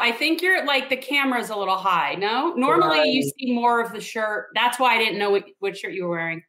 up. 0.00 0.06
I 0.06 0.12
think 0.12 0.42
you're 0.42 0.64
like 0.64 0.88
the 0.88 0.96
camera's 0.96 1.50
a 1.50 1.56
little 1.56 1.76
high. 1.76 2.14
No, 2.14 2.54
normally 2.54 2.98
right. 2.98 3.06
you 3.06 3.22
see 3.38 3.52
more 3.52 3.80
of 3.80 3.92
the 3.92 4.00
shirt. 4.00 4.48
That's 4.54 4.78
why 4.78 4.94
I 4.94 4.98
didn't 4.98 5.18
know 5.18 5.30
what, 5.30 5.44
what 5.58 5.76
shirt 5.76 5.92
you 5.92 6.04
were 6.04 6.10
wearing. 6.10 6.42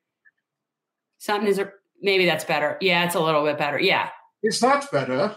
Something 1.19 1.47
is 1.47 1.61
maybe 2.01 2.25
that's 2.25 2.45
better. 2.45 2.77
Yeah, 2.81 3.05
it's 3.05 3.15
a 3.15 3.19
little 3.19 3.43
bit 3.43 3.57
better. 3.57 3.79
Yeah, 3.79 4.09
it's 4.41 4.59
that 4.61 4.89
better. 4.91 5.35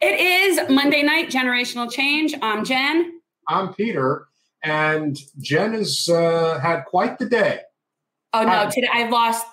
It 0.00 0.20
is 0.20 0.60
Monday 0.68 1.02
night 1.02 1.30
generational 1.30 1.90
change. 1.90 2.34
I'm 2.42 2.64
Jen. 2.64 3.20
I'm 3.48 3.74
Peter, 3.74 4.26
and 4.62 5.18
Jen 5.38 5.72
has 5.72 6.08
uh, 6.08 6.58
had 6.60 6.84
quite 6.84 7.18
the 7.18 7.26
day. 7.26 7.60
Oh 8.32 8.44
no! 8.44 8.68
Today 8.70 8.88
I've 8.92 9.10
lost 9.10 9.46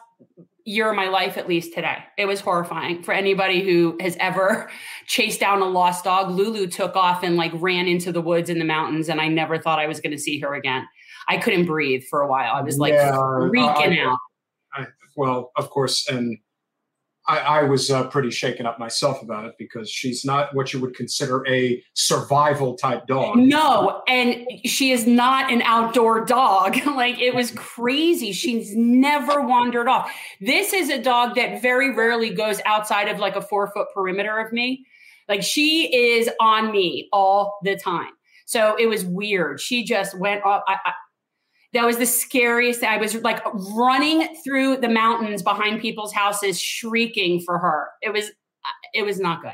year 0.66 0.90
of 0.90 0.96
my 0.96 1.10
life 1.10 1.38
at 1.38 1.48
least 1.48 1.74
today. 1.74 1.98
It 2.18 2.26
was 2.26 2.40
horrifying 2.40 3.04
for 3.04 3.14
anybody 3.14 3.62
who 3.62 3.98
has 4.00 4.16
ever 4.20 4.70
chased 5.08 5.40
down 5.40 5.62
a 5.62 5.66
lost 5.66 6.04
dog. 6.04 6.32
Lulu 6.32 6.68
took 6.68 6.96
off 6.96 7.24
and 7.24 7.36
like 7.36 7.52
ran 7.56 7.88
into 7.88 8.12
the 8.12 8.22
woods 8.22 8.50
in 8.50 8.60
the 8.60 8.66
mountains, 8.66 9.10
and 9.10 9.20
I 9.20 9.28
never 9.28 9.58
thought 9.58 9.80
I 9.80 9.88
was 9.88 10.00
going 10.00 10.12
to 10.12 10.20
see 10.20 10.40
her 10.40 10.54
again. 10.54 10.88
I 11.28 11.38
couldn't 11.38 11.66
breathe 11.66 12.04
for 12.10 12.22
a 12.22 12.28
while. 12.28 12.54
I 12.54 12.62
was 12.62 12.78
like 12.78 12.94
yeah, 12.94 13.12
freaking 13.12 14.00
I, 14.00 14.04
out. 14.04 14.18
I, 14.74 14.86
well, 15.16 15.52
of 15.56 15.70
course, 15.70 16.08
and 16.10 16.38
I, 17.28 17.38
I 17.38 17.64
was 17.64 17.90
uh, 17.90 18.08
pretty 18.08 18.32
shaken 18.32 18.66
up 18.66 18.80
myself 18.80 19.22
about 19.22 19.46
it 19.46 19.56
because 19.58 19.90
she's 19.90 20.26
not 20.26 20.54
what 20.54 20.74
you 20.74 20.80
would 20.82 20.94
consider 20.94 21.46
a 21.48 21.82
survival 21.94 22.76
type 22.76 23.08
dog. 23.08 23.38
No, 23.38 24.04
and 24.08 24.46
she 24.66 24.92
is 24.92 25.08
not 25.08 25.52
an 25.52 25.62
outdoor 25.62 26.26
dog. 26.26 26.86
like 26.86 27.20
it 27.20 27.34
was 27.34 27.52
crazy. 27.52 28.34
She's 28.34 28.76
never 28.76 29.42
wandered 29.42 29.88
off. 29.88 30.12
This 30.42 30.74
is 30.74 30.90
a 30.90 31.02
dog 31.02 31.36
that 31.36 31.62
very 31.62 31.96
rarely 31.96 32.30
goes 32.30 32.60
outside 32.66 33.08
of 33.08 33.20
like 33.20 33.38
a 33.38 33.42
four 33.42 33.72
foot 33.72 33.88
perimeter 33.94 34.38
of 34.40 34.52
me. 34.52 34.86
Like 35.30 35.44
she 35.44 35.96
is 35.96 36.30
on 36.42 36.72
me 36.72 37.08
all 37.14 37.60
the 37.64 37.78
time. 37.78 38.12
So 38.46 38.76
it 38.78 38.88
was 38.88 39.06
weird. 39.06 39.62
She 39.62 39.86
just 39.86 40.18
went 40.20 40.44
off. 40.44 40.64
I, 40.68 40.78
I, 40.86 40.92
that 41.74 41.86
was 41.86 41.98
the 41.98 42.06
scariest. 42.06 42.84
I 42.84 42.98
was 42.98 43.16
like 43.16 43.42
running 43.76 44.36
through 44.44 44.78
the 44.78 44.90
mountains 44.90 45.42
behind 45.42 45.82
people's 45.82 46.14
houses, 46.14 46.60
shrieking 46.60 47.42
for 47.42 47.58
her. 47.58 47.90
It 48.02 48.14
was, 48.14 48.32
it 48.94 49.04
was 49.04 49.20
not 49.20 49.42
good. 49.42 49.52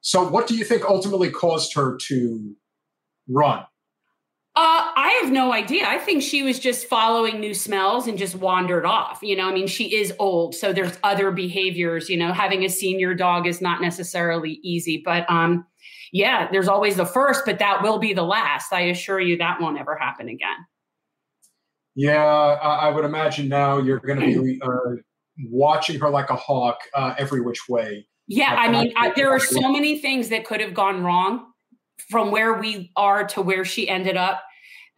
So, 0.00 0.26
what 0.26 0.46
do 0.46 0.56
you 0.56 0.64
think 0.64 0.84
ultimately 0.84 1.30
caused 1.30 1.74
her 1.74 1.96
to 2.08 2.54
run? 3.28 3.64
Uh, 4.54 4.92
I 4.94 5.18
have 5.22 5.32
no 5.32 5.50
idea. 5.52 5.86
I 5.86 5.96
think 5.96 6.22
she 6.22 6.42
was 6.42 6.58
just 6.58 6.86
following 6.86 7.40
new 7.40 7.54
smells 7.54 8.06
and 8.06 8.18
just 8.18 8.34
wandered 8.34 8.84
off. 8.84 9.20
You 9.22 9.34
know, 9.34 9.48
I 9.48 9.52
mean, 9.54 9.66
she 9.66 9.96
is 9.96 10.12
old, 10.18 10.54
so 10.54 10.74
there's 10.74 10.98
other 11.02 11.30
behaviors. 11.30 12.10
You 12.10 12.18
know, 12.18 12.32
having 12.34 12.62
a 12.62 12.68
senior 12.68 13.14
dog 13.14 13.46
is 13.46 13.62
not 13.62 13.80
necessarily 13.80 14.60
easy, 14.62 15.00
but 15.02 15.28
um, 15.30 15.64
yeah, 16.12 16.48
there's 16.52 16.68
always 16.68 16.96
the 16.96 17.06
first, 17.06 17.46
but 17.46 17.58
that 17.60 17.82
will 17.82 17.98
be 17.98 18.12
the 18.12 18.24
last. 18.24 18.72
I 18.74 18.82
assure 18.82 19.20
you, 19.20 19.38
that 19.38 19.58
won't 19.58 19.78
ever 19.78 19.96
happen 19.96 20.28
again. 20.28 20.56
Yeah, 21.94 22.24
I 22.24 22.88
would 22.90 23.04
imagine 23.04 23.48
now 23.48 23.78
you're 23.78 24.00
going 24.00 24.20
to 24.20 24.42
be 24.42 24.60
uh, 24.64 24.96
watching 25.50 26.00
her 26.00 26.10
like 26.10 26.30
a 26.30 26.36
hawk 26.36 26.78
uh, 26.94 27.14
every 27.18 27.40
which 27.40 27.68
way. 27.68 28.06
Yeah, 28.28 28.54
I 28.54 28.70
mean, 28.70 28.92
I, 28.96 29.12
there 29.14 29.30
are 29.30 29.40
so 29.40 29.70
many 29.70 29.98
things 29.98 30.28
that 30.30 30.44
could 30.46 30.60
have 30.60 30.72
gone 30.72 31.02
wrong 31.02 31.52
from 32.10 32.30
where 32.30 32.54
we 32.54 32.90
are 32.96 33.26
to 33.28 33.42
where 33.42 33.64
she 33.64 33.88
ended 33.88 34.16
up. 34.16 34.42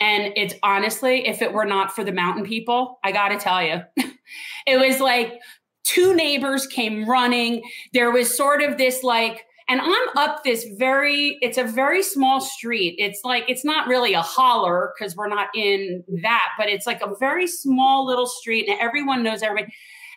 And 0.01 0.33
it's 0.36 0.55
honestly, 0.62 1.27
if 1.27 1.42
it 1.42 1.53
were 1.53 1.64
not 1.64 1.95
for 1.95 2.05
the 2.05 2.12
mountain 2.12 2.45
people, 2.45 2.98
I 3.03 3.12
got 3.12 3.29
to 3.29 3.39
tell 3.39 3.62
you, 3.62 3.83
it 4.67 4.79
was 4.79 5.01
like 5.01 5.41
two 5.85 6.14
neighbors 6.14 6.67
came 6.67 7.08
running. 7.08 7.63
There 7.92 8.11
was 8.11 8.36
sort 8.36 8.63
of 8.63 8.77
this 8.79 9.02
like, 9.02 9.45
and 9.69 9.80
I'm 9.80 10.08
up 10.17 10.45
this 10.45 10.67
very, 10.77 11.39
it's 11.41 11.58
a 11.58 11.64
very 11.64 12.02
small 12.02 12.41
street. 12.41 12.97
It's 12.98 13.20
like, 13.25 13.45
it's 13.48 13.64
not 13.64 13.89
really 13.89 14.13
a 14.13 14.20
holler 14.20 14.92
because 14.97 15.17
we're 15.17 15.29
not 15.29 15.48
in 15.55 16.05
that, 16.23 16.48
but 16.58 16.69
it's 16.69 16.86
like 16.86 17.01
a 17.01 17.14
very 17.17 17.47
small 17.47 18.07
little 18.07 18.27
street 18.27 18.69
and 18.69 18.79
everyone 18.80 19.23
knows 19.23 19.42
everybody. 19.42 19.73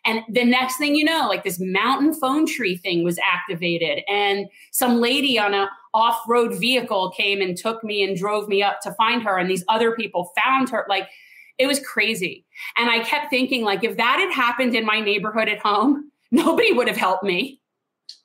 And 0.06 0.22
the 0.30 0.44
next 0.44 0.78
thing 0.78 0.96
you 0.96 1.04
know, 1.04 1.28
like 1.28 1.44
this 1.44 1.60
mountain 1.60 2.14
phone 2.14 2.46
tree 2.46 2.78
thing 2.78 3.04
was 3.04 3.20
activated, 3.20 4.04
and 4.08 4.48
some 4.72 5.02
lady 5.02 5.38
on 5.38 5.54
a 5.54 5.70
off-road 5.94 6.58
vehicle 6.58 7.12
came 7.12 7.42
and 7.42 7.58
took 7.58 7.84
me 7.84 8.04
and 8.04 8.16
drove 8.16 8.48
me 8.48 8.64
up 8.64 8.80
to 8.82 8.94
find 8.94 9.22
her, 9.24 9.38
and 9.38 9.50
these 9.50 9.66
other 9.68 9.94
people 9.96 10.32
found 10.42 10.70
her. 10.70 10.86
Like 10.88 11.10
it 11.58 11.68
was 11.68 11.80
crazy. 11.80 12.46
And 12.78 12.90
I 12.90 13.00
kept 13.00 13.30
thinking, 13.30 13.64
like, 13.64 13.84
if 13.84 13.98
that 13.98 14.20
had 14.20 14.32
happened 14.32 14.76
in 14.76 14.86
my 14.86 15.00
neighborhood 15.00 15.50
at 15.50 15.60
home, 15.60 16.12
nobody 16.32 16.72
would 16.72 16.88
have 16.88 16.98
helped 16.98 17.24
me. 17.24 17.60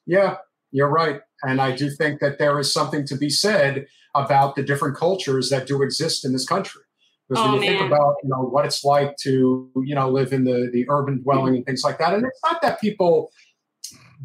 Yeah, 0.06 0.37
you're 0.72 0.88
right. 0.88 1.21
And 1.43 1.60
I 1.60 1.77
do 1.77 1.91
think 1.91 2.21
that 2.21 2.38
there 2.38 2.59
is 2.59 2.72
something 2.72 3.06
to 3.06 3.16
be 3.16 3.31
said 3.31 3.87
about 4.15 4.56
the 4.56 4.62
different 4.62 4.97
cultures 4.97 5.50
that 5.50 5.66
do 5.66 5.83
exist 5.83 6.25
in 6.25 6.33
this 6.33 6.47
country. 6.47 6.83
Because 7.28 7.44
oh, 7.44 7.53
when 7.53 7.62
you 7.62 7.69
man. 7.71 7.78
think 7.78 7.93
about, 7.93 8.16
you 8.22 8.31
know, 8.31 8.43
what 8.43 8.65
it's 8.65 8.84
like 8.84 9.16
to, 9.22 9.71
you 9.77 9.94
know, 9.94 10.11
live 10.11 10.32
in 10.32 10.44
the, 10.44 10.69
the 10.72 10.87
urban 10.88 11.22
dwelling 11.22 11.56
and 11.56 11.65
things 11.65 11.82
like 11.84 11.99
that. 11.99 12.15
And 12.15 12.25
it's 12.25 12.41
not 12.44 12.61
that 12.62 12.81
people 12.81 13.31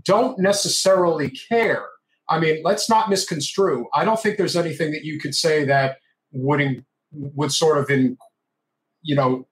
don't 0.04 0.40
necessarily 0.40 1.30
care. 1.30 1.86
I 2.30 2.40
mean, 2.40 2.62
let's 2.64 2.90
not 2.90 3.10
misconstrue. 3.10 3.86
I 3.94 4.04
don't 4.04 4.20
think 4.20 4.38
there's 4.38 4.58
anything 4.58 4.92
that 4.92 5.04
you 5.04 5.20
could 5.20 5.36
say 5.36 5.64
that 5.66 5.98
would 6.32 6.60
in, 6.60 6.86
would 7.12 7.52
sort 7.52 7.78
of 7.78 7.90
in, 7.90 8.18
you 9.02 9.16
know, 9.16 9.48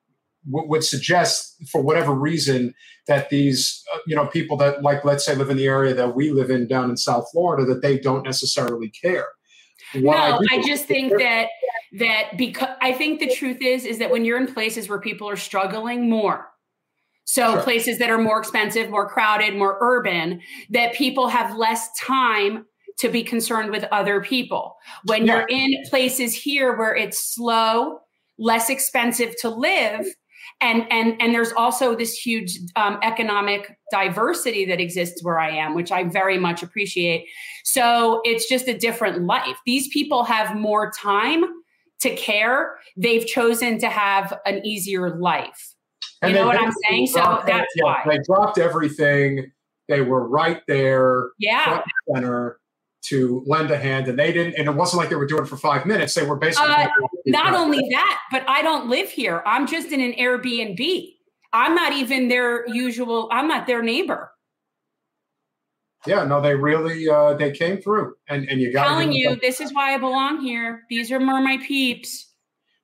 w- 0.49 0.67
would 0.69 0.83
suggest 0.83 1.55
for 1.71 1.81
whatever 1.81 2.13
reason 2.13 2.73
that 3.07 3.29
these 3.29 3.83
uh, 3.93 3.99
you 4.07 4.15
know 4.15 4.27
people 4.27 4.57
that 4.57 4.81
like 4.81 5.05
let's 5.05 5.25
say 5.25 5.35
live 5.35 5.49
in 5.49 5.57
the 5.57 5.67
area 5.67 5.93
that 5.93 6.15
we 6.15 6.31
live 6.31 6.49
in 6.49 6.67
down 6.67 6.89
in 6.89 6.97
South 6.97 7.27
Florida 7.31 7.65
that 7.65 7.81
they 7.81 7.97
don't 7.97 8.23
necessarily 8.23 8.89
care. 8.89 9.27
What 9.93 10.03
no, 10.03 10.11
I, 10.51 10.57
I 10.57 10.61
just 10.63 10.85
think 10.85 11.11
that 11.19 11.47
that 11.99 12.37
because 12.37 12.69
I 12.81 12.93
think 12.93 13.19
the 13.19 13.33
truth 13.33 13.61
is 13.61 13.85
is 13.85 13.99
that 13.99 14.11
when 14.11 14.25
you're 14.25 14.39
in 14.39 14.53
places 14.53 14.89
where 14.89 14.99
people 14.99 15.29
are 15.29 15.37
struggling 15.37 16.09
more, 16.09 16.47
so 17.25 17.53
sure. 17.53 17.63
places 17.63 17.97
that 17.99 18.09
are 18.09 18.17
more 18.17 18.39
expensive, 18.39 18.89
more 18.89 19.09
crowded, 19.09 19.55
more 19.55 19.77
urban, 19.81 20.41
that 20.69 20.93
people 20.93 21.27
have 21.27 21.55
less 21.55 21.89
time 21.99 22.65
to 22.97 23.09
be 23.09 23.23
concerned 23.23 23.71
with 23.71 23.83
other 23.91 24.21
people. 24.21 24.77
When 25.05 25.25
yeah. 25.25 25.39
you're 25.39 25.47
in 25.47 25.83
places 25.89 26.33
here 26.33 26.77
where 26.77 26.95
it's 26.95 27.19
slow, 27.19 27.99
less 28.37 28.69
expensive 28.69 29.33
to 29.41 29.49
live, 29.49 30.05
and 30.65 30.87
and 30.91 31.21
and 31.21 31.33
there's 31.33 31.53
also 31.53 31.95
this 31.95 32.17
huge 32.17 32.59
um, 32.75 32.97
economic 33.03 33.77
diversity 33.91 34.65
that 34.65 34.81
exists 34.81 35.23
where 35.23 35.39
i 35.39 35.49
am 35.49 35.75
which 35.75 35.91
i 35.91 36.03
very 36.03 36.37
much 36.37 36.63
appreciate. 36.63 37.27
So 37.63 38.21
it's 38.23 38.49
just 38.49 38.67
a 38.67 38.77
different 38.77 39.23
life. 39.23 39.57
These 39.65 39.87
people 39.89 40.23
have 40.23 40.55
more 40.55 40.91
time 40.91 41.43
to 42.01 42.15
care. 42.15 42.77
They've 42.97 43.25
chosen 43.25 43.79
to 43.79 43.89
have 43.89 44.37
an 44.45 44.65
easier 44.65 45.17
life. 45.17 45.73
You 46.23 46.33
know 46.33 46.47
what 46.47 46.59
i'm 46.59 46.73
saying? 46.89 47.07
So 47.07 47.43
that's 47.45 47.71
yeah, 47.75 47.83
why. 47.83 48.03
they 48.07 48.19
dropped 48.25 48.57
everything. 48.57 49.51
They 49.87 50.01
were 50.01 50.27
right 50.27 50.61
there 50.67 51.29
yeah. 51.37 51.83
center 52.11 52.59
to 53.09 53.43
lend 53.45 53.71
a 53.71 53.77
hand 53.77 54.07
and 54.07 54.17
they 54.17 54.31
didn't 54.31 54.55
and 54.55 54.67
it 54.67 54.75
wasn't 54.75 54.99
like 54.99 55.09
they 55.09 55.15
were 55.15 55.25
doing 55.25 55.43
it 55.43 55.47
for 55.47 55.57
five 55.57 55.85
minutes. 55.85 56.13
They 56.13 56.25
were 56.25 56.35
basically 56.35 56.73
uh, 56.73 56.87
not 57.25 57.53
only 57.53 57.79
that 57.91 58.19
but 58.31 58.47
i 58.47 58.61
don't 58.61 58.89
live 58.89 59.09
here. 59.09 59.41
I'm 59.45 59.67
just 59.67 59.91
in 59.91 60.01
an 60.01 60.13
airbnb. 60.13 61.13
I'm 61.53 61.75
not 61.75 61.93
even 61.93 62.27
their 62.27 62.67
usual 62.67 63.29
i'm 63.31 63.47
not 63.47 63.67
their 63.67 63.81
neighbor. 63.81 64.31
Yeah 66.05 66.25
no 66.25 66.41
they 66.41 66.55
really 66.55 67.07
uh 67.09 67.33
they 67.33 67.51
came 67.51 67.81
through 67.81 68.15
and 68.27 68.47
and 68.49 68.59
you 68.59 68.73
got 68.73 68.85
telling 68.85 69.11
you 69.11 69.37
this 69.41 69.61
is 69.61 69.73
why 69.73 69.93
i 69.93 69.97
belong 69.97 70.41
here. 70.41 70.83
These 70.89 71.11
are 71.11 71.19
more 71.19 71.41
my 71.41 71.57
peeps. 71.57 72.31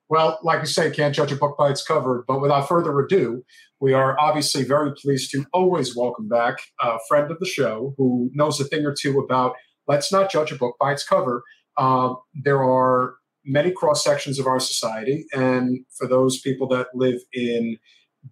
Well 0.08 0.38
like 0.42 0.60
i 0.60 0.64
say 0.64 0.90
can't 0.90 1.14
judge 1.14 1.32
a 1.32 1.36
book 1.36 1.56
by 1.58 1.70
its 1.70 1.82
cover 1.82 2.24
but 2.28 2.40
without 2.40 2.68
further 2.68 2.98
ado 3.00 3.42
we 3.82 3.92
are 3.92 4.16
obviously 4.20 4.62
very 4.62 4.92
pleased 4.94 5.32
to 5.32 5.44
always 5.52 5.96
welcome 5.96 6.28
back 6.28 6.58
a 6.80 6.98
friend 7.08 7.32
of 7.32 7.38
the 7.40 7.46
show 7.46 7.94
who 7.98 8.30
knows 8.32 8.60
a 8.60 8.64
thing 8.64 8.86
or 8.86 8.94
two 8.94 9.18
about 9.18 9.56
let's 9.92 10.10
not 10.10 10.30
judge 10.30 10.50
a 10.50 10.56
book 10.56 10.76
by 10.80 10.90
its 10.92 11.06
cover. 11.06 11.44
Uh, 11.76 12.14
there 12.34 12.64
are 12.64 13.16
many 13.44 13.70
cross 13.70 14.02
sections 14.02 14.38
of 14.38 14.46
our 14.46 14.58
society, 14.58 15.26
and 15.34 15.84
for 15.90 16.06
those 16.08 16.40
people 16.40 16.66
that 16.68 16.86
live 16.94 17.20
in 17.34 17.76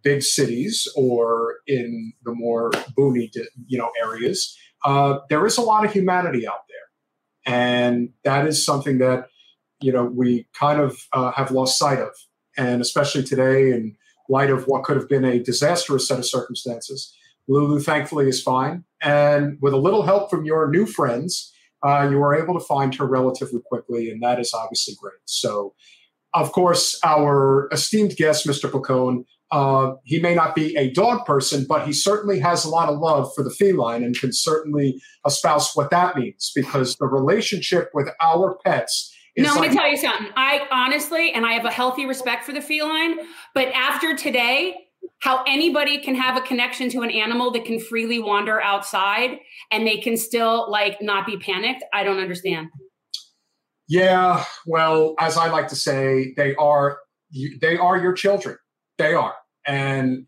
big 0.03 0.23
cities 0.23 0.89
or 0.97 1.57
in 1.67 2.13
the 2.25 2.33
more 2.33 2.71
boony, 2.97 3.29
you 3.67 3.77
know, 3.77 3.91
areas, 4.03 4.57
uh, 4.85 5.19
there 5.29 5.45
is 5.45 5.59
a 5.59 5.61
lot 5.61 5.85
of 5.85 5.93
humanity 5.93 6.49
out 6.49 6.65
there, 6.69 7.55
and 7.55 8.09
that 8.25 8.47
is 8.47 8.65
something 8.65 8.99
that 8.99 9.27
you 9.83 9.93
know 9.93 10.05
we 10.05 10.47
kind 10.59 10.81
of 10.81 10.99
uh, 11.13 11.31
have 11.33 11.51
lost 11.51 11.79
sight 11.79 11.99
of, 11.99 12.15
and 12.57 12.81
especially 12.81 13.23
today, 13.23 13.73
in 13.73 13.97
light 14.31 14.51
of 14.51 14.65
what 14.65 14.85
could 14.85 14.97
have 14.97 15.09
been 15.09 15.27
a 15.27 15.43
disastrous 15.43 16.09
set 16.09 16.19
of 16.19 16.27
circumstances. 16.27 17.15
Lulu, 17.49 17.81
thankfully, 17.81 18.29
is 18.29 18.43
fine. 18.43 18.85
And 19.01 19.59
with 19.61 19.73
a 19.73 19.79
little 19.79 20.03
help 20.03 20.31
from 20.31 20.45
your 20.45 20.69
new 20.71 20.87
friends, 20.87 21.53
uh, 21.83 22.09
you 22.11 22.19
were 22.19 22.35
able 22.35 22.55
to 22.55 22.65
find 22.65 22.95
her 22.95 23.07
relatively 23.07 23.61
quickly, 23.65 24.11
and 24.11 24.23
that 24.23 24.39
is 24.39 24.53
obviously 24.53 24.95
great. 25.01 25.15
So, 25.25 25.75
of 26.35 26.53
course, 26.53 26.99
our 27.05 27.69
esteemed 27.73 28.17
guest, 28.17 28.47
Mr. 28.47 28.71
Placone, 28.71 29.25
uh, 29.51 29.95
he 30.05 30.21
may 30.21 30.35
not 30.35 30.55
be 30.55 30.77
a 30.77 30.91
dog 30.93 31.27
person, 31.27 31.67
but 31.69 31.87
he 31.87 31.93
certainly 31.93 32.39
has 32.39 32.65
a 32.65 32.69
lot 32.69 32.89
of 32.89 32.99
love 32.99 33.33
for 33.35 33.43
the 33.43 33.51
feline 33.51 34.05
and 34.05 34.19
can 34.19 34.33
certainly 34.33 35.01
espouse 35.27 35.75
what 35.75 35.91
that 35.91 36.17
means 36.17 36.53
because 36.55 36.97
the 36.97 37.07
relationship 37.07 37.91
with 37.93 38.09
our 38.21 38.57
pets. 38.65 39.13
Is 39.35 39.45
no, 39.45 39.55
like- 39.55 39.63
let 39.63 39.71
me 39.71 39.77
tell 39.77 39.91
you 39.91 39.97
something. 39.97 40.29
I 40.37 40.67
honestly, 40.71 41.33
and 41.33 41.47
I 41.47 41.55
have 41.55 41.65
a 41.65 41.71
healthy 41.71 42.07
respect 42.07 42.45
for 42.45 42.53
the 42.53 42.61
feline, 42.61 43.17
but 43.55 43.69
after 43.69 44.17
today, 44.17 44.77
how 45.21 45.45
anybody 45.47 45.99
can 45.99 46.15
have 46.15 46.37
a 46.37 46.41
connection 46.41 46.91
to 46.91 47.03
an 47.03 47.11
animal 47.11 47.51
that 47.53 47.65
can 47.65 47.79
freely 47.79 48.19
wander 48.19 48.61
outside 48.61 49.39
and 49.71 49.87
they 49.87 49.99
can 49.99 50.17
still 50.17 50.71
like 50.71 51.01
not 51.01 51.27
be 51.27 51.37
panicked, 51.37 51.85
I 51.93 52.05
don't 52.05 52.19
understand. 52.19 52.69
Yeah, 53.89 54.45
well, 54.67 55.15
as 55.19 55.37
I 55.37 55.51
like 55.51 55.69
to 55.69 55.77
say, 55.77 56.33
they 56.37 56.55
are 56.55 56.99
they 57.61 57.77
are 57.77 57.99
your 57.99 58.13
children. 58.13 58.57
They 58.99 59.15
are, 59.15 59.35
and 59.67 60.27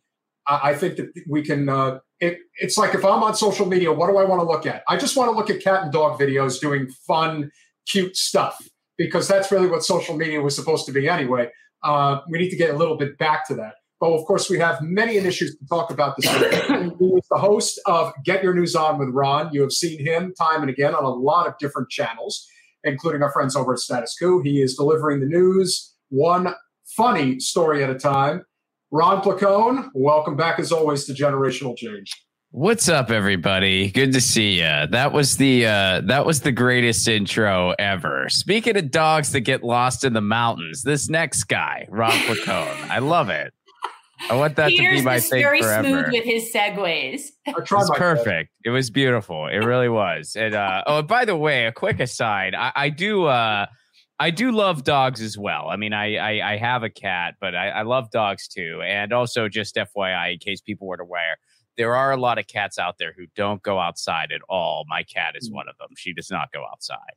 I 0.49 0.75
think 0.75 0.97
that 0.97 1.13
we 1.29 1.43
can. 1.43 1.69
Uh, 1.69 2.01
it, 2.19 2.39
it's 2.57 2.77
like 2.77 2.95
if 2.95 3.05
I'm 3.05 3.23
on 3.23 3.35
social 3.35 3.67
media, 3.67 3.93
what 3.93 4.09
do 4.09 4.17
I 4.17 4.25
want 4.25 4.41
to 4.41 4.47
look 4.47 4.67
at? 4.67 4.83
I 4.89 4.97
just 4.97 5.17
want 5.17 5.31
to 5.31 5.37
look 5.37 5.49
at 5.49 5.63
cat 5.63 5.83
and 5.85 5.93
dog 5.93 6.19
videos 6.19 6.61
doing 6.61 6.89
fun, 7.07 7.51
cute 7.87 8.17
stuff 8.17 8.59
because 8.99 9.29
that's 9.29 9.51
really 9.51 9.69
what 9.69 9.85
social 9.85 10.17
media 10.17 10.41
was 10.41 10.55
supposed 10.57 10.87
to 10.87 10.93
be 10.93 11.09
anyway. 11.09 11.49
Uh, 11.83 12.21
we 12.29 12.39
need 12.39 12.51
to 12.51 12.57
get 12.57 12.71
a 12.71 12.77
little 12.77 12.97
bit 12.97 13.19
back 13.19 13.47
to 13.49 13.55
that. 13.55 13.75
But 14.03 14.15
of 14.15 14.25
course, 14.27 14.51
we 14.51 14.59
have 14.59 14.83
many 14.83 15.17
issues 15.17 15.57
to 15.57 15.67
talk 15.69 15.93
about 15.93 16.17
this 16.17 16.27
week. 16.35 16.53
he 16.99 17.05
is 17.05 17.27
the 17.31 17.39
host 17.39 17.81
of 17.87 18.13
Get 18.25 18.43
Your 18.43 18.53
News 18.53 18.75
On 18.75 18.99
with 18.99 19.11
Ron. 19.11 19.51
You 19.53 19.63
have 19.63 19.71
seen 19.71 20.05
him 20.05 20.35
time 20.37 20.61
and 20.61 20.69
again 20.69 20.93
on 20.93 21.05
a 21.05 21.09
lot 21.09 21.47
of 21.47 21.55
different 21.61 21.89
channels 21.89 22.49
including 22.85 23.23
our 23.23 23.31
friends 23.31 23.57
over 23.57 23.73
at 23.73 23.79
Status 23.79 24.17
Quo. 24.19 24.43
He 24.43 24.63
is 24.63 24.75
delivering 24.75 25.21
the 25.21 25.27
news 25.27 25.95
one 26.09 26.55
funny 26.85 27.41
story 27.41 27.83
at 27.83 27.91
a 27.91 27.95
time. 27.95 28.45
Ron 28.91 29.23
Placone, 29.23 29.89
welcome 29.95 30.37
back 30.37 30.59
as 30.59 30.73
always 30.73 31.05
to 31.07 31.13
Generational 31.13 31.77
Change. 31.77 32.13
What's 32.51 32.91
up, 32.91 33.11
everybody? 33.11 33.91
Good 33.91 34.13
to 34.13 34.21
see 34.21 34.57
you. 34.57 34.87
That 34.91 35.13
was 35.15 35.39
the 35.39 35.65
uh, 35.65 36.03
that 36.03 36.27
was 36.27 36.43
the 36.43 36.53
greatest 36.53 37.09
intro 37.09 37.75
ever. 37.79 38.29
Speaking 38.29 38.77
of 38.77 38.91
dogs 38.91 39.33
that 39.33 39.41
get 39.41 39.65
lost 39.65 40.05
in 40.05 40.13
the 40.13 40.21
mountains, 40.21 40.83
this 40.83 41.09
next 41.09 41.45
guy, 41.45 41.87
Ron 41.89 42.11
Placone, 42.27 42.91
I 42.91 42.99
love 42.99 43.31
it. 43.31 43.55
I 44.31 44.35
want 44.35 44.57
that 44.57 44.69
Peter's 44.69 44.99
to 44.99 45.03
be 45.03 45.05
my 45.05 45.21
thing 45.21 45.43
very 45.43 45.63
forever. 45.63 45.89
smooth 45.89 46.13
with 46.13 46.25
his 46.25 46.53
segues. 46.53 47.31
It's 47.47 47.91
perfect. 47.97 48.51
It 48.65 48.71
was 48.71 48.91
beautiful. 48.91 49.47
It 49.47 49.59
really 49.59 49.89
was. 49.89 50.37
And 50.37 50.55
uh, 50.55 50.85
oh, 50.87 51.03
by 51.03 51.25
the 51.25 51.37
way, 51.37 51.67
a 51.67 51.73
quick 51.73 52.01
aside. 52.01 52.55
I, 52.55 52.73
I 52.75 52.89
do. 52.89 53.25
Uh, 53.25 53.67
I 54.19 54.31
do 54.31 54.53
love 54.53 54.85
dogs 54.85 55.21
as 55.21 55.37
well. 55.37 55.69
I 55.69 55.77
mean, 55.77 55.93
I 55.93 56.17
I, 56.17 56.53
I 56.53 56.57
have 56.57 56.85
a 56.85 56.91
cat, 56.91 57.35
but 57.41 57.57
I, 57.57 57.71
I, 57.71 57.83
love 57.83 58.11
dogs 58.13 58.47
too. 58.47 58.81
And 58.85 59.13
also, 59.13 59.49
just 59.49 59.75
FYI, 59.75 60.35
in 60.35 60.39
case 60.39 60.61
people 60.61 60.87
were 60.87 61.01
aware, 61.01 61.39
there 61.77 61.97
are 61.97 62.13
a 62.13 62.17
lot 62.17 62.39
of 62.39 62.47
cats 62.47 62.79
out 62.79 62.99
there 62.99 63.13
who 63.17 63.25
don't 63.35 63.63
go 63.63 63.81
outside 63.81 64.31
at 64.33 64.43
all. 64.49 64.85
My 64.89 65.03
cat 65.03 65.35
is 65.37 65.51
mm. 65.51 65.55
one 65.55 65.69
of 65.69 65.77
them. 65.79 65.89
She 65.97 66.13
does 66.13 66.31
not 66.31 66.53
go 66.53 66.65
outside. 66.71 67.17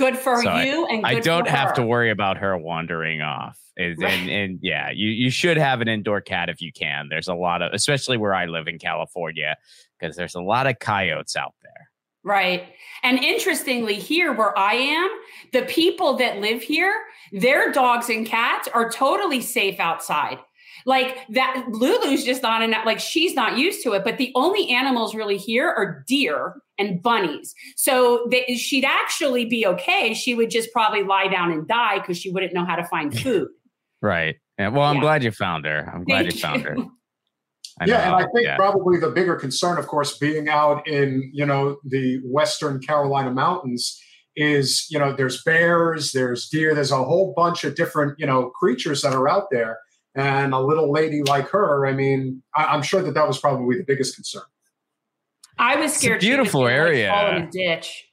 Good 0.00 0.16
for 0.16 0.42
so 0.42 0.56
you, 0.56 0.86
I, 0.86 0.94
and 0.94 1.06
I 1.06 1.20
don't 1.20 1.46
have 1.46 1.74
to 1.74 1.82
worry 1.82 2.10
about 2.10 2.38
her 2.38 2.56
wandering 2.56 3.20
off. 3.20 3.58
And, 3.76 3.96
right. 3.98 4.12
and, 4.12 4.30
and 4.30 4.58
yeah, 4.62 4.90
you 4.90 5.10
you 5.10 5.30
should 5.30 5.58
have 5.58 5.80
an 5.80 5.88
indoor 5.88 6.20
cat 6.22 6.48
if 6.48 6.60
you 6.60 6.72
can. 6.72 7.08
There's 7.08 7.28
a 7.28 7.34
lot 7.34 7.60
of, 7.60 7.72
especially 7.72 8.16
where 8.16 8.34
I 8.34 8.46
live 8.46 8.66
in 8.66 8.78
California, 8.78 9.56
because 9.98 10.16
there's 10.16 10.34
a 10.34 10.40
lot 10.40 10.66
of 10.66 10.78
coyotes 10.78 11.36
out 11.36 11.54
there. 11.62 11.90
Right. 12.22 12.64
And 13.02 13.18
interestingly, 13.18 13.94
here 13.94 14.32
where 14.32 14.56
I 14.58 14.74
am, 14.74 15.10
the 15.52 15.62
people 15.62 16.16
that 16.16 16.38
live 16.38 16.62
here, 16.62 16.94
their 17.32 17.72
dogs 17.72 18.08
and 18.08 18.26
cats 18.26 18.68
are 18.72 18.90
totally 18.90 19.40
safe 19.40 19.78
outside. 19.80 20.38
Like 20.86 21.18
that, 21.30 21.64
Lulu's 21.68 22.24
just 22.24 22.42
not 22.42 22.62
enough. 22.62 22.84
Like 22.86 23.00
she's 23.00 23.34
not 23.34 23.58
used 23.58 23.82
to 23.84 23.92
it. 23.92 24.04
But 24.04 24.18
the 24.18 24.32
only 24.34 24.68
animals 24.70 25.14
really 25.14 25.36
here 25.36 25.68
are 25.68 26.04
deer 26.06 26.60
and 26.78 27.02
bunnies. 27.02 27.54
So 27.76 28.26
they, 28.30 28.56
she'd 28.56 28.84
actually 28.84 29.44
be 29.44 29.66
okay. 29.66 30.14
She 30.14 30.34
would 30.34 30.50
just 30.50 30.72
probably 30.72 31.02
lie 31.02 31.28
down 31.28 31.52
and 31.52 31.66
die 31.66 31.98
because 31.98 32.18
she 32.18 32.30
wouldn't 32.30 32.52
know 32.52 32.64
how 32.64 32.76
to 32.76 32.84
find 32.84 33.18
food. 33.22 33.48
right. 34.00 34.36
Yeah. 34.58 34.68
Well, 34.68 34.82
I'm 34.82 34.96
yeah. 34.96 35.02
glad 35.02 35.24
you 35.24 35.30
found 35.30 35.64
her. 35.64 35.90
I'm 35.90 36.04
glad 36.04 36.24
Thank 36.24 36.34
you 36.34 36.40
found 36.40 36.62
her. 36.64 36.76
I 37.80 37.86
yeah, 37.86 38.06
and 38.06 38.14
I 38.14 38.26
think 38.34 38.44
yeah. 38.44 38.56
probably 38.56 38.98
the 38.98 39.08
bigger 39.08 39.36
concern, 39.36 39.78
of 39.78 39.86
course, 39.86 40.18
being 40.18 40.50
out 40.50 40.86
in 40.86 41.30
you 41.32 41.46
know 41.46 41.78
the 41.84 42.20
Western 42.24 42.78
Carolina 42.80 43.30
mountains 43.30 43.98
is 44.36 44.86
you 44.90 44.98
know 44.98 45.14
there's 45.14 45.42
bears, 45.44 46.12
there's 46.12 46.48
deer, 46.48 46.74
there's 46.74 46.90
a 46.90 47.02
whole 47.02 47.32
bunch 47.34 47.64
of 47.64 47.74
different 47.74 48.18
you 48.18 48.26
know 48.26 48.50
creatures 48.50 49.00
that 49.00 49.14
are 49.14 49.28
out 49.28 49.48
there 49.50 49.78
and 50.14 50.52
a 50.52 50.60
little 50.60 50.90
lady 50.90 51.22
like 51.22 51.48
her, 51.50 51.86
I 51.86 51.92
mean, 51.92 52.42
I, 52.54 52.74
am 52.74 52.82
sure 52.82 53.02
that 53.02 53.14
that 53.14 53.26
was 53.26 53.38
probably 53.38 53.76
the 53.76 53.84
biggest 53.84 54.16
concern. 54.16 54.42
I 55.58 55.76
was 55.76 55.94
scared. 55.94 56.20
beautiful 56.20 56.66
area. 56.66 57.10
Like, 57.10 57.20
fall 57.20 57.36
in 57.36 57.42
a 57.42 57.50
ditch. 57.50 58.06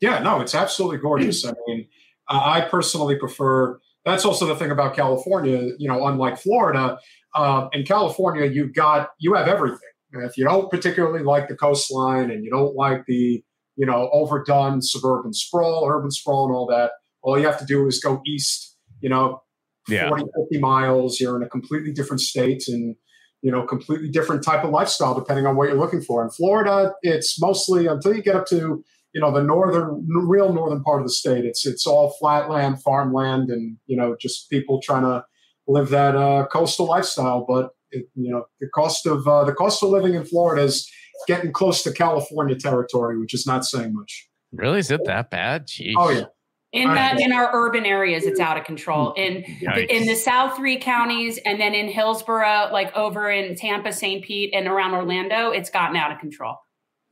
Yeah, 0.00 0.20
no, 0.20 0.40
it's 0.40 0.54
absolutely 0.54 0.98
gorgeous. 0.98 1.44
I 1.44 1.52
mean, 1.66 1.86
I 2.28 2.62
personally 2.62 3.16
prefer. 3.16 3.78
That's 4.04 4.24
also 4.24 4.46
the 4.46 4.56
thing 4.56 4.70
about 4.70 4.96
California. 4.96 5.72
You 5.78 5.88
know, 5.88 6.06
unlike 6.06 6.38
Florida, 6.38 6.98
uh, 7.34 7.68
in 7.72 7.84
California, 7.84 8.46
you've 8.46 8.72
got 8.72 9.10
you 9.18 9.34
have 9.34 9.46
everything. 9.46 9.78
And 10.12 10.24
if 10.24 10.36
you 10.36 10.44
don't 10.44 10.70
particularly 10.70 11.22
like 11.22 11.48
the 11.48 11.56
coastline 11.56 12.30
and 12.30 12.44
you 12.44 12.50
don't 12.50 12.74
like 12.74 13.04
the 13.06 13.44
you 13.76 13.86
know 13.86 14.08
overdone 14.12 14.80
suburban 14.80 15.32
sprawl, 15.32 15.86
urban 15.86 16.10
sprawl, 16.10 16.46
and 16.46 16.54
all 16.54 16.66
that, 16.66 16.92
all 17.22 17.38
you 17.38 17.46
have 17.46 17.58
to 17.58 17.66
do 17.66 17.86
is 17.86 18.00
go 18.00 18.22
east. 18.24 18.76
You 19.00 19.10
know, 19.10 19.42
yeah. 19.90 20.08
40, 20.08 20.24
50 20.24 20.58
miles. 20.58 21.20
You're 21.20 21.36
in 21.36 21.42
a 21.42 21.48
completely 21.48 21.92
different 21.92 22.20
state 22.20 22.64
and, 22.68 22.96
you 23.42 23.50
know, 23.50 23.64
completely 23.64 24.08
different 24.08 24.42
type 24.42 24.64
of 24.64 24.70
lifestyle 24.70 25.14
depending 25.14 25.46
on 25.46 25.56
what 25.56 25.68
you're 25.68 25.78
looking 25.78 26.02
for. 26.02 26.22
In 26.22 26.30
Florida, 26.30 26.92
it's 27.02 27.40
mostly 27.40 27.86
until 27.86 28.14
you 28.14 28.22
get 28.22 28.36
up 28.36 28.46
to, 28.46 28.84
you 29.12 29.20
know, 29.20 29.32
the 29.32 29.42
northern, 29.42 30.06
real 30.08 30.52
northern 30.52 30.82
part 30.82 31.00
of 31.00 31.06
the 31.06 31.12
state, 31.12 31.44
it's 31.44 31.66
it's 31.66 31.86
all 31.86 32.14
flat 32.20 32.48
land, 32.48 32.82
farmland, 32.82 33.50
and, 33.50 33.76
you 33.86 33.96
know, 33.96 34.16
just 34.20 34.48
people 34.50 34.80
trying 34.80 35.02
to 35.02 35.24
live 35.66 35.88
that 35.90 36.16
uh, 36.16 36.46
coastal 36.46 36.86
lifestyle. 36.86 37.44
But, 37.46 37.70
it, 37.90 38.08
you 38.14 38.30
know, 38.30 38.44
the 38.60 38.68
cost 38.68 39.06
of 39.06 39.26
uh, 39.26 39.44
the 39.44 39.52
cost 39.52 39.82
of 39.82 39.90
living 39.90 40.14
in 40.14 40.24
Florida 40.24 40.62
is 40.62 40.88
getting 41.26 41.52
close 41.52 41.82
to 41.82 41.92
California 41.92 42.54
territory, 42.54 43.18
which 43.18 43.34
is 43.34 43.46
not 43.46 43.64
saying 43.64 43.94
much. 43.94 44.28
Really? 44.52 44.78
Is 44.78 44.90
it 44.90 45.00
that 45.06 45.30
bad? 45.30 45.66
Jeez. 45.66 45.94
Oh, 45.96 46.10
yeah 46.10 46.24
in 46.72 46.88
that 46.94 47.20
in 47.20 47.32
our 47.32 47.50
urban 47.52 47.84
areas 47.84 48.24
it's 48.24 48.40
out 48.40 48.56
of 48.56 48.64
control. 48.64 49.12
In 49.16 49.44
the, 49.60 49.96
in 49.96 50.06
the 50.06 50.14
south 50.14 50.56
three 50.56 50.78
counties 50.78 51.38
and 51.44 51.60
then 51.60 51.74
in 51.74 51.88
hillsborough 51.88 52.68
like 52.72 52.96
over 52.96 53.30
in 53.30 53.56
tampa 53.56 53.92
st 53.92 54.24
pete 54.24 54.54
and 54.54 54.68
around 54.68 54.94
orlando 54.94 55.50
it's 55.50 55.70
gotten 55.70 55.96
out 55.96 56.12
of 56.12 56.18
control. 56.18 56.56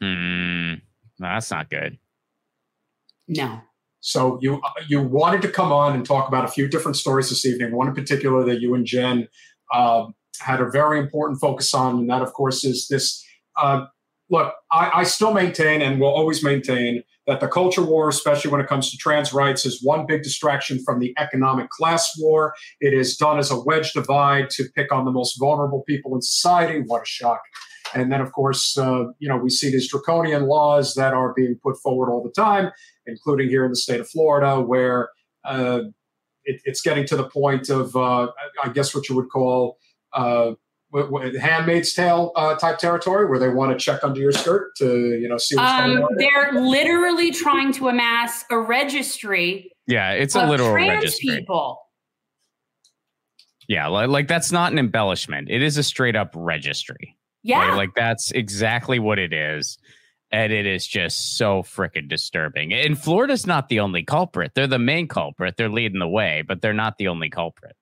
Mm, 0.02 0.80
no, 1.18 1.28
that's 1.28 1.50
not 1.50 1.70
good. 1.70 1.98
No. 3.26 3.60
So 4.00 4.38
you 4.40 4.62
you 4.86 5.02
wanted 5.02 5.42
to 5.42 5.48
come 5.48 5.72
on 5.72 5.94
and 5.94 6.06
talk 6.06 6.28
about 6.28 6.44
a 6.44 6.48
few 6.48 6.68
different 6.68 6.96
stories 6.96 7.28
this 7.28 7.44
evening 7.44 7.72
one 7.72 7.88
in 7.88 7.94
particular 7.94 8.44
that 8.44 8.60
you 8.60 8.74
and 8.74 8.86
jen 8.86 9.28
um, 9.74 10.14
had 10.40 10.60
a 10.60 10.70
very 10.70 11.00
important 11.00 11.40
focus 11.40 11.74
on 11.74 11.98
and 11.98 12.10
that 12.10 12.22
of 12.22 12.32
course 12.32 12.64
is 12.64 12.86
this 12.88 13.24
uh, 13.60 13.86
look 14.30 14.54
I, 14.70 14.90
I 14.94 15.02
still 15.02 15.34
maintain 15.34 15.82
and 15.82 16.00
will 16.00 16.14
always 16.14 16.44
maintain 16.44 17.02
that 17.28 17.40
the 17.40 17.47
culture 17.47 17.85
war, 17.85 18.08
especially 18.08 18.50
when 18.50 18.61
it 18.61 18.66
comes 18.66 18.90
to 18.90 18.97
trans 18.97 19.35
rights, 19.35 19.66
is 19.66 19.82
one 19.82 20.06
big 20.06 20.23
distraction 20.23 20.82
from 20.82 20.99
the 20.99 21.14
economic 21.18 21.68
class 21.68 22.11
war. 22.18 22.54
It 22.80 22.94
is 22.94 23.16
done 23.18 23.38
as 23.38 23.50
a 23.50 23.61
wedge 23.61 23.92
divide 23.92 24.49
to 24.50 24.64
pick 24.75 24.90
on 24.90 25.04
the 25.04 25.12
most 25.12 25.38
vulnerable 25.38 25.85
people 25.87 26.14
in 26.14 26.23
society. 26.23 26.82
What 26.87 27.02
a 27.02 27.06
shock. 27.06 27.42
And 27.94 28.11
then, 28.11 28.23
of 28.23 28.32
course, 28.32 28.76
uh, 28.78 29.04
you 29.18 29.28
know, 29.28 29.37
we 29.37 29.50
see 29.50 29.70
these 29.70 29.90
draconian 29.90 30.47
laws 30.47 30.94
that 30.94 31.12
are 31.12 31.35
being 31.35 31.58
put 31.62 31.76
forward 31.82 32.11
all 32.11 32.23
the 32.23 32.32
time, 32.32 32.70
including 33.06 33.49
here 33.49 33.64
in 33.64 33.70
the 33.70 33.76
state 33.76 34.00
of 34.00 34.08
Florida, 34.08 34.61
where 34.61 35.11
uh, 35.44 35.80
it, 36.44 36.62
it's 36.64 36.80
getting 36.80 37.06
to 37.06 37.16
the 37.16 37.28
point 37.28 37.68
of, 37.68 37.94
uh, 37.94 38.28
I 38.64 38.70
guess, 38.70 38.94
what 38.94 39.08
you 39.08 39.14
would 39.16 39.28
call 39.28 39.78
uh, 40.14 40.52
Handmaid's 40.95 41.92
Tale 41.92 42.33
uh, 42.35 42.54
type 42.57 42.78
territory 42.78 43.28
where 43.28 43.38
they 43.38 43.49
want 43.49 43.73
to 43.73 43.78
check 43.78 44.02
under 44.02 44.21
your 44.21 44.33
skirt 44.33 44.75
to 44.76 45.18
you 45.18 45.28
know 45.28 45.37
see 45.37 45.57
what's 45.57 45.71
um, 45.71 45.90
going 45.90 46.02
on? 46.02 46.16
They're 46.16 46.62
literally 46.62 47.30
trying 47.30 47.73
to 47.75 47.88
amass 47.88 48.45
a 48.50 48.59
registry. 48.59 49.71
Yeah, 49.87 50.12
it's 50.12 50.35
a 50.35 50.47
literal 50.47 50.73
trans 50.73 51.04
registry. 51.04 51.38
People. 51.38 51.78
Yeah, 53.68 53.88
like, 53.88 54.09
like 54.09 54.28
that's 54.28 54.50
not 54.50 54.73
an 54.73 54.78
embellishment. 54.78 55.50
It 55.50 55.62
is 55.62 55.76
a 55.76 55.83
straight 55.83 56.16
up 56.16 56.33
registry. 56.35 57.16
Yeah, 57.42 57.68
right? 57.68 57.76
like 57.76 57.90
that's 57.95 58.30
exactly 58.33 58.99
what 58.99 59.18
it 59.18 59.33
is. 59.33 59.78
And 60.30 60.52
it 60.52 60.66
is 60.66 60.87
just 60.87 61.38
so 61.38 61.62
freaking 61.62 62.07
disturbing. 62.07 62.75
And 62.75 62.99
Florida's 62.99 63.47
not 63.47 63.71
the 63.71 63.80
only 63.80 64.02
culprit. 64.02 64.52
They're 64.54 64.66
the 64.66 64.78
main 64.78 65.09
culprit. 65.09 65.57
They're 65.57 65.71
leading 65.71 66.00
the 66.00 66.09
way, 66.09 66.45
but 66.47 66.61
they're 66.61 66.75
not 66.75 66.99
the 66.99 67.09
only 67.09 67.30
culprit. 67.30 67.76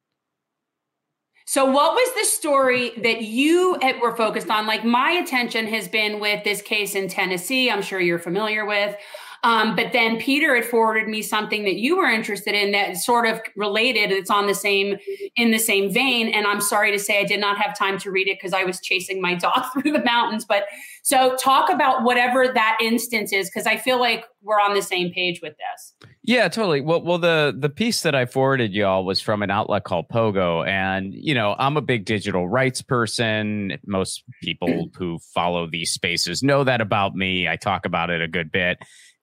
So, 1.48 1.64
what 1.64 1.94
was 1.94 2.14
the 2.14 2.24
story 2.24 2.90
that 2.98 3.22
you 3.22 3.78
were 4.02 4.16
focused 4.16 4.50
on? 4.50 4.66
Like, 4.66 4.84
my 4.84 5.12
attention 5.12 5.68
has 5.68 5.86
been 5.86 6.18
with 6.18 6.42
this 6.42 6.60
case 6.60 6.96
in 6.96 7.08
Tennessee, 7.08 7.70
I'm 7.70 7.82
sure 7.82 8.00
you're 8.00 8.18
familiar 8.18 8.66
with, 8.66 8.96
Um, 9.44 9.76
but 9.76 9.92
then 9.92 10.18
Peter 10.18 10.56
had 10.56 10.64
forwarded 10.64 11.06
me 11.06 11.22
something 11.22 11.62
that 11.64 11.76
you 11.76 11.96
were 11.98 12.10
interested 12.10 12.54
in 12.54 12.72
that 12.72 12.96
sort 12.96 13.26
of 13.28 13.40
related. 13.54 14.10
It's 14.10 14.30
on 14.30 14.48
the 14.48 14.54
same 14.54 14.96
in 15.36 15.52
the 15.52 15.58
same 15.58 15.92
vein. 15.92 16.28
And 16.30 16.48
I'm 16.48 16.60
sorry 16.60 16.90
to 16.90 16.98
say 16.98 17.20
I 17.20 17.24
did 17.24 17.38
not 17.38 17.56
have 17.58 17.78
time 17.78 17.96
to 17.98 18.10
read 18.10 18.26
it 18.26 18.38
because 18.38 18.52
I 18.52 18.64
was 18.64 18.80
chasing 18.80 19.20
my 19.20 19.34
dog 19.34 19.66
through 19.72 19.92
the 19.92 20.02
mountains. 20.02 20.44
But 20.44 20.64
so 21.02 21.36
talk 21.36 21.70
about 21.70 22.02
whatever 22.02 22.48
that 22.48 22.78
instance 22.82 23.32
is 23.32 23.48
because 23.48 23.66
I 23.66 23.76
feel 23.76 24.00
like 24.00 24.24
we're 24.42 24.60
on 24.60 24.74
the 24.74 24.82
same 24.82 25.12
page 25.12 25.40
with 25.40 25.54
this. 25.58 26.08
Yeah, 26.26 26.48
totally. 26.48 26.80
Well, 26.80 27.02
well, 27.02 27.18
the 27.18 27.54
the 27.56 27.68
piece 27.68 28.02
that 28.02 28.16
I 28.16 28.26
forwarded 28.26 28.72
y'all 28.72 29.04
was 29.04 29.20
from 29.20 29.44
an 29.44 29.50
outlet 29.50 29.84
called 29.84 30.08
Pogo, 30.08 30.66
and 30.66 31.14
you 31.14 31.34
know, 31.34 31.54
I'm 31.56 31.76
a 31.76 31.80
big 31.80 32.04
digital 32.04 32.48
rights 32.48 32.82
person. 32.82 33.78
Most 33.86 34.24
people 34.42 34.66
mm. 34.68 34.96
who 34.96 35.20
follow 35.32 35.68
these 35.70 35.92
spaces 35.92 36.42
know 36.42 36.64
that 36.64 36.80
about 36.80 37.14
me. 37.14 37.48
I 37.48 37.54
talk 37.54 37.86
about 37.86 38.10
it 38.10 38.20
a 38.22 38.26
good 38.26 38.50
bit. 38.50 38.78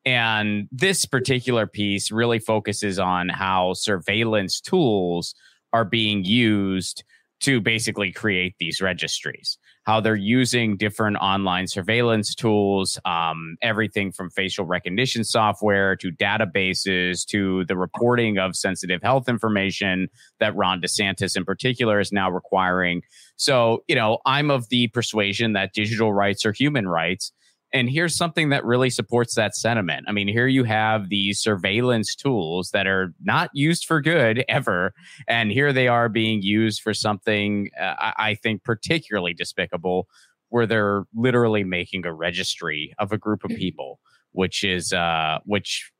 And 0.05 0.69
this 0.71 1.03
particular 1.05 1.67
piece 1.67 2.09
really 2.09 2.39
focuses 2.39 2.99
on 2.99 3.27
how 3.27 3.73
surveillance 3.73 4.61
tools 4.61 5.35
are 5.73 5.85
being 5.85 6.23
used 6.23 7.03
to 7.41 7.59
basically 7.59 8.13
create 8.13 8.55
these 8.59 8.81
registries 8.81 9.57
how 9.83 9.99
they're 9.99 10.15
using 10.15 10.77
different 10.77 11.17
online 11.17 11.67
surveillance 11.67 12.33
tools, 12.33 12.99
um, 13.05 13.57
everything 13.61 14.11
from 14.11 14.29
facial 14.29 14.65
recognition 14.65 15.23
software 15.23 15.95
to 15.97 16.11
databases 16.11 17.25
to 17.25 17.65
the 17.65 17.77
reporting 17.77 18.37
of 18.37 18.55
sensitive 18.55 19.01
health 19.01 19.27
information 19.27 20.07
that 20.39 20.55
Ron 20.55 20.81
DeSantis 20.81 21.35
in 21.35 21.43
particular 21.43 21.99
is 21.99 22.11
now 22.11 22.29
requiring. 22.29 23.01
So, 23.35 23.83
you 23.87 23.95
know, 23.95 24.19
I'm 24.25 24.49
of 24.49 24.69
the 24.69 24.87
persuasion 24.87 25.53
that 25.53 25.73
digital 25.73 26.13
rights 26.13 26.45
are 26.45 26.53
human 26.53 26.87
rights. 26.87 27.33
And 27.73 27.89
here's 27.89 28.15
something 28.15 28.49
that 28.49 28.63
really 28.63 28.91
supports 28.91 29.33
that 29.33 29.55
sentiment. 29.55 30.05
I 30.07 30.11
mean, 30.11 30.27
here 30.27 30.45
you 30.45 30.63
have 30.63 31.09
these 31.09 31.41
surveillance 31.41 32.15
tools 32.15 32.69
that 32.71 32.85
are 32.85 33.13
not 33.21 33.49
used 33.53 33.85
for 33.85 33.99
good 33.99 34.45
ever. 34.49 34.93
And 35.27 35.51
here 35.51 35.73
they 35.73 35.87
are 35.87 36.07
being 36.07 36.43
used 36.43 36.81
for 36.81 36.93
something 36.93 37.69
uh, 37.79 37.95
I 38.17 38.35
think 38.35 38.63
particularly 38.63 39.33
despicable, 39.33 40.07
where 40.49 40.67
they're 40.67 41.05
literally 41.15 41.63
making 41.63 42.05
a 42.05 42.13
registry 42.13 42.93
of 42.99 43.11
a 43.11 43.17
group 43.17 43.43
of 43.43 43.49
mm. 43.49 43.57
people, 43.57 43.99
which 44.33 44.63
is, 44.63 44.93
uh, 44.93 45.39
which 45.45 45.91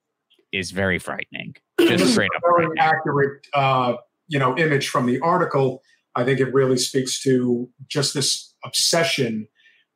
is 0.51 0.70
very 0.70 1.00
frightening. 1.00 1.56
Just 1.80 2.12
straight 2.13 2.30
up. 2.36 2.44
Very 2.56 2.77
accurate, 2.77 3.48
uh, 3.56 3.96
you 4.27 4.38
know, 4.38 4.56
image 4.58 4.89
from 4.89 5.08
the 5.08 5.20
article. 5.22 5.82
I 6.15 6.24
think 6.24 6.39
it 6.39 6.53
really 6.53 6.77
speaks 6.77 7.20
to 7.24 7.68
just 7.88 8.13
this 8.13 8.53
obsession 8.63 9.48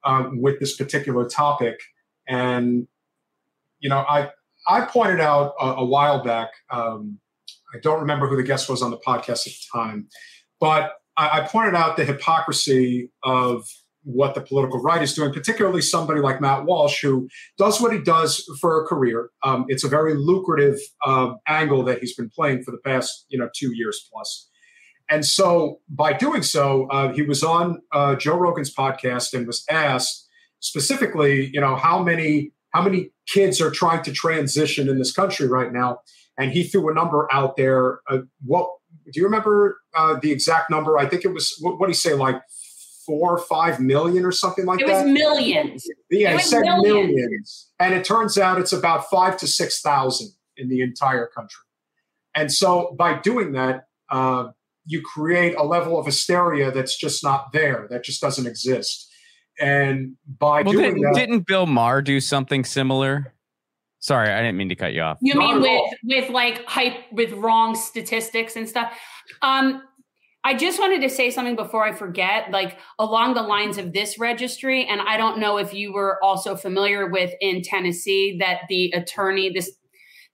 um, 0.04 0.42
with 0.42 0.60
this 0.60 0.76
particular 0.76 1.28
topic. 1.28 1.80
And, 2.28 2.88
you 3.80 3.90
know, 3.90 4.00
I, 4.00 4.30
I 4.68 4.82
pointed 4.82 5.20
out 5.20 5.54
a, 5.60 5.66
a 5.66 5.86
while 5.86 6.24
back, 6.24 6.50
um, 6.70 7.20
I 7.74 7.80
don't 7.82 8.00
remember 8.00 8.28
who 8.28 8.36
the 8.36 8.44
guest 8.44 8.70
was 8.70 8.82
on 8.82 8.92
the 8.92 8.98
podcast 8.98 9.48
at 9.48 9.54
the 9.54 9.66
time, 9.74 10.08
but 10.60 10.94
I, 11.16 11.40
I 11.40 11.48
pointed 11.48 11.76
out 11.76 11.98
the 11.98 12.06
hypocrisy 12.06 13.12
of 13.24 13.68
what 14.04 14.36
the 14.36 14.42
political 14.42 14.82
right 14.82 15.02
is 15.02 15.14
doing, 15.14 15.34
particularly 15.34 15.82
somebody 15.82 16.22
like 16.22 16.40
Matt 16.40 16.64
Walsh, 16.64 17.02
who 17.02 17.28
does 17.58 17.82
what 17.82 17.92
he 17.92 18.00
does 18.00 18.50
for 18.62 18.82
a 18.82 18.88
career. 18.88 19.32
Um, 19.44 19.66
it's 19.68 19.84
a 19.84 19.90
very 19.90 20.14
lucrative 20.16 20.80
uh, 21.06 21.34
angle 21.46 21.84
that 21.84 22.00
he's 22.00 22.16
been 22.16 22.30
playing 22.30 22.64
for 22.64 22.72
the 22.72 22.78
past, 22.78 23.26
you 23.28 23.38
know, 23.38 23.50
two 23.54 23.76
years 23.76 24.08
plus. 24.12 24.50
And 25.10 25.26
so 25.26 25.80
by 25.90 26.14
doing 26.14 26.44
so, 26.44 26.88
uh, 26.88 27.14
he 27.14 27.22
was 27.22 27.44
on 27.44 27.82
uh, 27.92 28.16
Joe 28.16 28.36
Rogan's 28.36 28.74
podcast 28.74 29.34
and 29.34 29.48
was 29.48 29.64
asked 29.70 30.28
specifically, 30.60 31.50
you 31.54 31.62
know, 31.62 31.76
how 31.76 32.04
many 32.04 32.52
how 32.72 32.82
many 32.82 33.12
kids 33.28 33.62
are 33.62 33.72
trying 33.72 34.04
to 34.04 34.12
transition 34.12 34.90
in 34.90 34.98
this 34.98 35.12
country 35.12 35.48
right 35.48 35.72
now? 35.72 36.00
And 36.38 36.52
he 36.52 36.64
threw 36.64 36.92
a 36.92 36.94
number 36.94 37.28
out 37.32 37.56
there. 37.56 38.00
Uh, 38.10 38.20
what 38.46 38.70
do 39.06 39.20
you 39.20 39.24
remember 39.24 39.80
uh, 39.96 40.20
the 40.22 40.32
exact 40.32 40.70
number? 40.70 40.98
I 40.98 41.08
think 41.08 41.24
it 41.24 41.34
was 41.34 41.58
what 41.62 41.80
did 41.80 41.90
he 41.90 41.94
say, 41.96 42.14
like 42.14 42.42
four 43.06 43.32
or 43.32 43.38
five 43.38 43.80
million 43.80 44.26
or 44.26 44.34
something 44.34 44.66
like 44.66 44.80
that? 44.80 44.90
It 44.90 44.92
was 44.92 45.06
millions. 45.06 45.88
Yeah, 46.10 46.34
he 46.34 46.40
said 46.40 46.62
millions. 46.62 47.16
millions. 47.16 47.70
And 47.80 47.94
it 47.94 48.04
turns 48.04 48.38
out 48.38 48.60
it's 48.60 48.74
about 48.74 49.10
five 49.10 49.38
to 49.38 49.48
six 49.48 49.82
thousand 49.82 50.32
in 50.58 50.68
the 50.68 50.82
entire 50.82 51.28
country. 51.28 51.64
And 52.36 52.52
so 52.52 52.96
by 53.00 53.20
doing 53.20 53.54
that, 53.54 53.88
uh, 54.10 54.50
you 54.88 55.02
create 55.02 55.56
a 55.56 55.64
level 55.64 56.00
of 56.00 56.06
hysteria 56.06 56.72
that's 56.72 56.98
just 56.98 57.24
not 57.24 57.52
there, 57.52 57.88
that 57.90 58.04
just 58.04 58.22
doesn't 58.22 58.48
exist. 58.48 59.08
And 59.60 60.16
by 60.40 60.62
well, 60.62 60.74
doing 60.74 60.96
didn't, 60.96 61.02
that, 61.02 61.16
didn't 61.16 61.48
Bill 61.48 61.66
Maher 61.66 62.02
do 62.02 62.20
something 62.20 62.64
similar? 62.64 63.34
Sorry, 64.00 64.30
I 64.30 64.42
didn't 64.42 64.58
mean 64.58 64.70
to 64.70 64.76
cut 64.76 64.94
you 64.94 65.02
off. 65.02 65.18
You 65.22 65.36
mean 65.36 65.62
with 65.62 65.82
with 66.04 66.30
like 66.30 66.66
hype 66.66 67.12
with 67.12 67.32
wrong 67.34 67.76
statistics 67.76 68.56
and 68.56 68.70
stuff? 68.70 68.98
Um, 69.42 69.82
I 70.44 70.54
just 70.54 70.80
wanted 70.80 71.02
to 71.02 71.10
say 71.10 71.30
something 71.30 71.56
before 71.56 71.84
I 71.84 71.92
forget, 71.92 72.52
like 72.52 72.78
along 73.00 73.34
the 73.34 73.42
lines 73.42 73.78
of 73.78 73.92
this 73.92 74.18
registry. 74.18 74.86
And 74.86 75.02
I 75.02 75.18
don't 75.18 75.40
know 75.40 75.58
if 75.58 75.74
you 75.74 75.92
were 75.92 76.24
also 76.24 76.56
familiar 76.56 77.10
with 77.10 77.34
in 77.42 77.62
Tennessee 77.62 78.38
that 78.40 78.62
the 78.70 78.92
attorney, 78.96 79.50
this 79.50 79.72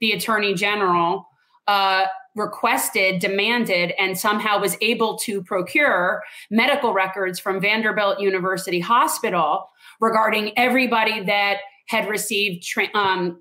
the 0.02 0.12
attorney 0.12 0.54
general, 0.54 1.26
uh, 1.66 2.06
requested, 2.36 3.20
demanded, 3.20 3.94
and 4.00 4.18
somehow 4.18 4.60
was 4.60 4.76
able 4.82 5.18
to 5.20 5.44
procure 5.44 6.22
medical 6.50 6.94
records 6.94 7.40
from 7.40 7.62
Vanderbilt 7.62 8.20
University 8.20 8.80
Hospital 8.80 9.70
regarding 10.00 10.58
everybody 10.58 11.24
that 11.24 11.58
had 11.88 12.08
received 12.10 12.64
tra- 12.64 12.94
um, 12.96 13.40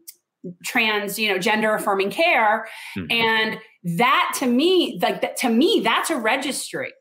trans, 0.64 1.18
you 1.18 1.28
know, 1.28 1.38
gender 1.38 1.74
affirming 1.74 2.10
care. 2.10 2.66
Mm-hmm. 2.96 3.12
And 3.12 3.58
that 3.98 4.34
to 4.38 4.46
me, 4.46 4.98
like 5.02 5.20
that, 5.22 5.36
to 5.38 5.48
me, 5.48 5.80
that's 5.82 6.10
a 6.10 6.16
registry. 6.16 6.92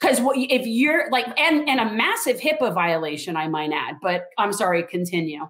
Because 0.00 0.20
if 0.36 0.66
you're 0.66 1.10
like, 1.10 1.26
and 1.38 1.68
and 1.68 1.80
a 1.80 1.92
massive 1.92 2.38
HIPAA 2.38 2.72
violation, 2.72 3.36
I 3.36 3.48
might 3.48 3.72
add. 3.72 3.96
But 4.00 4.26
I'm 4.38 4.52
sorry, 4.52 4.84
continue. 4.84 5.48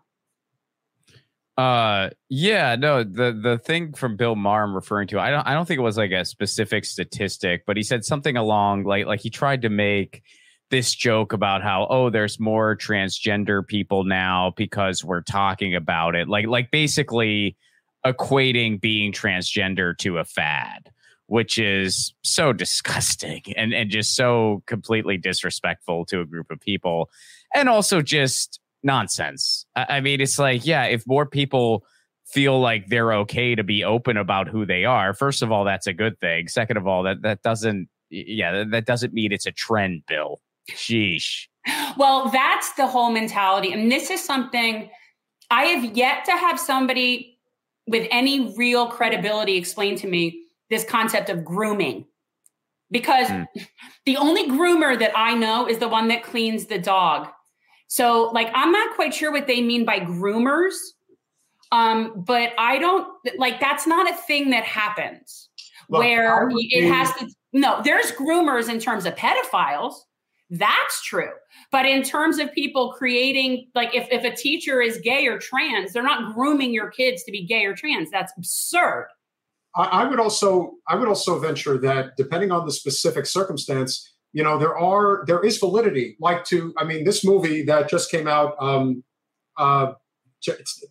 Uh, 1.59 2.11
yeah, 2.29 2.77
no, 2.77 3.03
the 3.03 3.33
the 3.33 3.59
thing 3.59 3.93
from 3.93 4.17
Bill 4.17 4.37
Maher 4.37 4.63
I'm 4.63 4.77
referring 4.77 5.09
to, 5.09 5.19
I 5.19 5.31
don't 5.31 5.45
I 5.45 5.55
don't 5.55 5.67
think 5.67 5.79
it 5.79 5.83
was 5.83 5.99
like 5.99 6.13
a 6.13 6.25
specific 6.25 6.85
statistic, 6.85 7.65
but 7.67 7.77
he 7.77 7.83
said 7.83 8.05
something 8.05 8.37
along 8.37 8.85
like 8.85 9.07
like 9.07 9.21
he 9.21 9.29
tried 9.29 9.63
to 9.63 9.69
make 9.69 10.23
this 10.71 10.95
joke 10.95 11.33
about 11.33 11.63
how 11.63 11.89
oh 11.91 12.11
there's 12.11 12.39
more 12.39 12.77
transgender 12.77 13.67
people 13.67 14.05
now 14.05 14.53
because 14.57 15.03
we're 15.03 15.23
talking 15.23 15.75
about 15.75 16.15
it 16.15 16.29
like 16.29 16.47
like 16.47 16.71
basically 16.71 17.57
equating 18.07 18.81
being 18.81 19.13
transgender 19.13 19.97
to 19.97 20.19
a 20.19 20.25
fad 20.25 20.91
which 21.27 21.59
is 21.59 22.13
so 22.23 22.53
disgusting 22.53 23.43
and 23.57 23.73
and 23.73 23.91
just 23.91 24.15
so 24.15 24.63
completely 24.67 25.17
disrespectful 25.17 26.05
to 26.05 26.21
a 26.21 26.27
group 26.27 26.51
of 26.51 26.61
people 26.61 27.11
and 27.55 27.69
also 27.69 28.03
just 28.03 28.61
nonsense. 28.83 29.67
I, 29.77 29.87
I 29.89 30.01
mean, 30.01 30.21
it's 30.21 30.39
like, 30.39 30.67
yeah, 30.67 30.85
if 30.85 31.07
more 31.07 31.27
people 31.27 31.85
feel 32.27 32.61
like 32.61 32.87
they're 32.89 33.13
okay 33.13 33.55
to 33.55 33.65
be 33.65 33.85
open 33.85 34.17
about 34.17 34.49
who 34.49 34.67
they 34.67 34.85
are, 34.85 35.15
first 35.15 35.43
of 35.43 35.51
all, 35.51 35.65
that's 35.65 35.87
a 35.87 35.93
good 35.93 36.19
thing. 36.21 36.49
Second 36.49 36.77
of 36.77 36.87
all, 36.87 37.03
that 37.03 37.23
that 37.23 37.43
doesn't, 37.43 37.89
yeah, 38.11 38.65
that, 38.71 38.87
doesn't 38.87 39.13
mean 39.13 39.33
it's 39.33 39.47
a 39.47 39.53
trend, 39.53 40.03
Bill. 40.07 40.41
Sheesh. 40.71 41.47
Well, 41.97 42.29
that's 42.31 42.73
the 42.75 42.87
whole 42.87 43.11
mentality, 43.11 43.73
and 43.73 43.91
this 43.91 44.11
is 44.11 44.25
something 44.25 44.91
I 45.51 45.65
have 45.65 45.97
yet 45.97 46.25
to 46.27 46.33
have 46.33 46.61
somebody 46.61 47.39
with 47.87 48.07
any 48.11 48.55
real 48.57 48.89
credibility 48.89 49.57
explain 49.57 49.97
to 49.97 50.07
me 50.07 50.43
this 50.71 50.85
concept 50.85 51.31
of 51.31 51.45
grooming 51.45 52.05
because 52.91 53.29
mm. 53.29 53.47
the 54.07 54.17
only 54.17 54.49
groomer 54.49 54.99
that 54.99 55.13
I 55.17 55.35
know 55.35 55.69
is 55.69 55.79
the 55.79 55.89
one 55.89 56.09
that 56.09 56.23
cleans 56.23 56.67
the 56.67 56.79
dog. 56.79 57.29
So, 57.89 58.31
like, 58.35 58.51
I'm 58.55 58.71
not 58.71 58.95
quite 58.95 59.15
sure 59.15 59.33
what 59.33 59.47
they 59.47 59.63
mean 59.63 59.85
by 59.85 60.01
groomers, 60.01 60.75
um, 61.73 62.23
but 62.27 62.53
I 62.59 62.79
don't 62.79 63.09
like 63.39 63.61
that's 63.61 63.87
not 63.87 64.11
a 64.11 64.15
thing 64.15 64.51
that 64.51 64.65
happens 64.65 65.49
Look, 65.89 66.01
where 66.01 66.49
it 66.53 66.89
has 66.91 67.13
to. 67.15 67.29
No, 67.53 67.81
there's 67.83 68.13
groomers 68.13 68.69
in 68.69 68.79
terms 68.79 69.07
of 69.07 69.15
pedophiles. 69.15 69.95
That's 70.51 71.03
true. 71.03 71.31
But 71.71 71.85
in 71.87 72.03
terms 72.03 72.39
of 72.39 72.53
people 72.53 72.95
creating, 72.97 73.69
like, 73.75 73.95
if, 73.95 74.09
if 74.11 74.25
a 74.25 74.35
teacher 74.35 74.81
is 74.81 74.99
gay 74.99 75.27
or 75.27 75.39
trans, 75.39 75.93
they're 75.93 76.03
not 76.03 76.35
grooming 76.35 76.73
your 76.73 76.91
kids 76.91 77.23
to 77.25 77.33
be 77.33 77.45
gay 77.45 77.65
or 77.67 77.75
trans. 77.75 78.11
That's 78.11 78.33
absurd. 78.37 79.09
I, 79.77 79.85
I 79.85 80.09
would 80.09 80.21
also, 80.21 80.75
I 80.89 80.97
would 80.97 81.09
also 81.09 81.39
venture 81.39 81.79
that 81.79 82.17
depending 82.17 82.51
on 82.51 82.65
the 82.65 82.73
specific 82.73 83.27
circumstance, 83.27 84.11
you 84.33 84.43
know 84.43 84.59
there 84.59 84.77
are 84.77 85.25
there 85.27 85.45
is 85.45 85.59
validity. 85.59 86.17
Like 86.21 86.45
to 86.47 86.73
i 86.77 86.85
mean 86.85 87.05
this 87.05 87.25
movie 87.25 87.63
that 87.65 87.89
just 87.89 88.11
came 88.11 88.27
out 88.27 88.55
um 88.61 89.03
uh 89.57 89.93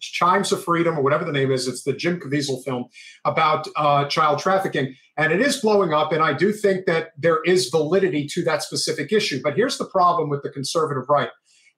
chimes 0.02 0.52
of 0.52 0.62
freedom 0.62 0.98
or 0.98 1.02
whatever 1.02 1.24
the 1.24 1.32
name 1.32 1.52
is 1.52 1.70
it's 1.70 1.84
the 1.84 1.94
jim 1.94 2.20
caviezel 2.20 2.62
film 2.66 2.84
about 3.24 3.66
uh, 3.78 4.06
child 4.06 4.40
trafficking. 4.40 4.94
And 5.16 5.32
it 5.32 5.40
is 5.40 5.62
blowing 5.62 5.94
up 5.94 6.12
and 6.12 6.22
i 6.22 6.34
do 6.34 6.52
think 6.52 6.86
that 6.86 7.12
there 7.18 7.42
is 7.44 7.70
validity 7.70 8.28
to 8.34 8.44
that 8.44 8.64
specific 8.64 9.14
issue. 9.14 9.42
But 9.42 9.56
here's 9.56 9.78
the 9.78 9.86
problem 9.86 10.30
with 10.30 10.44
the 10.44 10.50
conservative 10.50 11.06
right 11.10 11.30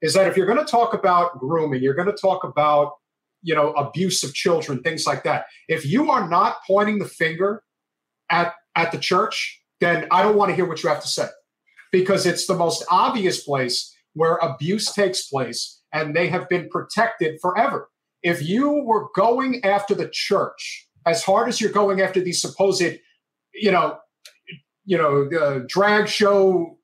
is 0.01 0.13
that 0.13 0.27
if 0.27 0.37
you're 0.37 0.47
going 0.47 0.65
to 0.65 0.71
talk 0.71 0.93
about 0.93 1.37
grooming 1.39 1.83
you're 1.83 1.93
going 1.93 2.07
to 2.07 2.21
talk 2.21 2.43
about 2.43 2.93
you 3.41 3.55
know, 3.55 3.71
abuse 3.71 4.23
of 4.23 4.33
children, 4.33 4.81
things 4.81 5.05
like 5.05 5.23
that. 5.23 5.45
If 5.67 5.85
you 5.85 6.11
are 6.11 6.27
not 6.27 6.57
pointing 6.67 6.99
the 6.99 7.05
finger 7.05 7.63
at 8.29 8.53
at 8.75 8.91
the 8.91 8.97
church, 8.97 9.61
then 9.79 10.07
I 10.11 10.21
don't 10.21 10.35
want 10.35 10.49
to 10.49 10.55
hear 10.55 10.65
what 10.65 10.83
you 10.83 10.89
have 10.89 11.01
to 11.01 11.07
say 11.07 11.27
because 11.91 12.25
it's 12.25 12.47
the 12.47 12.55
most 12.55 12.83
obvious 12.89 13.43
place 13.43 13.95
where 14.13 14.35
abuse 14.37 14.91
takes 14.91 15.27
place 15.27 15.81
and 15.93 16.15
they 16.15 16.27
have 16.27 16.47
been 16.49 16.69
protected 16.69 17.39
forever. 17.41 17.89
If 18.21 18.41
you 18.43 18.83
were 18.83 19.09
going 19.15 19.63
after 19.63 19.95
the 19.95 20.09
church 20.11 20.87
as 21.05 21.23
hard 21.23 21.47
as 21.47 21.61
you're 21.61 21.71
going 21.71 22.01
after 22.01 22.19
these 22.19 22.41
supposed, 22.41 22.83
you 23.53 23.71
know, 23.71 23.97
you 24.85 24.97
know, 24.97 25.29
uh, 25.39 25.61
drag 25.67 26.07
show, 26.07 26.77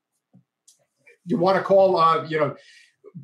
you 1.25 1.37
want 1.37 1.57
to 1.57 1.63
call, 1.63 1.97
uh, 1.97 2.23
you 2.25 2.39
know, 2.39 2.55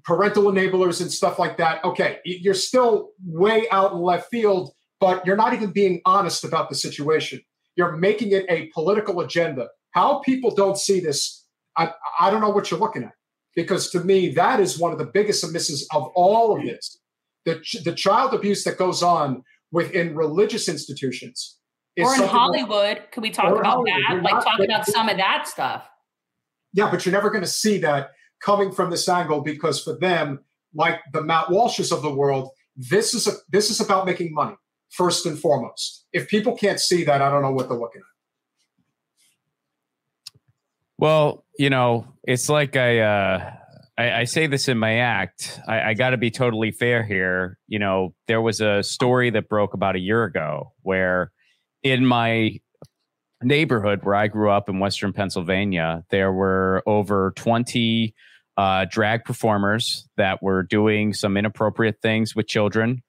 parental 0.03 0.43
enablers 0.43 1.01
and 1.01 1.11
stuff 1.11 1.39
like 1.39 1.57
that. 1.57 1.83
Okay, 1.83 2.19
you're 2.25 2.53
still 2.53 3.11
way 3.23 3.67
out 3.71 3.93
in 3.93 3.99
left 3.99 4.29
field, 4.29 4.71
but 4.99 5.25
you're 5.25 5.35
not 5.35 5.53
even 5.53 5.71
being 5.71 6.01
honest 6.05 6.43
about 6.43 6.69
the 6.69 6.75
situation. 6.75 7.41
You're 7.75 7.95
making 7.97 8.31
it 8.31 8.45
a 8.49 8.67
political 8.73 9.21
agenda. 9.21 9.67
How 9.91 10.19
people 10.19 10.53
don't 10.55 10.77
see 10.77 10.99
this, 10.99 11.40
I, 11.77 11.91
I 12.19 12.29
don't 12.29 12.41
know 12.41 12.49
what 12.49 12.71
you're 12.71 12.79
looking 12.79 13.03
at. 13.03 13.13
Because 13.55 13.89
to 13.91 13.99
me, 14.01 14.29
that 14.35 14.59
is 14.59 14.79
one 14.79 14.93
of 14.93 14.97
the 14.97 15.09
biggest 15.13 15.49
misses 15.51 15.85
of 15.93 16.03
all 16.15 16.57
of 16.57 16.63
this. 16.63 16.99
The, 17.45 17.61
the 17.83 17.93
child 17.93 18.33
abuse 18.33 18.63
that 18.63 18.77
goes 18.77 19.03
on 19.03 19.43
within 19.71 20.15
religious 20.15 20.69
institutions. 20.69 21.57
Or 21.99 22.15
in 22.15 22.23
Hollywood. 22.23 22.97
That, 22.97 23.11
Could 23.11 23.23
we 23.23 23.31
talk 23.31 23.51
about 23.51 23.65
Hollywood. 23.65 23.89
that? 23.89 24.13
You're 24.13 24.21
like, 24.21 24.33
not, 24.33 24.43
talk 24.43 24.59
about 24.59 24.85
some 24.85 25.09
of 25.09 25.17
that 25.17 25.47
stuff. 25.47 25.87
Yeah, 26.73 26.89
but 26.89 27.05
you're 27.05 27.11
never 27.11 27.29
going 27.29 27.43
to 27.43 27.49
see 27.49 27.77
that 27.79 28.11
coming 28.41 28.71
from 28.71 28.89
this 28.89 29.09
angle 29.09 29.41
because 29.41 29.83
for 29.83 29.97
them, 29.99 30.39
like 30.73 30.99
the 31.11 31.21
Matt 31.21 31.47
Walshes 31.47 31.91
of 31.91 32.01
the 32.01 32.13
world, 32.13 32.49
this 32.77 33.13
is 33.13 33.27
a 33.27 33.33
this 33.49 33.69
is 33.69 33.81
about 33.81 34.05
making 34.05 34.33
money 34.33 34.55
first 34.89 35.25
and 35.25 35.37
foremost. 35.37 36.05
If 36.13 36.29
people 36.29 36.55
can't 36.55 36.79
see 36.79 37.03
that, 37.03 37.21
I 37.21 37.29
don't 37.29 37.41
know 37.41 37.51
what 37.51 37.67
they're 37.67 37.77
looking 37.77 38.01
at. 38.01 38.10
Well, 41.01 41.43
you 41.57 41.71
know, 41.71 42.05
it's 42.23 42.47
like 42.47 42.75
I 42.75 42.99
uh 42.99 43.53
I, 43.97 44.11
I 44.19 44.23
say 44.25 44.45
this 44.45 44.67
in 44.67 44.77
my 44.77 44.99
act. 44.99 45.59
I, 45.67 45.81
I 45.81 45.93
got 45.95 46.11
to 46.11 46.17
be 46.17 46.29
totally 46.29 46.69
fair 46.69 47.03
here. 47.03 47.57
You 47.67 47.79
know, 47.79 48.13
there 48.27 48.39
was 48.39 48.61
a 48.61 48.83
story 48.83 49.31
that 49.31 49.49
broke 49.49 49.73
about 49.73 49.95
a 49.95 49.99
year 49.99 50.23
ago 50.23 50.73
where 50.83 51.31
in 51.81 52.05
my 52.05 52.59
neighborhood 53.41 54.01
where 54.03 54.13
I 54.13 54.27
grew 54.27 54.51
up 54.51 54.69
in 54.69 54.77
Western 54.77 55.11
Pennsylvania, 55.11 56.03
there 56.11 56.31
were 56.31 56.83
over 56.85 57.33
20 57.35 58.13
uh, 58.57 58.85
drag 58.87 59.25
performers 59.25 60.07
that 60.17 60.43
were 60.43 60.61
doing 60.61 61.13
some 61.13 61.35
inappropriate 61.35 61.99
things 62.03 62.35
with 62.35 62.47
children. 62.47 63.01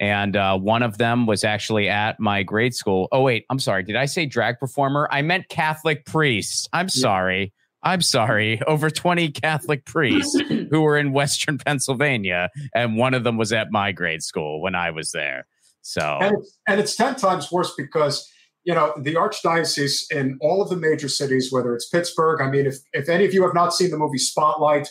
And 0.00 0.34
uh, 0.34 0.58
one 0.58 0.82
of 0.82 0.96
them 0.96 1.26
was 1.26 1.44
actually 1.44 1.88
at 1.88 2.18
my 2.18 2.42
grade 2.42 2.74
school. 2.74 3.08
Oh, 3.12 3.20
wait, 3.22 3.44
I'm 3.50 3.58
sorry. 3.58 3.82
Did 3.82 3.96
I 3.96 4.06
say 4.06 4.24
drag 4.24 4.58
performer? 4.58 5.06
I 5.12 5.20
meant 5.20 5.48
Catholic 5.50 6.06
priests. 6.06 6.66
I'm 6.72 6.88
sorry. 6.88 7.52
I'm 7.82 8.00
sorry. 8.00 8.62
Over 8.66 8.88
20 8.88 9.30
Catholic 9.30 9.84
priests 9.84 10.40
who 10.70 10.80
were 10.80 10.96
in 10.96 11.12
Western 11.12 11.58
Pennsylvania. 11.58 12.48
And 12.74 12.96
one 12.96 13.12
of 13.12 13.24
them 13.24 13.36
was 13.36 13.52
at 13.52 13.70
my 13.70 13.92
grade 13.92 14.22
school 14.22 14.62
when 14.62 14.74
I 14.74 14.90
was 14.90 15.12
there. 15.12 15.46
So, 15.82 16.18
and 16.20 16.36
it's, 16.36 16.58
and 16.66 16.80
it's 16.80 16.96
10 16.96 17.16
times 17.16 17.52
worse 17.52 17.72
because 17.76 18.26
you 18.64 18.74
know, 18.74 18.92
the 18.98 19.14
archdiocese 19.14 20.10
in 20.10 20.38
all 20.40 20.60
of 20.60 20.68
the 20.68 20.76
major 20.76 21.08
cities, 21.08 21.50
whether 21.50 21.74
it's 21.74 21.88
Pittsburgh. 21.88 22.42
I 22.42 22.50
mean, 22.50 22.66
if, 22.66 22.76
if 22.92 23.08
any 23.08 23.24
of 23.24 23.32
you 23.32 23.42
have 23.42 23.54
not 23.54 23.72
seen 23.72 23.90
the 23.90 23.96
movie 23.96 24.18
Spotlight 24.18 24.88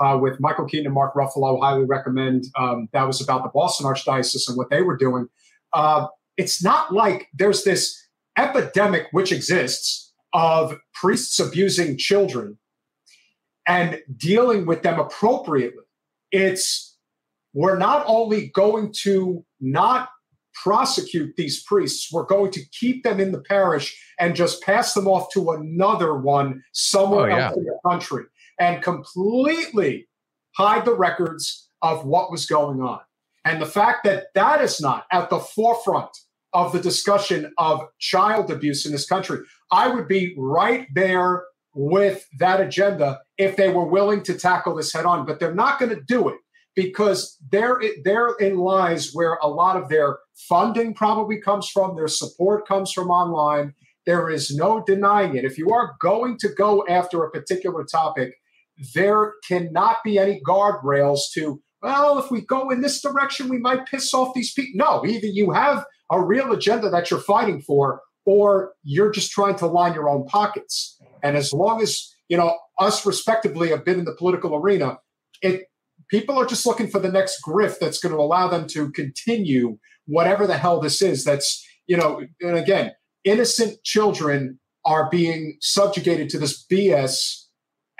uh, 0.00 0.18
with 0.20 0.40
Michael 0.40 0.64
Keaton 0.64 0.86
and 0.86 0.94
Mark 0.94 1.14
Ruffalo, 1.14 1.60
highly 1.60 1.84
recommend. 1.84 2.46
Um, 2.56 2.88
that 2.92 3.06
was 3.06 3.20
about 3.20 3.42
the 3.42 3.50
Boston 3.50 3.86
Archdiocese 3.86 4.48
and 4.48 4.56
what 4.56 4.70
they 4.70 4.82
were 4.82 4.96
doing. 4.96 5.28
Uh, 5.72 6.06
it's 6.36 6.62
not 6.62 6.92
like 6.92 7.28
there's 7.34 7.64
this 7.64 8.08
epidemic 8.38 9.06
which 9.12 9.30
exists 9.30 10.12
of 10.32 10.74
priests 10.94 11.38
abusing 11.38 11.98
children 11.98 12.58
and 13.66 14.00
dealing 14.16 14.64
with 14.66 14.82
them 14.82 14.98
appropriately. 14.98 15.84
It's 16.32 16.96
we're 17.52 17.78
not 17.78 18.04
only 18.06 18.48
going 18.48 18.92
to 19.02 19.44
not 19.60 20.08
prosecute 20.54 21.36
these 21.36 21.62
priests. 21.62 22.12
We're 22.12 22.24
going 22.24 22.52
to 22.52 22.60
keep 22.70 23.02
them 23.02 23.20
in 23.20 23.32
the 23.32 23.40
parish 23.40 23.98
and 24.18 24.36
just 24.36 24.62
pass 24.62 24.94
them 24.94 25.08
off 25.08 25.32
to 25.32 25.50
another 25.50 26.16
one 26.16 26.62
somewhere 26.72 27.30
oh, 27.30 27.36
yeah. 27.36 27.46
else 27.48 27.56
in 27.56 27.64
the 27.64 27.78
country 27.86 28.24
and 28.60 28.82
completely 28.82 30.06
hide 30.56 30.84
the 30.84 30.94
records 30.94 31.68
of 31.82 32.04
what 32.04 32.30
was 32.30 32.46
going 32.46 32.80
on. 32.80 33.00
And 33.44 33.60
the 33.60 33.66
fact 33.66 34.04
that 34.04 34.26
that 34.34 34.60
is 34.60 34.80
not 34.80 35.06
at 35.10 35.30
the 35.30 35.40
forefront 35.40 36.10
of 36.52 36.72
the 36.72 36.80
discussion 36.80 37.52
of 37.58 37.88
child 37.98 38.50
abuse 38.50 38.84
in 38.84 38.92
this 38.92 39.06
country, 39.06 39.38
I 39.72 39.88
would 39.88 40.06
be 40.06 40.34
right 40.36 40.86
there 40.94 41.44
with 41.74 42.26
that 42.38 42.60
agenda 42.60 43.20
if 43.38 43.56
they 43.56 43.70
were 43.70 43.86
willing 43.86 44.22
to 44.24 44.34
tackle 44.34 44.74
this 44.74 44.92
head 44.92 45.06
on, 45.06 45.24
but 45.24 45.40
they're 45.40 45.54
not 45.54 45.78
going 45.78 45.94
to 45.94 46.02
do 46.02 46.28
it 46.28 46.36
because 46.74 47.36
there 47.50 47.80
therein 48.04 48.58
lies 48.58 49.12
where 49.12 49.38
a 49.42 49.48
lot 49.48 49.76
of 49.76 49.88
their 49.88 50.18
funding 50.48 50.94
probably 50.94 51.40
comes 51.40 51.68
from, 51.68 51.96
their 51.96 52.08
support 52.08 52.66
comes 52.66 52.92
from 52.92 53.10
online. 53.10 53.74
There 54.06 54.30
is 54.30 54.54
no 54.54 54.82
denying 54.84 55.36
it. 55.36 55.44
If 55.44 55.58
you 55.58 55.70
are 55.70 55.94
going 56.00 56.38
to 56.38 56.48
go 56.48 56.84
after 56.88 57.22
a 57.22 57.30
particular 57.30 57.84
topic, 57.84 58.34
there 58.94 59.34
cannot 59.46 59.98
be 60.04 60.18
any 60.18 60.40
guardrails 60.46 61.20
to, 61.34 61.60
well, 61.82 62.18
if 62.18 62.30
we 62.30 62.40
go 62.40 62.70
in 62.70 62.80
this 62.80 63.00
direction, 63.00 63.48
we 63.48 63.58
might 63.58 63.86
piss 63.86 64.12
off 64.14 64.34
these 64.34 64.52
people. 64.52 64.72
No, 64.74 65.06
either 65.06 65.26
you 65.26 65.50
have 65.52 65.84
a 66.10 66.22
real 66.22 66.52
agenda 66.52 66.90
that 66.90 67.10
you're 67.10 67.20
fighting 67.20 67.60
for, 67.60 68.00
or 68.26 68.72
you're 68.82 69.10
just 69.10 69.30
trying 69.30 69.56
to 69.56 69.66
line 69.66 69.94
your 69.94 70.08
own 70.08 70.26
pockets. 70.26 70.98
And 71.22 71.36
as 71.36 71.52
long 71.52 71.80
as, 71.80 72.14
you 72.28 72.36
know, 72.36 72.58
us 72.78 73.04
respectively 73.06 73.70
have 73.70 73.84
been 73.84 73.98
in 73.98 74.04
the 74.04 74.14
political 74.14 74.54
arena, 74.54 74.98
it 75.42 75.64
people 76.08 76.38
are 76.38 76.46
just 76.46 76.66
looking 76.66 76.88
for 76.88 76.98
the 76.98 77.10
next 77.10 77.40
grift 77.46 77.78
that's 77.78 78.00
going 78.00 78.14
to 78.14 78.20
allow 78.20 78.48
them 78.48 78.66
to 78.66 78.90
continue 78.92 79.78
whatever 80.06 80.46
the 80.46 80.58
hell 80.58 80.80
this 80.80 81.00
is. 81.00 81.24
That's, 81.24 81.64
you 81.86 81.96
know, 81.96 82.22
and 82.40 82.56
again, 82.56 82.92
innocent 83.24 83.82
children 83.84 84.58
are 84.84 85.08
being 85.10 85.56
subjugated 85.60 86.28
to 86.30 86.38
this 86.38 86.66
BS. 86.66 87.39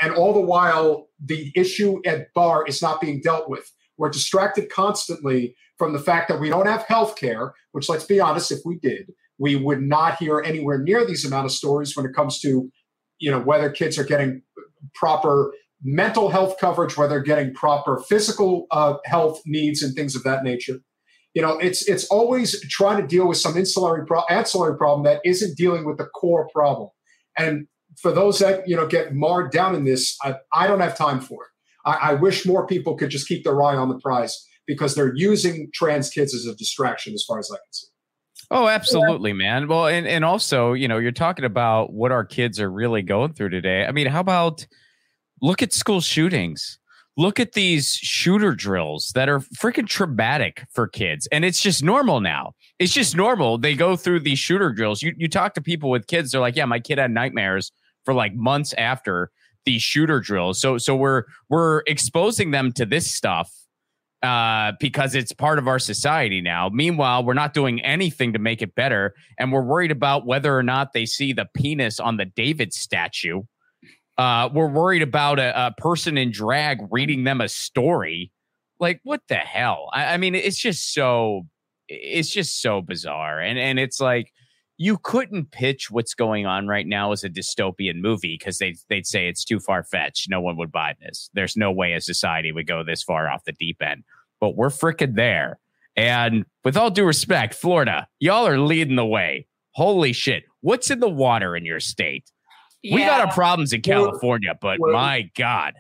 And 0.01 0.15
all 0.15 0.33
the 0.33 0.41
while, 0.41 1.09
the 1.23 1.53
issue 1.55 2.01
at 2.07 2.33
bar 2.35 2.67
is 2.67 2.81
not 2.81 3.01
being 3.01 3.21
dealt 3.21 3.49
with. 3.49 3.71
We're 3.99 4.11
distracted 4.11 4.71
constantly 4.71 5.55
from 5.77 5.93
the 5.93 5.99
fact 5.99 6.29
that 6.29 6.41
we 6.41 6.49
don't 6.49 6.67
have 6.67 6.85
health 6.85 7.17
care, 7.17 7.55
which, 7.73 7.89
let's 7.89 8.05
be 8.05 8.21
honest, 8.21 8.51
if 8.51 8.61
we 8.65 8.79
did, 8.79 9.13
we 9.39 9.57
would 9.57 9.83
not 9.83 10.17
hear 10.17 10.41
anywhere 10.41 10.79
near 10.79 11.07
these 11.07 11.25
amount 11.25 11.47
of 11.47 11.53
stories 11.53 11.97
when 11.97 12.07
it 12.07 12.15
comes 12.15 12.41
to, 12.41 12.71
you 13.19 13.31
know, 13.31 13.41
whether 13.41 13.71
kids 13.71 13.99
are 13.99 14.05
getting 14.05 14.43
proper 14.95 15.53
mental 15.83 16.29
health 16.29 16.57
coverage, 16.59 16.97
whether 16.97 17.15
they're 17.15 17.23
getting 17.23 17.55
proper 17.55 18.03
physical 18.09 18.67
uh, 18.71 18.95
health 19.05 19.41
needs 19.47 19.83
and 19.83 19.95
things 19.95 20.15
of 20.15 20.23
that 20.25 20.45
nature. 20.45 20.79
You 21.35 21.43
know, 21.43 21.59
it's 21.59 21.89
it's 21.89 22.07
always 22.07 22.61
trying 22.69 23.01
to 23.01 23.07
deal 23.07 23.29
with 23.29 23.39
some 23.39 23.57
ancillary 23.57 24.05
pro- 24.05 24.25
ancillary 24.29 24.77
problem 24.77 25.05
that 25.05 25.21
isn't 25.25 25.57
dealing 25.57 25.85
with 25.85 25.97
the 25.97 26.07
core 26.07 26.49
problem. 26.53 26.89
And 27.39 27.67
for 28.03 28.13
those 28.13 28.39
that 28.39 28.69
you 28.69 28.77
know 28.77 28.87
get 28.87 29.15
marred 29.15 29.53
down 29.53 29.75
in 29.75 29.85
this, 29.85 30.17
I, 30.23 30.37
I 30.53 30.67
don't 30.67 30.81
have 30.81 30.97
time 30.97 31.21
for 31.21 31.45
it. 31.45 31.51
I, 31.85 32.11
I 32.11 32.15
wish 32.15 32.47
more 32.47 32.67
people 32.67 32.97
could 32.97 33.11
just 33.11 33.29
keep 33.29 33.45
their 33.45 33.61
eye 33.63 33.77
on 33.77 33.89
the 33.89 33.99
prize 33.99 34.47
because 34.67 34.95
they're 34.95 35.15
using 35.15 35.71
trans 35.75 36.11
kids 36.11 36.35
as 36.35 36.47
a 36.47 36.55
distraction, 36.57 37.15
as 37.15 37.25
far 37.27 37.39
as 37.39 37.51
I 37.53 37.57
can 37.57 37.73
see. 37.73 37.87
Oh, 38.53 38.67
absolutely, 38.67 39.33
man. 39.33 39.69
Well, 39.69 39.87
and 39.87 40.07
and 40.07 40.25
also, 40.25 40.73
you 40.73 40.89
know, 40.89 40.99
you're 40.99 41.13
talking 41.13 41.45
about 41.45 41.93
what 41.93 42.13
our 42.13 42.25
kids 42.25 42.59
are 42.61 42.71
really 42.71 43.03
going 43.03 43.33
through 43.35 43.51
today. 43.51 43.87
I 43.87 43.93
mean, 43.93 44.07
how 44.07 44.21
about 44.21 44.67
Look 45.43 45.63
at 45.63 45.73
school 45.73 46.01
shootings. 46.01 46.79
Look 47.17 47.41
at 47.41 47.53
these 47.53 47.95
shooter 47.95 48.55
drills 48.55 49.13
that 49.15 49.29
are 49.29 49.41
freaking 49.41 49.87
traumatic 49.87 50.65
for 50.71 50.87
kids. 50.87 51.27
And 51.33 51.45
it's 51.45 51.61
just 51.61 51.83
normal 51.83 52.21
now. 52.21 52.53
It's 52.79 52.93
just 52.93 53.17
normal. 53.17 53.59
They 53.59 53.75
go 53.75 53.97
through 53.97 54.21
these 54.21 54.39
shooter 54.39 54.73
drills. 54.73 55.03
You, 55.03 55.15
you 55.17 55.29
talk 55.29 55.55
to 55.55 55.61
people 55.61 55.91
with 55.91 56.07
kids, 56.07 56.31
they're 56.31 56.41
like, 56.41 56.57
yeah, 56.57 56.67
my 56.67 56.79
kid 56.79 56.99
had 56.99 57.11
nightmares 57.11 57.73
for 58.05 58.15
like 58.15 58.35
months 58.35 58.73
after 58.75 59.31
these 59.65 59.83
shooter 59.83 60.21
drills. 60.21 60.61
So 60.61 60.79
so 60.79 60.97
we're 60.97 61.25
we're 61.49 61.83
exposing 61.87 62.51
them 62.51 62.73
to 62.73 62.87
this 62.87 63.11
stuff 63.11 63.53
uh, 64.23 64.73
because 64.81 65.15
it's 65.15 65.33
part 65.33 65.59
of 65.59 65.67
our 65.69 65.79
society 65.79 66.41
now. 66.41 66.69
Meanwhile, 66.69 67.25
we're 67.25 67.35
not 67.35 67.55
doing 67.55 67.81
anything 67.81 68.33
to 68.33 68.39
make 68.39 68.63
it 68.63 68.75
better, 68.75 69.15
and 69.39 69.53
we're 69.53 69.63
worried 69.63 69.91
about 69.91 70.27
whether 70.27 70.57
or 70.57 70.63
not 70.63 70.93
they 70.93 71.07
see 71.07 71.33
the 71.33 71.49
penis 71.55 72.01
on 72.01 72.17
the 72.17 72.27
David 72.27 72.73
statue. 72.73 73.43
Uh, 74.19 74.51
we're 74.53 74.69
worried 74.69 75.01
about 75.01 75.39
a, 75.39 75.69
a, 75.69 75.71
person 75.79 76.19
in 76.19 76.31
drag 76.31 76.79
reading 76.91 77.25
them 77.25 77.41
a 77.41 77.49
story. 77.49 78.31
Like, 78.79 79.01
what 79.03 79.23
the 79.29 79.37
hell? 79.37 79.89
I, 79.95 80.15
I 80.15 80.17
mean, 80.19 80.35
it's 80.35 80.59
just 80.59 80.93
so 80.93 81.47
it's 81.89 82.29
just 82.29 82.61
so 82.61 82.83
bizarre. 82.83 83.41
And 83.41 83.59
and 83.59 83.79
it's 83.79 84.01
like 84.01 84.33
you 84.83 84.97
couldn't 84.97 85.51
pitch 85.51 85.91
what's 85.91 86.15
going 86.15 86.47
on 86.47 86.67
right 86.67 86.87
now 86.87 87.13
as 87.13 87.23
a 87.23 87.29
dystopian 87.29 87.97
movie 87.97 88.39
because 88.39 88.57
they 88.57 88.75
they'd 88.89 89.07
say 89.07 89.29
it's 89.29 89.45
too 89.45 89.61
far 89.61 89.85
fetched. 89.85 90.31
No 90.31 90.41
one 90.41 90.57
would 90.57 90.73
buy 90.73 90.95
this. 91.03 91.29
There's 91.35 91.55
no 91.55 91.71
way 91.71 91.93
a 91.93 92.01
society 92.01 92.51
would 92.51 92.67
go 92.67 92.83
this 92.83 93.03
far 93.03 93.29
off 93.29 93.45
the 93.45 93.53
deep 93.53 93.83
end. 93.83 94.05
But 94.41 94.57
we're 94.57 94.71
freaking 94.71 95.17
there. 95.17 95.61
And 95.97 96.47
with 96.65 96.79
all 96.79 96.91
due 96.91 97.05
respect, 97.05 97.53
Florida, 97.53 98.09
y'all 98.21 98.47
are 98.47 98.59
leading 98.59 98.97
the 98.97 99.05
way. 99.05 99.47
Holy 99.73 100.15
shit. 100.15 100.45
What's 100.63 100.91
in 100.91 101.01
the 101.01 101.11
water 101.11 101.55
in 101.55 101.67
your 101.67 101.81
state? 101.81 102.31
Yeah. 102.83 102.95
We 102.95 103.05
got 103.05 103.21
our 103.21 103.35
problems 103.35 103.75
in 103.75 103.83
California, 103.83 104.57
but 104.63 104.79
well, 104.81 104.95
my 104.95 105.31
God. 105.37 105.75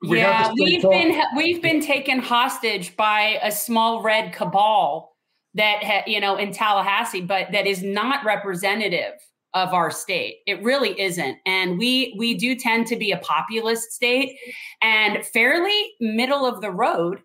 We 0.00 0.18
yeah, 0.18 0.52
we've 0.52 0.80
been 0.80 1.20
we've 1.36 1.60
been 1.60 1.80
taken 1.80 2.20
hostage 2.20 2.96
by 2.96 3.40
a 3.42 3.50
small 3.50 4.00
red 4.00 4.32
cabal 4.32 5.13
that 5.54 5.82
ha, 5.82 6.02
you 6.06 6.20
know 6.20 6.36
in 6.36 6.52
Tallahassee, 6.52 7.20
but 7.20 7.48
that 7.52 7.66
is 7.66 7.82
not 7.82 8.24
representative 8.24 9.14
of 9.54 9.72
our 9.72 9.90
state. 9.90 10.38
It 10.46 10.62
really 10.62 11.00
isn't. 11.00 11.38
And 11.46 11.78
we 11.78 12.14
we 12.18 12.34
do 12.34 12.56
tend 12.56 12.86
to 12.88 12.96
be 12.96 13.12
a 13.12 13.18
populist 13.18 13.92
state 13.92 14.36
and 14.82 15.24
fairly 15.26 15.92
middle 16.00 16.44
of 16.44 16.60
the 16.60 16.70
road 16.70 17.20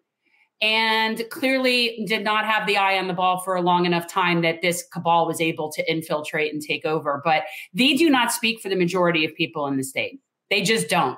and 0.62 1.24
clearly 1.32 2.06
did 2.08 2.24
not 2.24 2.46
have 2.46 2.68
the 2.68 2.78
eye 2.78 2.98
on 2.98 3.08
the 3.08 3.14
ball 3.14 3.40
for 3.40 3.56
a 3.56 3.62
long 3.62 3.86
enough 3.86 4.08
time 4.08 4.42
that 4.42 4.62
this 4.62 4.86
cabal 4.92 5.26
was 5.26 5.40
able 5.40 5.72
to 5.72 5.92
infiltrate 5.92 6.54
and 6.54 6.62
take 6.62 6.86
over. 6.86 7.22
But 7.24 7.44
they 7.74 7.96
do 7.96 8.10
not 8.10 8.32
speak 8.32 8.60
for 8.60 8.70
the 8.70 8.76
majority 8.76 9.26
of 9.26 9.34
people 9.36 9.68
in 9.68 9.78
the 9.78 9.84
state. 9.84 10.20
They 10.50 10.62
just 10.62 10.90
don't. 10.90 11.18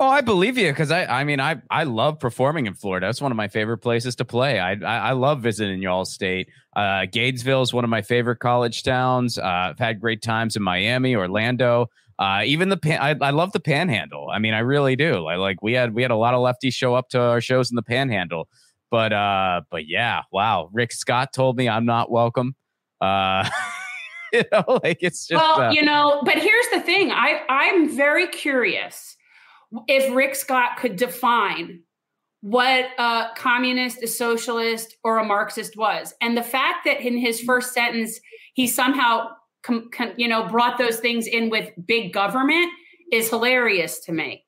Oh, 0.00 0.08
I 0.08 0.22
believe 0.22 0.58
you 0.58 0.70
because 0.72 0.90
I, 0.90 1.04
I 1.04 1.24
mean, 1.24 1.38
I, 1.38 1.62
I 1.70 1.84
love 1.84 2.18
performing 2.18 2.66
in 2.66 2.74
Florida. 2.74 3.08
It's 3.08 3.20
one 3.20 3.30
of 3.30 3.36
my 3.36 3.46
favorite 3.46 3.78
places 3.78 4.16
to 4.16 4.24
play. 4.24 4.58
I, 4.58 4.72
I, 4.72 4.98
I 5.08 5.12
love 5.12 5.40
visiting 5.40 5.80
y'all 5.82 6.04
state. 6.04 6.48
Uh, 6.74 7.06
Gainesville 7.06 7.62
is 7.62 7.72
one 7.72 7.84
of 7.84 7.90
my 7.90 8.02
favorite 8.02 8.40
college 8.40 8.82
towns. 8.82 9.38
Uh, 9.38 9.44
I've 9.44 9.78
had 9.78 10.00
great 10.00 10.20
times 10.20 10.56
in 10.56 10.62
Miami, 10.62 11.14
Orlando. 11.14 11.90
Uh, 12.18 12.42
even 12.44 12.70
the 12.70 12.76
pan, 12.76 13.00
I, 13.00 13.26
I 13.26 13.30
love 13.30 13.52
the 13.52 13.60
Panhandle. 13.60 14.30
I 14.32 14.40
mean, 14.40 14.52
I 14.52 14.60
really 14.60 14.96
do. 14.96 15.26
I 15.26 15.36
like 15.36 15.62
we 15.62 15.74
had 15.74 15.94
we 15.94 16.02
had 16.02 16.10
a 16.10 16.16
lot 16.16 16.34
of 16.34 16.40
lefties 16.40 16.74
show 16.74 16.94
up 16.94 17.08
to 17.10 17.20
our 17.20 17.40
shows 17.40 17.70
in 17.70 17.76
the 17.76 17.82
Panhandle. 17.82 18.48
But 18.90 19.12
uh, 19.12 19.62
but 19.70 19.88
yeah, 19.88 20.22
wow. 20.32 20.70
Rick 20.72 20.92
Scott 20.92 21.32
told 21.32 21.56
me 21.56 21.68
I'm 21.68 21.86
not 21.86 22.10
welcome. 22.10 22.56
Uh, 23.00 23.48
you 24.32 24.42
know, 24.50 24.80
like 24.82 24.98
it's 25.02 25.26
just 25.26 25.42
well, 25.42 25.60
uh, 25.60 25.72
you 25.72 25.82
know. 25.82 26.22
But 26.24 26.38
here's 26.38 26.68
the 26.72 26.80
thing. 26.80 27.12
I 27.12 27.42
I'm 27.48 27.88
very 27.88 28.26
curious 28.28 29.16
if 29.88 30.14
Rick 30.14 30.34
Scott 30.34 30.76
could 30.78 30.96
define 30.96 31.80
what 32.40 32.86
a 32.98 33.28
communist, 33.36 34.02
a 34.02 34.06
socialist, 34.06 34.96
or 35.02 35.18
a 35.18 35.24
Marxist 35.24 35.76
was, 35.76 36.14
and 36.20 36.36
the 36.36 36.42
fact 36.42 36.84
that 36.84 37.00
in 37.00 37.16
his 37.16 37.40
first 37.40 37.72
sentence 37.72 38.20
he 38.54 38.66
somehow 38.66 39.28
com, 39.62 39.88
com, 39.92 40.12
you 40.16 40.28
know 40.28 40.46
brought 40.48 40.78
those 40.78 40.98
things 40.98 41.26
in 41.26 41.50
with 41.50 41.70
big 41.86 42.12
government 42.12 42.70
is 43.12 43.30
hilarious 43.30 44.00
to 44.00 44.12
me. 44.12 44.44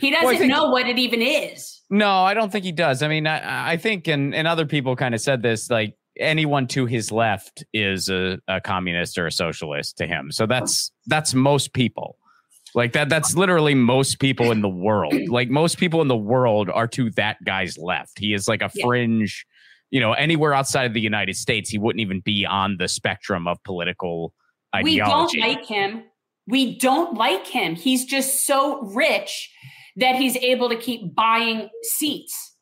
He 0.00 0.10
doesn't 0.10 0.26
well, 0.26 0.38
think, 0.38 0.50
know 0.50 0.70
what 0.70 0.88
it 0.88 0.98
even 0.98 1.20
is. 1.20 1.80
No, 1.90 2.22
I 2.22 2.34
don't 2.34 2.50
think 2.50 2.64
he 2.64 2.72
does. 2.72 3.02
I 3.02 3.08
mean, 3.08 3.26
I, 3.26 3.72
I 3.72 3.76
think, 3.76 4.08
and, 4.08 4.34
and 4.34 4.48
other 4.48 4.64
people 4.64 4.96
kind 4.96 5.14
of 5.14 5.20
said 5.20 5.42
this, 5.42 5.68
like 5.68 5.96
anyone 6.18 6.66
to 6.68 6.86
his 6.86 7.12
left 7.12 7.64
is 7.72 8.08
a, 8.08 8.38
a 8.48 8.60
communist 8.60 9.18
or 9.18 9.26
a 9.26 9.32
socialist 9.32 9.98
to 9.98 10.06
him. 10.06 10.32
So 10.32 10.46
that's 10.46 10.90
that's 11.06 11.34
most 11.34 11.72
people. 11.74 12.16
Like 12.74 12.92
that 12.92 13.08
that's 13.08 13.34
literally 13.36 13.74
most 13.74 14.18
people 14.18 14.50
in 14.50 14.62
the 14.62 14.68
world. 14.68 15.14
Like 15.28 15.50
most 15.50 15.78
people 15.78 16.02
in 16.02 16.08
the 16.08 16.16
world 16.16 16.68
are 16.70 16.88
to 16.88 17.10
that 17.12 17.42
guy's 17.44 17.78
left. 17.78 18.18
He 18.18 18.34
is 18.34 18.48
like 18.48 18.62
a 18.62 18.70
fringe, 18.82 19.46
you 19.90 20.00
know, 20.00 20.12
anywhere 20.12 20.52
outside 20.52 20.84
of 20.84 20.94
the 20.94 21.00
United 21.00 21.36
States, 21.36 21.70
he 21.70 21.78
wouldn't 21.78 22.00
even 22.00 22.20
be 22.20 22.46
on 22.46 22.76
the 22.78 22.88
spectrum 22.88 23.46
of 23.46 23.62
political 23.64 24.34
ideology. 24.74 25.38
We 25.38 25.42
don't 25.42 25.56
like 25.56 25.66
him. 25.66 26.04
We 26.46 26.78
don't 26.78 27.14
like 27.14 27.46
him. 27.46 27.74
He's 27.74 28.04
just 28.04 28.46
so 28.46 28.82
rich 28.82 29.50
that 29.96 30.16
he's 30.16 30.36
able 30.36 30.68
to 30.68 30.76
keep 30.76 31.14
buying 31.14 31.68
seats. 31.82 32.56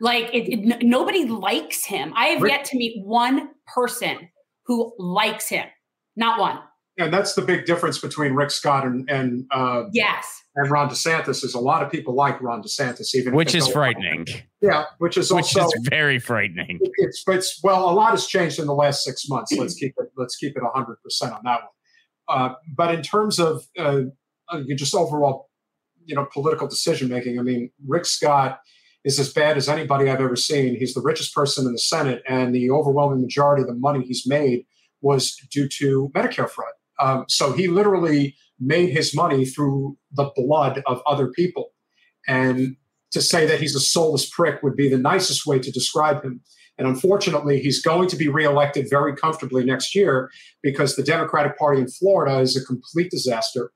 Like 0.00 0.32
it, 0.34 0.52
it, 0.52 0.82
nobody 0.82 1.24
likes 1.24 1.84
him. 1.84 2.12
I 2.16 2.26
have 2.26 2.46
yet 2.46 2.64
to 2.66 2.76
meet 2.76 3.04
one 3.04 3.50
person 3.72 4.28
who 4.66 4.92
likes 4.98 5.48
him. 5.48 5.66
Not 6.16 6.40
one. 6.40 6.58
And 6.96 7.12
that's 7.12 7.34
the 7.34 7.42
big 7.42 7.64
difference 7.64 7.98
between 7.98 8.34
Rick 8.34 8.50
Scott 8.50 8.86
and 8.86 9.08
and 9.10 9.46
uh, 9.50 9.84
yes 9.92 10.44
and 10.56 10.70
Ron 10.70 10.88
DeSantis 10.88 11.44
is 11.44 11.54
a 11.54 11.60
lot 11.60 11.82
of 11.82 11.90
people 11.90 12.14
like 12.14 12.40
Ron 12.40 12.62
DeSantis, 12.62 13.14
even 13.14 13.34
which 13.34 13.54
is 13.54 13.66
frightening. 13.66 14.26
Yeah, 14.60 14.84
which 14.98 15.16
is 15.16 15.32
which 15.32 15.56
also 15.56 15.76
is 15.76 15.88
very 15.88 16.18
frightening. 16.18 16.78
It's 16.80 17.24
it's 17.26 17.60
well, 17.62 17.90
a 17.90 17.92
lot 17.92 18.12
has 18.12 18.26
changed 18.26 18.58
in 18.58 18.66
the 18.66 18.74
last 18.74 19.02
six 19.02 19.28
months. 19.28 19.52
Let's 19.52 19.74
keep 19.74 19.94
it 19.98 20.12
let's 20.16 20.36
keep 20.36 20.56
it 20.56 20.62
hundred 20.72 20.96
percent 21.02 21.32
on 21.32 21.40
that 21.44 21.60
one. 21.62 21.70
Uh, 22.28 22.54
but 22.76 22.94
in 22.94 23.02
terms 23.02 23.38
of 23.38 23.64
uh, 23.78 24.02
uh 24.48 24.60
just 24.76 24.94
overall 24.94 25.50
you 26.04 26.14
know 26.14 26.26
political 26.32 26.68
decision 26.68 27.08
making. 27.08 27.38
I 27.38 27.42
mean, 27.42 27.70
Rick 27.86 28.06
Scott 28.06 28.60
is 29.04 29.18
as 29.18 29.32
bad 29.32 29.56
as 29.56 29.68
anybody 29.68 30.08
I've 30.08 30.20
ever 30.20 30.36
seen. 30.36 30.76
He's 30.76 30.94
the 30.94 31.02
richest 31.02 31.34
person 31.34 31.66
in 31.66 31.72
the 31.72 31.78
Senate, 31.78 32.22
and 32.28 32.54
the 32.54 32.70
overwhelming 32.70 33.22
majority 33.22 33.62
of 33.62 33.68
the 33.68 33.74
money 33.74 34.04
he's 34.04 34.24
made 34.26 34.66
was 35.00 35.36
due 35.50 35.68
to 35.68 36.10
Medicare 36.14 36.48
fraud. 36.48 36.72
Um, 37.00 37.24
so 37.28 37.52
he 37.52 37.68
literally 37.68 38.36
made 38.60 38.90
his 38.90 39.14
money 39.14 39.44
through 39.44 39.96
the 40.12 40.30
blood 40.36 40.82
of 40.86 41.02
other 41.06 41.28
people. 41.28 41.72
And 42.26 42.76
to 43.12 43.20
say 43.20 43.46
that 43.46 43.60
he's 43.60 43.74
a 43.74 43.80
soulless 43.80 44.28
prick 44.28 44.62
would 44.62 44.76
be 44.76 44.88
the 44.88 44.98
nicest 44.98 45.46
way 45.46 45.58
to 45.58 45.70
describe 45.70 46.22
him. 46.22 46.40
And 46.76 46.88
unfortunately, 46.88 47.60
he's 47.60 47.80
going 47.80 48.08
to 48.08 48.16
be 48.16 48.28
reelected 48.28 48.88
very 48.90 49.14
comfortably 49.14 49.64
next 49.64 49.94
year 49.94 50.30
because 50.62 50.96
the 50.96 51.04
Democratic 51.04 51.56
Party 51.56 51.80
in 51.80 51.88
Florida 51.88 52.40
is 52.40 52.56
a 52.56 52.64
complete 52.64 53.10
disaster. 53.10 53.70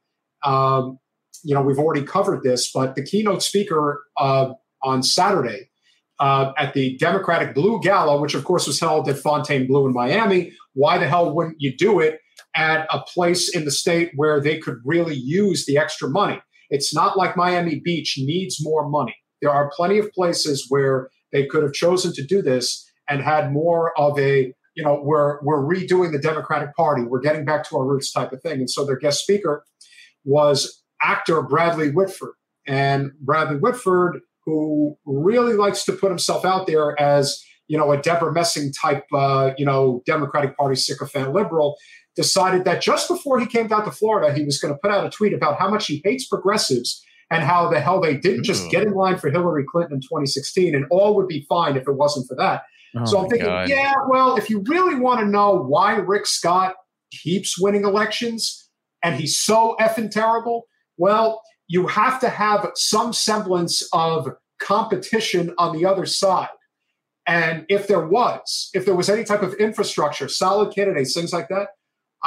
Um, 0.45 0.99
you 1.45 1.55
know, 1.55 1.63
we've 1.63 1.79
already 1.79 2.03
covered 2.03 2.43
this, 2.43 2.71
but 2.73 2.97
the 2.97 3.05
keynote 3.05 3.43
speaker 3.43 4.03
uh, 4.17 4.53
on 4.83 5.05
Saturday 5.05 5.71
uh, 6.19 6.53
at 6.59 6.75
the 6.75 6.97
Democratic 6.97 7.55
Blue 7.55 7.81
Gala, 7.81 8.21
which 8.21 8.35
of 8.35 8.45
course 8.45 8.67
was 8.67 8.81
held 8.81 9.09
at 9.09 9.19
Fontainebleau 9.19 9.87
in 9.87 9.93
Miami, 9.93 10.53
why 10.75 10.99
the 10.99 11.07
hell 11.07 11.33
wouldn't 11.33 11.61
you 11.61 11.77
do 11.77 12.01
it 12.01 12.19
at 12.55 12.87
a 12.93 13.01
place 13.01 13.55
in 13.55 13.65
the 13.65 13.71
state 13.71 14.13
where 14.17 14.41
they 14.41 14.59
could 14.59 14.79
really 14.85 15.15
use 15.15 15.67
the 15.67 15.79
extra 15.79 16.09
money? 16.09 16.41
It's 16.71 16.95
not 16.95 17.17
like 17.17 17.37
Miami 17.37 17.81
Beach 17.83 18.17
needs 18.19 18.59
more 18.61 18.89
money. 18.89 19.17
There 19.41 19.51
are 19.51 19.71
plenty 19.75 19.99
of 19.99 20.13
places 20.13 20.67
where 20.69 21.11
they 21.33 21.47
could 21.47 21.63
have 21.63 21.73
chosen 21.73 22.13
to 22.15 22.25
do 22.25 22.43
this 22.43 22.85
and 23.09 23.23
had 23.23 23.53
more 23.53 23.99
of 23.99 24.19
a 24.19 24.53
you 24.75 24.85
know 24.85 25.01
we're 25.03 25.43
we're 25.43 25.63
redoing 25.63 26.13
the 26.13 26.21
democratic 26.21 26.75
party 26.77 27.03
we're 27.03 27.21
getting 27.21 27.45
back 27.45 27.69
to 27.69 27.77
our 27.77 27.85
roots 27.85 28.13
type 28.13 28.33
of 28.33 28.41
thing 28.43 28.61
and 28.61 28.71
so 28.71 28.85
their 28.85 28.97
guest 28.97 29.23
speaker 29.23 29.65
was 30.25 30.83
actor 31.03 31.43
Bradley 31.43 31.91
Whitford. 31.91 32.35
And 32.67 33.13
Bradley 33.21 33.57
Whitford, 33.57 34.21
who 34.45 34.97
really 35.07 35.55
likes 35.55 35.85
to 35.87 35.93
put 35.93 36.11
himself 36.11 36.45
out 36.45 36.67
there 36.67 37.01
as, 37.01 37.43
you 37.67 37.79
know, 37.79 37.91
a 37.93 38.01
Debra 38.01 38.33
Messing 38.33 38.73
type, 38.73 39.05
uh, 39.13 39.53
you 39.57 39.65
know, 39.65 40.03
Democratic 40.07 40.57
Party 40.57 40.77
sycophant 40.77 41.33
liberal, 41.33 41.77
decided 42.19 42.65
that 42.65 42.83
just 42.83 43.07
before 43.07 43.39
he 43.39 43.47
came 43.47 43.69
down 43.69 43.85
to 43.85 43.93
Florida, 43.93 44.35
he 44.35 44.45
was 44.45 44.61
going 44.61 44.75
to 44.75 44.79
put 44.81 44.91
out 44.91 45.07
a 45.07 45.11
tweet 45.11 45.33
about 45.33 45.57
how 45.57 45.71
much 45.71 45.87
he 45.87 46.03
hates 46.05 46.27
progressives 46.27 47.01
and 47.31 47.45
how 47.45 47.71
the 47.71 47.79
hell 47.79 48.01
they 48.01 48.17
didn't 48.17 48.43
just 48.43 48.69
get 48.73 48.83
in 48.83 48.93
line 48.93 49.17
for 49.17 49.31
Hillary 49.31 49.65
Clinton 49.71 49.95
in 49.95 50.01
2016 50.01 50.75
and 50.75 50.85
all 50.91 51.15
would 51.15 51.29
be 51.29 51.47
fine 51.49 51.77
if 51.77 51.87
it 51.87 51.93
wasn't 51.93 52.27
for 52.27 52.35
that. 52.35 52.63
Oh 52.97 53.05
so 53.05 53.21
I'm 53.21 53.29
thinking, 53.29 53.47
God. 53.47 53.69
yeah, 53.69 53.95
well, 54.09 54.37
if 54.37 54.51
you 54.51 54.65
really 54.67 54.97
want 54.97 55.21
to 55.21 55.27
know 55.27 55.55
why 55.55 55.95
Rick 55.95 56.27
Scott 56.27 56.75
keeps 57.13 57.57
winning 57.57 57.85
elections 57.85 58.69
and 59.05 59.15
he's 59.15 59.39
so 59.39 59.77
effing 59.81 60.11
terrible, 60.11 60.67
well, 60.97 61.41
you 61.69 61.87
have 61.87 62.19
to 62.21 62.29
have 62.29 62.69
some 62.75 63.13
semblance 63.13 63.89
of 63.93 64.29
competition 64.61 65.55
on 65.57 65.77
the 65.77 65.87
other 65.87 66.05
side. 66.05 66.49
And 67.29 67.65
if 67.69 67.87
there 67.87 68.05
was, 68.05 68.71
if 68.75 68.87
there 68.87 68.97
was 68.97 69.09
any 69.09 69.23
type 69.23 69.43
of 69.43 69.55
infrastructure, 69.55 70.29
solid 70.29 70.75
candidates, 70.75 71.15
things 71.15 71.33
like 71.33 71.49
that, 71.51 71.69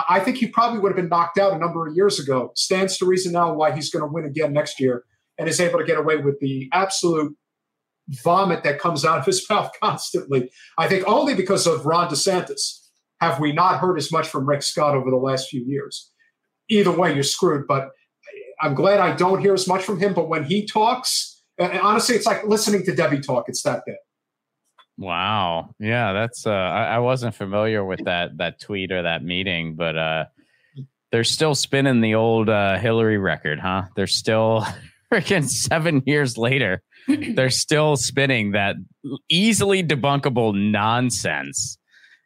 I 0.10 0.20
think 0.20 0.38
he 0.38 0.48
probably 0.48 0.80
would 0.80 0.90
have 0.90 0.96
been 0.96 1.10
knocked 1.10 1.38
out 1.38 1.54
a 1.54 1.58
number 1.58 1.86
of 1.88 1.96
years 1.96 2.20
ago. 2.20 2.52
Stands 2.56 2.98
to 2.98 3.06
reason 3.06 3.34
now 3.34 3.54
why 3.54 3.74
he's 3.74 3.90
going 3.90 4.04
to 4.04 4.12
win 4.12 4.26
again 4.26 4.54
next 4.54 4.80
year 4.80 5.04
and 5.38 5.50
is 5.50 5.60
able 5.60 5.80
to 5.80 5.86
get 5.86 5.98
away 5.98 6.18
with 6.18 6.40
the 6.40 6.70
absolute 6.72 7.36
vomit 8.08 8.64
that 8.64 8.80
comes 8.80 9.04
out 9.04 9.20
of 9.20 9.26
his 9.26 9.46
mouth 9.50 9.72
constantly. 9.82 10.50
I 10.78 10.88
think 10.88 11.04
only 11.08 11.36
because 11.36 11.68
of 11.68 11.86
Ron 11.86 12.10
DeSantis 12.10 12.80
have 13.20 13.40
we 13.40 13.52
not 13.52 13.80
heard 13.80 13.98
as 13.98 14.12
much 14.12 14.28
from 14.28 14.48
Rick 14.48 14.64
Scott 14.64 14.96
over 14.96 15.10
the 15.10 15.18
last 15.18 15.50
few 15.50 15.64
years. 15.66 16.12
Either 16.70 16.92
way, 16.92 17.14
you're 17.14 17.24
screwed. 17.24 17.68
But 17.68 17.90
I'm 18.62 18.76
glad 18.76 19.00
I 19.00 19.16
don't 19.16 19.42
hear 19.42 19.54
as 19.54 19.68
much 19.68 19.84
from 19.84 20.00
him. 20.00 20.14
But 20.14 20.30
when 20.30 20.44
he 20.44 20.66
talks, 20.66 21.44
honestly, 21.60 22.16
it's 22.16 22.26
like 22.26 22.46
listening 22.46 22.84
to 22.86 22.96
Debbie 22.96 23.20
talk. 23.20 23.50
It's 23.50 23.64
that 23.64 23.84
bad. 23.86 23.98
Wow. 25.02 25.74
Yeah, 25.80 26.14
that's 26.14 26.46
uh 26.46 26.52
I, 26.52 26.96
I, 26.96 27.00
wasn't 27.00 27.34
familiar 27.34 27.84
with 27.84 28.06
that 28.06 28.38
that 28.38 28.60
tweet 28.60 28.92
or 28.92 29.02
that 29.02 29.24
meeting, 29.24 29.74
but 29.76 29.98
uh 29.98 30.26
they're 31.12 31.24
still 31.24 31.56
spinning 31.56 32.02
the 32.02 32.14
old 32.14 32.50
uh 32.50 32.78
Hillary 32.78 33.18
record, 33.18 33.60
huh? 33.60 33.86
They're 33.96 34.06
still 34.06 34.64
freaking 35.12 35.50
seven 35.50 36.04
years 36.06 36.38
later. 36.38 36.84
they're 37.08 37.50
still 37.50 37.98
spinning 37.98 38.52
that 38.52 38.76
easily 39.28 39.84
debunkable 39.84 40.54
nonsense. 40.54 41.80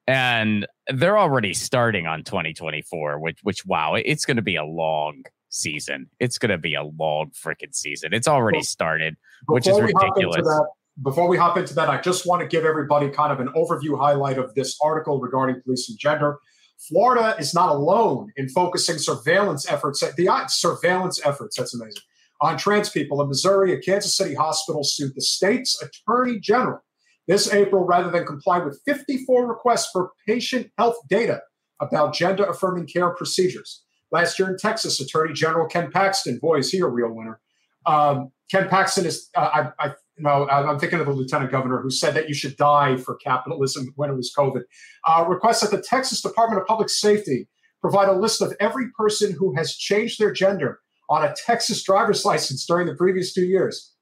And 0.06 0.68
they're 0.94 1.18
already 1.18 1.54
starting 1.54 2.08
on 2.08 2.24
2024, 2.26 3.20
which 3.20 3.40
which 3.42 3.66
wow, 3.66 3.96
it's 3.96 4.26
gonna 4.26 4.42
be 4.42 4.58
a 4.58 4.66
long 4.66 5.24
season. 5.50 6.10
It's 6.20 6.38
going 6.38 6.50
to 6.50 6.58
be 6.58 6.76
a 6.76 6.84
long 6.84 7.32
freaking 7.32 7.74
season. 7.74 8.14
It's 8.14 8.28
already 8.28 8.62
started, 8.62 9.16
which 9.48 9.66
is 9.66 9.80
ridiculous. 9.80 10.46
Before 11.02 11.28
we 11.28 11.38
hop 11.38 11.58
into 11.58 11.74
that, 11.76 11.90
I 11.90 12.00
just 12.00 12.26
want 12.26 12.42
to 12.42 12.48
give 12.48 12.64
everybody 12.64 13.10
kind 13.10 13.32
of 13.32 13.40
an 13.40 13.50
overview 13.56 14.00
highlight 14.00 14.38
of 14.38 14.54
this 14.56 14.78
article 14.82 15.20
regarding 15.20 15.62
police 15.62 15.90
and 15.90 16.00
gender. 16.00 16.40
Florida 16.90 17.36
is 17.38 17.54
not 17.54 17.70
alone 17.70 18.32
in 18.38 18.48
focusing 18.50 18.98
surveillance 18.98 19.70
efforts, 19.70 20.00
the 20.00 20.46
surveillance 20.48 21.20
efforts, 21.26 21.58
that's 21.58 21.74
amazing, 21.74 22.02
on 22.42 22.58
trans 22.58 22.90
people. 22.90 23.22
In 23.22 23.28
Missouri, 23.28 23.74
a 23.74 23.80
Kansas 23.80 24.16
City 24.16 24.36
hospital 24.36 24.84
sued 24.84 25.16
the 25.16 25.22
state's 25.22 25.82
attorney 25.82 26.40
general 26.40 26.82
this 27.28 27.52
April 27.52 27.86
rather 27.86 28.12
than 28.12 28.26
comply 28.26 28.60
with 28.60 28.80
54 28.86 29.48
requests 29.48 29.90
for 29.92 30.12
patient 30.28 30.72
health 30.78 30.98
data 31.10 31.42
about 31.82 32.14
gender 32.14 32.46
affirming 32.46 32.88
care 32.88 33.10
procedures. 33.12 33.84
Last 34.12 34.38
year 34.38 34.50
in 34.50 34.58
Texas, 34.58 35.00
Attorney 35.00 35.34
General 35.34 35.68
Ken 35.68 35.92
Paxton, 35.92 36.40
boy, 36.42 36.60
is 36.60 36.72
he 36.72 36.80
a 36.80 36.88
real 36.88 37.12
winner. 37.12 37.40
Um, 37.86 38.32
Ken 38.50 38.70
Paxton 38.70 39.06
is, 39.06 39.30
uh, 39.36 39.72
I, 39.80 39.88
I 39.88 39.94
know, 40.24 40.48
I'm 40.50 40.80
thinking 40.80 41.00
of 41.00 41.06
the 41.06 41.14
lieutenant 41.14 41.52
governor 41.52 41.82
who 41.82 41.90
said 41.90 42.14
that 42.14 42.28
you 42.28 42.34
should 42.34 42.56
die 42.58 42.98
for 42.98 43.16
capitalism 43.16 43.92
when 43.96 44.10
it 44.10 44.16
was 44.16 44.34
COVID. 44.38 44.62
Uh, 45.06 45.26
requests 45.28 45.62
that 45.62 45.72
the 45.72 45.82
Texas 45.82 46.22
Department 46.22 46.62
of 46.62 46.68
Public 46.68 46.90
Safety 46.90 47.48
provide 47.82 48.08
a 48.08 48.14
list 48.14 48.42
of 48.42 48.54
every 48.60 48.90
person 48.92 49.32
who 49.38 49.56
has 49.56 49.76
changed 49.76 50.20
their 50.20 50.32
gender 50.32 50.80
on 51.10 51.24
a 51.24 51.36
Texas 51.46 51.84
driver's 51.84 52.26
license 52.26 52.66
during 52.66 52.88
the 52.88 52.96
previous 52.96 53.34
two 53.34 53.46
years. 53.46 53.94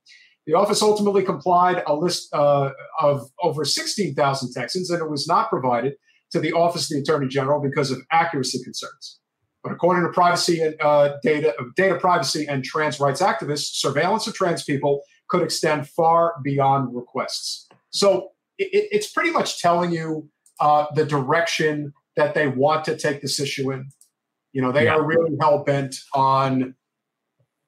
The 0.45 0.53
office 0.53 0.81
ultimately 0.81 1.23
complied 1.23 1.83
a 1.87 1.95
list 1.95 2.33
uh, 2.33 2.71
of 2.99 3.29
over 3.41 3.65
16,000 3.65 4.53
Texans, 4.53 4.89
and 4.89 5.01
it 5.01 5.09
was 5.09 5.27
not 5.27 5.49
provided 5.49 5.93
to 6.31 6.39
the 6.39 6.53
Office 6.53 6.91
of 6.91 6.95
the 6.95 7.01
Attorney 7.01 7.27
General 7.27 7.61
because 7.61 7.91
of 7.91 7.99
accuracy 8.11 8.61
concerns. 8.63 9.19
But 9.63 9.71
according 9.71 10.03
to 10.03 10.09
privacy 10.09 10.59
and 10.59 10.75
uh, 10.81 11.13
data, 11.23 11.53
data 11.77 11.95
privacy 11.95 12.45
and 12.47 12.63
trans 12.63 12.99
rights 12.99 13.21
activists, 13.21 13.75
surveillance 13.75 14.27
of 14.27 14.33
trans 14.33 14.63
people 14.63 15.01
could 15.33 15.41
extend 15.41 15.89
far 15.89 16.35
beyond 16.43 16.95
requests. 16.95 17.67
So 17.89 18.29
it, 18.59 18.69
it's 18.91 19.11
pretty 19.11 19.31
much 19.31 19.59
telling 19.59 19.91
you 19.91 20.29
uh, 20.59 20.85
the 20.93 21.05
direction 21.05 21.91
that 22.15 22.35
they 22.35 22.47
want 22.47 22.85
to 22.85 22.95
take 22.95 23.21
this 23.23 23.39
issue 23.39 23.71
in. 23.71 23.89
You 24.51 24.61
know, 24.61 24.71
they 24.71 24.85
yeah. 24.85 24.93
are 24.93 25.03
really 25.03 25.35
hell 25.41 25.63
bent 25.63 25.95
on 26.13 26.75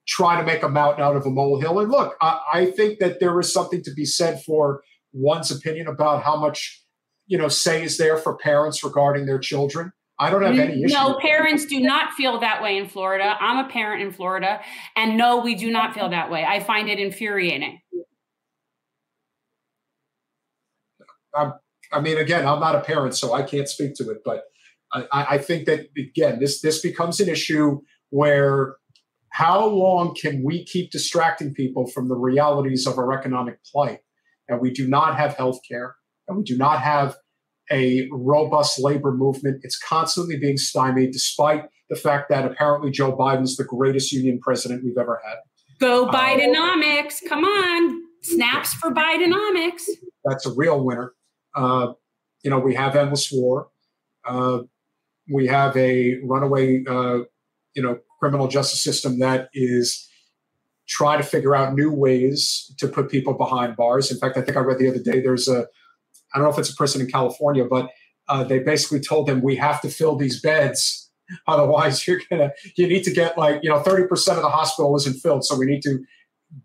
trying 0.08 0.38
to 0.38 0.46
make 0.46 0.62
a 0.62 0.70
mountain 0.70 1.04
out 1.04 1.16
of 1.16 1.26
a 1.26 1.32
molehill. 1.32 1.80
And 1.80 1.90
look, 1.92 2.16
I, 2.22 2.40
I 2.54 2.66
think 2.68 3.00
that 3.00 3.20
there 3.20 3.40
is 3.40 3.52
something 3.52 3.82
to 3.82 3.92
be 3.92 4.06
said 4.06 4.44
for 4.44 4.84
one's 5.12 5.50
opinion 5.50 5.88
about 5.88 6.22
how 6.22 6.36
much, 6.36 6.84
you 7.26 7.40
know, 7.40 7.48
say 7.48 7.84
is 7.84 7.98
there 7.98 8.18
for 8.18 8.38
parents 8.38 8.84
regarding 8.84 9.26
their 9.26 9.40
children. 9.40 9.92
I 10.18 10.30
don't 10.30 10.44
have 10.44 10.58
any 10.58 10.84
issue. 10.84 10.94
No, 10.94 11.18
parents 11.20 11.66
do 11.66 11.80
not 11.80 12.14
feel 12.14 12.40
that 12.40 12.64
way 12.64 12.78
in 12.78 12.88
Florida. 12.88 13.36
I'm 13.40 13.66
a 13.66 13.70
parent 13.70 14.02
in 14.02 14.12
Florida, 14.12 14.62
and 14.96 15.18
no, 15.18 15.42
we 15.42 15.56
do 15.56 15.70
not 15.70 15.94
feel 15.94 16.10
that 16.10 16.32
way. 16.32 16.46
I 16.46 16.62
find 16.62 16.88
it 16.88 17.00
infuriating. 17.00 17.82
I'm, 21.36 21.54
I 21.92 22.00
mean, 22.00 22.18
again, 22.18 22.48
I'm 22.48 22.62
not 22.62 22.76
a 22.76 22.80
parent, 22.80 23.16
so 23.16 23.34
I 23.34 23.44
can't 23.44 23.68
speak 23.68 23.96
to 23.96 24.10
it. 24.10 24.20
But 24.24 24.44
I, 24.94 25.06
I 25.12 25.38
think 25.38 25.66
that 25.66 25.88
again, 25.98 26.40
this 26.40 26.62
this 26.62 26.82
becomes 26.82 27.20
an 27.20 27.28
issue 27.28 27.82
where 28.10 28.78
how 29.30 29.66
long 29.68 30.16
can 30.16 30.44
we 30.46 30.64
keep 30.64 30.92
distracting 30.92 31.54
people 31.54 31.88
from 31.88 32.08
the 32.08 32.16
realities 32.16 32.88
of 32.88 32.98
our 32.98 33.12
economic 33.12 33.60
plight? 33.70 34.00
And 34.48 34.62
we 34.62 34.72
do 34.72 34.88
not 34.88 35.18
have 35.18 35.36
health 35.36 35.60
care, 35.70 35.96
and 36.30 36.38
we 36.38 36.44
do 36.44 36.58
not 36.58 36.80
have 36.80 37.18
a 37.72 38.08
robust 38.12 38.80
labor 38.80 39.12
movement. 39.12 39.62
It's 39.64 39.78
constantly 39.78 40.38
being 40.38 40.58
stymied, 40.58 41.12
despite 41.12 41.66
the 41.90 41.96
fact 41.96 42.30
that 42.30 42.46
apparently 42.46 42.92
Joe 42.92 43.16
Biden's 43.16 43.58
the 43.58 43.64
greatest 43.64 44.12
union 44.12 44.40
president 44.40 44.84
we've 44.84 44.98
ever 44.98 45.22
had. 45.26 45.38
Go 45.80 46.08
uh, 46.08 46.12
Bidenomics. 46.12 47.20
Come 47.28 47.44
on. 47.44 48.02
Snaps 48.22 48.74
for 48.74 48.92
Bidenomics. 48.92 49.84
That's 50.24 50.46
a 50.46 50.54
real 50.54 50.84
winner. 50.84 51.14
Uh, 51.56 51.94
you 52.44 52.50
know, 52.50 52.60
we 52.60 52.76
have 52.76 52.96
endless 52.96 53.32
war. 53.32 53.70
Uh, 54.26 54.60
we 55.32 55.48
have 55.48 55.76
a 55.78 56.20
runaway, 56.24 56.84
uh, 56.88 57.20
you 57.76 57.84
know, 57.84 58.00
criminal 58.20 58.48
justice 58.48 58.84
system 58.84 59.20
that 59.20 59.50
is 59.54 60.08
trying 60.88 61.18
to 61.18 61.24
figure 61.24 61.56
out 61.56 61.74
new 61.74 61.92
ways 61.92 62.74
to 62.78 62.88
put 62.88 63.10
people 63.10 63.34
behind 63.34 63.76
bars. 63.76 64.12
In 64.12 64.18
fact, 64.18 64.38
I 64.38 64.42
think 64.42 64.58
I 64.58 64.62
read 64.62 64.78
the 64.78 64.90
other 64.90 65.00
day 65.00 65.22
there's 65.22 65.48
a, 65.48 65.68
I 66.36 66.40
don't 66.40 66.48
know 66.48 66.54
if 66.54 66.60
it's 66.60 66.70
a 66.70 66.76
person 66.76 67.00
in 67.00 67.08
California, 67.08 67.64
but 67.64 67.90
uh, 68.28 68.44
they 68.44 68.60
basically 68.60 69.00
told 69.00 69.28
them 69.28 69.42
we 69.42 69.56
have 69.56 69.80
to 69.82 69.90
fill 69.90 70.18
these 70.18 70.42
beds. 70.42 71.10
Otherwise, 71.48 72.06
you're 72.06 72.22
gonna 72.30 72.52
you 72.76 72.88
need 72.88 73.04
to 73.04 73.12
get 73.12 73.38
like 73.38 73.60
you 73.64 73.70
know 73.70 73.80
thirty 73.80 74.06
percent 74.06 74.38
of 74.38 74.44
the 74.44 74.50
hospital 74.50 74.96
isn't 74.96 75.20
filled, 75.22 75.44
so 75.46 75.58
we 75.58 75.66
need 75.66 75.82
to 75.82 76.04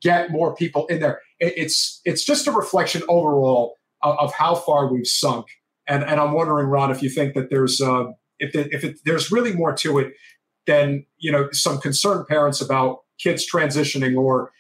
get 0.03 0.31
more 0.31 0.55
people 0.55 0.87
in 0.89 1.01
there. 1.01 1.21
It, 1.39 1.55
it's 1.57 2.01
it's 2.05 2.25
just 2.25 2.47
a 2.47 2.53
reflection 2.53 3.03
overall 3.09 3.77
of, 4.03 4.19
of, 4.19 4.35
how 4.35 4.55
far 4.55 4.93
we've 4.93 5.07
sunk. 5.07 5.47
And 5.87 6.05
and 6.05 6.21
I'm 6.21 6.33
wondering, 6.33 6.67
Ron, 6.67 6.91
if 6.91 7.03
you 7.03 7.09
think 7.09 7.35
that 7.35 7.49
there's 7.49 7.81
uh, 7.81 8.07
if 8.39 8.53
the, 8.53 8.69
if 8.75 8.85
it, 8.85 8.99
there's 9.05 9.31
really 9.31 9.55
more 9.55 9.73
to 9.77 9.99
it 9.99 10.13
than 10.67 11.07
you 11.19 11.33
know 11.33 11.49
some 11.53 11.79
concerned 11.79 12.27
parents 12.29 12.61
about 12.61 12.99
kids 13.19 13.47
transitioning 13.51 14.17
or 14.19 14.51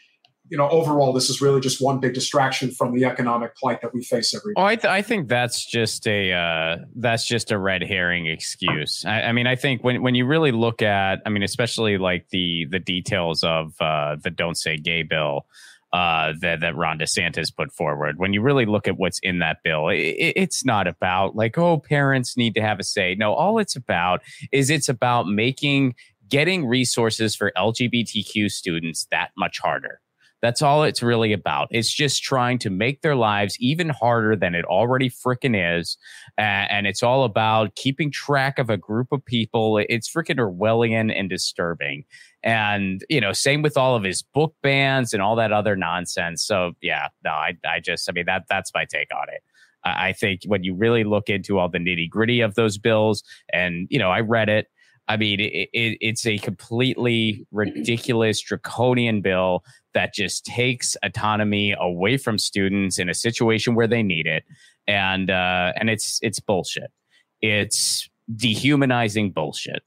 you 0.50 0.58
know 0.58 0.68
overall 0.68 1.12
this 1.12 1.30
is 1.30 1.40
really 1.40 1.60
just 1.60 1.80
one 1.80 2.00
big 2.00 2.12
distraction 2.12 2.70
from 2.70 2.94
the 2.94 3.04
economic 3.04 3.56
plight 3.56 3.80
that 3.80 3.94
we 3.94 4.02
face 4.02 4.34
every 4.34 4.54
day. 4.54 4.60
Oh, 4.60 4.64
I, 4.64 4.76
th- 4.76 4.90
I 4.90 5.00
think 5.00 5.28
that's 5.28 5.64
just 5.64 6.06
a 6.06 6.32
uh, 6.32 6.76
that's 6.96 7.26
just 7.26 7.52
a 7.52 7.58
red 7.58 7.82
herring 7.82 8.26
excuse. 8.26 9.04
I, 9.06 9.22
I, 9.22 9.32
mean, 9.32 9.46
I 9.46 9.54
think 9.54 9.84
when 9.84 10.02
when 10.02 10.14
you 10.14 10.26
really 10.26 10.52
look 10.52 10.82
at, 10.82 11.20
I 11.24 11.30
mean, 11.30 11.42
especially 11.42 11.98
like 11.98 12.28
the 12.30 12.66
the 12.70 12.80
details 12.80 13.44
of 13.44 13.74
uh, 13.80 14.16
the 14.22 14.30
"Don't 14.30 14.56
Say 14.56 14.76
Gay" 14.76 15.04
bill 15.04 15.46
uh, 15.92 16.32
that 16.40 16.60
that 16.60 16.76
Ron 16.76 16.98
DeSantis 16.98 17.54
put 17.54 17.72
forward. 17.72 18.18
When 18.18 18.32
you 18.32 18.42
really 18.42 18.66
look 18.66 18.88
at 18.88 18.96
what's 18.96 19.18
in 19.20 19.38
that 19.40 19.58
bill, 19.62 19.88
it, 19.88 19.98
it's 19.98 20.64
not 20.64 20.86
about 20.86 21.36
like 21.36 21.58
oh 21.58 21.78
parents 21.78 22.36
need 22.36 22.54
to 22.54 22.60
have 22.60 22.80
a 22.80 22.84
say. 22.84 23.14
No, 23.14 23.34
all 23.34 23.58
it's 23.58 23.76
about 23.76 24.20
is 24.52 24.70
it's 24.70 24.88
about 24.88 25.26
making 25.26 25.94
getting 26.28 26.64
resources 26.66 27.34
for 27.34 27.52
LGBTQ 27.56 28.50
students 28.50 29.06
that 29.10 29.30
much 29.36 29.58
harder. 29.58 30.00
That's 30.42 30.62
all 30.62 30.84
it's 30.84 31.02
really 31.02 31.32
about. 31.32 31.68
It's 31.70 31.92
just 31.92 32.22
trying 32.22 32.58
to 32.60 32.70
make 32.70 33.02
their 33.02 33.16
lives 33.16 33.56
even 33.60 33.90
harder 33.90 34.36
than 34.36 34.54
it 34.54 34.64
already 34.64 35.10
freaking 35.10 35.78
is. 35.78 35.98
and 36.38 36.86
it's 36.86 37.02
all 37.02 37.24
about 37.24 37.74
keeping 37.74 38.10
track 38.10 38.58
of 38.58 38.70
a 38.70 38.76
group 38.76 39.12
of 39.12 39.24
people. 39.24 39.78
It's 39.88 40.10
freaking 40.10 40.36
Orwellian 40.36 41.12
and 41.14 41.28
disturbing. 41.28 42.04
And, 42.42 43.04
you 43.10 43.20
know, 43.20 43.32
same 43.32 43.60
with 43.60 43.76
all 43.76 43.94
of 43.96 44.02
his 44.02 44.22
book 44.22 44.54
bans 44.62 45.12
and 45.12 45.22
all 45.22 45.36
that 45.36 45.52
other 45.52 45.76
nonsense. 45.76 46.42
So, 46.44 46.72
yeah, 46.80 47.08
no, 47.22 47.30
I, 47.30 47.56
I 47.68 47.80
just, 47.80 48.08
I 48.08 48.12
mean, 48.12 48.24
that 48.26 48.44
that's 48.48 48.72
my 48.74 48.86
take 48.86 49.08
on 49.14 49.28
it. 49.28 49.42
I 49.84 50.12
think 50.12 50.42
when 50.46 50.62
you 50.62 50.74
really 50.74 51.04
look 51.04 51.28
into 51.28 51.58
all 51.58 51.68
the 51.68 51.78
nitty 51.78 52.10
gritty 52.10 52.40
of 52.40 52.54
those 52.54 52.76
bills, 52.78 53.22
and, 53.52 53.86
you 53.90 53.98
know, 53.98 54.10
I 54.10 54.20
read 54.20 54.48
it. 54.48 54.68
I 55.10 55.16
mean, 55.16 55.40
it, 55.40 55.68
it, 55.72 55.98
it's 56.00 56.24
a 56.24 56.38
completely 56.38 57.44
ridiculous, 57.50 58.40
draconian 58.40 59.22
bill 59.22 59.64
that 59.92 60.14
just 60.14 60.44
takes 60.44 60.96
autonomy 61.02 61.74
away 61.76 62.16
from 62.16 62.38
students 62.38 62.96
in 62.96 63.08
a 63.08 63.14
situation 63.14 63.74
where 63.74 63.88
they 63.88 64.04
need 64.04 64.28
it, 64.28 64.44
and 64.86 65.28
uh, 65.28 65.72
and 65.74 65.90
it's 65.90 66.20
it's 66.22 66.38
bullshit. 66.38 66.92
It's 67.40 68.08
dehumanizing 68.32 69.32
bullshit. 69.32 69.82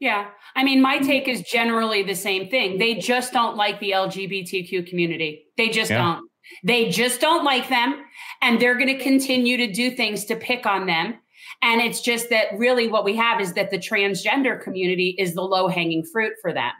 Yeah. 0.00 0.28
I 0.54 0.62
mean, 0.62 0.82
my 0.82 0.98
take 0.98 1.26
is 1.26 1.40
generally 1.40 2.02
the 2.02 2.14
same 2.14 2.50
thing. 2.50 2.76
They 2.76 2.96
just 2.96 3.32
don't 3.32 3.56
like 3.56 3.80
the 3.80 3.92
LGBTQ 3.92 4.86
community. 4.86 5.46
They 5.56 5.70
just 5.70 5.90
yeah. 5.90 5.98
don't. 5.98 6.30
They 6.62 6.90
just 6.90 7.22
don't 7.22 7.44
like 7.44 7.70
them. 7.70 8.04
And 8.42 8.60
they're 8.60 8.74
going 8.74 8.98
to 8.98 8.98
continue 8.98 9.56
to 9.56 9.72
do 9.72 9.90
things 9.90 10.26
to 10.26 10.36
pick 10.36 10.66
on 10.66 10.84
them. 10.86 11.18
And 11.62 11.80
it's 11.80 12.00
just 12.00 12.30
that 12.30 12.46
really 12.56 12.88
what 12.88 13.04
we 13.04 13.16
have 13.16 13.40
is 13.40 13.52
that 13.54 13.70
the 13.70 13.78
transgender 13.78 14.60
community 14.60 15.14
is 15.18 15.34
the 15.34 15.42
low 15.42 15.68
hanging 15.68 16.04
fruit 16.04 16.34
for 16.40 16.52
them. 16.52 16.72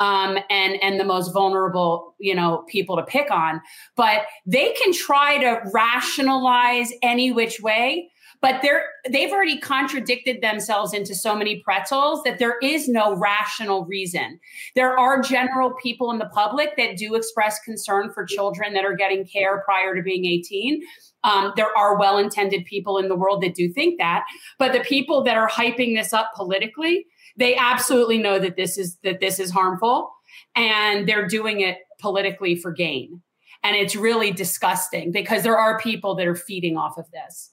Um, 0.00 0.38
and 0.48 0.80
and 0.80 1.00
the 1.00 1.04
most 1.04 1.32
vulnerable, 1.32 2.14
you 2.20 2.34
know, 2.34 2.64
people 2.68 2.96
to 2.96 3.02
pick 3.02 3.32
on. 3.32 3.60
But 3.96 4.26
they 4.46 4.72
can 4.72 4.92
try 4.92 5.38
to 5.38 5.60
rationalize 5.72 6.92
any 7.02 7.32
which 7.32 7.60
way 7.60 8.10
but 8.40 8.62
they're 8.62 8.84
they've 9.10 9.32
already 9.32 9.58
contradicted 9.58 10.40
themselves 10.40 10.92
into 10.92 11.14
so 11.14 11.34
many 11.36 11.60
pretzels 11.60 12.22
that 12.24 12.38
there 12.38 12.58
is 12.62 12.88
no 12.88 13.16
rational 13.16 13.84
reason. 13.86 14.38
There 14.74 14.98
are 14.98 15.20
general 15.20 15.74
people 15.82 16.10
in 16.10 16.18
the 16.18 16.26
public 16.26 16.76
that 16.76 16.96
do 16.96 17.14
express 17.14 17.58
concern 17.60 18.12
for 18.12 18.24
children 18.24 18.74
that 18.74 18.84
are 18.84 18.94
getting 18.94 19.24
care 19.26 19.62
prior 19.62 19.94
to 19.94 20.02
being 20.02 20.24
18. 20.24 20.82
Um, 21.24 21.52
there 21.56 21.76
are 21.76 21.98
well 21.98 22.18
intended 22.18 22.64
people 22.64 22.98
in 22.98 23.08
the 23.08 23.16
world 23.16 23.42
that 23.42 23.54
do 23.54 23.72
think 23.72 23.98
that, 23.98 24.24
but 24.58 24.72
the 24.72 24.80
people 24.80 25.22
that 25.24 25.36
are 25.36 25.48
hyping 25.48 25.96
this 25.96 26.12
up 26.12 26.30
politically, 26.34 27.06
they 27.36 27.56
absolutely 27.56 28.18
know 28.18 28.38
that 28.38 28.56
this 28.56 28.78
is 28.78 28.96
that 29.02 29.20
this 29.20 29.38
is 29.38 29.50
harmful, 29.50 30.12
and 30.54 31.08
they're 31.08 31.26
doing 31.26 31.60
it 31.60 31.78
politically 32.00 32.56
for 32.56 32.72
gain. 32.72 33.20
And 33.64 33.74
it's 33.74 33.96
really 33.96 34.30
disgusting 34.30 35.10
because 35.10 35.42
there 35.42 35.58
are 35.58 35.80
people 35.80 36.14
that 36.14 36.26
are 36.26 36.36
feeding 36.36 36.76
off 36.76 36.96
of 36.96 37.10
this. 37.10 37.52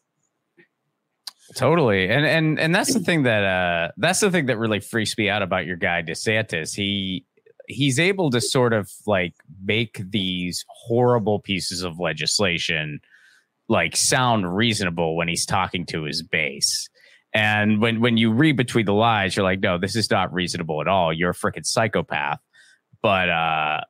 Totally. 1.56 2.10
And 2.10 2.26
and 2.26 2.60
and 2.60 2.74
that's 2.74 2.94
the 2.94 3.00
thing 3.00 3.24
that 3.24 3.44
uh 3.44 3.92
that's 3.98 4.20
the 4.20 4.32
thing 4.32 4.48
that 4.48 4.58
really 4.58 4.80
freaks 4.80 5.18
me 5.18 5.30
out 5.30 5.42
about 5.42 5.66
your 5.66 5.78
guy 5.78 6.02
DeSantis. 6.02 6.76
He 6.76 7.26
he's 7.68 8.00
able 8.00 8.32
to 8.32 8.42
sort 8.42 8.74
of 8.74 8.92
like 9.06 9.34
make 9.64 10.02
these 10.10 10.66
horrible 10.68 11.40
pieces 11.40 11.84
of 11.84 12.00
legislation 12.00 13.00
like 13.68 13.96
sound 13.96 14.56
reasonable 14.56 15.16
when 15.16 15.28
he's 15.28 15.46
talking 15.46 15.86
to 15.88 16.04
his 16.04 16.22
base. 16.22 16.88
And 17.34 17.82
when 17.82 18.00
when 18.00 18.18
you 18.18 18.32
read 18.32 18.56
between 18.56 18.86
the 18.86 18.94
lines, 18.94 19.36
you're 19.36 19.44
like, 19.44 19.60
no, 19.60 19.78
this 19.78 19.96
is 19.96 20.10
not 20.10 20.34
reasonable 20.34 20.82
at 20.82 20.88
all. 20.88 21.12
You're 21.12 21.32
a 21.32 21.34
freaking 21.34 21.66
psychopath. 21.66 22.40
But 23.02 23.30
uh 23.30 23.82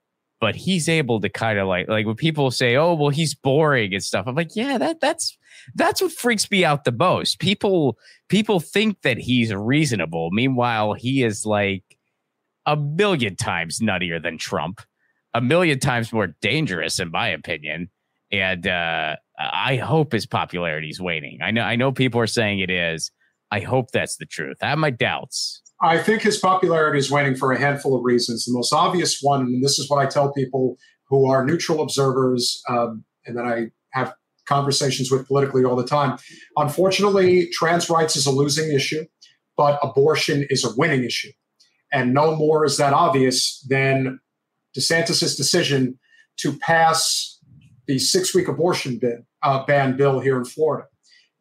but 0.42 0.56
he's 0.56 0.90
able 0.90 1.20
to 1.22 1.30
kind 1.30 1.58
of 1.60 1.68
like 1.68 1.88
like 1.88 2.06
when 2.06 2.16
people 2.16 2.52
say, 2.52 2.76
"Oh, 2.76 2.94
well, 2.94 3.10
he's 3.10 3.34
boring 3.34 3.94
and 3.94 4.04
stuff." 4.04 4.28
I'm 4.28 4.36
like, 4.36 4.56
"Yeah, 4.56 4.78
that 4.78 5.00
that's 5.00 5.38
that's 5.74 6.02
what 6.02 6.12
freaks 6.12 6.50
me 6.52 6.66
out 6.66 6.84
the 6.84 6.92
most." 6.92 7.40
People 7.40 7.98
people 8.30 8.60
think 8.60 9.02
that 9.02 9.18
he's 9.18 9.54
reasonable, 9.54 10.30
meanwhile, 10.32 10.94
he 10.94 11.24
is 11.24 11.46
like 11.46 11.84
a 12.66 12.76
million 12.76 13.36
times 13.36 13.80
nuttier 13.80 14.22
than 14.22 14.38
Trump, 14.38 14.82
a 15.34 15.42
million 15.42 15.80
times 15.80 16.12
more 16.12 16.36
dangerous, 16.42 17.00
in 17.00 17.12
my 17.12 17.30
opinion. 17.30 17.90
And 18.32 18.68
uh, 18.68 19.16
I 19.38 19.76
hope 19.78 20.12
his 20.12 20.26
popularity 20.26 20.90
is 20.90 21.02
waning. 21.02 21.40
I 21.42 21.52
know 21.52 21.62
I 21.62 21.76
know 21.76 21.92
people 21.92 22.20
are 22.22 22.28
saying 22.28 22.60
it 22.60 22.70
is. 22.70 23.12
I 23.52 23.60
hope 23.60 23.92
that's 23.92 24.18
the 24.18 24.26
truth. 24.26 24.58
I 24.62 24.70
have 24.70 24.78
my 24.80 24.90
doubts. 24.90 25.62
I 25.82 25.98
think 25.98 26.22
his 26.22 26.38
popularity 26.38 27.00
is 27.00 27.12
waning 27.12 27.36
for 27.36 27.52
a 27.52 27.60
handful 27.60 27.96
of 27.96 28.04
reasons. 28.04 28.46
The 28.46 28.54
most 28.54 28.74
obvious 28.74 29.20
one, 29.22 29.42
and 29.42 29.64
this 29.64 29.78
is 29.78 29.90
what 29.90 30.00
I 30.00 30.08
tell 30.08 30.32
people 30.32 30.78
who 31.10 31.30
are 31.30 31.46
neutral 31.46 31.82
observers, 31.82 32.62
um, 32.70 33.04
and 33.26 33.38
that 33.38 33.46
I 33.46 33.68
have 33.92 34.14
conversations 34.46 35.12
with 35.12 35.28
politically 35.28 35.64
all 35.64 35.76
the 35.76 35.86
time. 35.86 36.18
Unfortunately, 36.58 37.50
trans 37.52 37.90
rights 37.90 38.16
is 38.16 38.26
a 38.26 38.32
losing 38.32 38.72
issue, 38.72 39.06
but 39.58 39.80
abortion 39.84 40.46
is 40.50 40.64
a 40.64 40.70
winning 40.78 41.04
issue. 41.04 41.32
And 41.92 42.14
no 42.14 42.36
more 42.36 42.66
is 42.66 42.78
that 42.78 42.94
obvious 42.94 43.66
than 43.70 44.20
DeSantis' 44.78 45.38
decision 45.38 46.00
to 46.38 46.58
pass 46.58 47.35
the 47.88 48.00
six 48.00 48.34
week 48.34 48.48
abortion 48.48 48.98
bin, 48.98 49.26
uh, 49.44 49.66
ban 49.66 49.98
bill 49.98 50.20
here 50.20 50.38
in 50.38 50.46
Florida. 50.46 50.88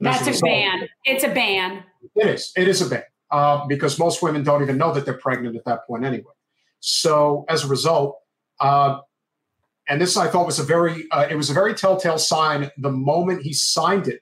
And 0.01 0.07
That's 0.07 0.27
a, 0.27 0.31
result, 0.31 0.51
ban. 0.51 0.89
It's 1.05 1.25
a 1.25 1.29
ban. 1.29 1.85
It 2.17 2.27
is. 2.27 2.53
It 2.57 2.69
is 2.69 2.83
a 2.83 2.89
ban 2.89 3.05
uh, 3.31 3.67
because 3.67 3.99
most 3.99 4.23
women 4.23 4.43
don't 4.43 4.63
even 4.63 4.77
know 4.77 4.93
that 4.93 5.05
they're 5.05 5.19
pregnant 5.19 5.57
at 5.57 5.65
that 5.65 5.87
point 5.87 6.05
anyway. 6.05 6.33
So 6.81 7.45
as 7.49 7.65
a 7.65 7.69
result, 7.69 8.19
uh, 8.61 8.99
and 9.89 10.01
this 10.01 10.17
I 10.17 10.29
thought 10.29 10.47
was 10.47 10.59
a 10.59 10.65
very 10.65 11.05
uh, 11.11 11.27
it 11.31 11.35
was 11.35 11.51
a 11.51 11.55
very 11.55 11.75
telltale 11.75 12.19
sign. 12.19 12.71
The 12.79 12.91
moment 12.91 13.43
he 13.43 13.53
signed 13.53 14.09
it, 14.09 14.21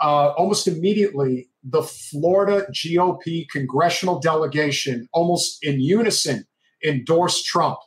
uh, 0.00 0.30
almost 0.30 0.66
immediately, 0.66 1.48
the 1.62 1.82
Florida 1.82 2.66
GOP 2.72 3.48
congressional 3.50 4.18
delegation, 4.18 5.08
almost 5.12 5.58
in 5.62 5.80
unison, 5.80 6.46
endorsed 6.84 7.44
Trump. 7.44 7.78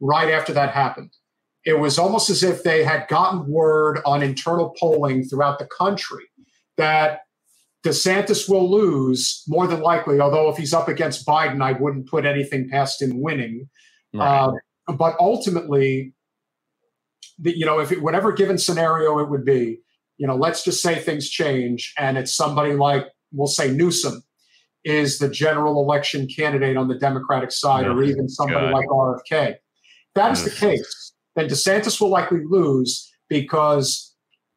Right 0.00 0.30
after 0.30 0.52
that 0.52 0.70
happened, 0.70 1.12
it 1.64 1.78
was 1.78 1.98
almost 1.98 2.30
as 2.30 2.42
if 2.42 2.62
they 2.62 2.84
had 2.84 3.08
gotten 3.08 3.46
word 3.46 4.00
on 4.04 4.22
internal 4.22 4.74
polling 4.78 5.24
throughout 5.24 5.58
the 5.58 5.66
country 5.66 6.24
that 6.76 7.20
DeSantis 7.84 8.48
will 8.48 8.70
lose 8.70 9.42
more 9.46 9.66
than 9.66 9.80
likely, 9.80 10.20
although 10.20 10.48
if 10.48 10.56
he's 10.56 10.74
up 10.74 10.88
against 10.88 11.26
Biden, 11.26 11.62
I 11.62 11.72
wouldn't 11.72 12.08
put 12.08 12.24
anything 12.24 12.68
past 12.68 13.00
him 13.00 13.20
winning. 13.20 13.68
Right. 14.12 14.26
Uh, 14.26 14.52
but 14.94 15.16
ultimately, 15.18 16.14
the, 17.38 17.56
you 17.56 17.66
know, 17.66 17.80
if 17.80 17.92
it, 17.92 18.02
whatever 18.02 18.32
given 18.32 18.58
scenario 18.58 19.18
it 19.18 19.28
would 19.28 19.44
be, 19.44 19.80
you 20.16 20.26
know, 20.26 20.36
let's 20.36 20.64
just 20.64 20.82
say 20.82 20.96
things 20.96 21.28
change 21.28 21.92
and 21.98 22.16
it's 22.16 22.34
somebody 22.34 22.74
like, 22.74 23.06
we'll 23.32 23.46
say 23.48 23.70
Newsom 23.70 24.22
is 24.84 25.18
the 25.18 25.28
general 25.28 25.82
election 25.82 26.26
candidate 26.26 26.76
on 26.76 26.88
the 26.88 26.98
Democratic 26.98 27.50
side, 27.50 27.86
or 27.86 28.02
even 28.02 28.28
somebody 28.28 28.66
God. 28.66 28.72
like 28.72 28.86
RFK. 28.88 29.56
That 30.14 30.32
is 30.32 30.44
the 30.44 30.50
case. 30.50 31.03
Then 31.36 31.48
DeSantis 31.48 32.00
will 32.00 32.10
likely 32.10 32.42
lose 32.44 33.10
because 33.28 34.14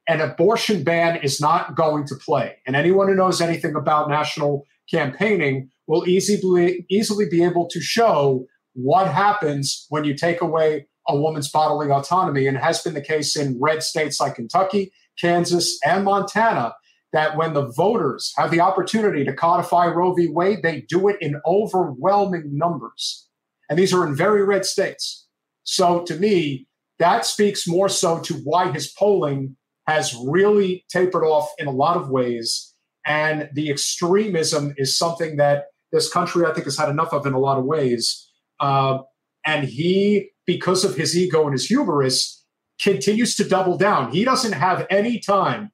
an 0.07 0.21
abortion 0.21 0.83
ban 0.83 1.17
is 1.17 1.41
not 1.41 1.75
going 1.75 2.05
to 2.07 2.15
play. 2.15 2.57
And 2.65 2.75
anyone 2.75 3.07
who 3.07 3.15
knows 3.15 3.41
anything 3.41 3.75
about 3.75 4.09
national 4.09 4.65
campaigning 4.89 5.69
will 5.87 6.07
easily 6.07 6.85
easily 6.89 7.25
be 7.29 7.43
able 7.43 7.67
to 7.69 7.81
show 7.81 8.45
what 8.73 9.11
happens 9.11 9.85
when 9.89 10.03
you 10.03 10.15
take 10.15 10.41
away 10.41 10.87
a 11.07 11.15
woman's 11.15 11.49
bodily 11.49 11.89
autonomy, 11.89 12.47
and 12.47 12.57
it 12.57 12.63
has 12.63 12.81
been 12.81 12.93
the 12.93 13.01
case 13.01 13.35
in 13.35 13.57
red 13.61 13.81
states 13.81 14.19
like 14.19 14.35
Kentucky, 14.35 14.91
Kansas, 15.19 15.79
and 15.85 16.03
Montana. 16.03 16.75
That 17.13 17.37
when 17.37 17.53
the 17.53 17.71
voters 17.71 18.33
have 18.35 18.51
the 18.51 18.59
opportunity 18.59 19.23
to 19.23 19.33
codify 19.33 19.87
Roe 19.87 20.13
v. 20.13 20.27
Wade, 20.27 20.59
they 20.61 20.81
do 20.81 21.07
it 21.07 21.15
in 21.21 21.41
overwhelming 21.45 22.49
numbers. 22.51 23.29
And 23.69 23.79
these 23.79 23.93
are 23.93 24.05
in 24.05 24.13
very 24.13 24.43
red 24.43 24.65
states. 24.65 25.25
So 25.63 26.03
to 26.03 26.15
me, 26.15 26.66
that 26.99 27.25
speaks 27.25 27.67
more 27.67 27.89
so 27.89 28.19
to 28.21 28.33
why 28.35 28.71
his 28.71 28.87
polling 28.87 29.55
has 29.87 30.15
really 30.25 30.85
tapered 30.89 31.23
off 31.23 31.49
in 31.57 31.67
a 31.67 31.71
lot 31.71 31.97
of 31.97 32.09
ways. 32.09 32.73
And 33.05 33.49
the 33.53 33.69
extremism 33.69 34.73
is 34.77 34.97
something 34.97 35.37
that 35.37 35.65
this 35.91 36.11
country, 36.11 36.45
I 36.45 36.53
think, 36.53 36.65
has 36.65 36.77
had 36.77 36.89
enough 36.89 37.13
of 37.13 37.25
in 37.25 37.33
a 37.33 37.39
lot 37.39 37.57
of 37.57 37.65
ways. 37.65 38.29
Uh, 38.59 38.99
and 39.45 39.67
he, 39.67 40.31
because 40.45 40.83
of 40.83 40.95
his 40.95 41.17
ego 41.17 41.43
and 41.43 41.53
his 41.53 41.65
hubris, 41.67 42.43
continues 42.81 43.35
to 43.35 43.47
double 43.47 43.77
down. 43.77 44.11
He 44.11 44.25
doesn't 44.25 44.51
have 44.51 44.85
any 44.89 45.19
time 45.19 45.71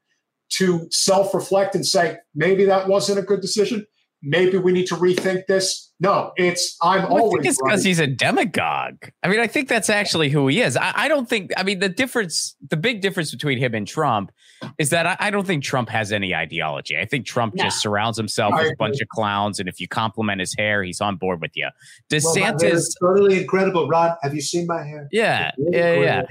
to 0.57 0.87
self 0.91 1.33
reflect 1.33 1.73
and 1.73 1.85
say, 1.85 2.17
maybe 2.35 2.65
that 2.65 2.87
wasn't 2.87 3.17
a 3.19 3.23
good 3.23 3.41
decision 3.41 3.87
maybe 4.23 4.57
we 4.57 4.71
need 4.71 4.87
to 4.87 4.95
rethink 4.95 5.45
this. 5.47 5.91
No, 5.99 6.31
it's 6.37 6.75
I'm 6.81 7.03
well, 7.03 7.23
always. 7.23 7.39
I 7.39 7.43
think 7.43 7.45
it's 7.45 7.61
because 7.61 7.83
he's 7.83 7.99
a 7.99 8.07
demagogue. 8.07 9.09
I 9.21 9.27
mean, 9.27 9.39
I 9.39 9.47
think 9.47 9.69
that's 9.69 9.89
actually 9.89 10.29
who 10.29 10.47
he 10.47 10.61
is. 10.61 10.75
I, 10.75 10.91
I, 10.95 11.07
don't 11.07 11.29
think. 11.29 11.51
I 11.55 11.63
mean, 11.63 11.79
the 11.79 11.89
difference, 11.89 12.55
the 12.69 12.77
big 12.77 13.01
difference 13.01 13.31
between 13.31 13.57
him 13.57 13.73
and 13.75 13.87
Trump, 13.87 14.31
is 14.77 14.89
that 14.89 15.05
I, 15.05 15.17
I 15.19 15.29
don't 15.29 15.45
think 15.45 15.63
Trump 15.63 15.89
has 15.89 16.11
any 16.11 16.33
ideology. 16.33 16.97
I 16.97 17.05
think 17.05 17.25
Trump 17.25 17.55
no. 17.55 17.63
just 17.63 17.81
surrounds 17.81 18.17
himself 18.17 18.53
with 18.55 18.71
a 18.71 18.75
bunch 18.77 18.99
of 19.01 19.07
clowns, 19.09 19.59
and 19.59 19.69
if 19.69 19.79
you 19.79 19.87
compliment 19.87 20.39
his 20.39 20.55
hair, 20.57 20.83
he's 20.83 21.01
on 21.01 21.17
board 21.17 21.41
with 21.41 21.51
you. 21.55 21.69
DeSantis, 22.09 22.87
well, 22.99 23.13
totally 23.13 23.41
incredible. 23.41 23.87
Ron, 23.87 24.15
have 24.23 24.33
you 24.33 24.41
seen 24.41 24.65
my 24.67 24.83
hair? 24.83 25.07
Yeah, 25.11 25.51
really 25.57 25.77
yeah, 25.77 26.01
yeah. 26.01 26.23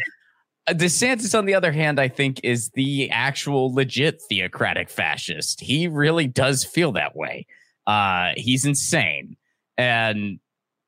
Uh, 0.66 0.74
DeSantis, 0.74 1.36
on 1.36 1.46
the 1.46 1.54
other 1.54 1.72
hand, 1.72 1.98
I 1.98 2.08
think 2.08 2.40
is 2.44 2.70
the 2.74 3.10
actual 3.10 3.74
legit 3.74 4.20
theocratic 4.28 4.90
fascist. 4.90 5.60
He 5.60 5.88
really 5.88 6.26
does 6.26 6.64
feel 6.64 6.92
that 6.92 7.16
way. 7.16 7.46
Uh, 7.86 8.32
he's 8.36 8.64
insane. 8.64 9.36
And 9.76 10.38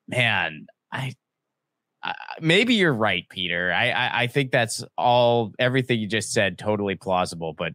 man, 0.08 0.66
I, 0.92 1.14
I 2.02 2.14
maybe 2.40 2.74
you're 2.74 2.94
right, 2.94 3.26
Peter. 3.28 3.72
I, 3.72 3.90
I, 3.90 4.22
I 4.22 4.26
think 4.26 4.50
that's 4.50 4.84
all 4.96 5.52
everything 5.58 6.00
you 6.00 6.06
just 6.06 6.32
said 6.32 6.58
totally 6.58 6.94
plausible, 6.94 7.52
but 7.52 7.72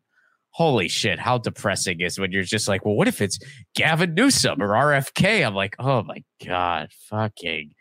holy 0.52 0.88
shit, 0.88 1.20
how 1.20 1.38
depressing 1.38 2.02
is 2.02 2.20
when 2.20 2.32
you're 2.32 2.44
just 2.44 2.68
like, 2.68 2.86
well, 2.86 2.96
what 2.96 3.08
if 3.08 3.22
it's 3.22 3.40
Gavin 3.76 4.14
Newsom 4.14 4.62
or 4.62 4.70
RFK? 4.70 5.46
I'm 5.46 5.56
like, 5.56 5.76
oh 5.80 6.04
my 6.04 6.24
god, 6.46 6.90
fucking 7.10 7.72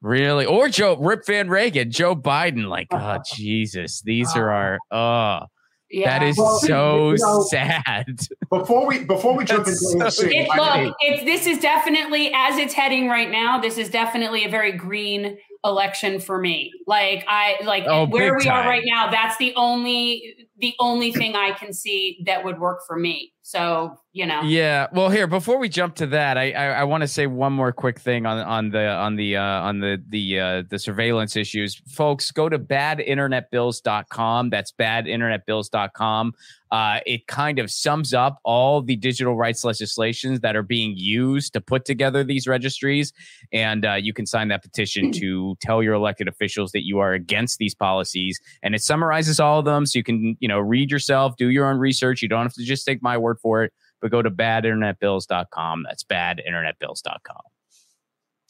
really, 0.00 0.46
or 0.46 0.68
Joe 0.68 0.96
Rip 0.96 1.26
Van 1.26 1.48
Reagan, 1.48 1.90
Joe 1.90 2.16
Biden. 2.16 2.68
Like, 2.68 2.88
oh 2.90 3.18
Jesus, 3.34 4.02
these 4.02 4.34
are 4.36 4.50
our 4.50 4.78
oh 4.90 5.46
yeah. 5.92 6.18
That 6.18 6.26
is 6.26 6.38
well, 6.38 6.58
so 6.58 7.10
you 7.10 7.18
know, 7.18 7.42
sad. 7.50 8.20
Before 8.48 8.86
we 8.86 9.04
before 9.04 9.36
we 9.36 9.44
jump 9.44 9.66
into 9.66 9.76
so, 9.76 10.26
it, 10.26 10.48
look, 10.56 10.96
it's 11.00 11.24
this 11.24 11.46
is 11.46 11.58
definitely 11.58 12.32
as 12.34 12.56
it's 12.56 12.72
heading 12.72 13.08
right 13.08 13.30
now. 13.30 13.60
This 13.60 13.76
is 13.76 13.90
definitely 13.90 14.44
a 14.44 14.48
very 14.48 14.72
green 14.72 15.36
election 15.64 16.18
for 16.18 16.38
me. 16.38 16.72
Like 16.86 17.24
I 17.28 17.58
like 17.64 17.84
oh, 17.86 18.06
where 18.06 18.36
we 18.36 18.44
time. 18.44 18.66
are 18.66 18.68
right 18.68 18.82
now. 18.84 19.10
That's 19.10 19.36
the 19.36 19.52
only 19.56 20.48
the 20.58 20.74
only 20.80 21.12
thing 21.12 21.34
I 21.36 21.52
can 21.52 21.72
see 21.72 22.22
that 22.26 22.44
would 22.44 22.58
work 22.58 22.80
for 22.86 22.96
me. 22.96 23.32
So 23.42 23.96
you 24.12 24.26
know. 24.26 24.42
Yeah. 24.42 24.88
Well, 24.92 25.08
here 25.08 25.26
before 25.26 25.58
we 25.58 25.68
jump 25.68 25.94
to 25.96 26.06
that, 26.08 26.36
I 26.36 26.52
I, 26.52 26.66
I 26.66 26.84
want 26.84 27.02
to 27.02 27.08
say 27.08 27.26
one 27.26 27.52
more 27.52 27.72
quick 27.72 28.00
thing 28.00 28.26
on 28.26 28.38
on 28.38 28.70
the 28.70 28.88
on 28.88 29.16
the 29.16 29.36
uh, 29.36 29.42
on 29.42 29.80
the 29.80 30.02
the 30.08 30.40
uh, 30.40 30.62
the 30.68 30.78
surveillance 30.78 31.36
issues, 31.36 31.80
folks. 31.88 32.30
Go 32.30 32.48
to 32.48 32.58
badinternetbills.com. 32.58 34.50
That's 34.50 34.72
badinternetbills.com. 34.72 36.32
Uh, 36.72 36.98
it 37.06 37.28
kind 37.28 37.60
of 37.60 37.70
sums 37.70 38.12
up 38.12 38.40
all 38.42 38.82
the 38.82 38.96
digital 38.96 39.36
rights 39.36 39.62
legislations 39.62 40.40
that 40.40 40.56
are 40.56 40.64
being 40.64 40.94
used 40.96 41.52
to 41.52 41.60
put 41.60 41.84
together 41.84 42.24
these 42.24 42.48
registries, 42.48 43.12
and 43.52 43.86
uh, 43.86 43.94
you 43.94 44.12
can 44.12 44.26
sign 44.26 44.48
that 44.48 44.62
petition 44.62 45.12
to 45.12 45.54
tell 45.60 45.82
your 45.82 45.94
elected 45.94 46.26
officials 46.26 46.72
that 46.72 46.84
you 46.84 46.98
are 46.98 47.12
against 47.12 47.58
these 47.58 47.74
policies. 47.74 48.40
And 48.64 48.74
it 48.74 48.82
summarizes 48.82 49.38
all 49.38 49.60
of 49.60 49.64
them, 49.64 49.86
so 49.86 49.98
you 49.98 50.02
can 50.02 50.36
you 50.40 50.48
know 50.48 50.58
read 50.58 50.90
yourself, 50.90 51.36
do 51.36 51.48
your 51.48 51.66
own 51.66 51.78
research. 51.78 52.22
You 52.22 52.28
don't 52.28 52.42
have 52.42 52.54
to 52.54 52.64
just 52.64 52.84
take 52.84 53.00
my 53.02 53.16
word 53.16 53.38
for 53.38 53.62
it 53.62 53.72
but 54.02 54.10
go 54.10 54.20
to 54.20 54.30
badinternetbills.com. 54.30 55.84
That's 55.84 56.02
badinternetbills.com. 56.04 57.40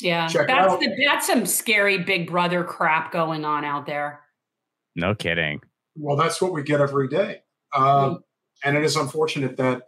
Yeah, 0.00 0.26
Check 0.26 0.48
that's 0.48 0.78
the, 0.78 1.04
that's 1.06 1.26
some 1.28 1.46
scary 1.46 1.98
Big 1.98 2.28
Brother 2.28 2.64
crap 2.64 3.12
going 3.12 3.44
on 3.44 3.64
out 3.64 3.86
there. 3.86 4.20
No 4.96 5.14
kidding. 5.14 5.60
Well, 5.94 6.16
that's 6.16 6.42
what 6.42 6.52
we 6.52 6.64
get 6.64 6.80
every 6.80 7.06
day, 7.06 7.42
um, 7.74 8.22
and 8.64 8.76
it 8.76 8.84
is 8.84 8.96
unfortunate 8.96 9.56
that 9.56 9.82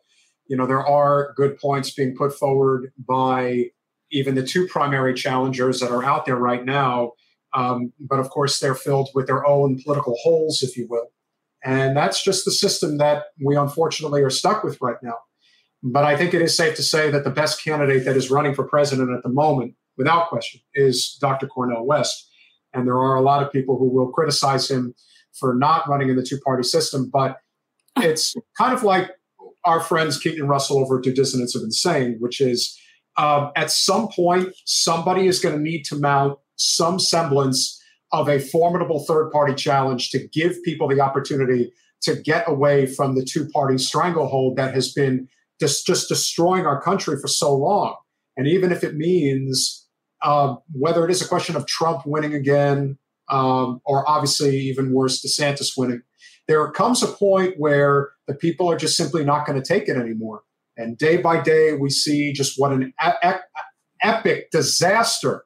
you 0.46 0.56
know 0.56 0.66
there 0.66 0.86
are 0.86 1.32
good 1.36 1.58
points 1.58 1.90
being 1.90 2.16
put 2.16 2.32
forward 2.32 2.92
by 2.98 3.66
even 4.10 4.34
the 4.34 4.46
two 4.46 4.66
primary 4.68 5.14
challengers 5.14 5.80
that 5.80 5.90
are 5.90 6.04
out 6.04 6.24
there 6.24 6.36
right 6.36 6.64
now. 6.64 7.12
Um, 7.52 7.92
but 8.00 8.18
of 8.18 8.30
course, 8.30 8.60
they're 8.60 8.74
filled 8.74 9.10
with 9.14 9.26
their 9.26 9.46
own 9.46 9.80
political 9.82 10.16
holes, 10.22 10.62
if 10.62 10.76
you 10.76 10.86
will. 10.88 11.08
And 11.64 11.96
that's 11.96 12.22
just 12.22 12.44
the 12.44 12.50
system 12.50 12.98
that 12.98 13.24
we 13.42 13.56
unfortunately 13.56 14.22
are 14.22 14.30
stuck 14.30 14.62
with 14.62 14.78
right 14.80 14.96
now. 15.02 15.16
But 15.82 16.04
I 16.04 16.16
think 16.16 16.34
it 16.34 16.42
is 16.42 16.56
safe 16.56 16.76
to 16.76 16.82
say 16.82 17.10
that 17.10 17.24
the 17.24 17.30
best 17.30 17.62
candidate 17.62 18.04
that 18.04 18.16
is 18.16 18.30
running 18.30 18.54
for 18.54 18.64
president 18.64 19.10
at 19.10 19.22
the 19.22 19.28
moment, 19.28 19.74
without 19.96 20.28
question, 20.28 20.60
is 20.74 21.16
Dr. 21.20 21.46
Cornel 21.46 21.86
West. 21.86 22.30
And 22.72 22.86
there 22.86 22.98
are 22.98 23.16
a 23.16 23.22
lot 23.22 23.42
of 23.42 23.52
people 23.52 23.78
who 23.78 23.88
will 23.88 24.10
criticize 24.10 24.70
him 24.70 24.94
for 25.32 25.54
not 25.54 25.88
running 25.88 26.08
in 26.08 26.16
the 26.16 26.22
two 26.22 26.38
party 26.40 26.62
system. 26.62 27.10
But 27.10 27.38
it's 27.98 28.34
kind 28.58 28.74
of 28.74 28.82
like 28.82 29.10
our 29.64 29.80
friends 29.80 30.18
Keaton 30.18 30.46
Russell 30.46 30.78
over 30.78 30.98
at 30.98 31.04
Due 31.04 31.14
Dissidence 31.14 31.54
been 31.54 31.70
saying, 31.70 32.16
which 32.20 32.40
is 32.40 32.78
uh, 33.16 33.50
at 33.56 33.70
some 33.70 34.08
point, 34.08 34.54
somebody 34.64 35.26
is 35.26 35.40
going 35.40 35.54
to 35.54 35.60
need 35.60 35.84
to 35.84 35.96
mount 35.96 36.38
some 36.56 36.98
semblance 36.98 37.80
of 38.12 38.28
a 38.28 38.38
formidable 38.38 39.04
third 39.04 39.30
party 39.30 39.54
challenge 39.54 40.10
to 40.10 40.28
give 40.28 40.62
people 40.64 40.88
the 40.88 41.00
opportunity 41.00 41.72
to 42.02 42.16
get 42.16 42.44
away 42.46 42.86
from 42.86 43.14
the 43.14 43.24
two 43.24 43.48
party 43.48 43.78
stranglehold 43.78 44.56
that 44.56 44.74
has 44.74 44.92
been 44.92 45.28
just, 45.60 45.86
just 45.86 46.08
destroying 46.08 46.66
our 46.66 46.80
country 46.80 47.16
for 47.20 47.28
so 47.28 47.54
long. 47.54 47.96
And 48.36 48.46
even 48.46 48.72
if 48.72 48.84
it 48.84 48.96
means 48.96 49.88
uh, 50.22 50.56
whether 50.72 51.04
it 51.04 51.10
is 51.10 51.22
a 51.22 51.28
question 51.28 51.56
of 51.56 51.66
Trump 51.66 52.02
winning 52.04 52.34
again, 52.34 52.98
um, 53.30 53.80
or 53.84 54.08
obviously 54.08 54.58
even 54.58 54.92
worse, 54.92 55.24
DeSantis 55.24 55.72
winning, 55.76 56.02
there 56.46 56.70
comes 56.72 57.02
a 57.02 57.06
point 57.06 57.54
where 57.58 58.10
the 58.26 58.34
people 58.34 58.70
are 58.70 58.76
just 58.76 58.96
simply 58.96 59.24
not 59.24 59.46
going 59.46 59.60
to 59.60 59.66
take 59.66 59.88
it 59.88 59.96
anymore. 59.96 60.42
And 60.76 60.98
day 60.98 61.16
by 61.16 61.40
day, 61.40 61.74
we 61.74 61.90
see 61.90 62.32
just 62.32 62.54
what 62.58 62.72
an 62.72 62.92
epic 64.02 64.50
disaster 64.50 65.44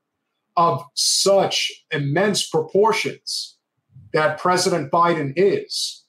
of 0.57 0.83
such 0.95 1.71
immense 1.91 2.49
proportions 2.49 3.57
that 4.13 4.39
President 4.39 4.91
Biden 4.91 5.33
is. 5.37 6.05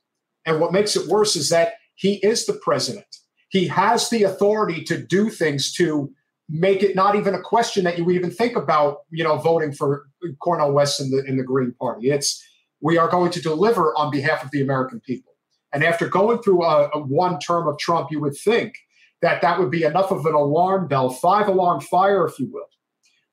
And 0.46 0.60
what 0.60 0.74
makes 0.74 0.96
it 0.96 1.08
worse 1.08 1.36
is 1.36 1.50
that 1.50 1.74
he 1.96 2.16
is 2.26 2.46
the 2.46 2.54
president. 2.54 3.06
He 3.50 3.68
has 3.68 4.10
the 4.10 4.24
authority 4.24 4.84
to 4.86 4.98
do 4.98 5.30
things 5.30 5.74
to 5.74 6.12
make 6.50 6.82
it 6.82 6.96
not 6.96 7.16
even 7.16 7.36
a 7.36 7.42
question 7.42 7.84
that 7.84 7.98
you 7.98 8.10
even 8.10 8.32
think 8.32 8.56
about, 8.56 9.00
you 9.12 9.24
know, 9.24 9.38
voting 9.38 9.72
for 9.72 10.08
Cornel 10.42 10.72
West 10.72 11.00
in 11.00 11.12
the 11.12 11.24
in 11.26 11.38
the 11.38 11.44
Green 11.44 11.74
Party. 11.80 12.10
It's 12.10 12.44
we 12.82 12.98
are 12.98 13.10
going 13.10 13.32
to 13.32 13.42
deliver 13.42 13.96
on 13.96 14.12
behalf 14.12 14.44
of 14.44 14.52
the 14.52 14.62
American 14.62 15.00
people. 15.00 15.34
And 15.72 15.84
after 15.84 16.08
going 16.08 16.42
through 16.42 16.64
a, 16.64 16.90
a 16.94 17.00
one 17.00 17.40
term 17.40 17.68
of 17.68 17.78
Trump, 17.78 18.10
you 18.12 18.20
would 18.22 18.36
think 18.36 18.76
that 19.22 19.42
that 19.42 19.60
would 19.60 19.72
be 19.72 19.84
enough 19.84 20.12
of 20.12 20.26
an 20.26 20.34
alarm 20.34 20.88
bell, 20.88 21.10
five 21.10 21.48
alarm 21.48 21.82
fire, 21.82 22.26
if 22.26 22.40
you 22.40 22.50
will, 22.52 22.68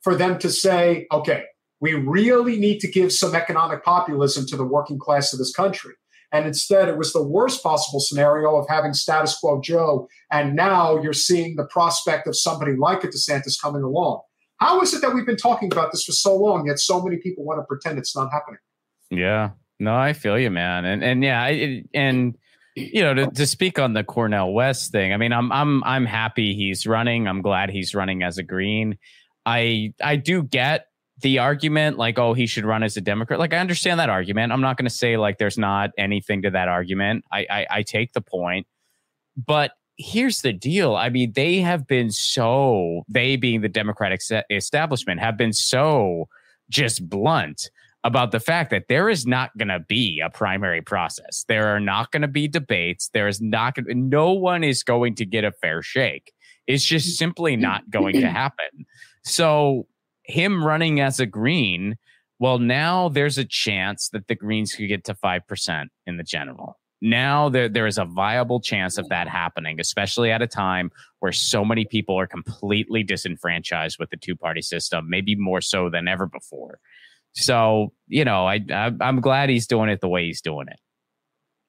for 0.02 0.14
them 0.14 0.38
to 0.40 0.50
say, 0.50 1.06
okay, 1.12 1.44
we 1.80 1.94
really 1.94 2.58
need 2.58 2.80
to 2.80 2.90
give 2.90 3.12
some 3.12 3.34
economic 3.34 3.84
populism 3.84 4.46
to 4.46 4.56
the 4.56 4.64
working 4.64 4.98
class 4.98 5.32
of 5.32 5.38
this 5.38 5.54
country. 5.54 5.94
And 6.32 6.46
instead, 6.46 6.88
it 6.88 6.98
was 6.98 7.12
the 7.12 7.22
worst 7.22 7.62
possible 7.62 8.00
scenario 8.00 8.56
of 8.56 8.68
having 8.68 8.94
status 8.94 9.38
quo 9.38 9.60
Joe. 9.60 10.08
And 10.30 10.56
now 10.56 11.00
you're 11.00 11.12
seeing 11.12 11.56
the 11.56 11.66
prospect 11.66 12.26
of 12.26 12.36
somebody 12.36 12.74
like 12.74 13.04
a 13.04 13.08
DeSantis 13.08 13.60
coming 13.60 13.82
along. 13.82 14.22
How 14.58 14.80
is 14.80 14.92
it 14.94 15.02
that 15.02 15.14
we've 15.14 15.26
been 15.26 15.36
talking 15.36 15.70
about 15.70 15.92
this 15.92 16.04
for 16.04 16.12
so 16.12 16.34
long, 16.34 16.66
yet 16.66 16.78
so 16.78 17.02
many 17.02 17.18
people 17.18 17.44
want 17.44 17.60
to 17.60 17.64
pretend 17.64 17.98
it's 17.98 18.16
not 18.16 18.32
happening? 18.32 18.58
Yeah, 19.10 19.50
no, 19.78 19.94
I 19.94 20.12
feel 20.12 20.38
you, 20.38 20.50
man. 20.50 20.84
And 20.84 21.04
and 21.04 21.22
yeah, 21.22 21.44
and 21.94 22.36
you 22.74 23.02
know, 23.02 23.14
to, 23.14 23.26
to 23.28 23.46
speak 23.46 23.78
on 23.78 23.94
the 23.94 24.04
Cornel 24.04 24.52
West 24.52 24.92
thing, 24.92 25.12
I 25.12 25.16
mean, 25.16 25.32
I'm 25.32 25.50
I'm 25.52 25.82
I'm 25.84 26.06
happy 26.06 26.54
he's 26.54 26.86
running. 26.86 27.26
I'm 27.28 27.42
glad 27.42 27.70
he's 27.70 27.94
running 27.94 28.22
as 28.22 28.38
a 28.38 28.42
green. 28.42 28.98
I 29.44 29.94
I 30.02 30.16
do 30.16 30.42
get 30.42 30.86
the 31.22 31.38
argument 31.38 31.96
like 31.96 32.18
oh 32.18 32.34
he 32.34 32.46
should 32.46 32.64
run 32.64 32.82
as 32.82 32.96
a 32.96 33.00
democrat 33.00 33.40
like 33.40 33.54
i 33.54 33.58
understand 33.58 33.98
that 33.98 34.10
argument 34.10 34.52
i'm 34.52 34.60
not 34.60 34.76
going 34.76 34.84
to 34.84 34.94
say 34.94 35.16
like 35.16 35.38
there's 35.38 35.56
not 35.56 35.90
anything 35.96 36.42
to 36.42 36.50
that 36.50 36.68
argument 36.68 37.24
I, 37.32 37.46
I, 37.48 37.66
I 37.70 37.82
take 37.82 38.12
the 38.12 38.20
point 38.20 38.66
but 39.36 39.72
here's 39.96 40.42
the 40.42 40.52
deal 40.52 40.94
i 40.94 41.08
mean 41.08 41.32
they 41.32 41.60
have 41.60 41.86
been 41.86 42.10
so 42.10 43.02
they 43.08 43.36
being 43.36 43.62
the 43.62 43.68
democratic 43.68 44.20
establishment 44.50 45.20
have 45.20 45.38
been 45.38 45.54
so 45.54 46.28
just 46.68 47.08
blunt 47.08 47.70
about 48.06 48.30
the 48.30 48.40
fact 48.40 48.70
that 48.70 48.84
there 48.88 49.08
is 49.08 49.26
not 49.26 49.56
going 49.58 49.68
to 49.68 49.80
be 49.80 50.20
a 50.24 50.30
primary 50.30 50.80
process 50.80 51.44
there 51.48 51.68
are 51.68 51.80
not 51.80 52.10
going 52.12 52.22
to 52.22 52.28
be 52.28 52.48
debates 52.48 53.08
there 53.12 53.28
is 53.28 53.40
not 53.40 53.74
going 53.74 54.08
no 54.08 54.32
one 54.32 54.64
is 54.64 54.82
going 54.82 55.14
to 55.14 55.24
get 55.24 55.44
a 55.44 55.52
fair 55.52 55.82
shake 55.82 56.32
it's 56.66 56.84
just 56.84 57.16
simply 57.16 57.56
not 57.56 57.88
going 57.90 58.14
to 58.14 58.28
happen 58.42 58.86
so 59.24 59.86
him 60.26 60.64
running 60.64 61.00
as 61.00 61.20
a 61.20 61.26
green, 61.26 61.96
well, 62.38 62.58
now 62.58 63.08
there's 63.08 63.38
a 63.38 63.44
chance 63.44 64.08
that 64.10 64.28
the 64.28 64.34
Greens 64.34 64.74
could 64.74 64.88
get 64.88 65.04
to 65.04 65.14
5% 65.14 65.86
in 66.06 66.16
the 66.16 66.22
general. 66.22 66.78
Now 67.02 67.48
there, 67.48 67.68
there 67.68 67.86
is 67.86 67.98
a 67.98 68.04
viable 68.04 68.60
chance 68.60 68.98
of 68.98 69.08
that 69.10 69.28
happening, 69.28 69.80
especially 69.80 70.30
at 70.30 70.42
a 70.42 70.46
time 70.46 70.90
where 71.20 71.32
so 71.32 71.64
many 71.64 71.84
people 71.84 72.18
are 72.18 72.26
completely 72.26 73.02
disenfranchised 73.02 73.98
with 73.98 74.10
the 74.10 74.16
two 74.16 74.34
party 74.34 74.62
system, 74.62 75.08
maybe 75.08 75.34
more 75.34 75.60
so 75.60 75.90
than 75.90 76.08
ever 76.08 76.26
before. 76.26 76.78
So, 77.36 77.92
you 78.08 78.24
know, 78.24 78.46
I, 78.46 78.64
I 78.70 78.92
I'm 79.00 79.20
glad 79.20 79.50
he's 79.50 79.66
doing 79.66 79.88
it 79.90 80.00
the 80.00 80.08
way 80.08 80.24
he's 80.24 80.40
doing 80.40 80.66
it. 80.68 80.78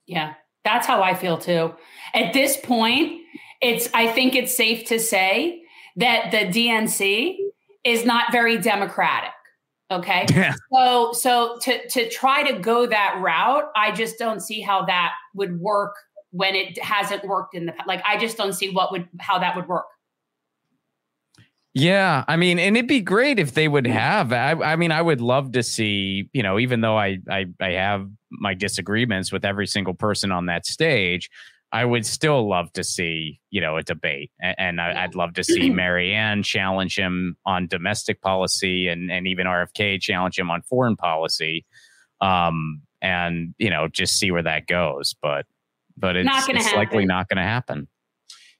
Yeah, 0.05 0.33
that's 0.63 0.87
how 0.87 1.03
I 1.03 1.13
feel 1.13 1.37
too. 1.37 1.75
At 2.13 2.33
this 2.33 2.57
point, 2.57 3.21
it's 3.61 3.89
I 3.93 4.07
think 4.07 4.33
it's 4.33 4.55
safe 4.55 4.87
to 4.87 4.99
say 4.99 5.61
that 5.97 6.31
the 6.31 6.37
DNC 6.37 7.35
is 7.83 8.05
not 8.05 8.31
very 8.31 8.57
democratic. 8.57 9.31
Okay. 9.91 10.25
Yeah. 10.31 10.53
So 10.73 11.11
so 11.13 11.57
to 11.61 11.87
to 11.89 12.09
try 12.09 12.49
to 12.49 12.59
go 12.59 12.87
that 12.87 13.19
route, 13.21 13.65
I 13.75 13.91
just 13.91 14.17
don't 14.17 14.41
see 14.41 14.61
how 14.61 14.85
that 14.85 15.13
would 15.35 15.59
work 15.59 15.95
when 16.31 16.55
it 16.55 16.81
hasn't 16.81 17.25
worked 17.25 17.55
in 17.55 17.65
the 17.65 17.73
like 17.85 18.01
I 18.05 18.17
just 18.17 18.37
don't 18.37 18.53
see 18.53 18.69
what 18.69 18.91
would 18.91 19.07
how 19.19 19.39
that 19.39 19.55
would 19.55 19.67
work. 19.67 19.85
Yeah, 21.79 22.25
I 22.27 22.37
mean, 22.37 22.57
and 22.57 22.75
it'd 22.75 22.87
be 22.87 23.01
great 23.01 23.37
if 23.37 23.53
they 23.53 23.67
would 23.67 23.85
have. 23.85 24.33
I, 24.33 24.53
I 24.53 24.75
mean, 24.77 24.91
I 24.91 24.99
would 24.99 25.21
love 25.21 25.51
to 25.51 25.61
see, 25.61 26.27
you 26.33 26.41
know, 26.41 26.57
even 26.57 26.81
though 26.81 26.97
I, 26.97 27.19
I 27.29 27.45
I 27.61 27.71
have 27.73 28.09
my 28.31 28.55
disagreements 28.55 29.31
with 29.31 29.45
every 29.45 29.67
single 29.67 29.93
person 29.93 30.31
on 30.31 30.47
that 30.47 30.65
stage, 30.65 31.29
I 31.71 31.85
would 31.85 32.03
still 32.03 32.49
love 32.49 32.73
to 32.73 32.83
see, 32.83 33.39
you 33.51 33.61
know, 33.61 33.77
a 33.77 33.83
debate, 33.83 34.31
and, 34.39 34.81
I, 34.81 35.05
would 35.05 35.13
love 35.13 35.35
to 35.35 35.43
see 35.43 35.69
Marianne 35.83 36.41
challenge 36.41 36.97
him 36.97 37.37
on 37.45 37.67
domestic 37.67 38.21
policy, 38.21 38.87
and 38.87 39.11
and 39.11 39.27
even 39.27 39.45
RFK 39.45 40.01
challenge 40.01 40.39
him 40.39 40.49
on 40.49 40.63
foreign 40.63 40.95
policy, 40.95 41.63
um, 42.21 42.81
and 43.03 43.53
you 43.59 43.69
know, 43.69 43.87
just 43.87 44.17
see 44.17 44.31
where 44.31 44.43
that 44.43 44.65
goes. 44.65 45.15
But 45.21 45.45
but 45.95 46.15
it's, 46.15 46.25
it's 46.49 46.73
likely 46.73 47.05
not 47.05 47.29
going 47.29 47.37
to 47.37 47.43
happen. 47.43 47.87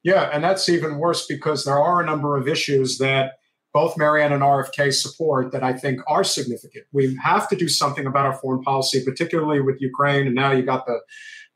Yeah, 0.03 0.29
and 0.31 0.43
that's 0.43 0.69
even 0.69 0.97
worse 0.97 1.25
because 1.25 1.65
there 1.65 1.79
are 1.79 2.01
a 2.01 2.05
number 2.05 2.37
of 2.37 2.47
issues 2.47 2.97
that 2.99 3.33
both 3.73 3.97
Marianne 3.97 4.31
and 4.31 4.41
RFK 4.41 4.93
support 4.93 5.51
that 5.51 5.63
I 5.63 5.73
think 5.73 5.99
are 6.07 6.23
significant. 6.23 6.85
We 6.93 7.17
have 7.23 7.47
to 7.49 7.55
do 7.55 7.67
something 7.67 8.05
about 8.05 8.25
our 8.25 8.33
foreign 8.33 8.61
policy, 8.61 9.03
particularly 9.03 9.59
with 9.61 9.81
Ukraine, 9.81 10.25
and 10.25 10.35
now 10.35 10.51
you 10.51 10.63
got 10.63 10.85
the 10.85 10.99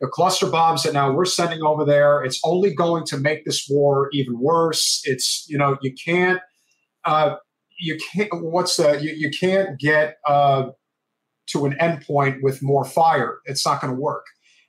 the 0.01 0.07
cluster 0.07 0.47
bombs 0.47 0.81
that 0.83 0.93
now 0.93 1.11
we're 1.11 1.25
sending 1.25 1.61
over 1.61 1.85
there, 1.85 2.23
it's 2.23 2.41
only 2.43 2.73
going 2.73 3.05
to 3.05 3.17
make 3.17 3.45
this 3.45 3.67
war 3.69 4.09
even 4.11 4.39
worse. 4.39 5.01
It's, 5.05 5.45
you 5.47 5.59
know, 5.59 5.77
you 5.81 5.93
can't, 5.93 6.41
uh, 7.05 7.35
you 7.79 7.97
can't, 8.11 8.29
what's 8.33 8.77
the, 8.77 8.99
you, 8.99 9.13
you 9.15 9.29
can't 9.29 9.79
get 9.79 10.17
uh, 10.27 10.69
to 11.47 11.65
an 11.65 11.73
endpoint 11.79 12.39
with 12.41 12.63
more 12.63 12.83
fire. 12.83 13.37
It's 13.45 13.63
not 13.63 13.79
going 13.79 13.93
to 13.93 13.99
work. 13.99 14.25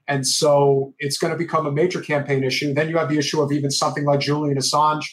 And 0.08 0.26
so 0.26 0.94
it's 0.98 1.18
going 1.18 1.32
to 1.32 1.38
become 1.38 1.66
a 1.66 1.72
major 1.72 2.00
campaign 2.00 2.44
issue. 2.44 2.74
Then 2.74 2.88
you 2.88 2.98
have 2.98 3.08
the 3.08 3.18
issue 3.18 3.40
of 3.40 3.52
even 3.52 3.70
something 3.70 4.04
like 4.04 4.20
Julian 4.20 4.58
Assange, 4.58 5.06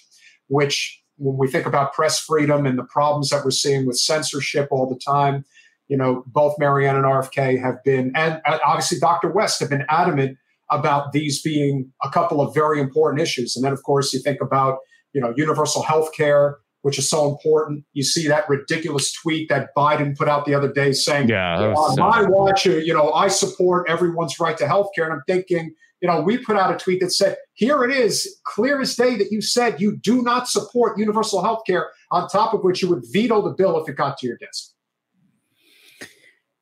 which 0.48 1.02
when 1.18 1.38
we 1.38 1.48
think 1.48 1.66
about 1.66 1.94
press 1.94 2.20
freedom 2.20 2.66
and 2.66 2.78
the 2.78 2.84
problems 2.84 3.30
that 3.30 3.44
we're 3.44 3.52
seeing 3.52 3.86
with 3.86 3.98
censorship 3.98 4.68
all 4.72 4.88
the 4.88 5.00
time, 5.00 5.46
you 5.88 5.98
know, 5.98 6.24
both 6.28 6.56
Marianne 6.60 6.96
and 6.96 7.06
RFK 7.06 7.62
have 7.62 7.84
been, 7.84 8.12
and 8.16 8.42
uh, 8.46 8.60
obviously 8.66 9.00
Dr. 9.00 9.30
West 9.30 9.60
have 9.60 9.70
been 9.70 9.86
adamant 9.90 10.38
about 10.72 11.12
these 11.12 11.42
being 11.42 11.92
a 12.04 12.10
couple 12.10 12.42
of 12.42 12.54
very 12.54 12.80
important 12.80 13.22
issues. 13.22 13.56
And 13.56 13.66
then, 13.66 13.74
of 13.74 13.84
course, 13.84 14.14
you 14.14 14.20
think 14.20 14.40
about, 14.40 14.78
you 15.14 15.22
know, 15.22 15.34
universal 15.36 15.82
health 15.82 16.14
care, 16.16 16.58
which 16.82 16.98
is 16.98 17.10
so 17.10 17.30
important. 17.30 17.84
You 17.94 18.04
see 18.04 18.28
that 18.28 18.48
ridiculous 18.50 19.12
tweet 19.12 19.50
that 19.50 19.70
Biden 19.76 20.18
put 20.18 20.28
out 20.28 20.46
the 20.46 20.56
other 20.56 20.72
day 20.72 20.94
saying, 20.94 21.30
yeah, 21.30 21.58
on 21.58 21.96
so 21.96 22.02
my 22.02 22.24
watch, 22.24 22.68
uh, 22.68 22.72
you 22.72 22.94
know, 22.94 23.12
I 23.12 23.28
support 23.28 23.90
everyone's 23.90 24.40
right 24.40 24.58
to 24.58 24.68
health 24.68 24.90
care. 24.96 25.06
And 25.06 25.14
I'm 25.14 25.24
thinking, 25.28 25.74
you 26.02 26.08
know, 26.08 26.22
we 26.22 26.38
put 26.38 26.56
out 26.56 26.74
a 26.74 26.78
tweet 26.78 27.02
that 27.02 27.12
said, 27.12 27.36
here 27.54 27.84
it 27.84 27.92
is, 27.92 28.40
clear 28.46 28.80
as 28.80 28.96
day 28.96 29.18
that 29.18 29.32
you 29.32 29.42
said 29.42 29.82
you 29.82 29.98
do 29.98 30.22
not 30.22 30.48
support 30.48 30.98
universal 30.98 31.44
health 31.44 31.64
care, 31.68 31.90
on 32.12 32.30
top 32.30 32.54
of 32.54 32.64
which 32.64 32.82
you 32.82 32.90
would 32.90 33.04
veto 33.12 33.42
the 33.42 33.54
bill 33.54 33.82
if 33.82 33.90
it 33.90 33.96
got 33.96 34.18
to 34.20 34.28
your 34.28 34.38
desk. 34.38 34.72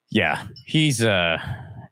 Yeah, 0.10 0.48
he's 0.66 1.04
uh 1.04 1.38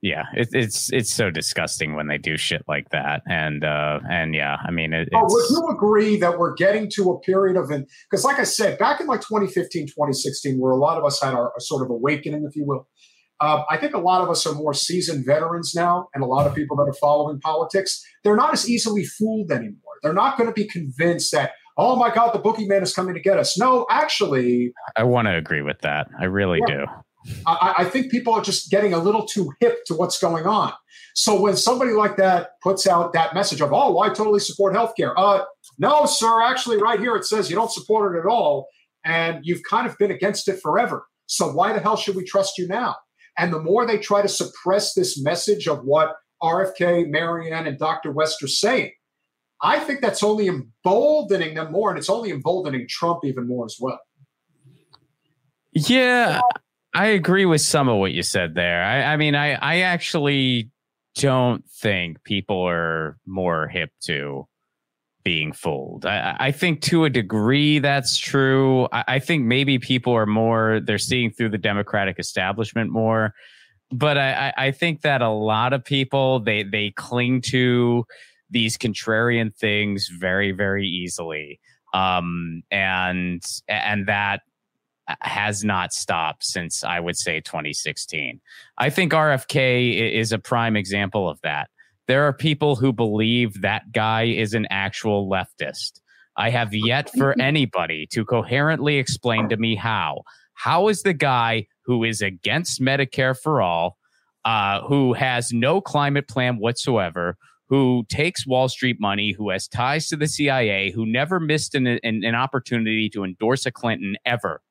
yeah, 0.05 0.25
it, 0.35 0.49
it's 0.51 0.93
it's 0.93 1.11
so 1.11 1.31
disgusting 1.31 1.95
when 1.95 2.05
they 2.05 2.19
do 2.19 2.37
shit 2.37 2.61
like 2.67 2.89
that, 2.89 3.23
and 3.27 3.63
uh, 3.63 3.99
and 4.07 4.35
yeah, 4.35 4.57
I 4.63 4.69
mean, 4.69 4.93
it, 4.93 5.09
oh, 5.15 5.23
would 5.23 5.49
you 5.49 5.67
agree 5.67 6.15
that 6.17 6.37
we're 6.37 6.53
getting 6.53 6.91
to 6.91 7.09
a 7.09 7.19
period 7.21 7.57
of 7.57 7.71
an 7.71 7.87
because, 8.07 8.23
like 8.23 8.37
I 8.37 8.43
said, 8.43 8.77
back 8.77 9.01
in 9.01 9.07
like 9.07 9.21
2015, 9.21 9.87
2016, 9.87 10.59
where 10.59 10.71
a 10.71 10.77
lot 10.77 10.99
of 10.99 11.05
us 11.05 11.19
had 11.23 11.33
our, 11.33 11.51
sort 11.57 11.81
of 11.83 11.89
awakening, 11.89 12.45
if 12.47 12.55
you 12.55 12.65
will. 12.67 12.87
Uh, 13.41 13.63
I 13.67 13.77
think 13.77 13.95
a 13.95 13.99
lot 13.99 14.21
of 14.21 14.29
us 14.29 14.45
are 14.45 14.53
more 14.53 14.75
seasoned 14.75 15.25
veterans 15.25 15.73
now, 15.75 16.07
and 16.13 16.23
a 16.23 16.27
lot 16.27 16.45
of 16.45 16.53
people 16.53 16.77
that 16.77 16.83
are 16.83 16.93
following 17.01 17.39
politics, 17.39 17.99
they're 18.23 18.35
not 18.35 18.53
as 18.53 18.69
easily 18.69 19.05
fooled 19.05 19.51
anymore. 19.51 19.93
They're 20.03 20.13
not 20.13 20.37
going 20.37 20.47
to 20.47 20.53
be 20.53 20.67
convinced 20.67 21.31
that, 21.31 21.53
oh 21.79 21.95
my 21.95 22.13
God, 22.13 22.31
the 22.31 22.39
boogeyman 22.39 22.83
is 22.83 22.93
coming 22.93 23.15
to 23.15 23.19
get 23.19 23.39
us. 23.39 23.57
No, 23.57 23.87
actually, 23.89 24.71
I 24.95 25.03
want 25.03 25.29
to 25.29 25.35
agree 25.35 25.63
with 25.63 25.79
that. 25.81 26.09
I 26.19 26.25
really 26.25 26.59
yeah. 26.67 26.75
do. 26.75 26.85
I, 27.45 27.75
I, 27.79 27.85
think 27.85 28.11
people 28.11 28.33
are 28.33 28.41
just 28.41 28.69
getting 28.69 28.93
a 28.93 28.99
little 28.99 29.25
too 29.25 29.51
hip 29.59 29.85
to 29.85 29.93
what's 29.93 30.19
going 30.19 30.45
on. 30.45 30.73
So 31.15 31.39
when 31.39 31.55
somebody 31.55 31.91
like 31.91 32.17
that 32.17 32.51
puts 32.61 32.87
out 32.87 33.13
that 33.13 33.33
message 33.33 33.61
of, 33.61 33.71
oh, 33.73 33.99
I 33.99 34.09
totally 34.09 34.39
support 34.39 34.75
healthcare. 34.75 35.13
Uh, 35.15 35.43
no, 35.79 36.05
sir, 36.05 36.41
actually, 36.41 36.77
right 36.77 36.99
here 36.99 37.15
it 37.15 37.25
says 37.25 37.49
you 37.49 37.55
don't 37.55 37.71
support 37.71 38.15
it 38.15 38.19
at 38.19 38.25
all. 38.25 38.67
And 39.03 39.39
you've 39.43 39.61
kind 39.69 39.87
of 39.87 39.97
been 39.97 40.11
against 40.11 40.47
it 40.47 40.59
forever. 40.61 41.05
So 41.27 41.51
why 41.51 41.73
the 41.73 41.79
hell 41.79 41.95
should 41.95 42.15
we 42.15 42.23
trust 42.23 42.57
you 42.57 42.67
now? 42.67 42.95
And 43.37 43.53
the 43.53 43.61
more 43.61 43.85
they 43.85 43.97
try 43.97 44.21
to 44.21 44.27
suppress 44.27 44.93
this 44.93 45.21
message 45.21 45.67
of 45.67 45.83
what 45.83 46.15
RFK, 46.41 47.09
Marianne, 47.09 47.67
and 47.67 47.77
Dr. 47.77 48.11
West 48.11 48.41
are 48.43 48.47
saying, 48.47 48.91
I 49.61 49.79
think 49.79 50.01
that's 50.01 50.23
only 50.23 50.47
emboldening 50.47 51.55
them 51.55 51.71
more. 51.71 51.89
And 51.89 51.97
it's 51.97 52.09
only 52.09 52.31
emboldening 52.31 52.87
Trump 52.89 53.21
even 53.23 53.47
more 53.47 53.65
as 53.65 53.77
well. 53.79 53.99
Yeah, 55.73 56.39
I 56.95 57.07
agree 57.07 57.45
with 57.45 57.59
some 57.59 57.89
of 57.89 57.97
what 57.97 58.13
you 58.13 58.23
said 58.23 58.55
there. 58.55 58.81
I, 58.81 59.13
I 59.13 59.17
mean, 59.17 59.35
I, 59.35 59.55
I 59.55 59.81
actually 59.81 60.71
don't 61.15 61.67
think 61.69 62.23
people 62.23 62.65
are 62.65 63.17
more 63.25 63.67
hip 63.67 63.91
to 64.03 64.47
being 65.21 65.51
fooled. 65.51 66.05
I, 66.05 66.37
I 66.39 66.51
think 66.53 66.81
to 66.83 67.03
a 67.03 67.09
degree 67.09 67.79
that's 67.79 68.17
true. 68.17 68.87
I, 68.93 69.03
I, 69.09 69.19
think 69.19 69.43
maybe 69.43 69.77
people 69.77 70.13
are 70.13 70.25
more, 70.25 70.79
they're 70.79 70.97
seeing 70.97 71.31
through 71.31 71.49
the 71.49 71.57
Democratic 71.57 72.17
establishment 72.17 72.91
more. 72.91 73.33
But 73.91 74.17
I, 74.17 74.53
I 74.55 74.71
think 74.71 75.01
that 75.01 75.21
a 75.21 75.29
lot 75.29 75.73
of 75.73 75.83
people, 75.83 76.39
they, 76.39 76.63
they 76.63 76.91
cling 76.91 77.41
to 77.47 78.05
these 78.49 78.77
contrarian 78.77 79.53
things 79.53 80.07
very, 80.07 80.53
very 80.53 80.87
easily. 80.87 81.59
Um, 81.93 82.63
and, 82.71 83.43
and 83.67 84.07
that 84.07 84.41
has 85.21 85.63
not 85.63 85.93
stopped 85.93 86.43
since 86.43 86.83
I 86.83 86.99
would 86.99 87.17
say 87.17 87.39
2016. 87.41 88.39
I 88.77 88.89
think 88.89 89.11
RFK 89.11 90.13
is 90.13 90.31
a 90.31 90.39
prime 90.39 90.75
example 90.75 91.29
of 91.29 91.39
that. 91.41 91.69
There 92.07 92.23
are 92.23 92.33
people 92.33 92.75
who 92.75 92.93
believe 92.93 93.61
that 93.61 93.91
guy 93.91 94.23
is 94.23 94.53
an 94.53 94.67
actual 94.69 95.29
leftist. 95.29 96.01
I 96.37 96.49
have 96.49 96.73
yet 96.73 97.09
for 97.17 97.35
anybody 97.39 98.07
to 98.11 98.25
coherently 98.25 98.97
explain 98.97 99.49
to 99.49 99.57
me 99.57 99.75
how. 99.75 100.23
How 100.53 100.87
is 100.87 101.03
the 101.03 101.13
guy 101.13 101.67
who 101.85 102.03
is 102.03 102.21
against 102.21 102.81
Medicare 102.81 103.37
for 103.37 103.61
all, 103.61 103.97
uh, 104.43 104.81
who 104.81 105.13
has 105.13 105.51
no 105.51 105.81
climate 105.81 106.27
plan 106.27 106.57
whatsoever, 106.57 107.37
who 107.67 108.05
takes 108.09 108.45
Wall 108.45 108.69
Street 108.69 108.97
money, 108.99 109.31
who 109.31 109.49
has 109.49 109.67
ties 109.67 110.07
to 110.09 110.15
the 110.15 110.27
CIA, 110.27 110.91
who 110.91 111.05
never 111.05 111.39
missed 111.39 111.75
an, 111.75 111.87
an, 111.87 111.99
an 112.03 112.35
opportunity 112.35 113.09
to 113.09 113.23
endorse 113.23 113.65
a 113.65 113.71
Clinton 113.71 114.15
ever, 114.25 114.61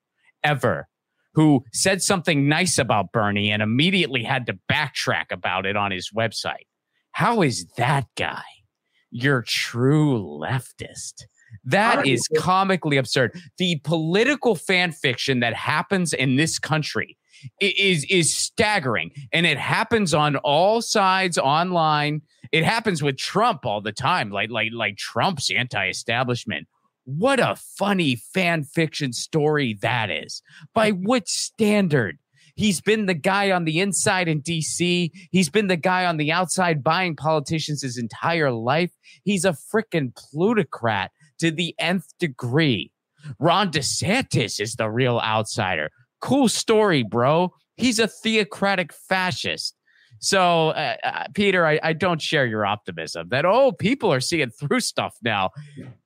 ever 0.45 0.89
who 1.35 1.65
said 1.73 2.01
something 2.03 2.49
nice 2.49 2.79
about 2.79 3.13
Bernie 3.13 3.51
and 3.51 3.63
immediately 3.63 4.23
had 4.23 4.47
to 4.47 4.59
backtrack 4.71 5.33
about 5.33 5.67
it 5.67 5.77
on 5.77 5.91
his 5.91 6.11
website. 6.17 6.67
How 7.13 7.43
is 7.43 7.67
that 7.77 8.07
guy 8.17 8.45
your 9.11 9.43
true 9.43 10.19
leftist? 10.21 11.25
That 11.65 12.07
is 12.07 12.29
comically 12.37 12.97
absurd. 12.97 13.39
The 13.59 13.81
political 13.85 14.55
fan 14.55 14.93
fiction 14.93 15.41
that 15.41 15.55
happens 15.55 16.13
in 16.13 16.37
this 16.37 16.59
country 16.59 17.17
is 17.61 18.05
is 18.09 18.35
staggering 18.35 19.11
and 19.33 19.47
it 19.47 19.59
happens 19.59 20.15
on 20.15 20.37
all 20.37 20.81
sides 20.81 21.37
online 21.37 22.23
it 22.53 22.65
happens 22.65 23.03
with 23.03 23.19
trump 23.19 23.67
all 23.67 23.83
the 23.83 23.93
time 23.93 24.31
like 24.31 24.51
like 24.51 24.71
like 24.73 24.97
trump's 24.97 25.51
anti-establishment 25.51 26.67
what 27.05 27.41
a 27.41 27.57
funny 27.57 28.17
fan 28.17 28.65
fiction 28.65 29.13
story 29.13 29.79
that 29.83 30.11
is. 30.11 30.43
By 30.75 30.91
what 30.91 31.29
standard? 31.29 32.19
He's 32.57 32.81
been 32.81 33.07
the 33.07 33.15
guy 33.15 33.51
on 33.51 33.65
the 33.65 33.81
inside 33.81 34.29
in 34.29 34.41
DC. 34.41 35.11
He's 35.31 35.51
been 35.51 35.67
the 35.67 35.77
guy 35.77 36.07
on 36.07 36.19
the 36.19 36.31
outside 36.31 36.85
buying 36.85 37.17
politicians 37.17 37.83
his 37.83 37.99
entire 37.99 38.53
life. 38.53 38.93
He's 39.25 39.45
a 39.45 39.57
freaking 39.75 40.15
plutocrat 40.15 41.11
to 41.41 41.51
the 41.51 41.75
nth 41.79 42.07
degree. 42.19 42.93
Ron 43.39 43.73
DeSantis 43.73 44.61
is 44.61 44.75
the 44.75 44.89
real 44.89 45.19
outsider. 45.19 45.91
Cool 46.21 46.49
story, 46.49 47.03
bro. 47.03 47.53
He's 47.77 47.99
a 47.99 48.07
theocratic 48.07 48.93
fascist. 48.93 49.75
So, 50.25 50.71
uh, 50.71 50.97
uh, 51.05 51.25
Peter, 51.35 51.67
I, 51.67 51.79
I, 51.83 51.93
don't 51.93 52.21
share 52.21 52.47
your 52.47 52.65
optimism 52.65 53.29
that, 53.29 53.45
oh, 53.45 53.73
people 53.73 54.11
are 54.11 54.21
seeing 54.21 54.49
through 54.49 54.81
stuff 54.81 55.19
now. 55.23 55.51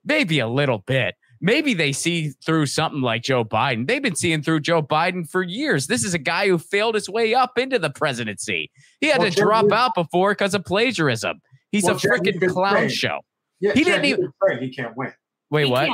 Maybe 0.05 0.41
a 0.41 0.49
little 0.49 0.79
bit. 0.79 1.15
Maybe 1.41 1.73
they 1.73 1.93
see 1.93 2.31
through 2.45 2.67
something 2.67 3.01
like 3.01 3.23
Joe 3.23 3.45
Biden. 3.45 3.87
They've 3.87 4.03
been 4.03 4.17
seeing 4.17 4.43
through 4.43 4.59
Joe 4.61 4.83
Biden 4.83 5.31
for 5.31 5.45
years. 5.45 5.87
This 5.87 6.03
is 6.03 6.15
a 6.15 6.19
guy 6.19 6.49
who 6.49 6.59
failed 6.59 6.97
his 6.97 7.09
way 7.09 7.33
up 7.33 7.59
into 7.59 7.79
the 7.79 7.91
presidency. 7.91 8.73
He 9.01 9.07
had 9.07 9.21
well, 9.21 9.31
to 9.31 9.37
Jen, 9.37 9.45
drop 9.45 9.71
out 9.71 9.95
before 9.95 10.33
because 10.33 10.53
of 10.53 10.65
plagiarism. 10.65 11.41
He's 11.71 11.85
well, 11.85 11.95
a 11.95 11.99
freaking 12.01 12.45
clown 12.49 12.75
saying, 12.75 12.89
show. 12.89 13.21
Yeah, 13.61 13.75
he 13.75 13.85
Jen, 13.85 14.03
didn't 14.03 14.19
even. 14.51 14.59
He 14.59 14.75
can't 14.75 14.97
win. 14.97 15.13
Wait, 15.51 15.67
he 15.67 15.71
what? 15.71 15.91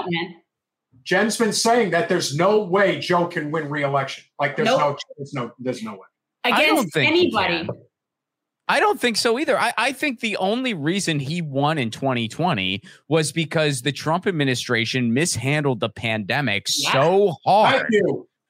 Jen's 1.02 1.36
been 1.36 1.52
saying 1.52 1.90
that 1.90 2.08
there's 2.08 2.34
no 2.34 2.64
way 2.64 3.00
Joe 3.00 3.26
can 3.26 3.50
win 3.50 3.68
re-election. 3.68 4.24
Like 4.40 4.56
there's 4.56 4.68
nope. 4.68 4.80
no, 4.80 4.96
there's 5.18 5.34
no, 5.34 5.52
there's 5.58 5.82
no 5.82 5.92
way 5.92 6.06
against 6.44 6.96
anybody. 6.96 7.68
I 8.66 8.80
don't 8.80 8.98
think 8.98 9.16
so 9.16 9.38
either. 9.38 9.58
I, 9.58 9.72
I 9.76 9.92
think 9.92 10.20
the 10.20 10.36
only 10.38 10.72
reason 10.72 11.20
he 11.20 11.42
won 11.42 11.76
in 11.76 11.90
2020 11.90 12.82
was 13.08 13.30
because 13.30 13.82
the 13.82 13.92
Trump 13.92 14.26
administration 14.26 15.12
mishandled 15.12 15.80
the 15.80 15.90
pandemic 15.90 16.66
yeah. 16.78 16.92
so 16.92 17.36
hard. 17.44 17.94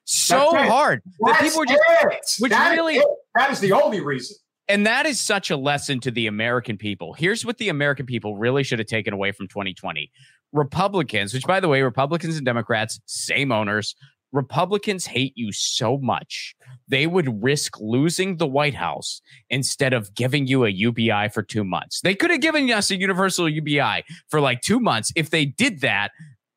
So 0.05 0.51
That's 0.53 0.69
hard. 0.69 1.03
That 1.21 1.41
people 1.41 1.59
were 1.59 1.67
just 1.67 1.81
it. 1.89 2.25
which 2.39 2.53
that 2.53 2.73
really 2.73 2.97
is 2.97 3.05
that 3.35 3.51
is 3.51 3.61
the 3.61 3.73
only 3.73 4.01
reason. 4.01 4.37
And 4.69 4.87
that 4.87 5.05
is 5.05 5.21
such 5.21 5.51
a 5.51 5.57
lesson 5.57 6.01
to 6.01 6.11
the 6.11 6.27
American 6.27 6.79
people. 6.79 7.13
Here's 7.13 7.45
what 7.45 7.59
the 7.59 7.69
American 7.69 8.07
people 8.07 8.37
really 8.37 8.63
should 8.63 8.79
have 8.79 8.89
taken 8.89 9.13
away 9.13 9.33
from 9.33 9.49
2020. 9.49 10.11
Republicans, 10.53 11.35
which 11.35 11.45
by 11.45 11.61
the 11.61 11.69
way, 11.69 11.83
Republicans 11.83 12.37
and 12.37 12.47
Democrats, 12.47 13.01
same 13.07 13.51
owners, 13.51 13.95
Republicans 14.35 15.07
hate 15.07 15.33
you 15.37 15.53
so 15.53 15.97
much, 15.97 16.57
they 16.89 17.07
would 17.07 17.43
risk 17.43 17.79
losing 17.81 18.37
the 18.37 18.47
White 18.47 18.75
House 18.75 19.23
instead 19.49 19.93
of 19.93 20.13
giving 20.15 20.49
you 20.49 20.65
a 20.65 20.71
UBI 20.71 21.29
for 21.33 21.43
two 21.43 21.63
months. 21.63 22.01
They 22.01 22.17
could 22.17 22.31
have 22.31 22.41
given 22.41 22.69
us 22.71 22.91
a 22.91 22.97
universal 22.97 23.49
UBI 23.49 24.03
for 24.29 24.41
like 24.41 24.61
two 24.61 24.81
months. 24.81 25.13
If 25.15 25.31
they 25.31 25.45
did 25.45 25.81
that, 25.83 26.11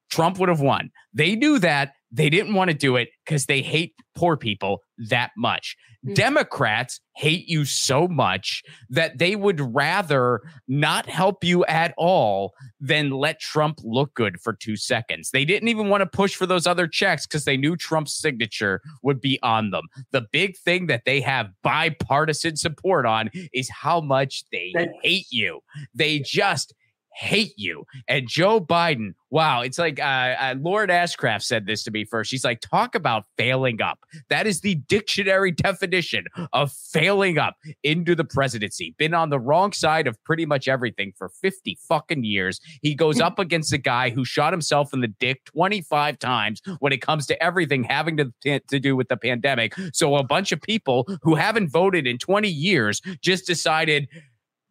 Trump 0.09 0.39
would 0.39 0.49
have 0.49 0.59
won. 0.59 0.89
They 1.13 1.35
knew 1.35 1.59
that. 1.59 1.93
They 2.11 2.29
didn't 2.29 2.55
want 2.55 2.71
to 2.71 2.73
do 2.73 2.95
it 2.95 3.09
because 3.23 3.45
they 3.45 3.61
hate 3.61 3.93
poor 4.15 4.37
people 4.37 4.81
that 5.09 5.31
much. 5.37 5.75
Mm-hmm. 6.07 6.13
Democrats 6.13 7.01
hate 7.15 7.49
you 7.49 7.65
so 7.65 8.07
much 8.07 8.63
that 8.89 9.17
they 9.17 9.35
would 9.35 9.59
rather 9.59 10.41
not 10.67 11.07
help 11.07 11.43
you 11.43 11.65
at 11.65 11.93
all 11.97 12.53
than 12.79 13.09
let 13.09 13.41
Trump 13.41 13.79
look 13.83 14.13
good 14.13 14.39
for 14.39 14.53
two 14.53 14.77
seconds. 14.77 15.31
They 15.31 15.43
didn't 15.43 15.67
even 15.67 15.89
want 15.89 16.01
to 16.01 16.07
push 16.07 16.35
for 16.35 16.45
those 16.45 16.65
other 16.65 16.87
checks 16.87 17.25
because 17.25 17.43
they 17.43 17.57
knew 17.57 17.75
Trump's 17.75 18.13
signature 18.13 18.81
would 19.03 19.19
be 19.19 19.37
on 19.43 19.71
them. 19.71 19.83
The 20.11 20.25
big 20.31 20.57
thing 20.57 20.87
that 20.87 21.03
they 21.05 21.19
have 21.21 21.49
bipartisan 21.61 22.55
support 22.55 23.05
on 23.05 23.29
is 23.53 23.69
how 23.69 23.99
much 23.99 24.45
they 24.51 24.73
hate 25.03 25.27
you. 25.29 25.59
They 25.93 26.19
just 26.19 26.73
hate 27.17 27.53
you. 27.57 27.83
And 28.07 28.27
Joe 28.27 28.61
Biden, 28.61 29.15
wow, 29.31 29.61
it's 29.61 29.79
like 29.79 29.99
uh, 29.99 30.03
uh, 30.03 30.55
Lord 30.59 30.91
Ashcraft 30.91 31.41
said 31.41 31.65
this 31.65 31.83
to 31.85 31.91
me 31.91 32.05
first. 32.05 32.29
She's 32.29 32.45
like, 32.45 32.61
talk 32.61 32.93
about 32.93 33.25
failing 33.37 33.81
up. 33.81 33.97
That 34.29 34.45
is 34.45 34.61
the 34.61 34.75
dictionary 34.75 35.51
definition 35.51 36.25
of 36.53 36.71
failing 36.71 37.39
up 37.39 37.55
into 37.81 38.13
the 38.13 38.23
presidency. 38.23 38.93
Been 38.99 39.15
on 39.15 39.31
the 39.31 39.39
wrong 39.39 39.73
side 39.73 40.05
of 40.05 40.23
pretty 40.25 40.45
much 40.45 40.67
everything 40.67 41.11
for 41.17 41.29
50 41.29 41.79
fucking 41.87 42.23
years. 42.23 42.61
He 42.83 42.93
goes 42.93 43.19
up 43.19 43.39
against 43.39 43.73
a 43.73 43.79
guy 43.79 44.11
who 44.11 44.23
shot 44.23 44.53
himself 44.53 44.93
in 44.93 45.01
the 45.01 45.07
dick 45.07 45.43
25 45.45 46.19
times 46.19 46.61
when 46.79 46.93
it 46.93 47.01
comes 47.01 47.25
to 47.27 47.43
everything 47.43 47.83
having 47.83 48.17
to, 48.17 48.59
to 48.59 48.79
do 48.79 48.95
with 48.95 49.07
the 49.07 49.17
pandemic. 49.17 49.73
So 49.91 50.15
a 50.17 50.23
bunch 50.23 50.51
of 50.51 50.61
people 50.61 51.07
who 51.23 51.33
haven't 51.33 51.69
voted 51.69 52.05
in 52.05 52.19
20 52.19 52.47
years 52.47 53.01
just 53.21 53.47
decided, 53.47 54.07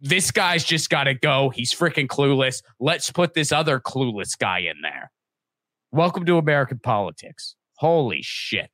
this 0.00 0.30
guy's 0.30 0.64
just 0.64 0.90
got 0.90 1.04
to 1.04 1.14
go. 1.14 1.50
He's 1.50 1.72
freaking 1.72 2.06
clueless. 2.06 2.62
Let's 2.78 3.10
put 3.10 3.34
this 3.34 3.52
other 3.52 3.80
clueless 3.80 4.38
guy 4.38 4.58
in 4.60 4.82
there. 4.82 5.10
Welcome 5.92 6.26
to 6.26 6.36
American 6.36 6.78
politics. 6.78 7.56
Holy 7.76 8.20
shit. 8.22 8.70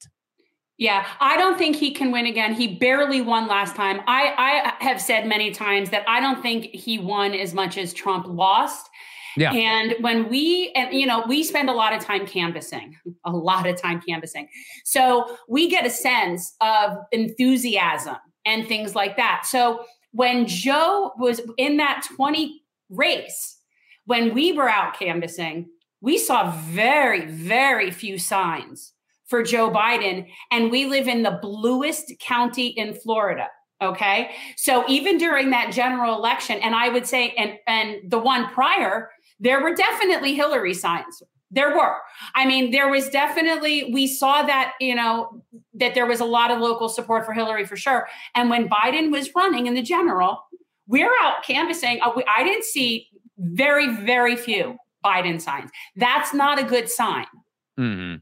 Yeah, 0.79 1.07
I 1.21 1.37
don't 1.37 1.59
think 1.59 1.77
he 1.77 1.93
can 1.93 2.11
win 2.11 2.27
again. 2.27 2.55
He 2.55 2.77
barely 2.77 3.21
won 3.21 3.47
last 3.47 3.77
time. 3.77 4.01
I, 4.09 4.75
I 4.81 4.85
have 4.85 5.01
said 5.01 5.27
many 5.27 5.53
times 5.53 5.91
that 5.91 6.03
I 6.09 6.19
don't 6.19 6.43
think 6.43 6.65
he 6.75 6.99
won 6.99 7.35
as 7.35 7.55
much 7.55 7.79
as 7.79 7.93
Trump 7.93 8.27
lost. 8.27 8.89
Yeah. 9.37 9.53
And 9.53 9.95
when 10.01 10.29
we, 10.29 10.73
and 10.75 10.93
you 10.93 11.07
know, 11.07 11.25
we 11.29 11.45
spend 11.45 11.71
a 11.71 11.73
lot 11.73 11.93
of 11.93 12.03
time 12.03 12.27
canvassing, 12.27 12.97
a 13.25 13.31
lot 13.31 13.67
of 13.67 13.81
time 13.81 14.01
canvassing. 14.01 14.49
So 14.85 15.37
we 15.49 15.69
get 15.69 15.87
a 15.87 15.91
sense 15.91 16.55
of 16.61 16.97
enthusiasm 17.13 18.17
and 18.45 18.67
things 18.67 18.95
like 18.95 19.17
that. 19.19 19.47
So 19.47 19.85
when 20.13 20.47
Joe 20.47 21.13
was 21.19 21.41
in 21.57 21.79
that 21.79 22.07
20 22.17 22.63
race, 22.91 23.59
when 24.07 24.35
we 24.35 24.53
were 24.53 24.69
out 24.69 24.99
canvassing, 24.99 25.69
we 26.01 26.19
saw 26.19 26.51
very, 26.51 27.27
very 27.27 27.91
few 27.91 28.19
signs 28.19 28.93
for 29.27 29.43
Joe 29.43 29.71
Biden. 29.71 30.29
And 30.51 30.71
we 30.71 30.87
live 30.87 31.09
in 31.09 31.23
the 31.23 31.39
bluest 31.41 32.13
county 32.21 32.67
in 32.69 32.95
Florida. 32.95 33.49
Okay. 33.81 34.33
So 34.57 34.85
even 34.89 35.19
during 35.19 35.51
that 35.51 35.73
general 35.73 36.15
election, 36.15 36.59
and 36.61 36.75
I 36.75 36.89
would 36.89 37.07
say, 37.07 37.31
and, 37.31 37.59
and 37.67 37.99
the 38.11 38.19
one 38.19 38.49
prior, 38.49 39.11
there 39.41 39.61
were 39.61 39.75
definitely 39.75 40.35
Hillary 40.35 40.75
signs. 40.75 41.23
There 41.53 41.77
were. 41.77 41.97
I 42.35 42.47
mean, 42.47 42.71
there 42.71 42.89
was 42.89 43.11
definitely, 43.11 43.93
we 43.93 44.07
saw 44.07 44.43
that, 44.43 44.73
you 44.81 44.95
know, 44.95 45.43
that 45.75 45.95
there 45.95 46.07
was 46.07 46.21
a 46.21 46.25
lot 46.25 46.51
of 46.51 46.59
local 46.59 46.89
support 46.89 47.27
for 47.27 47.35
Hillary 47.35 47.67
for 47.67 47.77
sure. 47.77 48.09
And 48.35 48.49
when 48.49 48.69
Biden 48.69 49.13
was 49.13 49.31
running 49.37 49.67
in 49.67 49.75
the 49.75 49.83
general, 49.83 50.43
we're 50.87 51.13
out 51.21 51.45
canvassing. 51.47 52.01
Uh, 52.03 52.13
I 52.27 52.43
didn't 52.43 52.65
see 52.65 53.09
very, 53.39 53.95
very 53.97 54.35
few 54.35 54.77
Biden 55.05 55.41
signs. 55.41 55.71
That's 55.97 56.33
not 56.33 56.59
a 56.59 56.65
good 56.65 56.89
sign. 56.89 57.27
Mm-hmm. 57.79 58.17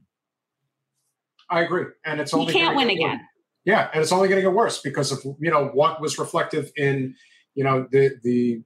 I 1.51 1.63
agree, 1.63 1.87
and 2.05 2.21
it's 2.21 2.33
only 2.33 2.53
he 2.53 2.59
can't 2.59 2.77
win 2.77 2.91
again. 2.91 3.21
Yeah, 3.65 3.91
and 3.93 4.01
it's 4.01 4.13
only 4.13 4.29
going 4.29 4.39
to 4.39 4.49
get 4.49 4.55
worse 4.55 4.81
because 4.81 5.11
of 5.11 5.19
you 5.41 5.51
know 5.51 5.67
what 5.75 6.01
was 6.01 6.19
reflective 6.19 6.71
in 6.77 7.15
you 7.55 7.65
know 7.65 7.89
the 7.91 8.13
the 8.23 8.63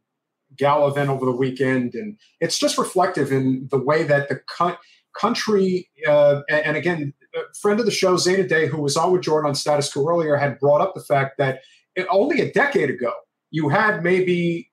gala 0.57 0.91
event 0.91 1.11
over 1.11 1.25
the 1.25 1.33
weekend, 1.33 1.95
and 1.95 2.19
it's 2.41 2.59
just 2.59 2.79
reflective 2.79 3.33
in 3.33 3.69
the 3.71 3.79
way 3.79 4.03
that 4.05 4.29
the 4.29 4.41
co- 4.57 4.77
country 5.19 5.89
uh, 6.09 6.41
and, 6.49 6.67
and, 6.67 6.77
again, 6.77 7.15
a 7.35 7.41
friend 7.61 7.81
of 7.81 7.87
the 7.87 7.93
show, 7.93 8.15
Zayna 8.15 8.49
Day, 8.49 8.67
who 8.67 8.81
was 8.81 8.97
on 8.97 9.13
with 9.13 9.23
Jordan 9.23 9.49
on 9.49 9.55
Status 9.55 9.93
Coup 9.93 10.09
earlier, 10.09 10.37
had 10.37 10.59
brought 10.59 10.81
up 10.81 10.95
the 10.95 11.03
fact 11.03 11.39
that 11.39 11.61
it, 11.97 12.07
only 12.11 12.41
a 12.41 12.53
decade 12.53 12.91
ago 12.91 13.13
you 13.55 13.69
had 13.69 14.03
maybe 14.03 14.69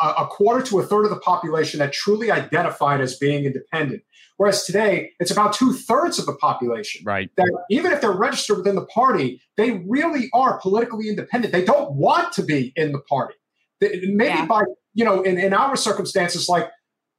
a, 0.00 0.08
a 0.08 0.26
quarter 0.26 0.64
to 0.66 0.80
a 0.80 0.82
third 0.82 1.04
of 1.04 1.10
the 1.10 1.20
population 1.20 1.78
that 1.78 1.92
truly 1.92 2.32
identified 2.32 3.00
as 3.00 3.16
being 3.16 3.44
independent. 3.44 4.02
Whereas 4.38 4.64
today, 4.64 5.12
it's 5.20 5.30
about 5.30 5.52
two 5.52 5.72
thirds 5.72 6.18
of 6.18 6.26
the 6.26 6.34
population. 6.34 7.02
Right. 7.04 7.30
That 7.36 7.48
even 7.70 7.92
if 7.92 8.00
they're 8.00 8.10
registered 8.10 8.58
within 8.58 8.74
the 8.74 8.86
party, 8.86 9.40
they 9.56 9.84
really 9.86 10.28
are 10.32 10.58
politically 10.60 11.08
independent. 11.08 11.52
They 11.52 11.64
don't 11.64 11.92
want 11.92 12.32
to 12.34 12.42
be 12.42 12.72
in 12.74 12.90
the 12.90 13.00
party. 13.00 13.34
Maybe 13.80 14.24
yeah. 14.24 14.46
by, 14.46 14.62
you 14.94 15.04
know, 15.04 15.22
in, 15.22 15.38
in 15.38 15.52
our 15.54 15.76
circumstances, 15.76 16.48
like 16.48 16.68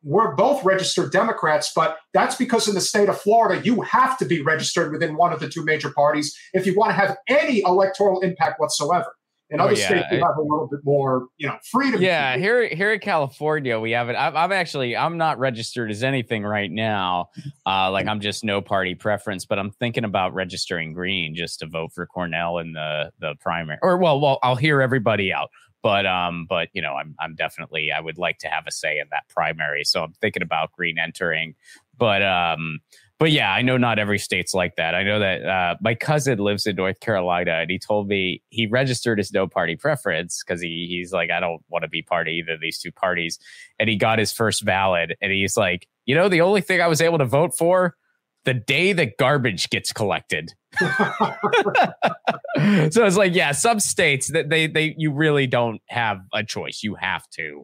we're 0.04 0.36
both 0.36 0.64
registered 0.64 1.12
Democrats, 1.12 1.72
but 1.76 1.98
that's 2.14 2.36
because 2.36 2.68
in 2.68 2.76
the 2.76 2.82
state 2.82 3.10
of 3.10 3.20
Florida, 3.20 3.62
you 3.64 3.82
have 3.82 4.18
to 4.20 4.26
be 4.26 4.42
registered 4.42 4.92
within 4.92 5.16
one 5.16 5.34
of 5.34 5.40
the 5.40 5.50
two 5.50 5.64
major 5.66 5.92
parties 5.92 6.38
if 6.54 6.66
you 6.66 6.76
want 6.76 6.92
to 6.92 6.96
have 6.96 7.18
any 7.28 7.62
electoral 7.66 8.22
impact 8.22 8.60
whatsoever. 8.60 9.14
In 9.52 9.60
oh, 9.60 9.64
other 9.64 9.74
yeah. 9.74 9.88
states, 9.88 10.06
you 10.12 10.20
have 10.20 10.38
a 10.38 10.42
little 10.42 10.68
bit 10.70 10.82
more, 10.84 11.26
you 11.38 11.48
know, 11.48 11.58
freedom. 11.72 12.00
Yeah, 12.00 12.38
here 12.38 12.68
here 12.68 12.94
in 12.94 13.00
California, 13.00 13.80
we 13.80 13.92
have 13.92 14.08
it. 14.08 14.14
I'm, 14.14 14.38
I'm, 14.38 14.52
actually 14.52 14.96
I'm 14.96 15.18
not 15.18 15.40
registered 15.40 15.90
as 15.90 16.04
anything 16.04 16.44
right 16.44 16.70
now. 16.70 17.30
Uh, 17.66 17.90
like 17.90 18.06
I'm 18.06 18.20
just 18.20 18.44
no 18.44 18.62
party 18.62 18.94
preference, 18.94 19.46
but 19.46 19.58
I'm 19.58 19.72
thinking 19.72 20.04
about 20.04 20.36
registering 20.36 20.94
green 20.94 21.34
just 21.34 21.60
to 21.62 21.66
vote 21.66 21.94
for 21.96 22.06
Cornel 22.06 22.60
in 22.60 22.74
the 22.74 23.12
the 23.20 23.34
primary. 23.40 23.80
Or 23.82 23.98
well, 23.98 24.22
well, 24.22 24.38
I'll 24.44 24.56
hear 24.56 24.84
everybody 24.84 25.34
out. 25.34 25.50
But 25.82 26.06
um, 26.06 26.46
but 26.48 26.70
you 26.74 26.82
know, 26.82 26.94
I'm 26.94 27.16
I'm 27.20 27.36
definitely 27.36 27.92
I 27.92 28.00
would 28.00 28.18
like 28.18 28.40
to 28.40 28.48
have 28.48 28.68
a 28.68 28.72
say 28.72 29.00
in 29.00 29.08
that 29.12 29.28
primary. 29.30 29.84
So 29.84 30.04
I'm 30.04 30.14
thinking 30.14 30.44
about 30.44 30.72
green 30.74 30.98
entering. 31.00 31.56
But 31.98 32.22
um, 32.22 32.80
but 33.20 33.32
yeah, 33.32 33.52
I 33.52 33.62
know 33.62 33.76
not 33.76 34.00
every 34.00 34.18
state's 34.18 34.54
like 34.54 34.78
that. 34.78 34.96
I 34.96 35.04
know 35.04 35.20
that 35.20 35.46
uh, 35.46 35.76
my 35.82 35.94
cousin 35.94 36.40
lives 36.40 36.66
in 36.66 36.78
North 36.78 37.02
Carolina, 37.02 37.52
and 37.52 37.70
he 37.70 37.78
told 37.78 38.08
me 38.08 38.42
he 38.50 38.66
registered 38.66 39.18
his 39.18 39.34
no 39.34 39.46
party 39.46 39.76
preference 39.76 40.42
because 40.42 40.62
he 40.62 40.88
he's 40.90 41.12
like, 41.12 41.30
I 41.30 41.42
don't 41.42 41.62
want 41.70 41.84
to 41.84 41.90
be 41.90 42.02
part 42.02 42.28
of 42.28 42.32
either 42.32 42.54
of 42.54 42.62
these 42.62 42.80
two 42.80 42.92
parties, 42.92 43.38
and 43.78 43.90
he 43.90 43.98
got 43.98 44.20
his 44.20 44.32
first 44.32 44.64
ballot, 44.64 45.18
and 45.22 45.32
he's 45.32 45.58
like, 45.58 45.88
you 46.06 46.16
know, 46.16 46.30
the 46.30 46.42
only 46.42 46.62
thing 46.62 46.82
I 46.82 46.88
was 46.88 47.02
able 47.02 47.18
to 47.18 47.26
vote 47.26 47.58
for 47.58 47.96
the 48.46 48.54
day 48.54 48.94
that 48.94 49.18
garbage 49.18 49.70
gets 49.70 49.92
collected. 49.92 50.54
so 50.80 50.90
it's 52.56 53.18
like, 53.18 53.34
yeah, 53.36 53.52
some 53.52 53.80
states 53.80 54.32
that 54.32 54.50
they 54.50 54.68
they 54.68 54.96
you 54.98 55.12
really 55.12 55.48
don't 55.48 55.82
have 55.90 56.20
a 56.34 56.44
choice. 56.44 56.82
You 56.84 56.96
have 56.96 57.28
to, 57.36 57.64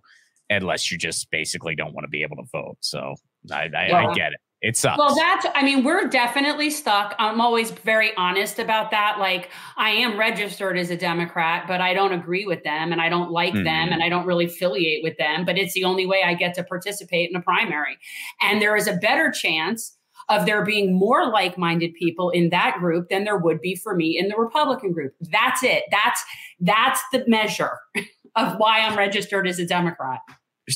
unless 0.49 0.91
you 0.91 0.97
just 0.97 1.29
basically 1.31 1.75
don't 1.75 1.93
want 1.93 2.05
to 2.05 2.09
be 2.09 2.23
able 2.23 2.37
to 2.37 2.45
vote. 2.51 2.77
So 2.81 3.15
I, 3.51 3.69
I, 3.75 3.87
yeah. 3.87 4.07
I 4.07 4.13
get 4.13 4.33
it. 4.33 4.39
It 4.61 4.75
sucks. 4.75 4.97
Well, 4.97 5.13
that's, 5.13 5.45
I 5.53 5.63
mean, 5.63 5.83
we're 5.83 6.07
definitely 6.07 6.71
stuck. 6.71 7.13
I'm 7.19 7.39
always 7.39 7.69
very 7.69 8.15
honest 8.15 8.57
about 8.57 8.89
that. 8.91 9.17
Like, 9.19 9.51
I 9.77 9.91
am 9.91 10.17
registered 10.17 10.75
as 10.75 10.89
a 10.89 10.97
Democrat, 10.97 11.65
but 11.67 11.81
I 11.81 11.93
don't 11.93 12.13
agree 12.13 12.45
with 12.47 12.63
them 12.63 12.91
and 12.91 12.99
I 12.99 13.09
don't 13.09 13.29
like 13.29 13.53
mm-hmm. 13.53 13.63
them 13.63 13.89
and 13.91 14.01
I 14.01 14.09
don't 14.09 14.25
really 14.25 14.45
affiliate 14.45 15.03
with 15.03 15.17
them. 15.17 15.45
But 15.45 15.59
it's 15.59 15.73
the 15.73 15.83
only 15.83 16.07
way 16.07 16.23
I 16.23 16.33
get 16.33 16.55
to 16.55 16.63
participate 16.63 17.29
in 17.29 17.35
a 17.35 17.41
primary. 17.41 17.99
And 18.41 18.59
there 18.59 18.75
is 18.75 18.87
a 18.87 18.93
better 18.93 19.29
chance 19.29 19.94
of 20.29 20.45
there 20.45 20.65
being 20.65 20.97
more 20.97 21.29
like-minded 21.29 21.93
people 21.93 22.29
in 22.29 22.49
that 22.49 22.77
group 22.79 23.09
than 23.09 23.23
there 23.23 23.37
would 23.37 23.61
be 23.61 23.75
for 23.75 23.95
me 23.95 24.17
in 24.17 24.27
the 24.27 24.35
Republican 24.35 24.91
group. 24.91 25.13
That's 25.21 25.63
it. 25.63 25.83
That's 25.91 26.23
that's 26.59 27.01
the 27.11 27.23
measure 27.27 27.77
of 28.35 28.57
why 28.57 28.79
I'm 28.79 28.97
registered 28.97 29.47
as 29.47 29.59
a 29.59 29.65
Democrat. 29.65 30.19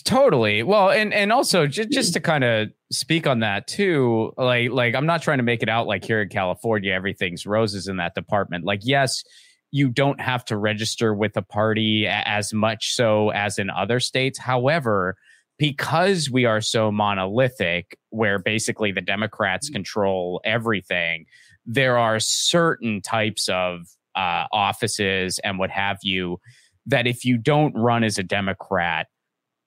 Totally. 0.03 0.61
Well, 0.61 0.91
and 0.91 1.13
and 1.13 1.31
also 1.31 1.65
just 1.65 1.89
just 1.89 2.13
to 2.13 2.19
kind 2.19 2.43
of 2.43 2.69
speak 2.91 3.25
on 3.25 3.39
that 3.39 3.65
too, 3.65 4.33
like 4.37 4.69
like 4.69 4.93
I'm 4.93 5.07
not 5.07 5.23
trying 5.23 5.39
to 5.39 5.43
make 5.43 5.63
it 5.63 5.69
out 5.69 5.87
like 5.87 6.05
here 6.05 6.21
in 6.21 6.29
California 6.29 6.93
everything's 6.93 7.47
roses 7.47 7.87
in 7.87 7.97
that 7.97 8.13
department. 8.13 8.65
Like 8.65 8.81
yes, 8.83 9.23
you 9.71 9.89
don't 9.89 10.21
have 10.21 10.45
to 10.45 10.57
register 10.57 11.15
with 11.15 11.35
a 11.37 11.41
party 11.41 12.05
as 12.07 12.53
much 12.53 12.93
so 12.93 13.29
as 13.29 13.57
in 13.57 13.71
other 13.71 13.99
states. 13.99 14.37
However, 14.37 15.15
because 15.59 16.31
we 16.31 16.45
are 16.45 16.61
so 16.61 16.91
monolithic 16.91 17.97
where 18.09 18.39
basically 18.39 18.91
the 18.91 19.01
Democrats 19.01 19.69
control 19.69 20.41
everything, 20.43 21.25
there 21.65 21.97
are 21.97 22.19
certain 22.19 23.01
types 23.01 23.47
of 23.49 23.81
uh, 24.15 24.45
offices 24.51 25.39
and 25.43 25.59
what 25.59 25.69
have 25.69 25.97
you 26.01 26.39
that 26.87 27.05
if 27.05 27.23
you 27.23 27.37
don't 27.37 27.75
run 27.75 28.03
as 28.03 28.17
a 28.17 28.23
Democrat, 28.23 29.07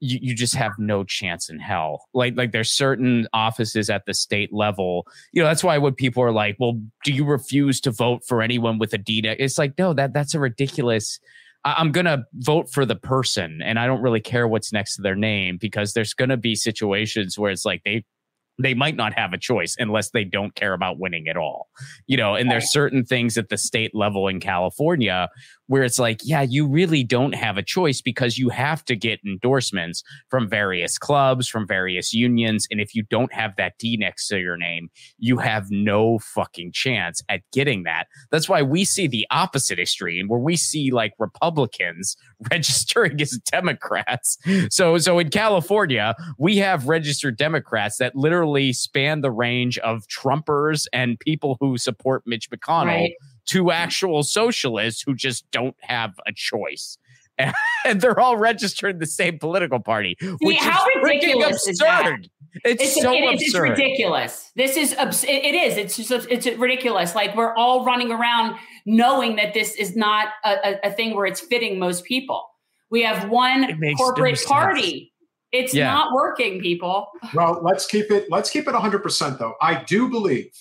you, 0.00 0.18
you 0.20 0.34
just 0.34 0.56
have 0.56 0.72
no 0.78 1.04
chance 1.04 1.48
in 1.48 1.60
hell. 1.60 2.06
Like 2.12 2.36
like 2.36 2.50
there's 2.50 2.72
certain 2.72 3.28
offices 3.32 3.88
at 3.88 4.04
the 4.06 4.14
state 4.14 4.52
level. 4.52 5.06
You 5.32 5.42
know, 5.42 5.48
that's 5.48 5.62
why 5.62 5.78
when 5.78 5.94
people 5.94 6.24
are 6.24 6.32
like, 6.32 6.56
"Well, 6.58 6.80
do 7.04 7.12
you 7.12 7.24
refuse 7.24 7.80
to 7.82 7.92
vote 7.92 8.22
for 8.26 8.42
anyone 8.42 8.78
with 8.78 8.92
a 8.94 8.98
D?" 8.98 9.22
It's 9.24 9.58
like, 9.58 9.74
no, 9.78 9.92
that 9.94 10.12
that's 10.12 10.34
a 10.34 10.40
ridiculous. 10.40 11.20
I'm 11.64 11.92
going 11.92 12.06
to 12.06 12.24
vote 12.34 12.70
for 12.72 12.84
the 12.84 12.96
person 12.96 13.60
and 13.62 13.78
I 13.78 13.86
don't 13.86 14.02
really 14.02 14.20
care 14.20 14.48
what's 14.48 14.72
next 14.72 14.96
to 14.96 15.02
their 15.02 15.14
name 15.14 15.58
because 15.60 15.92
there's 15.92 16.12
going 16.12 16.30
to 16.30 16.36
be 16.36 16.54
situations 16.54 17.38
where 17.38 17.52
it's 17.52 17.64
like 17.64 17.82
they 17.84 18.04
they 18.58 18.74
might 18.74 18.96
not 18.96 19.14
have 19.14 19.32
a 19.32 19.38
choice 19.38 19.76
unless 19.78 20.10
they 20.10 20.24
don't 20.24 20.54
care 20.54 20.74
about 20.74 20.98
winning 20.98 21.26
at 21.26 21.36
all. 21.36 21.68
You 22.06 22.16
know, 22.16 22.34
and 22.34 22.50
there's 22.50 22.70
certain 22.70 23.04
things 23.04 23.38
at 23.38 23.48
the 23.48 23.56
state 23.56 23.94
level 23.94 24.28
in 24.28 24.40
California 24.40 25.28
where 25.72 25.84
it's 25.84 25.98
like, 25.98 26.20
yeah, 26.22 26.42
you 26.42 26.66
really 26.68 27.02
don't 27.02 27.34
have 27.34 27.56
a 27.56 27.62
choice 27.62 28.02
because 28.02 28.36
you 28.36 28.50
have 28.50 28.84
to 28.84 28.94
get 28.94 29.18
endorsements 29.24 30.02
from 30.28 30.46
various 30.46 30.98
clubs, 30.98 31.48
from 31.48 31.66
various 31.66 32.12
unions. 32.12 32.66
And 32.70 32.78
if 32.78 32.94
you 32.94 33.04
don't 33.04 33.32
have 33.32 33.56
that 33.56 33.78
D 33.78 33.96
next 33.96 34.28
to 34.28 34.38
your 34.38 34.58
name, 34.58 34.90
you 35.16 35.38
have 35.38 35.70
no 35.70 36.18
fucking 36.18 36.72
chance 36.72 37.22
at 37.30 37.40
getting 37.54 37.84
that. 37.84 38.04
That's 38.30 38.50
why 38.50 38.60
we 38.60 38.84
see 38.84 39.06
the 39.06 39.26
opposite 39.30 39.78
extreme 39.78 40.28
where 40.28 40.38
we 40.38 40.56
see 40.56 40.90
like 40.90 41.14
Republicans 41.18 42.18
registering 42.50 43.18
as 43.22 43.38
Democrats. 43.50 44.36
So, 44.68 44.98
so 44.98 45.18
in 45.20 45.30
California, 45.30 46.14
we 46.36 46.58
have 46.58 46.86
registered 46.86 47.38
Democrats 47.38 47.96
that 47.96 48.14
literally 48.14 48.74
span 48.74 49.22
the 49.22 49.30
range 49.30 49.78
of 49.78 50.02
Trumpers 50.06 50.86
and 50.92 51.18
people 51.18 51.56
who 51.60 51.78
support 51.78 52.24
Mitch 52.26 52.50
McConnell. 52.50 52.88
Right 52.88 53.14
to 53.46 53.70
actual 53.70 54.22
socialists 54.22 55.02
who 55.02 55.14
just 55.14 55.50
don't 55.50 55.76
have 55.80 56.14
a 56.26 56.32
choice. 56.32 56.98
And 57.84 58.00
they're 58.00 58.20
all 58.20 58.36
registered 58.36 58.94
in 58.94 58.98
the 59.00 59.06
same 59.06 59.40
political 59.40 59.80
party, 59.80 60.16
which 60.40 60.60
See, 60.60 60.64
how 60.64 60.86
is 60.86 61.02
ridiculous 61.02 61.66
absurd. 61.66 62.30
It's, 62.64 62.80
it's, 62.80 63.02
so 63.02 63.12
it 63.12 63.24
is, 63.24 63.42
absurd. 63.42 63.70
It's 63.70 63.80
ridiculous. 63.80 64.52
This 64.54 64.76
is 64.76 64.94
abs- 64.94 65.24
it, 65.24 65.44
it 65.44 65.54
is. 65.56 65.76
It's 65.76 65.96
just 65.96 66.28
it's 66.30 66.46
ridiculous. 66.46 67.16
Like 67.16 67.34
we're 67.34 67.52
all 67.56 67.84
running 67.84 68.12
around 68.12 68.56
knowing 68.86 69.34
that 69.34 69.52
this 69.54 69.74
is 69.74 69.96
not 69.96 70.28
a, 70.44 70.50
a, 70.50 70.80
a 70.84 70.90
thing 70.92 71.16
where 71.16 71.26
it's 71.26 71.40
fitting 71.40 71.80
most 71.80 72.04
people. 72.04 72.46
We 72.90 73.02
have 73.02 73.28
one 73.28 73.80
corporate 73.96 74.38
no 74.44 74.54
party. 74.54 75.12
It's 75.50 75.74
yeah. 75.74 75.92
not 75.92 76.14
working, 76.14 76.60
people. 76.60 77.08
Well, 77.34 77.60
let's 77.64 77.86
keep 77.86 78.12
it. 78.12 78.30
Let's 78.30 78.48
keep 78.48 78.68
it 78.68 78.74
100 78.74 79.02
percent 79.02 79.40
though. 79.40 79.54
I 79.60 79.82
do 79.82 80.08
believe 80.08 80.52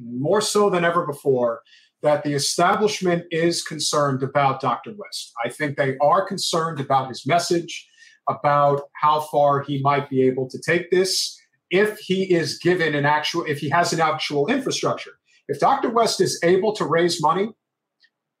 more 0.00 0.40
so 0.40 0.70
than 0.70 0.84
ever 0.84 1.04
before 1.04 1.62
that 2.02 2.22
the 2.22 2.34
establishment 2.34 3.24
is 3.30 3.62
concerned 3.62 4.22
about 4.22 4.60
Dr. 4.60 4.92
West. 4.96 5.32
I 5.44 5.48
think 5.48 5.76
they 5.76 5.96
are 5.98 6.26
concerned 6.26 6.80
about 6.80 7.08
his 7.08 7.26
message, 7.26 7.88
about 8.28 8.82
how 9.00 9.20
far 9.20 9.62
he 9.62 9.80
might 9.82 10.08
be 10.08 10.22
able 10.22 10.48
to 10.48 10.58
take 10.64 10.90
this 10.90 11.36
if 11.70 11.98
he 11.98 12.32
is 12.32 12.58
given 12.58 12.94
an 12.94 13.04
actual, 13.04 13.44
if 13.44 13.58
he 13.58 13.68
has 13.68 13.92
an 13.92 14.00
actual 14.00 14.46
infrastructure. 14.48 15.12
If 15.48 15.60
Dr. 15.60 15.90
West 15.90 16.20
is 16.20 16.38
able 16.42 16.72
to 16.74 16.84
raise 16.84 17.22
money, 17.22 17.50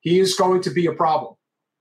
he 0.00 0.20
is 0.20 0.34
going 0.34 0.62
to 0.62 0.70
be 0.70 0.86
a 0.86 0.92
problem. 0.92 1.34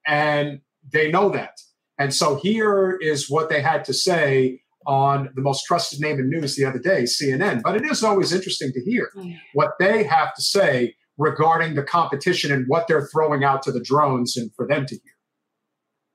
And 0.05 0.61
they 0.91 1.11
know 1.11 1.29
that. 1.29 1.59
And 1.99 2.13
so 2.13 2.39
here 2.41 2.97
is 3.01 3.29
what 3.29 3.49
they 3.49 3.61
had 3.61 3.83
to 3.85 3.93
say 3.93 4.61
on 4.85 5.29
the 5.35 5.41
most 5.41 5.65
trusted 5.65 5.99
name 5.99 6.17
in 6.17 6.29
news 6.29 6.55
the 6.55 6.63
other 6.63 6.79
day, 6.79 7.03
CNN. 7.03 7.61
But 7.61 7.75
it 7.75 7.85
is 7.85 8.03
always 8.03 8.31
interesting 8.31 8.71
to 8.71 8.81
hear 8.81 9.11
what 9.53 9.73
they 9.79 10.03
have 10.03 10.33
to 10.35 10.41
say 10.41 10.95
regarding 11.17 11.75
the 11.75 11.83
competition 11.83 12.51
and 12.51 12.65
what 12.67 12.87
they're 12.87 13.07
throwing 13.07 13.43
out 13.43 13.61
to 13.63 13.71
the 13.71 13.79
drones 13.79 14.37
and 14.37 14.51
for 14.55 14.67
them 14.67 14.85
to 14.85 14.95
hear. 14.95 15.13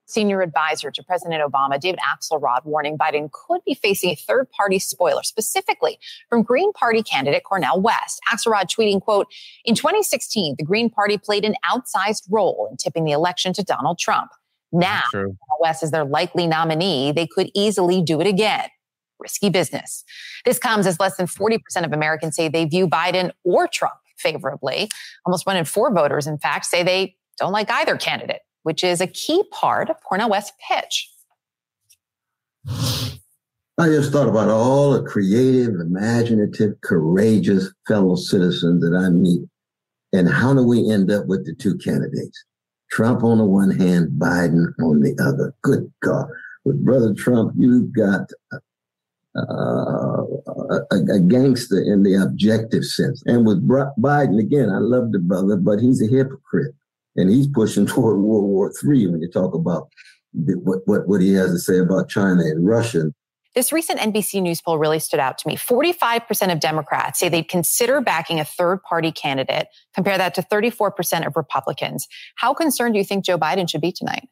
Senior 0.06 0.42
advisor 0.42 0.90
to 0.90 1.02
President 1.02 1.42
Obama, 1.42 1.80
David 1.80 2.00
Axelrod, 2.00 2.64
warning 2.64 2.98
Biden 2.98 3.30
could 3.32 3.62
be 3.64 3.72
facing 3.72 4.10
a 4.10 4.14
third 4.14 4.50
party 4.50 4.78
spoiler, 4.78 5.22
specifically 5.22 5.98
from 6.28 6.42
Green 6.42 6.72
Party 6.72 7.02
candidate 7.02 7.44
Cornel 7.44 7.80
West. 7.80 8.20
Axelrod 8.30 8.66
tweeting, 8.66 9.00
quote, 9.00 9.26
in 9.64 9.74
2016, 9.74 10.56
the 10.58 10.64
Green 10.64 10.90
Party 10.90 11.16
played 11.16 11.44
an 11.44 11.54
outsized 11.64 12.24
role 12.30 12.68
in 12.70 12.76
tipping 12.76 13.04
the 13.04 13.12
election 13.12 13.52
to 13.54 13.62
Donald 13.62 13.98
Trump. 13.98 14.30
Now, 14.70 15.02
West 15.60 15.82
is 15.82 15.92
their 15.92 16.04
likely 16.04 16.46
nominee. 16.46 17.12
They 17.12 17.26
could 17.26 17.50
easily 17.54 18.02
do 18.02 18.20
it 18.20 18.26
again. 18.26 18.68
Risky 19.18 19.50
business. 19.50 20.04
This 20.44 20.58
comes 20.58 20.86
as 20.86 20.98
less 20.98 21.16
than 21.16 21.26
40% 21.26 21.58
of 21.84 21.92
Americans 21.92 22.36
say 22.36 22.48
they 22.48 22.64
view 22.64 22.88
Biden 22.88 23.30
or 23.44 23.68
Trump 23.68 23.94
favorably. 24.22 24.88
Almost 25.26 25.46
one 25.46 25.56
in 25.56 25.64
four 25.64 25.92
voters, 25.92 26.26
in 26.26 26.38
fact, 26.38 26.66
say 26.66 26.82
they 26.82 27.16
don't 27.38 27.52
like 27.52 27.70
either 27.70 27.96
candidate, 27.96 28.40
which 28.62 28.84
is 28.84 29.00
a 29.00 29.06
key 29.06 29.42
part 29.50 29.90
of 29.90 29.96
Cornel 30.02 30.30
West's 30.30 30.52
pitch. 30.68 31.08
I 33.78 33.86
just 33.86 34.12
thought 34.12 34.28
about 34.28 34.48
all 34.48 34.92
the 34.92 35.02
creative, 35.02 35.74
imaginative, 35.80 36.80
courageous 36.82 37.72
fellow 37.88 38.16
citizens 38.16 38.82
that 38.82 38.96
I 38.96 39.08
meet. 39.08 39.42
And 40.12 40.28
how 40.28 40.54
do 40.54 40.62
we 40.62 40.90
end 40.90 41.10
up 41.10 41.26
with 41.26 41.46
the 41.46 41.54
two 41.54 41.76
candidates? 41.78 42.44
Trump 42.90 43.24
on 43.24 43.38
the 43.38 43.44
one 43.44 43.70
hand, 43.70 44.10
Biden 44.18 44.66
on 44.82 45.00
the 45.00 45.18
other. 45.22 45.54
Good 45.62 45.90
God. 46.02 46.26
With 46.64 46.84
Brother 46.84 47.14
Trump, 47.14 47.54
you've 47.56 47.92
got 47.92 48.30
uh, 49.36 50.24
a, 50.90 50.96
a, 51.14 51.20
gangster 51.20 51.80
in 51.80 52.02
the 52.02 52.20
objective 52.22 52.84
sense. 52.84 53.22
And 53.24 53.46
with 53.46 53.66
Biden, 53.66 54.38
again, 54.38 54.68
I 54.68 54.78
love 54.78 55.12
the 55.12 55.18
brother, 55.18 55.56
but 55.56 55.80
he's 55.80 56.02
a 56.02 56.06
hypocrite. 56.06 56.74
And 57.16 57.30
he's 57.30 57.46
pushing 57.46 57.86
toward 57.86 58.18
World 58.18 58.44
War 58.44 58.72
III 58.84 59.06
when 59.08 59.22
you 59.22 59.30
talk 59.30 59.54
about 59.54 59.88
the, 60.34 60.54
what, 60.58 60.80
what, 60.86 61.08
what 61.08 61.20
he 61.20 61.32
has 61.34 61.50
to 61.50 61.58
say 61.58 61.78
about 61.78 62.08
China 62.08 62.42
and 62.42 62.66
Russia. 62.66 63.12
This 63.54 63.70
recent 63.70 64.00
NBC 64.00 64.40
News 64.40 64.62
poll 64.62 64.78
really 64.78 64.98
stood 64.98 65.20
out 65.20 65.36
to 65.38 65.48
me. 65.48 65.56
45% 65.56 66.52
of 66.52 66.58
Democrats 66.58 67.18
say 67.18 67.28
they'd 67.28 67.48
consider 67.48 68.00
backing 68.00 68.40
a 68.40 68.44
third 68.44 68.82
party 68.82 69.12
candidate. 69.12 69.68
Compare 69.94 70.16
that 70.16 70.34
to 70.36 70.42
34% 70.42 71.26
of 71.26 71.36
Republicans. 71.36 72.08
How 72.36 72.54
concerned 72.54 72.94
do 72.94 72.98
you 72.98 73.04
think 73.04 73.26
Joe 73.26 73.36
Biden 73.36 73.68
should 73.68 73.82
be 73.82 73.92
tonight? 73.92 74.28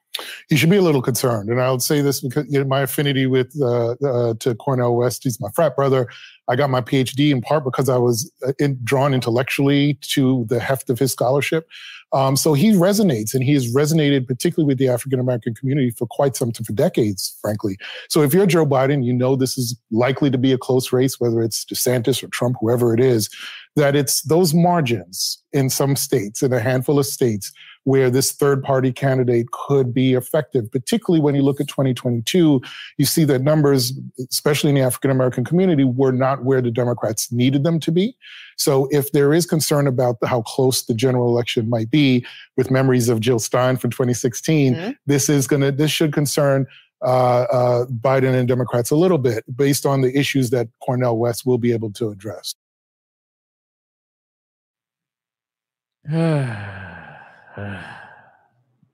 He 0.48 0.56
should 0.56 0.70
be 0.70 0.76
a 0.76 0.82
little 0.82 1.02
concerned. 1.02 1.50
And 1.50 1.60
I'll 1.60 1.78
say 1.78 2.00
this 2.00 2.20
because 2.20 2.46
you 2.50 2.58
know, 2.58 2.64
my 2.64 2.80
affinity 2.80 3.26
with 3.26 3.54
uh, 3.60 3.92
uh, 3.92 4.34
to 4.40 4.54
Cornel 4.56 4.96
West, 4.96 5.22
he's 5.24 5.40
my 5.40 5.50
frat 5.54 5.76
brother. 5.76 6.08
I 6.48 6.56
got 6.56 6.68
my 6.68 6.80
PhD 6.80 7.30
in 7.30 7.40
part 7.40 7.64
because 7.64 7.88
I 7.88 7.96
was 7.96 8.30
uh, 8.46 8.52
in, 8.58 8.78
drawn 8.82 9.14
intellectually 9.14 9.98
to 10.14 10.46
the 10.48 10.58
heft 10.58 10.90
of 10.90 10.98
his 10.98 11.12
scholarship. 11.12 11.68
Um, 12.12 12.36
so 12.36 12.54
he 12.54 12.72
resonates 12.72 13.34
and 13.34 13.42
he 13.42 13.54
has 13.54 13.72
resonated 13.72 14.26
particularly 14.26 14.66
with 14.66 14.78
the 14.78 14.88
African 14.88 15.20
American 15.20 15.54
community 15.54 15.90
for 15.90 16.06
quite 16.06 16.36
some 16.36 16.50
time, 16.52 16.64
for 16.64 16.72
decades, 16.72 17.36
frankly. 17.40 17.76
So 18.08 18.22
if 18.22 18.34
you're 18.34 18.46
Joe 18.46 18.66
Biden, 18.66 19.04
you 19.04 19.12
know 19.12 19.36
this 19.36 19.56
is 19.56 19.78
likely 19.90 20.30
to 20.30 20.38
be 20.38 20.52
a 20.52 20.58
close 20.58 20.92
race, 20.92 21.20
whether 21.20 21.42
it's 21.42 21.64
DeSantis 21.64 22.22
or 22.22 22.28
Trump, 22.28 22.56
whoever 22.60 22.92
it 22.94 23.00
is, 23.00 23.30
that 23.76 23.94
it's 23.94 24.22
those 24.22 24.52
margins 24.52 25.42
in 25.52 25.70
some 25.70 25.96
states, 25.96 26.42
in 26.42 26.52
a 26.52 26.60
handful 26.60 26.98
of 26.98 27.06
states, 27.06 27.52
where 27.84 28.10
this 28.10 28.32
third 28.32 28.62
party 28.62 28.92
candidate 28.92 29.50
could 29.52 29.94
be 29.94 30.14
effective, 30.14 30.70
particularly 30.70 31.20
when 31.20 31.34
you 31.34 31.42
look 31.42 31.60
at 31.60 31.68
2022. 31.68 32.60
You 32.98 33.04
see 33.04 33.24
that 33.24 33.42
numbers, 33.42 33.92
especially 34.30 34.70
in 34.70 34.76
the 34.76 34.82
African 34.82 35.10
American 35.10 35.44
community, 35.44 35.84
were 35.84 36.12
not 36.12 36.44
where 36.44 36.60
the 36.60 36.70
Democrats 36.70 37.32
needed 37.32 37.64
them 37.64 37.80
to 37.80 37.90
be. 37.90 38.16
So 38.60 38.88
if 38.90 39.10
there 39.12 39.32
is 39.32 39.46
concern 39.46 39.86
about 39.86 40.18
how 40.22 40.42
close 40.42 40.82
the 40.82 40.92
general 40.92 41.28
election 41.28 41.70
might 41.70 41.90
be, 41.90 42.26
with 42.58 42.70
memories 42.70 43.08
of 43.08 43.18
Jill 43.18 43.38
Stein 43.38 43.78
from 43.78 43.90
2016, 43.90 44.74
mm-hmm. 44.74 44.90
this 45.06 45.30
is 45.30 45.46
going 45.46 45.62
to, 45.62 45.72
this 45.72 45.90
should 45.90 46.12
concern 46.12 46.66
uh, 47.02 47.46
uh, 47.50 47.86
Biden 47.86 48.38
and 48.38 48.46
Democrats 48.46 48.90
a 48.90 48.96
little 48.96 49.16
bit 49.16 49.44
based 49.56 49.86
on 49.86 50.02
the 50.02 50.14
issues 50.14 50.50
that 50.50 50.68
Cornel 50.84 51.16
West 51.16 51.46
will 51.46 51.56
be 51.56 51.72
able 51.72 51.90
to 51.92 52.10
address. 52.10 52.54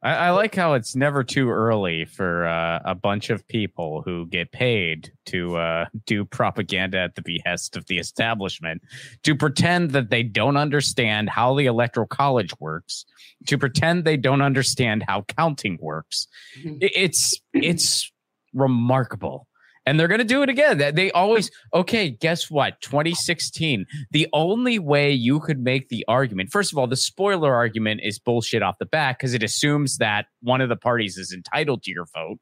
I, 0.07 0.15
I, 0.15 0.31
like 0.31 0.55
how 0.55 0.75
it's 0.75 0.95
never 0.95 1.25
too 1.25 1.51
early 1.51 2.05
for 2.05 2.47
uh, 2.47 2.79
a 2.85 2.95
bunch 2.95 3.29
of 3.29 3.47
people 3.49 4.03
who 4.05 4.27
get 4.27 4.53
paid 4.53 5.11
to 5.27 5.57
uh, 5.57 5.87
do 6.07 6.25
propaganda 6.25 6.99
at 7.01 7.17
the 7.17 7.23
behest 7.23 7.77
of 7.77 7.87
the 7.87 7.99
establishment 7.99 8.83
to 9.25 9.35
pretend 9.35 9.91
that 9.91 10.11
they 10.11 10.23
don't 10.23 10.57
understand 10.57 11.29
how 11.29 11.57
the 11.57 11.67
electoral 11.67 12.07
college 12.07 12.53
works, 12.61 13.05
to 13.49 13.59
pretend 13.59 14.05
they 14.05 14.17
don't 14.17 14.43
understand 14.43 15.03
how 15.09 15.23
counting 15.23 15.77
works. 15.81 16.29
Mm-hmm. 16.61 16.77
It's 16.81 17.41
it's 17.53 18.13
remarkable 18.55 19.49
and 19.87 19.99
they're 19.99 20.09
going 20.09 20.19
to 20.19 20.25
do 20.25 20.43
it 20.43 20.49
again. 20.49 20.79
They 20.79 21.11
always, 21.13 21.51
okay, 21.73 22.11
guess 22.11 22.51
what? 22.51 22.81
2016, 22.81 23.87
the 24.11 24.29
only 24.33 24.79
way 24.79 25.13
you 25.13 25.39
could 25.41 25.61
make 25.61 25.89
the 25.89 26.05
argument, 26.09 26.51
first 26.51 26.73
of 26.73 26.79
all, 26.79 26.89
the 26.89 26.97
spoiler 26.97 27.55
argument 27.55 28.01
is 28.03 28.19
bullshit 28.19 28.63
off 28.63 28.79
the 28.79 28.87
bat 28.87 29.17
because 29.19 29.33
it 29.33 29.43
assumes 29.43 29.99
that 29.99 30.27
one 30.43 30.61
of 30.61 30.69
the 30.69 30.77
parties 30.77 31.17
is 31.17 31.33
entitled 31.33 31.85
to 31.85 31.93
your 31.93 32.07
vote. 32.15 32.39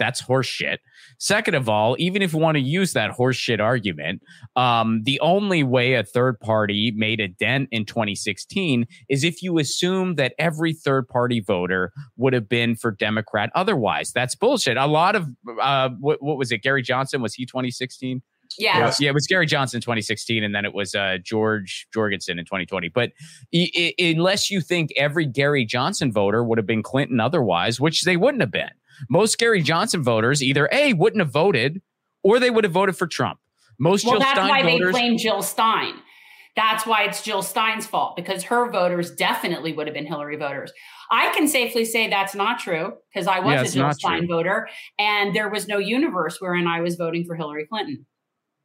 That's 0.00 0.20
horseshit. 0.20 0.78
Second 1.18 1.54
of 1.54 1.68
all, 1.68 1.94
even 1.98 2.22
if 2.22 2.32
you 2.32 2.38
want 2.40 2.56
to 2.56 2.60
use 2.62 2.94
that 2.94 3.12
horseshit 3.12 3.60
argument, 3.60 4.22
um, 4.56 5.02
the 5.04 5.20
only 5.20 5.62
way 5.62 5.94
a 5.94 6.02
third 6.02 6.40
party 6.40 6.90
made 6.96 7.20
a 7.20 7.28
dent 7.28 7.68
in 7.70 7.84
2016 7.84 8.86
is 9.08 9.22
if 9.22 9.42
you 9.42 9.58
assume 9.58 10.14
that 10.16 10.32
every 10.38 10.72
third 10.72 11.06
party 11.08 11.38
voter 11.40 11.92
would 12.16 12.32
have 12.32 12.48
been 12.48 12.74
for 12.74 12.90
Democrat 12.90 13.50
otherwise. 13.54 14.10
That's 14.12 14.34
bullshit. 14.34 14.76
A 14.76 14.86
lot 14.86 15.14
of, 15.14 15.28
uh, 15.60 15.90
what, 16.00 16.22
what 16.22 16.36
was 16.38 16.50
it? 16.50 16.62
Gary 16.62 16.82
Johnson, 16.82 17.20
was 17.22 17.34
he 17.34 17.44
2016? 17.46 18.22
Yeah. 18.58 18.92
Yeah, 18.98 19.10
it 19.10 19.14
was 19.14 19.28
Gary 19.28 19.46
Johnson 19.46 19.80
2016, 19.80 20.42
and 20.42 20.52
then 20.52 20.64
it 20.64 20.74
was 20.74 20.92
uh, 20.94 21.18
George 21.22 21.86
Jorgensen 21.94 22.36
in 22.38 22.44
2020. 22.44 22.88
But 22.88 23.12
I- 23.54 23.70
I- 24.00 24.02
unless 24.02 24.50
you 24.50 24.60
think 24.60 24.90
every 24.96 25.24
Gary 25.24 25.64
Johnson 25.64 26.10
voter 26.10 26.42
would 26.42 26.58
have 26.58 26.66
been 26.66 26.82
Clinton 26.82 27.20
otherwise, 27.20 27.78
which 27.80 28.02
they 28.02 28.16
wouldn't 28.16 28.40
have 28.40 28.50
been, 28.50 28.70
most 29.08 29.38
Gary 29.38 29.62
Johnson 29.62 30.02
voters 30.02 30.42
either 30.42 30.68
A, 30.72 30.92
wouldn't 30.92 31.20
have 31.20 31.32
voted 31.32 31.80
or 32.22 32.38
they 32.38 32.50
would 32.50 32.64
have 32.64 32.72
voted 32.72 32.96
for 32.96 33.06
Trump. 33.06 33.38
Most 33.78 34.04
well, 34.04 34.14
Jill 34.14 34.20
that's 34.20 34.32
Stein 34.32 34.48
why 34.48 34.62
voters, 34.62 34.94
they 34.94 35.00
blame 35.00 35.18
Jill 35.18 35.42
Stein. 35.42 35.94
That's 36.56 36.84
why 36.84 37.04
it's 37.04 37.22
Jill 37.22 37.42
Stein's 37.42 37.86
fault 37.86 38.16
because 38.16 38.42
her 38.44 38.70
voters 38.70 39.10
definitely 39.12 39.72
would 39.72 39.86
have 39.86 39.94
been 39.94 40.06
Hillary 40.06 40.36
voters. 40.36 40.72
I 41.10 41.32
can 41.32 41.48
safely 41.48 41.84
say 41.84 42.08
that's 42.08 42.34
not 42.34 42.58
true 42.58 42.94
because 43.12 43.26
I 43.26 43.40
was 43.40 43.54
yeah, 43.54 43.62
a 43.62 43.68
Jill 43.68 43.92
Stein 43.92 44.26
true. 44.26 44.36
voter 44.36 44.68
and 44.98 45.34
there 45.34 45.48
was 45.48 45.66
no 45.68 45.78
universe 45.78 46.36
wherein 46.40 46.66
I 46.66 46.80
was 46.80 46.96
voting 46.96 47.24
for 47.24 47.36
Hillary 47.36 47.66
Clinton. 47.66 48.04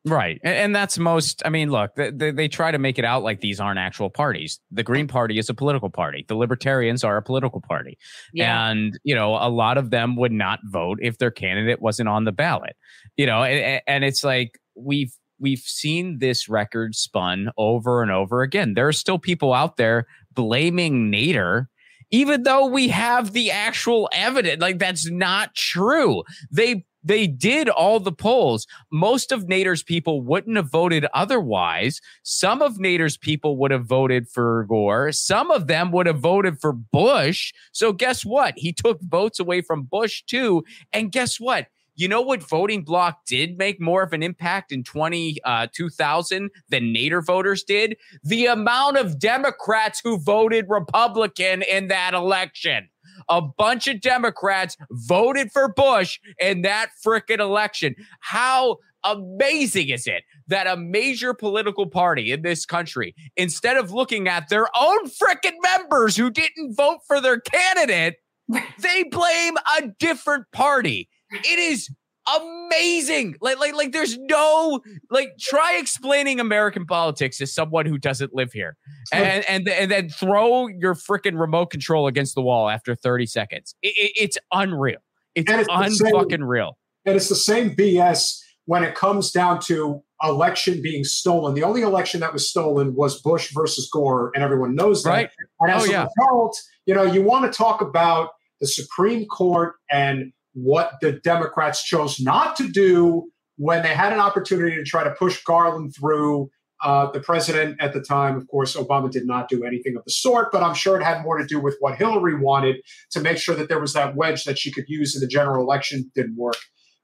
Right. 0.05 0.39
And, 0.43 0.75
that's 0.75 0.99
most, 0.99 1.41
I 1.45 1.49
mean, 1.49 1.71
look, 1.71 1.95
they, 1.95 2.31
they, 2.31 2.47
try 2.47 2.69
to 2.69 2.77
make 2.77 2.99
it 2.99 3.05
out 3.05 3.23
like 3.23 3.41
these 3.41 3.59
aren't 3.59 3.79
actual 3.79 4.09
parties. 4.09 4.59
The 4.71 4.83
Green 4.83 5.07
Party 5.07 5.39
is 5.39 5.49
a 5.49 5.53
political 5.53 5.89
party. 5.89 6.25
The 6.27 6.35
Libertarians 6.35 7.03
are 7.03 7.17
a 7.17 7.23
political 7.23 7.59
party. 7.59 7.97
Yeah. 8.31 8.69
And, 8.69 8.99
you 9.03 9.15
know, 9.15 9.35
a 9.35 9.49
lot 9.49 9.77
of 9.79 9.89
them 9.89 10.15
would 10.17 10.31
not 10.31 10.59
vote 10.63 10.99
if 11.01 11.17
their 11.17 11.31
candidate 11.31 11.81
wasn't 11.81 12.09
on 12.09 12.25
the 12.25 12.31
ballot, 12.31 12.75
you 13.17 13.25
know, 13.25 13.43
and, 13.43 13.81
and 13.87 14.03
it's 14.03 14.23
like 14.23 14.59
we've, 14.75 15.13
we've 15.39 15.59
seen 15.59 16.19
this 16.19 16.47
record 16.47 16.93
spun 16.93 17.49
over 17.57 18.03
and 18.03 18.11
over 18.11 18.43
again. 18.43 18.75
There 18.75 18.87
are 18.87 18.93
still 18.93 19.17
people 19.17 19.53
out 19.53 19.77
there 19.77 20.05
blaming 20.33 21.11
Nader 21.11 21.67
even 22.11 22.43
though 22.43 22.67
we 22.67 22.89
have 22.89 23.33
the 23.33 23.49
actual 23.49 24.07
evidence 24.11 24.61
like 24.61 24.77
that's 24.77 25.09
not 25.09 25.55
true 25.55 26.21
they 26.51 26.85
they 27.05 27.27
did 27.27 27.69
all 27.69 27.99
the 27.99 28.11
polls. 28.11 28.65
Most 28.91 29.31
of 29.31 29.45
Nader's 29.45 29.83
people 29.83 30.21
wouldn't 30.21 30.57
have 30.57 30.71
voted 30.71 31.05
otherwise. 31.13 32.01
Some 32.23 32.61
of 32.61 32.77
Nader's 32.77 33.15
people 33.15 33.57
would 33.57 33.71
have 33.71 33.85
voted 33.85 34.27
for 34.27 34.65
Gore. 34.67 35.11
Some 35.11 35.51
of 35.51 35.67
them 35.67 35.91
would 35.91 36.07
have 36.07 36.19
voted 36.19 36.59
for 36.59 36.73
Bush. 36.73 37.53
So 37.71 37.93
guess 37.93 38.25
what? 38.25 38.55
He 38.57 38.73
took 38.73 38.99
votes 39.01 39.39
away 39.39 39.61
from 39.61 39.83
Bush 39.83 40.23
too. 40.23 40.65
And 40.91 41.11
guess 41.11 41.39
what? 41.39 41.67
You 41.97 42.09
know 42.09 42.21
what 42.21 42.43
voting 42.43 42.83
bloc 42.83 43.25
did 43.25 43.57
make 43.57 43.79
more 43.79 44.03
of 44.03 44.11
an 44.11 44.21
impact 44.21 44.73
in 44.73 44.83
20, 44.83 45.37
uh, 45.45 45.67
2000 45.73 46.49
than 46.67 46.93
Nader 46.93 47.25
voters 47.25 47.63
did? 47.63 47.95
The 48.21 48.47
amount 48.47 48.97
of 48.97 49.17
Democrats 49.17 50.01
who 50.03 50.17
voted 50.17 50.65
Republican 50.67 51.61
in 51.61 51.87
that 51.87 52.13
election. 52.13 52.89
A 53.29 53.41
bunch 53.41 53.87
of 53.87 54.01
Democrats 54.01 54.77
voted 54.91 55.51
for 55.51 55.71
Bush 55.73 56.19
in 56.39 56.61
that 56.61 56.89
frickin' 57.05 57.39
election. 57.39 57.95
How 58.19 58.77
amazing 59.03 59.89
is 59.89 60.07
it 60.07 60.23
that 60.47 60.67
a 60.67 60.75
major 60.75 61.33
political 61.33 61.87
party 61.87 62.31
in 62.31 62.41
this 62.41 62.65
country, 62.65 63.15
instead 63.37 63.77
of 63.77 63.91
looking 63.91 64.27
at 64.27 64.49
their 64.49 64.67
own 64.77 65.09
frickin' 65.09 65.53
members 65.61 66.15
who 66.15 66.29
didn't 66.29 66.75
vote 66.75 66.99
for 67.07 67.21
their 67.21 67.39
candidate, 67.39 68.15
they 68.79 69.03
blame 69.03 69.55
a 69.79 69.87
different 69.99 70.45
party. 70.51 71.09
It 71.31 71.59
is 71.59 71.89
amazing. 72.27 73.35
Like, 73.41 73.59
like, 73.59 73.75
like, 73.75 73.91
there's 73.91 74.17
no 74.17 74.81
like. 75.09 75.37
Try 75.39 75.77
explaining 75.79 76.39
American 76.39 76.85
politics 76.85 77.37
to 77.37 77.47
someone 77.47 77.85
who 77.85 77.97
doesn't 77.97 78.33
live 78.33 78.51
here, 78.51 78.77
and 79.11 79.45
and, 79.47 79.67
and 79.69 79.91
then 79.91 80.09
throw 80.09 80.67
your 80.67 80.95
freaking 80.95 81.39
remote 81.39 81.67
control 81.67 82.07
against 82.07 82.35
the 82.35 82.41
wall 82.41 82.69
after 82.69 82.95
30 82.95 83.25
seconds. 83.25 83.75
It, 83.81 83.93
it, 83.95 84.11
it's 84.15 84.37
unreal. 84.51 84.99
It's, 85.35 85.51
it's 85.51 85.69
unfucking 85.69 86.47
real. 86.47 86.77
And 87.05 87.15
it's 87.15 87.29
the 87.29 87.35
same 87.35 87.75
BS 87.75 88.39
when 88.65 88.83
it 88.83 88.95
comes 88.95 89.31
down 89.31 89.59
to 89.61 90.01
election 90.23 90.81
being 90.81 91.03
stolen. 91.03 91.53
The 91.53 91.63
only 91.63 91.81
election 91.81 92.19
that 92.21 92.33
was 92.33 92.49
stolen 92.49 92.95
was 92.95 93.21
Bush 93.21 93.51
versus 93.53 93.89
Gore, 93.91 94.31
and 94.33 94.43
everyone 94.43 94.75
knows 94.75 95.03
that. 95.03 95.09
Right. 95.09 95.29
And 95.59 95.71
as 95.71 95.83
oh, 95.83 95.85
a 95.85 95.91
yeah. 95.91 96.07
result, 96.17 96.57
you 96.85 96.95
know, 96.95 97.03
you 97.03 97.21
want 97.21 97.51
to 97.51 97.55
talk 97.55 97.81
about 97.81 98.29
the 98.61 98.67
Supreme 98.67 99.25
Court 99.25 99.75
and 99.91 100.31
what 100.55 100.93
the 101.01 101.11
Democrats 101.11 101.83
chose 101.83 102.19
not 102.19 102.55
to 102.55 102.69
do 102.69 103.29
when 103.57 103.83
they 103.83 103.93
had 103.93 104.13
an 104.13 104.19
opportunity 104.19 104.75
to 104.75 104.83
try 104.83 105.03
to 105.03 105.11
push 105.11 105.43
Garland 105.43 105.93
through. 105.97 106.49
Uh, 106.83 107.09
the 107.11 107.21
president 107.21 107.77
at 107.79 107.93
the 107.93 108.01
time, 108.01 108.35
of 108.35 108.47
course, 108.47 108.75
Obama 108.75 109.09
did 109.09 109.25
not 109.25 109.47
do 109.47 109.63
anything 109.63 109.95
of 109.95 110.03
the 110.03 110.11
sort, 110.11 110.51
but 110.51 110.61
I'm 110.61 110.73
sure 110.73 110.99
it 110.99 111.03
had 111.03 111.23
more 111.23 111.37
to 111.37 111.45
do 111.45 111.59
with 111.59 111.77
what 111.79 111.97
Hillary 111.97 112.37
wanted 112.37 112.77
to 113.11 113.21
make 113.21 113.37
sure 113.37 113.55
that 113.55 113.69
there 113.69 113.79
was 113.79 113.93
that 113.93 114.15
wedge 114.15 114.43
that 114.43 114.57
she 114.59 114.71
could 114.71 114.85
use 114.87 115.15
in 115.15 115.21
the 115.21 115.27
general 115.27 115.63
election. 115.63 116.11
Didn't 116.15 116.35
work. 116.35 116.57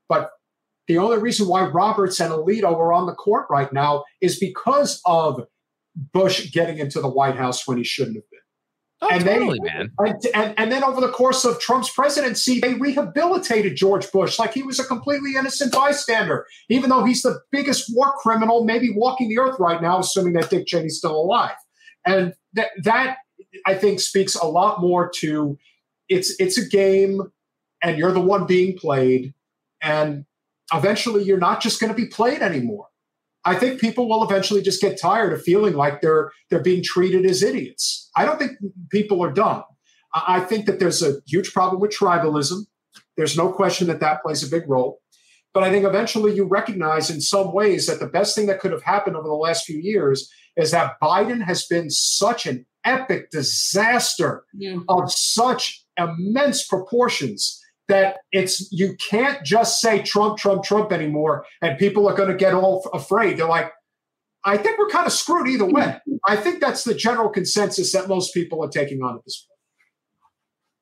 But 0.10 0.30
the 0.88 0.98
only 0.98 1.20
reason 1.20 1.48
why 1.48 1.66
Roberts 1.66 2.20
and 2.20 2.32
Alito 2.34 2.66
are 2.66 2.92
on 2.92 3.06
the 3.06 3.14
court 3.14 3.48
right 3.50 3.72
now 3.72 4.04
is 4.20 4.40
because 4.40 5.02
of 5.06 5.44
Bush 5.96 6.52
getting 6.52 6.78
into 6.78 7.00
the 7.00 7.10
White 7.10 7.38
House 7.38 7.68
when 7.68 7.78
he 7.78 7.84
shouldn't 7.84 8.18
have. 8.18 8.24
Oh, 9.04 9.10
and 9.10 9.26
totally, 9.26 9.60
they, 9.64 9.74
man. 9.74 9.92
And, 9.98 10.26
and, 10.36 10.54
and 10.58 10.72
then 10.72 10.84
over 10.84 11.02
the 11.02 11.10
course 11.10 11.44
of 11.44 11.60
Trump's 11.60 11.90
presidency, 11.90 12.60
they 12.60 12.76
rehabilitated 12.76 13.76
George 13.76 14.12
Bush 14.12 14.38
like 14.38 14.54
he 14.54 14.62
was 14.62 14.80
a 14.80 14.84
completely 14.84 15.36
innocent 15.36 15.74
bystander, 15.74 16.46
even 16.70 16.92
though 16.92 17.04
he's 17.04 17.24
the 17.24 17.40
biggest 17.52 17.90
war 17.96 18.14
criminal, 18.18 18.64
maybe 18.64 18.92
walking 18.96 19.28
the 19.28 19.40
earth 19.40 19.60
right 19.60 19.82
now, 19.82 19.98
assuming 20.00 20.34
that 20.34 20.52
Dick 20.52 20.68
Cheney's 20.68 20.98
still 20.98 21.16
alive. 21.16 21.56
And 22.06 22.36
that, 22.54 22.70
that 22.84 23.18
I 23.66 23.74
think 23.74 24.00
speaks 24.00 24.36
a 24.36 24.46
lot 24.46 24.82
more 24.82 25.10
to 25.18 25.58
it's 26.08 26.36
it's 26.40 26.58
a 26.58 26.68
game, 26.68 27.22
and 27.82 27.98
you're 27.98 28.12
the 28.12 28.22
one 28.22 28.46
being 28.46 28.78
played, 28.78 29.34
and 29.82 30.26
eventually 30.74 31.24
you're 31.24 31.40
not 31.40 31.62
just 31.62 31.80
going 31.80 31.92
to 31.92 31.96
be 31.96 32.08
played 32.08 32.42
anymore. 32.42 32.88
I 33.46 33.56
think 33.56 33.82
people 33.82 34.08
will 34.08 34.24
eventually 34.24 34.62
just 34.62 34.82
get 34.82 35.00
tired 35.02 35.34
of 35.34 35.42
feeling 35.42 35.74
like 35.74 36.02
they're 36.02 36.32
they're 36.50 36.62
being 36.62 36.84
treated 36.84 37.26
as 37.26 37.42
idiots. 37.44 38.10
I 38.16 38.26
don't 38.26 38.38
think 38.40 38.52
people 38.90 39.24
are 39.24 39.32
dumb. 39.32 39.64
I 40.14 40.42
think 40.42 40.66
that 40.66 40.80
there's 40.80 41.02
a 41.02 41.16
huge 41.26 41.54
problem 41.54 41.82
with 41.82 41.92
tribalism. 41.92 42.66
There's 43.18 43.38
no 43.38 43.52
question 43.52 43.88
that 43.88 44.02
that 44.02 44.22
plays 44.22 44.44
a 44.44 44.50
big 44.50 44.70
role. 44.70 45.00
But 45.54 45.64
I 45.64 45.72
think 45.72 45.86
eventually 45.86 46.34
you 46.36 46.46
recognize 46.46 47.10
in 47.10 47.22
some 47.22 47.54
ways 47.54 47.88
that 47.88 48.00
the 48.00 48.08
best 48.08 48.36
thing 48.36 48.48
that 48.48 48.60
could 48.60 48.72
have 48.72 48.84
happened 48.84 49.16
over 49.16 49.28
the 49.28 49.34
last 49.34 49.66
few 49.66 49.78
years 49.80 50.30
is 50.58 50.72
that 50.72 50.96
Biden 51.02 51.42
has 51.44 51.66
been 51.66 51.90
such 51.90 52.46
an 52.46 52.66
epic 52.86 53.32
disaster 53.32 54.44
Yeah. 54.54 54.78
of 54.90 55.12
such 55.12 55.86
immense 55.98 56.66
proportions 56.68 57.61
that 57.92 58.20
it's 58.32 58.72
you 58.72 58.96
can't 58.96 59.46
just 59.46 59.82
say 59.82 60.02
Trump, 60.02 60.38
Trump, 60.38 60.64
Trump 60.64 60.92
anymore, 60.94 61.46
and 61.62 61.78
people 61.78 62.08
are 62.08 62.16
going 62.16 62.30
to 62.30 62.36
get 62.36 62.54
all 62.54 62.90
afraid. 62.94 63.38
They're 63.38 63.48
like, 63.48 63.72
I 64.46 64.58
think 64.58 64.80
we're 64.80 64.90
kind 64.90 65.06
of 65.06 65.12
screwed 65.12 65.48
either 65.48 65.66
way. 65.66 66.00
I 66.26 66.36
think 66.38 66.62
that's 66.62 66.84
the 66.86 66.96
general 66.96 67.30
consensus 67.30 67.92
that 67.92 68.08
most 68.08 68.34
people 68.34 68.64
are 68.64 68.70
taking 68.70 69.04
on 69.04 69.16
at 69.16 69.26
this 69.26 69.46
point. 69.46 69.60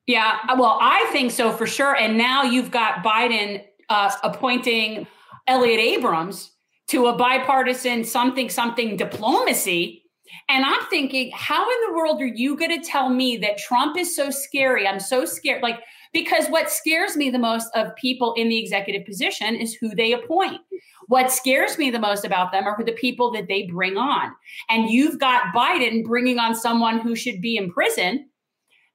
Yeah, 0.08 0.38
well, 0.58 0.78
I 0.82 1.10
think 1.12 1.32
so 1.32 1.52
for 1.52 1.68
sure. 1.68 1.96
And 1.96 2.18
now 2.18 2.44
you've 2.44 2.72
got 2.72 3.04
Biden 3.04 3.64
uh, 3.90 4.12
appointing 4.24 5.08
Elliott 5.48 5.80
Abrams 5.80 6.52
to 6.90 7.08
a 7.08 7.16
bipartisan 7.16 8.04
something 8.04 8.50
something 8.50 8.98
diplomacy. 8.98 10.04
And 10.48 10.64
I'm 10.64 10.86
thinking, 10.90 11.32
how 11.34 11.64
in 11.64 11.78
the 11.88 11.94
world 11.98 12.22
are 12.22 12.28
you 12.28 12.56
going 12.56 12.80
to 12.80 12.88
tell 12.88 13.10
me 13.10 13.38
that 13.38 13.58
Trump 13.58 13.98
is 13.98 14.16
so 14.16 14.30
scary? 14.30 14.88
I'm 14.88 15.00
so 15.00 15.26
scared. 15.26 15.64
Like, 15.64 15.80
because 16.14 16.48
what 16.48 16.70
scares 16.70 17.16
me 17.16 17.30
the 17.30 17.40
most 17.40 17.70
of 17.76 17.96
people 17.96 18.34
in 18.36 18.50
the 18.50 18.58
executive 18.58 19.06
position 19.06 19.56
is 19.56 19.74
who 19.74 19.94
they 19.96 20.14
appoint. 20.14 20.62
What 21.08 21.32
scares 21.32 21.78
me 21.78 21.90
the 21.90 22.00
most 22.00 22.26
about 22.26 22.52
them 22.52 22.66
are 22.66 22.84
the 22.84 22.92
people 22.92 23.32
that 23.32 23.48
they 23.48 23.64
bring 23.64 23.98
on. 23.98 24.32
And 24.70 24.90
you've 24.90 25.20
got 25.20 25.54
Biden 25.56 26.04
bringing 26.04 26.40
on 26.40 26.56
someone 26.56 27.00
who 27.00 27.16
should 27.16 27.42
be 27.42 27.58
in 27.58 27.72
prison 27.72 28.30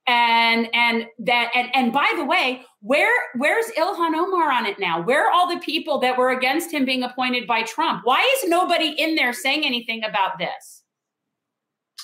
and 0.06 0.68
and 0.74 1.06
that 1.18 1.50
and 1.54 1.74
and 1.74 1.90
by 1.90 2.12
the 2.18 2.26
way 2.26 2.60
where 2.80 3.10
where's 3.36 3.64
ilhan 3.78 4.14
omar 4.14 4.52
on 4.52 4.66
it 4.66 4.78
now 4.78 5.00
where 5.00 5.26
are 5.26 5.32
all 5.32 5.48
the 5.48 5.58
people 5.60 5.98
that 5.98 6.18
were 6.18 6.28
against 6.28 6.70
him 6.70 6.84
being 6.84 7.02
appointed 7.02 7.46
by 7.46 7.62
trump 7.62 8.02
why 8.04 8.20
is 8.36 8.50
nobody 8.50 8.88
in 9.00 9.14
there 9.14 9.32
saying 9.32 9.64
anything 9.64 10.04
about 10.04 10.36
this 10.38 10.84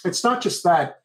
It's 0.04 0.24
not 0.24 0.42
just 0.42 0.64
that. 0.64 1.02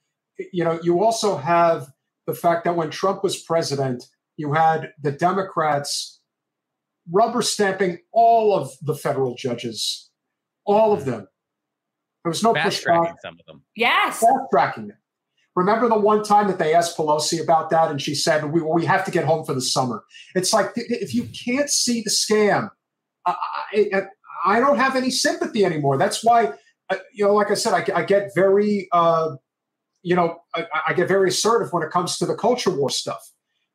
You 0.51 0.63
know, 0.63 0.79
you 0.83 1.03
also 1.03 1.37
have 1.37 1.91
the 2.27 2.33
fact 2.33 2.63
that 2.65 2.75
when 2.75 2.89
Trump 2.89 3.23
was 3.23 3.37
president, 3.41 4.03
you 4.37 4.53
had 4.53 4.91
the 5.01 5.11
Democrats 5.11 6.19
rubber 7.11 7.41
stamping 7.41 7.99
all 8.11 8.53
of 8.55 8.71
the 8.81 8.95
federal 8.95 9.35
judges, 9.35 10.09
all 10.65 10.91
of 10.93 11.05
them. 11.05 11.27
There 12.23 12.29
was 12.29 12.41
no 12.43 12.53
Fast 12.53 12.81
pushback. 12.81 12.83
tracking 12.83 13.15
some 13.21 13.37
of 13.39 13.45
them. 13.45 13.63
yes 13.75 14.19
fast 14.19 14.33
tracking 14.51 14.87
them. 14.87 14.97
Remember 15.55 15.87
the 15.87 15.97
one 15.99 16.23
time 16.23 16.47
that 16.47 16.57
they 16.59 16.73
asked 16.73 16.97
Pelosi 16.97 17.41
about 17.41 17.69
that, 17.69 17.89
and 17.89 18.01
she 18.01 18.13
said, 18.13 18.51
"We 18.51 18.61
we 18.61 18.85
have 18.85 19.05
to 19.05 19.11
get 19.11 19.23
home 19.23 19.45
for 19.45 19.53
the 19.53 19.61
summer." 19.61 20.03
It's 20.33 20.51
like 20.51 20.71
if 20.75 21.13
you 21.13 21.29
can't 21.45 21.69
see 21.69 22.01
the 22.01 22.09
scam, 22.09 22.69
I, 23.25 23.35
I, 23.73 24.01
I 24.45 24.59
don't 24.59 24.77
have 24.77 24.95
any 24.97 25.11
sympathy 25.11 25.63
anymore. 25.63 25.97
That's 25.97 26.23
why, 26.25 26.53
uh, 26.89 26.97
you 27.13 27.23
know, 27.25 27.33
like 27.33 27.51
I 27.51 27.53
said, 27.53 27.73
I, 27.73 27.99
I 27.99 28.03
get 28.03 28.31
very, 28.35 28.87
uh, 28.91 29.35
you 30.05 30.15
know, 30.15 30.37
I, 30.55 30.65
I 30.89 30.93
get 30.93 31.07
very 31.07 31.29
assertive 31.29 31.73
when 31.73 31.83
it 31.83 31.89
comes 31.91 32.17
to 32.19 32.25
the 32.25 32.35
culture 32.35 32.69
war 32.69 32.89
stuff. 32.89 33.21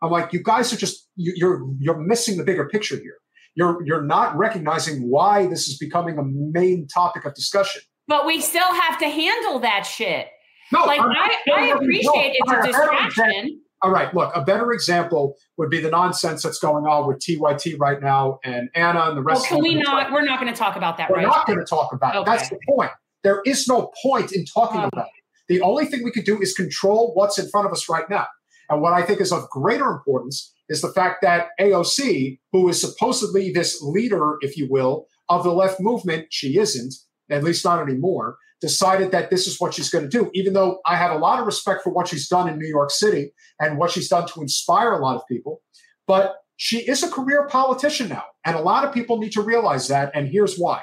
I'm 0.03 0.11
like, 0.11 0.33
you 0.33 0.43
guys 0.43 0.73
are 0.73 0.77
just 0.77 1.07
you, 1.17 1.33
you're 1.37 1.61
you're 1.79 1.99
missing 1.99 2.39
the 2.39 2.45
bigger 2.45 2.67
picture 2.69 2.97
here. 2.97 3.17
You're 3.57 3.85
you're 3.85 4.03
not 4.03 4.37
recognizing 4.37 5.11
why 5.11 5.47
this 5.47 5.69
is 5.69 5.77
becoming 5.77 6.19
a 6.19 6.23
main 6.25 6.87
topic 6.87 7.25
of 7.27 7.35
discussion. 7.35 7.83
but 8.09 8.25
we 8.27 8.41
still 8.41 8.73
have 8.83 8.99
to 9.01 9.09
handle 9.09 9.59
that 9.61 9.83
shit 9.85 10.29
No, 10.73 10.85
like 10.85 11.01
I'm- 11.01 11.11
i, 11.13 11.37
I 11.53 11.67
appreciate 11.77 12.37
it's 12.39 12.53
a 12.53 12.63
distraction 12.67 13.61
All 13.83 13.91
right, 13.91 14.13
look, 14.15 14.31
a 14.37 14.43
better 14.45 14.73
example 14.73 15.35
would 15.59 15.71
be 15.71 15.81
the 15.81 15.91
nonsense 15.91 16.43
that's 16.45 16.59
going 16.59 16.85
on 16.87 17.09
with 17.09 17.19
TYT 17.19 17.77
right 17.79 18.01
now 18.01 18.39
and 18.45 18.69
Anna 18.75 19.03
and 19.09 19.17
the 19.19 19.23
well 19.23 19.35
rest 19.37 19.49
can 19.49 19.59
of 19.59 19.63
we 19.65 19.75
not 19.75 20.13
we're 20.13 20.25
not 20.25 20.39
going 20.41 20.53
to 20.53 20.59
talk 20.59 20.77
about 20.77 20.97
that 20.99 21.11
We're 21.11 21.17
right 21.17 21.27
not 21.27 21.47
going 21.47 21.59
to 21.59 21.65
talk 21.65 21.93
about 21.93 22.15
it. 22.17 22.25
That's 22.25 22.49
the 22.51 22.59
point. 22.69 22.93
There 23.25 23.43
is 23.45 23.67
no 23.69 23.91
point 24.03 24.33
in 24.33 24.45
talking 24.47 24.81
Um, 24.81 24.91
about 24.93 25.07
it. 25.07 25.20
The 25.51 25.61
only 25.63 25.85
thing 25.85 26.05
we 26.05 26.13
could 26.13 26.25
do 26.25 26.41
is 26.41 26.55
control 26.55 27.11
what's 27.15 27.37
in 27.37 27.51
front 27.51 27.67
of 27.67 27.73
us 27.73 27.89
right 27.89 28.09
now. 28.09 28.29
And 28.69 28.81
what 28.81 28.93
I 28.93 29.03
think 29.03 29.21
is 29.21 29.33
of 29.33 29.51
greater 29.51 29.91
importance 29.91 30.55
is 30.69 30.81
the 30.81 30.93
fact 30.93 31.23
that 31.23 31.49
AOC, 31.61 32.39
who 32.53 32.69
is 32.69 32.81
supposedly 32.81 33.51
this 33.51 33.83
leader, 33.83 34.37
if 34.43 34.57
you 34.57 34.69
will, 34.71 35.07
of 35.29 35.43
the 35.43 35.51
left 35.51 35.81
movement, 35.81 36.29
she 36.31 36.57
isn't, 36.57 36.95
at 37.31 37.43
least 37.43 37.65
not 37.65 37.83
anymore, 37.83 38.37
decided 38.61 39.11
that 39.11 39.31
this 39.31 39.49
is 39.49 39.61
what 39.61 39.75
she's 39.75 39.91
going 39.91 40.09
to 40.09 40.09
do. 40.09 40.31
Even 40.35 40.53
though 40.53 40.79
I 40.87 40.95
have 40.95 41.11
a 41.11 41.19
lot 41.19 41.41
of 41.41 41.47
respect 41.47 41.83
for 41.83 41.93
what 41.93 42.07
she's 42.07 42.29
done 42.29 42.49
in 42.49 42.57
New 42.57 42.69
York 42.69 42.93
City 42.93 43.33
and 43.59 43.77
what 43.77 43.91
she's 43.91 44.09
done 44.09 44.29
to 44.29 44.43
inspire 44.43 44.93
a 44.93 45.03
lot 45.03 45.17
of 45.17 45.23
people. 45.29 45.63
But 46.07 46.37
she 46.59 46.79
is 46.89 47.03
a 47.03 47.11
career 47.11 47.49
politician 47.49 48.09
now. 48.09 48.23
And 48.45 48.55
a 48.55 48.61
lot 48.61 48.85
of 48.85 48.95
people 48.95 49.19
need 49.19 49.33
to 49.33 49.43
realize 49.43 49.89
that. 49.89 50.13
And 50.15 50.29
here's 50.29 50.57
why. 50.59 50.83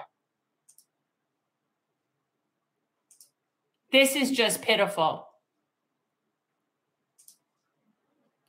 This 3.91 4.15
is 4.15 4.31
just 4.31 4.61
pitiful 4.61 5.27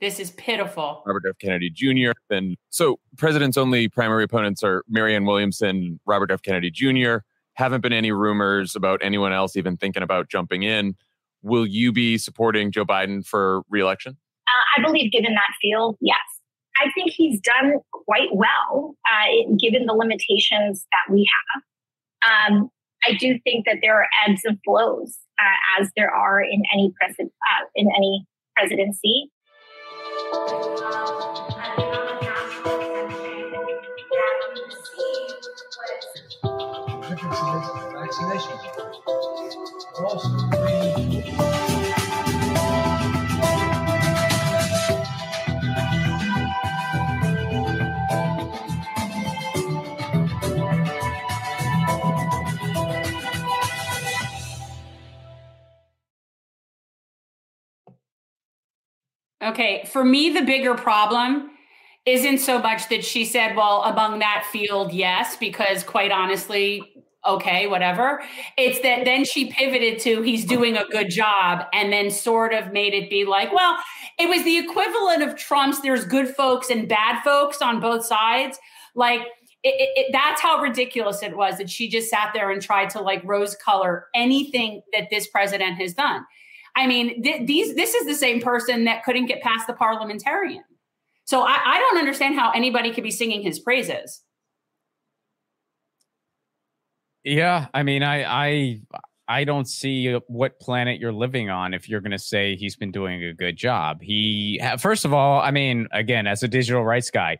this 0.01 0.21
is 0.21 0.31
pitiful 0.33 1.03
Robert 1.07 1.25
F. 1.29 1.39
Kennedy 1.39 1.71
Jr. 1.71 2.13
And 2.31 2.57
so 2.71 3.01
president's 3.17 3.57
only 3.57 3.89
primary 3.89 4.25
opponents 4.25 4.63
are 4.63 4.85
Marianne 4.89 5.25
Williamson, 5.25 5.99
Robert 6.07 6.31
F. 6.31 6.43
Kennedy 6.43 6.71
Jr. 6.71 7.19
Haven't 7.55 7.81
been 7.81 7.93
any 7.93 8.13
rumors 8.13 8.77
about 8.77 9.01
anyone 9.03 9.33
else 9.33 9.57
even 9.57 9.77
thinking 9.77 10.03
about 10.03 10.29
jumping 10.29 10.63
in. 10.63 10.95
Will 11.43 11.67
you 11.67 11.93
be 11.93 12.19
supporting 12.19 12.71
Joe 12.71 12.85
Biden 12.85 13.27
for 13.27 13.63
reelection? 13.69 14.17
Uh, 14.47 14.81
I 14.81 14.83
believe, 14.85 15.11
given 15.13 15.35
that 15.35 15.53
field, 15.61 15.97
yes. 16.01 16.19
I 16.81 16.91
think 16.95 17.11
he's 17.11 17.41
done 17.41 17.75
quite 17.93 18.29
well, 18.33 18.95
uh, 19.05 19.53
given 19.61 19.87
the 19.87 19.95
limitations 19.95 20.87
that 20.93 21.13
we 21.13 21.29
have. 22.23 22.53
Um, 22.53 22.71
I 23.05 23.15
do 23.15 23.39
think 23.43 23.67
that 23.67 23.79
there 23.83 24.01
are 24.01 24.09
ebbs 24.27 24.43
and 24.45 24.59
flows, 24.65 25.19
uh, 25.39 25.81
as 25.81 25.91
there 25.97 26.11
are 26.11 26.41
in 26.43 26.63
any 26.73 26.93
president 26.99 27.33
uh, 27.51 27.65
in 27.75 27.89
any 27.97 28.27
presidency. 28.57 29.31
Okay, 59.43 59.89
for 59.93 60.05
me, 60.05 60.31
the 60.31 60.43
bigger 60.43 60.75
problem 60.75 61.51
isn't 62.05 62.39
so 62.39 62.59
much 62.59 62.89
that 62.89 63.05
she 63.05 63.25
said, 63.25 63.55
well, 63.55 63.83
among 63.85 64.19
that 64.19 64.47
field, 64.51 64.93
yes, 64.93 65.37
because 65.37 65.85
quite 65.85 66.11
honestly, 66.11 66.83
okay, 67.27 67.67
whatever. 67.67 68.23
It's 68.57 68.81
that 68.81 69.05
then 69.05 69.25
she 69.25 69.53
pivoted 69.53 70.01
to 70.01 70.23
he's 70.23 70.45
doing 70.45 70.77
a 70.77 70.87
good 70.91 71.11
job 71.11 71.67
and 71.73 71.93
then 71.93 72.11
sort 72.11 72.55
of 72.55 72.73
made 72.73 72.95
it 72.95 73.11
be 73.11 73.25
like, 73.25 73.53
well, 73.53 73.77
it 74.19 74.29
was 74.29 74.43
the 74.45 74.59
equivalent 74.59 75.23
of 75.23 75.37
Trump's 75.37 75.81
there's 75.81 76.05
good 76.05 76.29
folks 76.35 76.71
and 76.71 76.89
bad 76.89 77.23
folks 77.23 77.61
on 77.61 77.81
both 77.81 78.05
sides. 78.05 78.59
Like, 78.95 79.21
it, 79.63 79.75
it, 79.75 79.91
it, 79.97 80.07
that's 80.13 80.41
how 80.41 80.61
ridiculous 80.61 81.23
it 81.23 81.37
was 81.37 81.59
that 81.59 81.69
she 81.69 81.89
just 81.89 82.09
sat 82.09 82.31
there 82.33 82.51
and 82.51 82.63
tried 82.63 82.91
to 82.91 83.01
like 83.01 83.23
rose 83.25 83.57
color 83.57 84.07
anything 84.15 84.83
that 84.93 85.09
this 85.11 85.27
president 85.29 85.77
has 85.81 85.95
done. 85.95 86.25
I 86.79 86.87
mean, 86.87 87.23
th- 87.25 87.47
these 87.47 87.75
this 87.75 87.95
is 87.95 88.07
the 88.07 88.15
same 88.15 88.41
person 88.41 88.85
that 88.85 89.03
couldn't 89.03 89.27
get 89.27 89.43
past 89.43 89.67
the 89.67 89.73
parliamentarian. 89.73 90.63
So 91.25 91.43
I, 91.43 91.59
I 91.65 91.79
don't 91.81 91.99
understand 91.99 92.37
how 92.37 92.53
anybody 92.53 92.93
could 92.93 93.03
be 93.03 93.11
singing 93.11 93.43
his 93.43 93.59
praises. 93.59 94.23
Yeah, 97.25 97.67
I 97.75 97.83
mean, 97.83 98.05
I 98.05 98.23
I 98.23 98.81
I 99.27 99.45
don't 99.45 99.67
see 99.67 100.15
what 100.29 100.61
planet 100.61 101.01
you're 101.01 101.13
living 101.13 101.51
on 101.51 101.75
if 101.75 101.89
you're 101.89 102.01
going 102.01 102.13
to 102.13 102.19
say 102.19 102.55
he's 102.55 102.77
been 102.77 102.93
doing 102.93 103.25
a 103.25 103.35
good 103.35 103.57
job. 103.57 104.01
He 104.01 104.63
first 104.79 105.05
of 105.05 105.13
all, 105.13 105.41
I 105.41 105.51
mean, 105.51 105.89
again, 105.93 106.29
as 106.29 106.45
a 106.45 106.49
digital 106.49 106.85
rights 106.85 107.11
guy, 107.11 107.39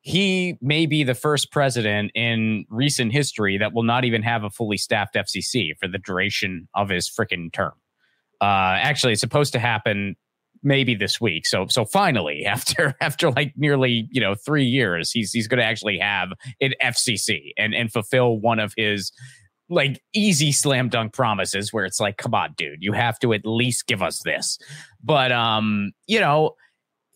he 0.00 0.58
may 0.60 0.86
be 0.86 1.04
the 1.04 1.14
first 1.14 1.52
president 1.52 2.10
in 2.16 2.64
recent 2.70 3.12
history 3.12 3.56
that 3.58 3.72
will 3.72 3.84
not 3.84 4.04
even 4.04 4.22
have 4.22 4.42
a 4.42 4.50
fully 4.50 4.76
staffed 4.76 5.14
FCC 5.14 5.78
for 5.78 5.86
the 5.86 5.98
duration 5.98 6.68
of 6.74 6.88
his 6.88 7.08
freaking 7.08 7.52
term. 7.52 7.74
Uh, 8.40 8.78
actually, 8.80 9.12
it's 9.12 9.20
supposed 9.20 9.52
to 9.52 9.58
happen 9.58 10.16
maybe 10.62 10.94
this 10.94 11.20
week. 11.20 11.46
So 11.46 11.66
so 11.68 11.84
finally, 11.84 12.44
after 12.46 12.94
after 13.00 13.30
like 13.30 13.52
nearly 13.56 14.08
you 14.10 14.20
know 14.20 14.34
three 14.34 14.64
years, 14.64 15.10
he's 15.10 15.32
he's 15.32 15.48
going 15.48 15.58
to 15.58 15.64
actually 15.64 15.98
have 15.98 16.30
an 16.60 16.74
FCC 16.82 17.50
and 17.56 17.74
and 17.74 17.92
fulfill 17.92 18.38
one 18.38 18.58
of 18.58 18.72
his 18.76 19.12
like 19.68 20.02
easy 20.12 20.50
slam 20.50 20.88
dunk 20.88 21.12
promises 21.12 21.72
where 21.72 21.84
it's 21.84 22.00
like, 22.00 22.16
come 22.16 22.34
on, 22.34 22.52
dude, 22.56 22.82
you 22.82 22.92
have 22.92 23.18
to 23.20 23.32
at 23.32 23.42
least 23.44 23.86
give 23.86 24.02
us 24.02 24.20
this. 24.24 24.58
But 25.02 25.30
um, 25.30 25.92
you 26.06 26.20
know, 26.20 26.56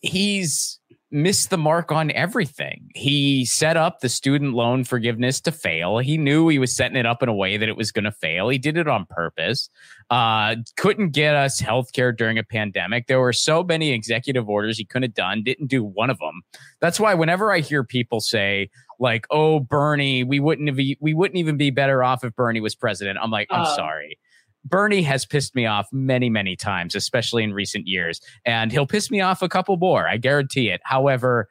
he's 0.01 0.79
missed 1.15 1.49
the 1.49 1.57
mark 1.57 1.91
on 1.91 2.11
everything. 2.11 2.91
He 2.93 3.45
set 3.45 3.77
up 3.77 4.01
the 4.01 4.09
student 4.09 4.53
loan 4.53 4.83
forgiveness 4.83 5.39
to 5.41 5.51
fail. 5.51 5.97
He 5.97 6.17
knew 6.17 6.49
he 6.49 6.59
was 6.59 6.75
setting 6.75 6.97
it 6.97 7.05
up 7.05 7.23
in 7.23 7.29
a 7.29 7.33
way 7.33 7.55
that 7.55 7.69
it 7.69 7.77
was 7.77 7.91
going 7.91 8.03
to 8.03 8.11
fail. 8.11 8.49
He 8.49 8.57
did 8.57 8.77
it 8.77 8.87
on 8.87 9.05
purpose. 9.05 9.69
Uh, 10.09 10.57
couldn't 10.75 11.11
get 11.11 11.35
us 11.35 11.59
health 11.59 11.93
care 11.93 12.11
during 12.11 12.37
a 12.37 12.43
pandemic. 12.43 13.07
There 13.07 13.21
were 13.21 13.33
so 13.33 13.63
many 13.63 13.91
executive 13.91 14.49
orders 14.49 14.77
he 14.77 14.85
couldn't 14.85 15.09
have 15.09 15.13
done, 15.13 15.41
didn't 15.41 15.67
do 15.67 15.83
one 15.83 16.09
of 16.09 16.19
them. 16.19 16.41
That's 16.81 16.99
why 16.99 17.13
whenever 17.13 17.51
I 17.51 17.61
hear 17.61 17.83
people 17.83 18.19
say, 18.19 18.69
like, 18.99 19.25
oh, 19.29 19.61
Bernie, 19.61 20.23
we 20.23 20.39
wouldn't 20.39 20.67
have, 20.67 20.77
we 20.77 21.13
wouldn't 21.13 21.37
even 21.37 21.57
be 21.57 21.69
better 21.69 22.03
off 22.03 22.23
if 22.23 22.35
Bernie 22.35 22.61
was 22.61 22.75
president. 22.75 23.19
I'm 23.21 23.31
like, 23.31 23.47
I'm 23.49 23.61
uh, 23.61 23.75
sorry. 23.75 24.19
Bernie 24.65 25.03
has 25.03 25.25
pissed 25.25 25.55
me 25.55 25.65
off 25.65 25.87
many, 25.91 26.29
many 26.29 26.55
times, 26.55 26.95
especially 26.95 27.43
in 27.43 27.53
recent 27.53 27.87
years, 27.87 28.19
and 28.45 28.71
he'll 28.71 28.87
piss 28.87 29.11
me 29.11 29.21
off 29.21 29.41
a 29.41 29.49
couple 29.49 29.77
more. 29.77 30.07
I 30.07 30.17
guarantee 30.17 30.69
it. 30.69 30.81
However, 30.83 31.47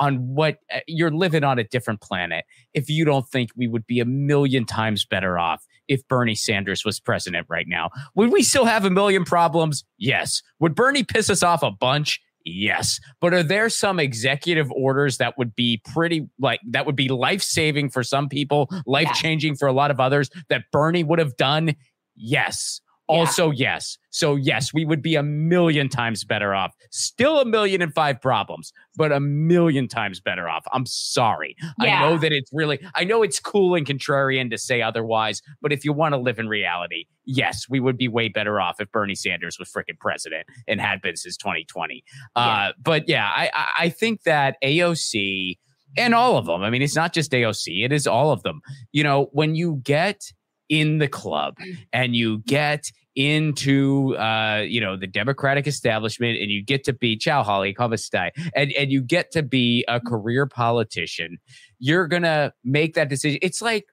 on 0.00 0.16
what 0.34 0.58
uh, 0.72 0.80
you're 0.86 1.10
living 1.10 1.44
on 1.44 1.58
a 1.58 1.64
different 1.64 2.00
planet 2.00 2.44
if 2.74 2.88
you 2.88 3.04
don't 3.04 3.28
think 3.28 3.50
we 3.56 3.66
would 3.66 3.86
be 3.86 4.00
a 4.00 4.04
million 4.04 4.64
times 4.64 5.04
better 5.04 5.38
off 5.38 5.64
if 5.88 6.06
Bernie 6.08 6.34
Sanders 6.34 6.84
was 6.84 7.00
president 7.00 7.46
right 7.48 7.66
now. 7.68 7.90
Would 8.14 8.30
we 8.30 8.42
still 8.42 8.64
have 8.64 8.84
a 8.84 8.90
million 8.90 9.24
problems? 9.24 9.84
Yes. 9.98 10.42
Would 10.60 10.74
Bernie 10.74 11.02
piss 11.02 11.30
us 11.30 11.42
off 11.42 11.62
a 11.62 11.70
bunch? 11.70 12.20
Yes. 12.44 13.00
But 13.20 13.34
are 13.34 13.42
there 13.42 13.68
some 13.68 13.98
executive 13.98 14.70
orders 14.72 15.18
that 15.18 15.36
would 15.36 15.54
be 15.54 15.82
pretty 15.84 16.28
like 16.38 16.60
that 16.70 16.86
would 16.86 16.96
be 16.96 17.08
life 17.08 17.42
saving 17.42 17.90
for 17.90 18.02
some 18.02 18.28
people, 18.28 18.70
life 18.86 19.12
changing 19.14 19.56
for 19.56 19.66
a 19.66 19.72
lot 19.72 19.90
of 19.90 20.00
others 20.00 20.30
that 20.48 20.64
Bernie 20.72 21.04
would 21.04 21.18
have 21.18 21.36
done? 21.36 21.74
Yes. 22.18 22.80
Yeah. 23.08 23.16
Also, 23.16 23.50
yes. 23.50 23.96
So, 24.10 24.36
yes, 24.36 24.74
we 24.74 24.84
would 24.84 25.00
be 25.00 25.14
a 25.14 25.22
million 25.22 25.88
times 25.88 26.24
better 26.24 26.54
off. 26.54 26.74
Still 26.90 27.40
a 27.40 27.46
million 27.46 27.80
and 27.80 27.94
five 27.94 28.20
problems, 28.20 28.70
but 28.96 29.12
a 29.12 29.20
million 29.20 29.88
times 29.88 30.20
better 30.20 30.46
off. 30.46 30.66
I'm 30.74 30.84
sorry. 30.84 31.56
Yeah. 31.80 32.04
I 32.04 32.10
know 32.10 32.18
that 32.18 32.32
it's 32.32 32.50
really, 32.52 32.78
I 32.94 33.04
know 33.04 33.22
it's 33.22 33.40
cool 33.40 33.74
and 33.74 33.86
contrarian 33.86 34.50
to 34.50 34.58
say 34.58 34.82
otherwise, 34.82 35.40
but 35.62 35.72
if 35.72 35.86
you 35.86 35.94
want 35.94 36.12
to 36.12 36.18
live 36.18 36.38
in 36.38 36.48
reality, 36.48 37.06
yes, 37.24 37.64
we 37.70 37.80
would 37.80 37.96
be 37.96 38.08
way 38.08 38.28
better 38.28 38.60
off 38.60 38.78
if 38.78 38.92
Bernie 38.92 39.14
Sanders 39.14 39.58
was 39.58 39.70
freaking 39.70 39.98
president 39.98 40.46
and 40.66 40.78
had 40.78 41.00
been 41.00 41.16
since 41.16 41.38
2020. 41.38 42.04
Yeah. 42.36 42.42
Uh, 42.42 42.72
but 42.78 43.08
yeah, 43.08 43.26
I, 43.26 43.50
I 43.78 43.88
think 43.88 44.24
that 44.24 44.56
AOC 44.62 45.56
and 45.96 46.14
all 46.14 46.36
of 46.36 46.44
them, 46.44 46.62
I 46.62 46.68
mean, 46.68 46.82
it's 46.82 46.96
not 46.96 47.14
just 47.14 47.32
AOC, 47.32 47.86
it 47.86 47.92
is 47.92 48.06
all 48.06 48.32
of 48.32 48.42
them. 48.42 48.60
You 48.92 49.02
know, 49.02 49.28
when 49.32 49.54
you 49.54 49.80
get, 49.82 50.30
in 50.68 50.98
the 50.98 51.08
club 51.08 51.56
and 51.92 52.14
you 52.14 52.38
get 52.46 52.90
into 53.18 54.16
uh, 54.16 54.62
you 54.66 54.80
know 54.80 54.96
the 54.96 55.06
democratic 55.06 55.66
establishment 55.66 56.38
and 56.40 56.50
you 56.50 56.62
get 56.62 56.84
to 56.84 56.92
be 56.92 57.16
ciao 57.16 57.42
holly 57.42 57.74
Kamastai, 57.74 58.30
and 58.54 58.72
and 58.72 58.92
you 58.92 59.02
get 59.02 59.32
to 59.32 59.42
be 59.42 59.84
a 59.88 59.98
mm. 59.98 60.06
career 60.06 60.46
politician 60.46 61.38
you're 61.78 62.06
gonna 62.06 62.52
make 62.64 62.94
that 62.94 63.08
decision 63.08 63.38
it's 63.42 63.60
like 63.60 63.86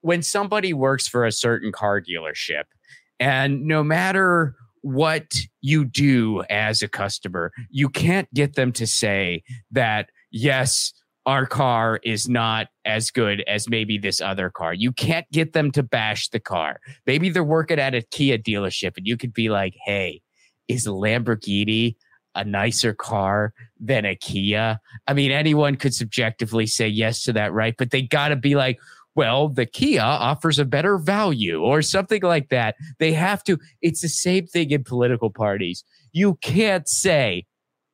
when 0.00 0.22
somebody 0.22 0.72
works 0.72 1.06
for 1.06 1.26
a 1.26 1.32
certain 1.32 1.72
car 1.72 2.00
dealership 2.00 2.64
and 3.18 3.66
no 3.66 3.84
matter 3.84 4.54
what 4.82 5.30
you 5.60 5.84
do 5.84 6.42
as 6.48 6.80
a 6.80 6.88
customer 6.88 7.52
you 7.68 7.88
can't 7.88 8.32
get 8.32 8.54
them 8.54 8.72
to 8.72 8.86
say 8.86 9.42
that 9.70 10.08
yes 10.30 10.94
our 11.30 11.46
car 11.46 12.00
is 12.02 12.28
not 12.28 12.66
as 12.84 13.12
good 13.12 13.44
as 13.46 13.68
maybe 13.68 13.96
this 13.96 14.20
other 14.20 14.50
car. 14.50 14.74
You 14.74 14.90
can't 14.90 15.30
get 15.30 15.52
them 15.52 15.70
to 15.70 15.82
bash 15.84 16.28
the 16.28 16.40
car. 16.40 16.80
Maybe 17.06 17.30
they're 17.30 17.44
working 17.44 17.78
at 17.78 17.94
a 17.94 18.02
Kia 18.02 18.36
dealership 18.36 18.96
and 18.96 19.06
you 19.06 19.16
could 19.16 19.32
be 19.32 19.48
like, 19.48 19.76
hey, 19.84 20.22
is 20.66 20.88
Lamborghini 20.88 21.94
a 22.34 22.42
nicer 22.42 22.92
car 22.94 23.54
than 23.78 24.04
a 24.04 24.16
Kia? 24.16 24.80
I 25.06 25.14
mean, 25.14 25.30
anyone 25.30 25.76
could 25.76 25.94
subjectively 25.94 26.66
say 26.66 26.88
yes 26.88 27.22
to 27.22 27.32
that, 27.34 27.52
right? 27.52 27.76
But 27.78 27.92
they 27.92 28.02
got 28.02 28.30
to 28.30 28.36
be 28.36 28.56
like, 28.56 28.80
well, 29.14 29.48
the 29.48 29.66
Kia 29.66 30.00
offers 30.00 30.58
a 30.58 30.64
better 30.64 30.98
value 30.98 31.62
or 31.62 31.80
something 31.80 32.22
like 32.24 32.48
that. 32.48 32.74
They 32.98 33.12
have 33.12 33.44
to. 33.44 33.56
It's 33.82 34.02
the 34.02 34.08
same 34.08 34.48
thing 34.48 34.72
in 34.72 34.82
political 34.82 35.30
parties. 35.30 35.84
You 36.10 36.38
can't 36.42 36.88
say 36.88 37.46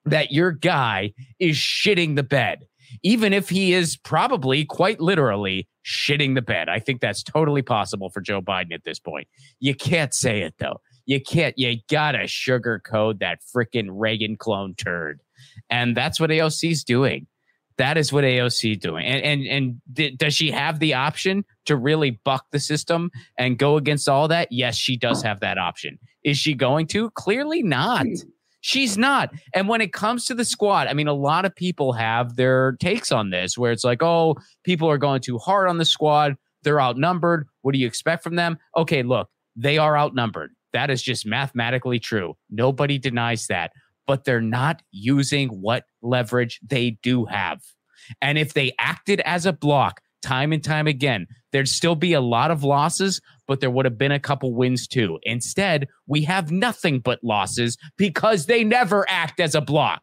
that 0.06 0.32
your 0.32 0.52
guy 0.52 1.12
is 1.38 1.56
shitting 1.56 2.16
the 2.16 2.22
bed 2.22 2.66
even 3.02 3.32
if 3.32 3.48
he 3.48 3.72
is 3.72 3.96
probably 3.96 4.64
quite 4.64 5.00
literally 5.00 5.68
shitting 5.84 6.34
the 6.34 6.42
bed. 6.42 6.68
I 6.68 6.78
think 6.78 7.00
that's 7.00 7.22
totally 7.22 7.62
possible 7.62 8.10
for 8.10 8.20
Joe 8.20 8.42
Biden 8.42 8.72
at 8.72 8.84
this 8.84 8.98
point. 8.98 9.28
You 9.60 9.74
can't 9.74 10.12
say 10.12 10.42
it 10.42 10.54
though. 10.58 10.80
You 11.06 11.20
can't, 11.20 11.56
you 11.56 11.76
gotta 11.88 12.24
sugarcoat 12.24 13.20
that 13.20 13.38
freaking 13.54 13.88
Reagan 13.90 14.36
clone 14.36 14.74
turd. 14.74 15.20
And 15.70 15.96
that's 15.96 16.18
what 16.18 16.30
AOC 16.30 16.70
is 16.70 16.84
doing. 16.84 17.26
That 17.78 17.98
is 17.98 18.12
what 18.12 18.24
AOC 18.24 18.80
doing. 18.80 19.04
And 19.04 19.22
and 19.46 19.80
and 19.92 20.18
does 20.18 20.34
she 20.34 20.50
have 20.50 20.78
the 20.78 20.94
option 20.94 21.44
to 21.66 21.76
really 21.76 22.12
buck 22.24 22.46
the 22.50 22.58
system 22.58 23.10
and 23.36 23.58
go 23.58 23.76
against 23.76 24.08
all 24.08 24.28
that? 24.28 24.48
Yes, 24.50 24.76
she 24.76 24.96
does 24.96 25.22
have 25.22 25.40
that 25.40 25.58
option. 25.58 25.98
Is 26.24 26.38
she 26.38 26.54
going 26.54 26.86
to? 26.88 27.10
Clearly 27.10 27.62
not. 27.62 28.06
Hmm. 28.06 28.14
She's 28.66 28.98
not. 28.98 29.32
And 29.54 29.68
when 29.68 29.80
it 29.80 29.92
comes 29.92 30.24
to 30.24 30.34
the 30.34 30.44
squad, 30.44 30.88
I 30.88 30.92
mean, 30.92 31.06
a 31.06 31.14
lot 31.14 31.44
of 31.44 31.54
people 31.54 31.92
have 31.92 32.34
their 32.34 32.72
takes 32.80 33.12
on 33.12 33.30
this 33.30 33.56
where 33.56 33.70
it's 33.70 33.84
like, 33.84 34.02
oh, 34.02 34.34
people 34.64 34.90
are 34.90 34.98
going 34.98 35.20
too 35.20 35.38
hard 35.38 35.68
on 35.68 35.78
the 35.78 35.84
squad. 35.84 36.34
They're 36.64 36.80
outnumbered. 36.80 37.46
What 37.62 37.74
do 37.74 37.78
you 37.78 37.86
expect 37.86 38.24
from 38.24 38.34
them? 38.34 38.58
Okay, 38.76 39.04
look, 39.04 39.28
they 39.54 39.78
are 39.78 39.96
outnumbered. 39.96 40.50
That 40.72 40.90
is 40.90 41.00
just 41.00 41.24
mathematically 41.24 42.00
true. 42.00 42.34
Nobody 42.50 42.98
denies 42.98 43.46
that. 43.46 43.70
but 44.06 44.24
they're 44.24 44.40
not 44.40 44.82
using 44.90 45.48
what 45.48 45.84
leverage 46.02 46.60
they 46.66 46.98
do 47.02 47.24
have. 47.26 47.60
And 48.22 48.38
if 48.38 48.54
they 48.54 48.72
acted 48.78 49.20
as 49.20 49.46
a 49.46 49.52
block 49.52 50.00
time 50.22 50.52
and 50.52 50.62
time 50.62 50.86
again, 50.86 51.26
there'd 51.52 51.68
still 51.68 51.96
be 51.96 52.12
a 52.12 52.20
lot 52.20 52.50
of 52.50 52.62
losses, 52.62 53.20
but 53.46 53.60
there 53.60 53.70
would 53.70 53.84
have 53.84 53.98
been 53.98 54.12
a 54.12 54.20
couple 54.20 54.54
wins 54.54 54.86
too. 54.86 55.18
Instead, 55.22 55.88
we 56.06 56.22
have 56.22 56.50
nothing 56.50 56.98
but 57.00 57.22
losses 57.22 57.76
because 57.96 58.46
they 58.46 58.64
never 58.64 59.04
act 59.08 59.40
as 59.40 59.54
a 59.54 59.60
block. 59.60 60.02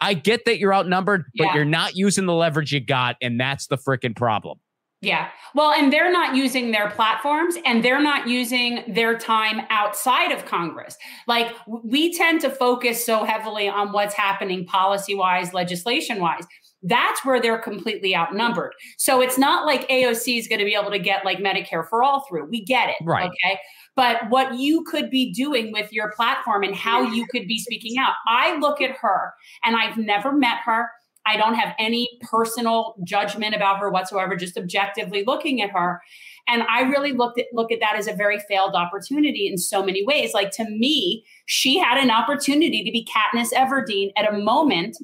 I 0.00 0.14
get 0.14 0.44
that 0.44 0.58
you're 0.58 0.74
outnumbered, 0.74 1.24
but 1.36 1.44
Yeah. 1.44 1.54
you're 1.54 1.64
not 1.64 1.96
using 1.96 2.26
the 2.26 2.34
leverage 2.34 2.72
you 2.72 2.80
got, 2.80 3.16
and 3.22 3.40
that's 3.40 3.68
the 3.68 3.78
freaking 3.78 4.14
problem. 4.14 4.58
Yeah. 5.00 5.28
Well, 5.54 5.70
and 5.72 5.92
they're 5.92 6.10
not 6.10 6.34
using 6.34 6.70
their 6.70 6.88
platforms 6.90 7.56
and 7.66 7.84
they're 7.84 8.00
not 8.02 8.26
using 8.26 8.82
their 8.88 9.18
time 9.18 9.60
outside 9.68 10.32
of 10.32 10.46
Congress. 10.46 10.96
Like 11.26 11.54
we 11.66 12.14
tend 12.16 12.40
to 12.40 12.50
focus 12.50 13.04
so 13.04 13.24
heavily 13.24 13.68
on 13.68 13.92
what's 13.92 14.14
happening 14.14 14.64
policy 14.64 15.14
wise, 15.14 15.52
legislation 15.52 16.20
wise. 16.20 16.44
That's 16.84 17.24
where 17.24 17.40
they're 17.40 17.58
completely 17.58 18.14
outnumbered. 18.14 18.74
So 18.98 19.22
it's 19.22 19.38
not 19.38 19.64
like 19.64 19.88
AOC 19.88 20.38
is 20.38 20.46
going 20.46 20.58
to 20.58 20.66
be 20.66 20.74
able 20.74 20.90
to 20.90 20.98
get 20.98 21.24
like 21.24 21.38
Medicare 21.38 21.88
for 21.88 22.02
all 22.02 22.26
through. 22.28 22.46
We 22.50 22.62
get 22.62 22.90
it. 22.90 22.96
Right. 23.02 23.30
Okay. 23.30 23.58
But 23.96 24.28
what 24.28 24.58
you 24.58 24.84
could 24.84 25.10
be 25.10 25.32
doing 25.32 25.72
with 25.72 25.92
your 25.92 26.12
platform 26.12 26.62
and 26.62 26.74
how 26.74 27.00
you 27.02 27.26
could 27.30 27.46
be 27.46 27.58
speaking 27.58 27.96
out. 27.98 28.12
I 28.28 28.58
look 28.58 28.80
at 28.80 28.90
her 28.98 29.32
and 29.64 29.76
I've 29.76 29.96
never 29.96 30.32
met 30.32 30.58
her. 30.64 30.90
I 31.26 31.38
don't 31.38 31.54
have 31.54 31.74
any 31.78 32.18
personal 32.20 32.96
judgment 33.02 33.54
about 33.54 33.78
her 33.78 33.88
whatsoever, 33.90 34.36
just 34.36 34.58
objectively 34.58 35.24
looking 35.26 35.62
at 35.62 35.70
her. 35.70 36.02
And 36.46 36.64
I 36.64 36.82
really 36.82 37.12
looked 37.12 37.38
at 37.38 37.46
look 37.54 37.72
at 37.72 37.80
that 37.80 37.96
as 37.96 38.06
a 38.06 38.12
very 38.12 38.38
failed 38.40 38.74
opportunity 38.74 39.46
in 39.46 39.56
so 39.56 39.82
many 39.82 40.04
ways. 40.04 40.34
Like 40.34 40.50
to 40.52 40.64
me, 40.64 41.24
she 41.46 41.78
had 41.78 41.96
an 41.96 42.10
opportunity 42.10 42.84
to 42.84 42.90
be 42.90 43.06
Katniss 43.06 43.52
Everdeen 43.52 44.10
at 44.16 44.30
a 44.30 44.36
moment 44.36 44.98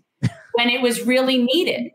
when 0.54 0.68
it 0.68 0.82
was 0.82 1.06
really 1.06 1.38
needed 1.42 1.90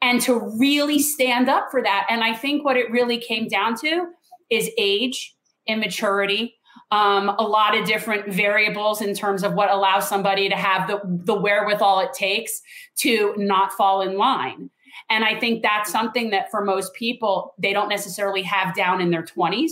and 0.00 0.20
to 0.22 0.38
really 0.58 0.98
stand 0.98 1.48
up 1.48 1.68
for 1.70 1.82
that. 1.82 2.06
And 2.08 2.22
I 2.22 2.34
think 2.34 2.64
what 2.64 2.76
it 2.76 2.90
really 2.90 3.18
came 3.18 3.48
down 3.48 3.76
to 3.80 4.06
is 4.50 4.70
age, 4.78 5.34
immaturity, 5.66 6.54
um, 6.90 7.28
a 7.28 7.42
lot 7.42 7.76
of 7.76 7.86
different 7.86 8.32
variables 8.32 9.02
in 9.02 9.14
terms 9.14 9.42
of 9.42 9.54
what 9.54 9.70
allows 9.70 10.08
somebody 10.08 10.48
to 10.48 10.56
have 10.56 10.88
the, 10.88 11.00
the 11.04 11.34
wherewithal 11.34 12.00
it 12.00 12.12
takes 12.14 12.60
to 12.98 13.34
not 13.36 13.72
fall 13.72 14.00
in 14.00 14.16
line. 14.16 14.70
And 15.10 15.24
I 15.24 15.38
think 15.38 15.62
that's 15.62 15.90
something 15.90 16.30
that 16.30 16.50
for 16.50 16.64
most 16.64 16.94
people, 16.94 17.54
they 17.58 17.72
don't 17.72 17.88
necessarily 17.88 18.42
have 18.42 18.74
down 18.74 19.00
in 19.00 19.10
their 19.10 19.22
20s. 19.22 19.70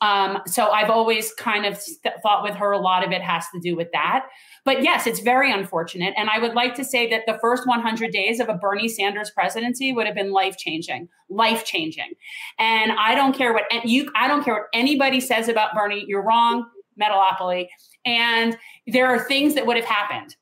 Um, 0.00 0.38
so 0.46 0.68
I've 0.68 0.90
always 0.90 1.32
kind 1.34 1.66
of 1.66 1.82
th- 2.02 2.14
thought 2.22 2.44
with 2.44 2.54
her, 2.54 2.72
a 2.72 2.78
lot 2.78 3.04
of 3.04 3.10
it 3.12 3.20
has 3.20 3.46
to 3.52 3.60
do 3.60 3.74
with 3.74 3.88
that. 3.92 4.26
But 4.68 4.82
yes, 4.82 5.06
it's 5.06 5.20
very 5.20 5.50
unfortunate. 5.50 6.12
And 6.18 6.28
I 6.28 6.38
would 6.38 6.52
like 6.52 6.74
to 6.74 6.84
say 6.84 7.08
that 7.08 7.22
the 7.26 7.38
first 7.40 7.66
100 7.66 8.12
days 8.12 8.38
of 8.38 8.50
a 8.50 8.54
Bernie 8.54 8.86
Sanders 8.86 9.30
presidency 9.30 9.94
would 9.94 10.04
have 10.04 10.14
been 10.14 10.30
life 10.30 10.58
changing, 10.58 11.08
life 11.30 11.64
changing. 11.64 12.12
And 12.58 12.92
I 12.92 13.14
don't 13.14 13.34
care 13.34 13.54
what 13.54 13.64
you, 13.86 14.12
I 14.14 14.28
don't 14.28 14.44
care 14.44 14.52
what 14.52 14.64
anybody 14.74 15.20
says 15.20 15.48
about 15.48 15.74
Bernie. 15.74 16.04
You're 16.06 16.22
wrong, 16.22 16.66
Metalopoly. 17.00 17.68
And 18.04 18.58
there 18.86 19.06
are 19.06 19.18
things 19.18 19.54
that 19.54 19.64
would 19.66 19.76
have 19.76 19.86
happened. 19.86 20.36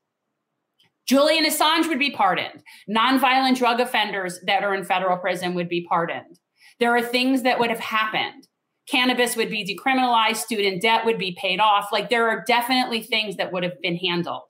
Julian 1.07 1.45
Assange 1.45 1.87
would 1.87 2.01
be 2.01 2.11
pardoned. 2.11 2.65
Nonviolent 2.91 3.57
drug 3.57 3.79
offenders 3.79 4.41
that 4.45 4.65
are 4.65 4.75
in 4.75 4.83
federal 4.83 5.19
prison 5.19 5.55
would 5.55 5.69
be 5.69 5.87
pardoned. 5.89 6.41
There 6.81 6.97
are 6.97 7.01
things 7.01 7.43
that 7.43 7.61
would 7.61 7.71
have 7.71 7.79
happened. 7.79 8.49
Cannabis 8.89 9.37
would 9.37 9.51
be 9.51 9.65
decriminalized, 9.65 10.37
student 10.37 10.81
debt 10.81 11.05
would 11.05 11.19
be 11.19 11.37
paid 11.41 11.61
off. 11.61 11.89
Like 11.93 12.09
there 12.09 12.29
are 12.29 12.45
definitely 12.47 13.03
things 13.03 13.37
that 13.37 13.53
would 13.53 13.65
have 13.65 13.81
been 13.83 13.97
handled. 13.97 14.45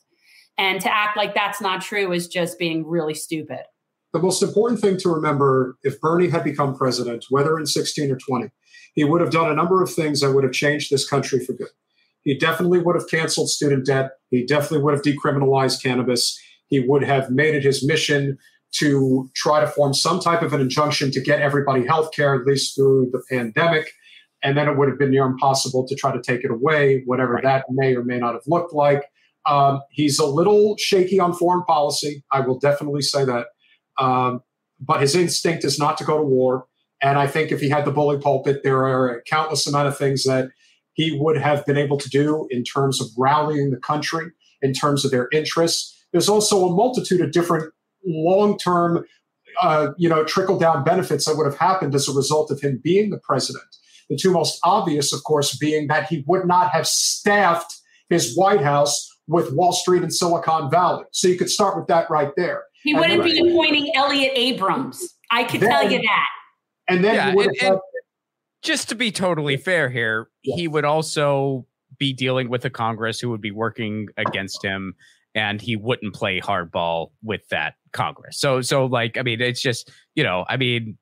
And 0.58 0.80
to 0.80 0.94
act 0.94 1.16
like 1.16 1.34
that's 1.34 1.60
not 1.60 1.82
true 1.82 2.12
is 2.12 2.28
just 2.28 2.58
being 2.58 2.86
really 2.86 3.14
stupid. 3.14 3.60
The 4.12 4.18
most 4.20 4.42
important 4.42 4.80
thing 4.80 4.96
to 4.98 5.10
remember 5.10 5.76
if 5.82 6.00
Bernie 6.00 6.28
had 6.28 6.44
become 6.44 6.74
president, 6.74 7.26
whether 7.28 7.58
in 7.58 7.66
16 7.66 8.10
or 8.10 8.16
20, 8.16 8.48
he 8.94 9.04
would 9.04 9.20
have 9.20 9.30
done 9.30 9.50
a 9.50 9.54
number 9.54 9.82
of 9.82 9.92
things 9.92 10.20
that 10.20 10.32
would 10.32 10.44
have 10.44 10.54
changed 10.54 10.90
this 10.90 11.08
country 11.08 11.44
for 11.44 11.52
good. 11.52 11.68
He 12.22 12.36
definitely 12.36 12.80
would 12.80 12.96
have 12.96 13.08
canceled 13.08 13.50
student 13.50 13.86
debt. 13.86 14.12
He 14.30 14.44
definitely 14.44 14.80
would 14.80 14.94
have 14.94 15.02
decriminalized 15.02 15.82
cannabis. 15.82 16.38
He 16.68 16.80
would 16.80 17.04
have 17.04 17.30
made 17.30 17.54
it 17.54 17.62
his 17.62 17.86
mission 17.86 18.38
to 18.78 19.30
try 19.34 19.60
to 19.60 19.66
form 19.66 19.94
some 19.94 20.18
type 20.18 20.42
of 20.42 20.52
an 20.52 20.60
injunction 20.60 21.10
to 21.12 21.20
get 21.20 21.40
everybody 21.40 21.86
health 21.86 22.10
care, 22.12 22.34
at 22.34 22.46
least 22.46 22.74
through 22.74 23.10
the 23.12 23.22
pandemic. 23.30 23.92
And 24.42 24.56
then 24.56 24.68
it 24.68 24.76
would 24.76 24.88
have 24.88 24.98
been 24.98 25.10
near 25.10 25.24
impossible 25.24 25.86
to 25.88 25.94
try 25.94 26.12
to 26.12 26.22
take 26.22 26.44
it 26.44 26.50
away, 26.50 27.02
whatever 27.06 27.40
that 27.42 27.64
may 27.70 27.94
or 27.94 28.04
may 28.04 28.18
not 28.18 28.34
have 28.34 28.42
looked 28.46 28.72
like. 28.72 29.04
Um, 29.46 29.80
he's 29.90 30.18
a 30.18 30.26
little 30.26 30.76
shaky 30.76 31.18
on 31.20 31.32
foreign 31.32 31.64
policy. 31.64 32.22
I 32.32 32.40
will 32.40 32.58
definitely 32.58 33.02
say 33.02 33.24
that. 33.24 33.46
Um, 33.98 34.42
but 34.80 35.00
his 35.00 35.14
instinct 35.14 35.64
is 35.64 35.78
not 35.78 35.96
to 35.98 36.04
go 36.04 36.18
to 36.18 36.24
war. 36.24 36.66
And 37.02 37.18
I 37.18 37.26
think 37.26 37.52
if 37.52 37.60
he 37.60 37.68
had 37.68 37.84
the 37.84 37.92
bully 37.92 38.18
pulpit, 38.18 38.62
there 38.62 38.86
are 38.86 39.08
a 39.08 39.22
countless 39.22 39.66
amount 39.66 39.88
of 39.88 39.96
things 39.96 40.24
that 40.24 40.48
he 40.94 41.16
would 41.18 41.36
have 41.36 41.64
been 41.66 41.76
able 41.76 41.98
to 41.98 42.08
do 42.08 42.46
in 42.50 42.64
terms 42.64 43.00
of 43.00 43.08
rallying 43.18 43.70
the 43.70 43.76
country, 43.76 44.30
in 44.62 44.72
terms 44.72 45.04
of 45.04 45.10
their 45.10 45.28
interests. 45.32 46.06
There's 46.12 46.28
also 46.28 46.66
a 46.66 46.74
multitude 46.74 47.20
of 47.20 47.32
different 47.32 47.72
long-term, 48.06 49.04
uh, 49.60 49.88
you 49.98 50.08
know, 50.08 50.24
trickle-down 50.24 50.84
benefits 50.84 51.26
that 51.26 51.36
would 51.36 51.46
have 51.46 51.58
happened 51.58 51.94
as 51.94 52.08
a 52.08 52.12
result 52.12 52.50
of 52.50 52.60
him 52.60 52.80
being 52.82 53.10
the 53.10 53.18
president. 53.18 53.64
The 54.08 54.16
two 54.16 54.30
most 54.32 54.58
obvious, 54.64 55.12
of 55.12 55.22
course, 55.24 55.56
being 55.56 55.88
that 55.88 56.06
he 56.08 56.24
would 56.26 56.46
not 56.46 56.70
have 56.70 56.86
staffed 56.86 57.74
his 58.08 58.36
White 58.36 58.60
House 58.60 59.08
with 59.26 59.52
Wall 59.52 59.72
Street 59.72 60.02
and 60.02 60.14
Silicon 60.14 60.70
Valley. 60.70 61.04
So 61.10 61.26
you 61.28 61.36
could 61.36 61.50
start 61.50 61.76
with 61.76 61.88
that 61.88 62.08
right 62.08 62.30
there. 62.36 62.64
He 62.84 62.92
And 62.92 63.00
wouldn't 63.00 63.24
then- 63.24 63.44
be 63.44 63.50
appointing 63.50 63.90
Elliott 63.96 64.32
Abrams. 64.36 65.14
I 65.30 65.42
could 65.44 65.60
tell 65.60 65.90
you 65.90 65.98
that. 66.00 66.28
And 66.88 67.02
then 67.04 67.14
Yeah, 67.16 67.30
he 67.30 67.36
would 67.36 67.46
and- 67.48 67.60
have 67.60 67.72
and 67.72 67.80
just 68.62 68.88
to 68.90 68.94
be 68.94 69.10
totally 69.10 69.56
fair 69.56 69.88
here, 69.90 70.28
he 70.42 70.68
would 70.68 70.84
also 70.84 71.66
be 71.98 72.12
dealing 72.12 72.48
with 72.48 72.64
a 72.64 72.70
Congress 72.70 73.20
who 73.20 73.30
would 73.30 73.40
be 73.40 73.50
working 73.50 74.08
against 74.16 74.62
him, 74.62 74.94
and 75.34 75.60
he 75.60 75.76
wouldn't 75.76 76.14
play 76.14 76.40
hardball 76.40 77.10
with 77.22 77.46
that 77.48 77.74
Congress. 77.92 78.38
So, 78.38 78.60
so 78.60 78.86
like, 78.86 79.18
I 79.18 79.22
mean, 79.22 79.40
it's 79.40 79.60
just 79.60 79.90
you 80.14 80.22
know, 80.22 80.44
I 80.48 80.56
mean, 80.56 80.96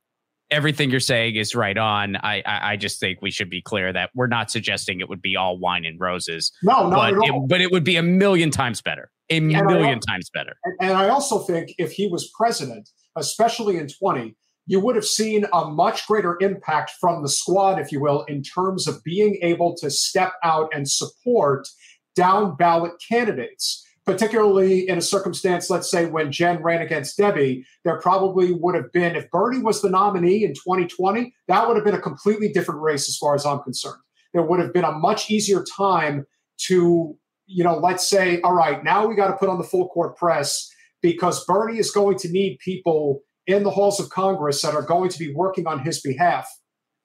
everything 0.51 0.91
you're 0.91 1.01
saying 1.01 1.37
is 1.37 1.55
right 1.55 1.77
on. 1.77 2.17
I, 2.17 2.43
I, 2.47 2.73
I 2.73 2.77
just 2.77 3.01
think 3.01 3.23
we 3.23 3.31
should 3.31 3.51
be 3.51 3.63
clear 3.63 3.93
that 3.93 4.11
we're 4.15 4.27
not 4.27 4.51
suggesting 4.51 5.01
it 5.01 5.09
would 5.09 5.23
be 5.23 5.37
all 5.37 5.59
wine 5.59 5.85
and 5.85 5.99
roses, 5.99 6.53
no, 6.63 6.89
not 6.89 6.97
but 6.97 7.13
at 7.13 7.31
all. 7.31 7.45
it, 7.45 7.49
but 7.49 7.61
it 7.61 7.71
would 7.73 7.85
be 7.85 7.97
a 7.97 8.03
million 8.03 8.51
times 8.51 8.81
better, 8.81 9.11
a 9.31 9.37
I 9.37 9.41
million 9.41 10.01
times 10.01 10.31
better. 10.33 10.55
And, 10.65 10.91
and 10.91 10.93
I 10.93 11.09
also 11.09 11.41
think 11.41 11.75
if 11.79 11.93
he 11.93 12.07
was 12.07 12.31
president, 12.37 12.89
especially 13.17 13.79
in 13.79 13.89
20, 13.89 14.37
you 14.67 14.81
would 14.81 14.97
have 14.97 15.05
seen 15.05 15.47
a 15.53 15.67
much 15.67 16.07
greater 16.07 16.39
impact 16.41 16.93
from 17.01 17.23
the 17.23 17.29
squad, 17.29 17.79
if 17.79 17.93
you 17.93 18.01
will, 18.01 18.23
in 18.25 18.43
terms 18.43 18.87
of 18.87 19.03
being 19.05 19.39
able 19.43 19.77
to 19.77 19.91
step 19.91 20.33
out 20.43 20.71
and 20.75 20.89
support 20.89 21.69
down 22.17 22.57
ballot 22.57 22.93
candidates. 23.07 23.83
Particularly 24.07 24.87
in 24.87 24.99
a 24.99 25.03
circumstance, 25.03 25.71
let's 25.71 25.91
say 25.91 26.05
when 26.07 26.31
Jen 26.31 26.63
ran 26.63 26.83
against 26.83 27.17
Debbie, 27.17 27.65
there 27.85 27.99
probably 28.01 28.53
would 28.53 28.75
have 28.75 28.93
been, 28.93 29.17
if 29.17 29.31
Bernie 29.31 29.61
was 29.63 29.81
the 29.81 29.89
nominee 29.89 30.45
in 30.45 30.53
2020, 30.53 31.35
that 31.49 31.67
would 31.67 31.77
have 31.77 31.87
been 31.87 31.95
a 31.95 32.01
completely 32.01 32.53
different 32.53 32.83
race 32.83 33.09
as 33.09 33.17
far 33.17 33.35
as 33.35 33.47
I'm 33.47 33.61
concerned. 33.61 34.01
There 34.35 34.43
would 34.43 34.61
have 34.61 34.75
been 34.75 34.85
a 34.85 34.93
much 34.93 35.31
easier 35.31 35.65
time 35.77 36.27
to, 36.67 37.17
you 37.47 37.65
know, 37.65 37.79
let's 37.79 38.07
say, 38.09 38.43
all 38.43 38.53
right, 38.53 38.85
now 38.85 39.07
we 39.07 39.15
got 39.15 39.29
to 39.29 39.37
put 39.37 39.49
on 39.49 39.57
the 39.57 39.65
full 39.65 39.89
court 39.89 40.17
press 40.19 40.69
because 41.01 41.45
Bernie 41.47 41.79
is 41.79 41.91
going 41.91 42.19
to 42.19 42.29
need 42.31 42.59
people 42.59 43.21
in 43.47 43.63
the 43.63 43.71
halls 43.71 44.01
of 44.01 44.11
Congress 44.11 44.63
that 44.63 44.75
are 44.75 44.83
going 44.83 45.09
to 45.11 45.19
be 45.19 45.33
working 45.35 45.67
on 45.67 45.81
his 45.81 46.01
behalf 46.01 46.47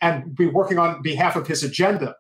and 0.02 0.36
be 0.36 0.48
working 0.48 0.80
on 0.80 1.02
behalf 1.02 1.36
of 1.36 1.48
his 1.48 1.64
agenda. 1.64 2.16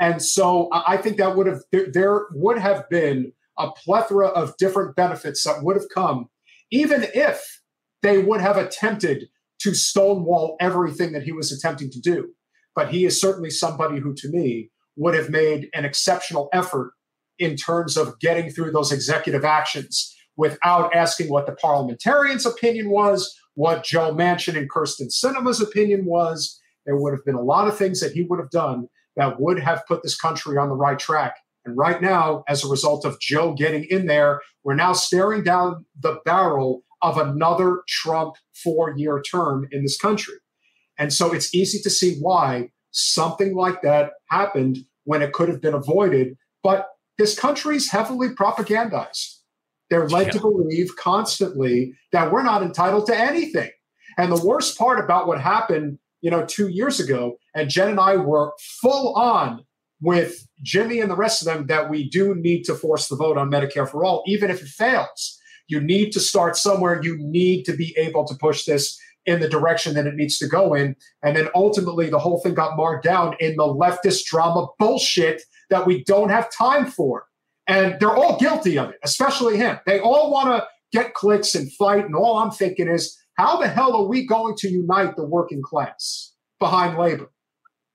And 0.00 0.22
so 0.22 0.68
I 0.72 0.96
think 0.96 1.18
that 1.18 1.36
would 1.36 1.46
have 1.46 1.60
there 1.92 2.26
would 2.32 2.58
have 2.58 2.88
been 2.88 3.32
a 3.60 3.72
plethora 3.72 4.28
of 4.28 4.56
different 4.56 4.96
benefits 4.96 5.44
that 5.44 5.62
would 5.62 5.76
have 5.76 5.88
come, 5.94 6.28
even 6.70 7.06
if 7.14 7.60
they 8.02 8.18
would 8.18 8.40
have 8.40 8.56
attempted 8.56 9.28
to 9.60 9.74
stonewall 9.74 10.56
everything 10.60 11.12
that 11.12 11.22
he 11.22 11.32
was 11.32 11.52
attempting 11.52 11.90
to 11.90 12.00
do. 12.00 12.30
But 12.74 12.90
he 12.90 13.04
is 13.04 13.20
certainly 13.20 13.50
somebody 13.50 13.98
who, 13.98 14.14
to 14.14 14.28
me, 14.30 14.70
would 14.96 15.14
have 15.14 15.30
made 15.30 15.68
an 15.74 15.84
exceptional 15.84 16.48
effort 16.52 16.92
in 17.38 17.56
terms 17.56 17.96
of 17.96 18.18
getting 18.20 18.50
through 18.50 18.70
those 18.70 18.92
executive 18.92 19.44
actions 19.44 20.14
without 20.36 20.94
asking 20.94 21.28
what 21.28 21.46
the 21.46 21.52
parliamentarians' 21.52 22.46
opinion 22.46 22.90
was, 22.90 23.34
what 23.54 23.84
Joe 23.84 24.14
Manchin 24.14 24.56
and 24.56 24.70
Kyrsten 24.70 25.10
Sinema's 25.10 25.60
opinion 25.60 26.04
was. 26.04 26.58
There 26.86 26.96
would 26.96 27.12
have 27.12 27.24
been 27.24 27.34
a 27.34 27.42
lot 27.42 27.68
of 27.68 27.76
things 27.76 28.00
that 28.00 28.12
he 28.12 28.22
would 28.22 28.38
have 28.38 28.50
done 28.50 28.88
that 29.16 29.40
would 29.40 29.60
have 29.60 29.86
put 29.86 30.02
this 30.02 30.18
country 30.18 30.56
on 30.56 30.68
the 30.68 30.74
right 30.74 30.98
track. 30.98 31.36
And 31.64 31.76
right 31.76 32.00
now, 32.00 32.44
as 32.48 32.64
a 32.64 32.68
result 32.68 33.04
of 33.04 33.20
Joe 33.20 33.52
getting 33.52 33.84
in 33.84 34.06
there, 34.06 34.40
we're 34.64 34.74
now 34.74 34.92
staring 34.92 35.42
down 35.44 35.84
the 35.98 36.20
barrel 36.24 36.82
of 37.02 37.18
another 37.18 37.82
Trump 37.88 38.34
four 38.62 38.94
year 38.96 39.22
term 39.22 39.68
in 39.70 39.82
this 39.82 39.98
country. 39.98 40.34
And 40.98 41.12
so 41.12 41.32
it's 41.32 41.54
easy 41.54 41.80
to 41.82 41.90
see 41.90 42.18
why 42.18 42.70
something 42.90 43.54
like 43.54 43.82
that 43.82 44.12
happened 44.28 44.78
when 45.04 45.22
it 45.22 45.32
could 45.32 45.48
have 45.48 45.60
been 45.60 45.74
avoided. 45.74 46.36
But 46.62 46.88
this 47.18 47.38
country's 47.38 47.90
heavily 47.90 48.28
propagandized. 48.28 49.36
They're 49.88 50.08
led 50.08 50.26
Yeah. 50.26 50.32
to 50.32 50.40
believe 50.40 50.94
constantly 50.96 51.94
that 52.12 52.32
we're 52.32 52.42
not 52.42 52.62
entitled 52.62 53.06
to 53.06 53.16
anything. 53.16 53.70
And 54.18 54.30
the 54.30 54.44
worst 54.44 54.78
part 54.78 55.02
about 55.02 55.26
what 55.26 55.40
happened, 55.40 55.98
you 56.20 56.30
know, 56.30 56.44
two 56.44 56.68
years 56.68 57.00
ago, 57.00 57.36
and 57.54 57.70
Jen 57.70 57.88
and 57.88 58.00
I 58.00 58.16
were 58.16 58.52
full 58.80 59.14
on 59.14 59.64
with 60.00 60.46
Jimmy 60.62 61.00
and 61.00 61.10
the 61.10 61.16
rest 61.16 61.42
of 61.42 61.46
them 61.46 61.66
that 61.66 61.90
we 61.90 62.08
do 62.08 62.34
need 62.34 62.64
to 62.64 62.74
force 62.74 63.08
the 63.08 63.16
vote 63.16 63.36
on 63.36 63.50
Medicare 63.50 63.88
for 63.88 64.04
all, 64.04 64.22
even 64.26 64.50
if 64.50 64.62
it 64.62 64.68
fails. 64.68 65.38
You 65.68 65.80
need 65.80 66.10
to 66.12 66.20
start 66.20 66.56
somewhere. 66.56 67.00
You 67.02 67.16
need 67.18 67.64
to 67.64 67.72
be 67.76 67.94
able 67.96 68.26
to 68.26 68.34
push 68.34 68.64
this 68.64 68.98
in 69.26 69.40
the 69.40 69.48
direction 69.48 69.94
that 69.94 70.06
it 70.06 70.14
needs 70.14 70.38
to 70.38 70.48
go 70.48 70.74
in. 70.74 70.96
And 71.22 71.36
then 71.36 71.48
ultimately, 71.54 72.10
the 72.10 72.18
whole 72.18 72.40
thing 72.40 72.54
got 72.54 72.76
marked 72.76 73.04
down 73.04 73.36
in 73.38 73.56
the 73.56 73.64
leftist 73.64 74.24
drama 74.24 74.66
bullshit 74.78 75.42
that 75.68 75.86
we 75.86 76.02
don't 76.04 76.30
have 76.30 76.50
time 76.50 76.86
for. 76.86 77.26
And 77.68 78.00
they're 78.00 78.16
all 78.16 78.38
guilty 78.38 78.78
of 78.78 78.90
it, 78.90 78.96
especially 79.04 79.56
him. 79.56 79.78
They 79.86 80.00
all 80.00 80.32
want 80.32 80.48
to 80.48 80.66
get 80.92 81.14
clicks 81.14 81.54
and 81.54 81.72
fight. 81.74 82.04
And 82.04 82.16
all 82.16 82.38
I'm 82.38 82.50
thinking 82.50 82.88
is, 82.88 83.16
how 83.34 83.58
the 83.60 83.68
hell 83.68 83.96
are 83.96 84.06
we 84.08 84.26
going 84.26 84.56
to 84.56 84.68
unite 84.68 85.14
the 85.14 85.24
working 85.24 85.62
class 85.62 86.32
behind 86.58 86.98
labor? 86.98 87.30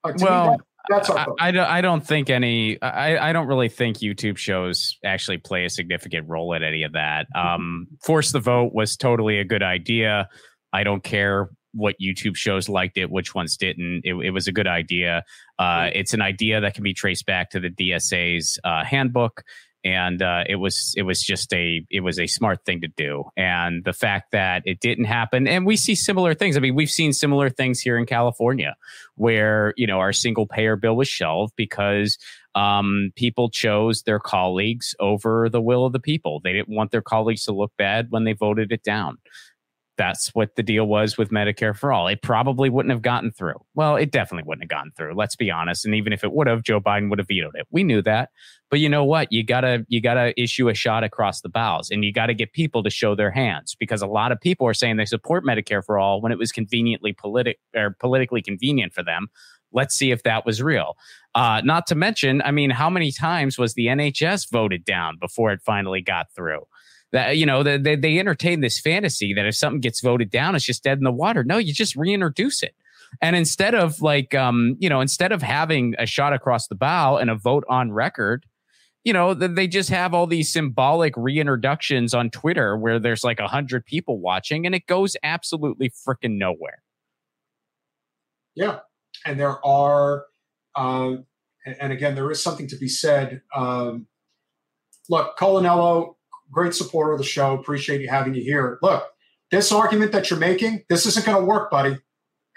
Like, 0.03 0.17
Well, 0.19 0.51
that- 0.51 0.61
that's 0.89 1.09
our 1.09 1.35
I. 1.39 1.47
I 1.47 1.51
don't. 1.51 1.67
I 1.67 1.81
don't 1.81 2.05
think 2.05 2.29
any. 2.29 2.81
I, 2.81 3.29
I 3.29 3.33
don't 3.33 3.47
really 3.47 3.69
think 3.69 3.97
YouTube 3.97 4.37
shows 4.37 4.97
actually 5.03 5.37
play 5.37 5.65
a 5.65 5.69
significant 5.69 6.27
role 6.29 6.53
in 6.53 6.63
any 6.63 6.83
of 6.83 6.93
that. 6.93 7.27
Um, 7.35 7.87
Force 8.01 8.31
the 8.31 8.39
vote 8.39 8.73
was 8.73 8.97
totally 8.97 9.39
a 9.39 9.43
good 9.43 9.63
idea. 9.63 10.29
I 10.73 10.83
don't 10.83 11.03
care 11.03 11.49
what 11.75 11.95
YouTube 12.01 12.35
shows 12.35 12.69
liked 12.69 12.97
it, 12.97 13.11
which 13.11 13.35
ones 13.35 13.57
didn't. 13.57 14.01
It, 14.03 14.15
it 14.15 14.31
was 14.31 14.47
a 14.47 14.51
good 14.51 14.67
idea. 14.67 15.23
Uh, 15.59 15.89
it's 15.93 16.13
an 16.13 16.21
idea 16.21 16.61
that 16.61 16.73
can 16.73 16.83
be 16.83 16.93
traced 16.93 17.25
back 17.25 17.49
to 17.51 17.59
the 17.59 17.69
DSA's 17.69 18.57
uh, 18.63 18.83
handbook, 18.83 19.43
and 19.85 20.23
uh, 20.23 20.43
it 20.49 20.55
was 20.55 20.93
it 20.97 21.03
was 21.03 21.21
just 21.21 21.53
a 21.53 21.85
it 21.91 22.01
was 22.01 22.19
a 22.19 22.25
smart 22.25 22.65
thing 22.65 22.81
to 22.81 22.87
do. 22.87 23.25
And 23.37 23.85
the 23.85 23.93
fact 23.93 24.31
that 24.31 24.63
it 24.65 24.79
didn't 24.79 25.05
happen, 25.05 25.47
and 25.47 25.65
we 25.65 25.77
see 25.77 25.93
similar 25.93 26.33
things. 26.33 26.57
I 26.57 26.59
mean, 26.59 26.73
we've 26.73 26.89
seen 26.89 27.13
similar 27.13 27.51
things 27.51 27.79
here 27.79 27.97
in 27.97 28.07
California 28.07 28.75
where 29.13 29.73
you 29.77 29.85
know 29.85 29.99
our 29.99 30.11
single 30.11 30.47
payer 30.47 30.75
bill 30.75 30.95
was 30.95 31.07
shelved 31.07 31.53
because 31.55 32.17
um, 32.55 33.11
people 33.15 33.49
chose 33.49 34.01
their 34.03 34.19
colleagues 34.19 34.95
over 34.99 35.49
the 35.49 35.61
will 35.61 35.85
of 35.85 35.93
the 35.93 35.99
people. 35.99 36.41
They 36.43 36.53
didn't 36.53 36.75
want 36.75 36.89
their 36.89 37.03
colleagues 37.03 37.45
to 37.45 37.53
look 37.53 37.71
bad 37.77 38.07
when 38.09 38.23
they 38.23 38.33
voted 38.33 38.71
it 38.71 38.83
down. 38.83 39.19
That's 39.97 40.29
what 40.35 40.55
the 40.55 40.63
deal 40.63 40.85
was 40.85 41.17
with 41.17 41.29
Medicare 41.29 41.75
for 41.75 41.93
all. 41.93 42.07
It 42.07 42.21
probably 42.21 42.69
wouldn't 42.69 42.91
have 42.91 43.01
gotten 43.01 43.31
through. 43.31 43.63
Well, 43.75 43.95
it 43.95 44.11
definitely 44.11 44.45
wouldn't 44.45 44.63
have 44.63 44.77
gotten 44.77 44.91
through. 44.91 45.15
Let's 45.15 45.35
be 45.35 45.49
honest. 45.49 45.85
And 45.85 45.95
even 45.95 46.11
if 46.11 46.23
it 46.23 46.33
would 46.33 46.47
have, 46.47 46.63
Joe 46.63 46.81
Biden 46.81 47.09
would 47.09 47.19
have 47.19 47.27
vetoed 47.27 47.55
it. 47.55 47.67
We 47.71 47.83
knew 47.83 48.01
that. 48.01 48.31
But 48.69 48.79
you 48.79 48.89
know 48.89 49.05
what? 49.05 49.31
You 49.31 49.43
gotta 49.43 49.85
you 49.87 50.01
gotta 50.01 50.39
issue 50.41 50.67
a 50.67 50.73
shot 50.73 51.03
across 51.03 51.41
the 51.41 51.49
bows, 51.49 51.89
and 51.91 52.03
you 52.03 52.11
gotta 52.11 52.33
get 52.33 52.51
people 52.51 52.83
to 52.83 52.89
show 52.89 53.15
their 53.15 53.31
hands 53.31 53.75
because 53.75 54.01
a 54.01 54.07
lot 54.07 54.31
of 54.31 54.41
people 54.41 54.67
are 54.67 54.73
saying 54.73 54.97
they 54.97 55.05
support 55.05 55.45
Medicare 55.45 55.85
for 55.85 55.97
all 55.97 56.19
when 56.19 56.31
it 56.31 56.37
was 56.37 56.51
conveniently 56.51 57.13
politic 57.13 57.59
or 57.75 57.95
politically 57.99 58.41
convenient 58.41 58.93
for 58.93 59.03
them. 59.03 59.27
Let's 59.71 59.95
see 59.95 60.11
if 60.11 60.23
that 60.23 60.45
was 60.45 60.61
real. 60.61 60.97
Uh, 61.35 61.61
not 61.63 61.85
to 61.87 61.95
mention, 61.95 62.41
I 62.41 62.51
mean, 62.51 62.69
how 62.69 62.89
many 62.89 63.11
times 63.11 63.57
was 63.57 63.73
the 63.73 63.87
NHS 63.87 64.49
voted 64.49 64.85
down 64.85 65.17
before 65.19 65.51
it 65.51 65.61
finally 65.61 66.01
got 66.01 66.27
through? 66.33 66.61
That 67.11 67.37
you 67.37 67.45
know, 67.45 67.63
they, 67.63 67.95
they, 67.95 68.19
entertain 68.19 68.61
this 68.61 68.79
fantasy 68.79 69.33
that 69.33 69.45
if 69.45 69.55
something 69.55 69.79
gets 69.79 70.01
voted 70.01 70.29
down, 70.31 70.55
it's 70.55 70.65
just 70.65 70.83
dead 70.83 70.97
in 70.97 71.03
the 71.03 71.11
water. 71.11 71.43
No, 71.43 71.57
you 71.57 71.71
just 71.73 71.95
reintroduce 71.95 72.61
it. 72.61 72.75
And 73.21 73.35
instead 73.35 73.73
of 73.73 74.01
like, 74.01 74.35
um, 74.35 74.75
you 74.79 74.89
know, 74.89 74.99
instead 75.01 75.31
of 75.31 75.41
having 75.41 75.95
a 75.97 76.05
shot 76.05 76.33
across 76.33 76.67
the 76.67 76.75
bow 76.75 77.17
and 77.17 77.29
a 77.29 77.35
vote 77.35 77.63
on 77.69 77.91
record, 77.91 78.45
you 79.05 79.13
know, 79.13 79.33
th- 79.33 79.51
they 79.51 79.67
just 79.67 79.89
have 79.89 80.13
all 80.13 80.27
these 80.27 80.51
symbolic 80.51 81.13
reintroductions 81.13 82.17
on 82.17 82.29
Twitter 82.31 82.75
where 82.75 82.99
there's 82.99 83.23
like 83.23 83.39
a 83.39 83.47
hundred 83.47 83.85
people 83.85 84.19
watching, 84.19 84.65
and 84.65 84.73
it 84.73 84.87
goes 84.87 85.15
absolutely 85.23 85.89
freaking 85.89 86.37
nowhere. 86.37 86.81
Yeah, 88.55 88.79
and 89.25 89.39
there 89.39 89.63
are, 89.65 90.25
uh, 90.75 91.17
and 91.65 91.93
again, 91.93 92.15
there 92.15 92.29
is 92.31 92.41
something 92.41 92.67
to 92.67 92.77
be 92.77 92.87
said. 92.87 93.41
Um, 93.55 94.07
look, 95.07 95.37
Colanello, 95.37 96.15
great 96.51 96.73
supporter 96.73 97.11
of 97.11 97.17
the 97.17 97.25
show. 97.25 97.53
Appreciate 97.53 98.01
you 98.01 98.09
having 98.09 98.33
you 98.33 98.43
here. 98.43 98.79
Look, 98.81 99.05
this 99.51 99.71
argument 99.71 100.11
that 100.11 100.29
you're 100.29 100.39
making, 100.39 100.83
this 100.89 101.05
isn't 101.05 101.25
going 101.25 101.39
to 101.39 101.45
work, 101.45 101.71
buddy. 101.71 101.97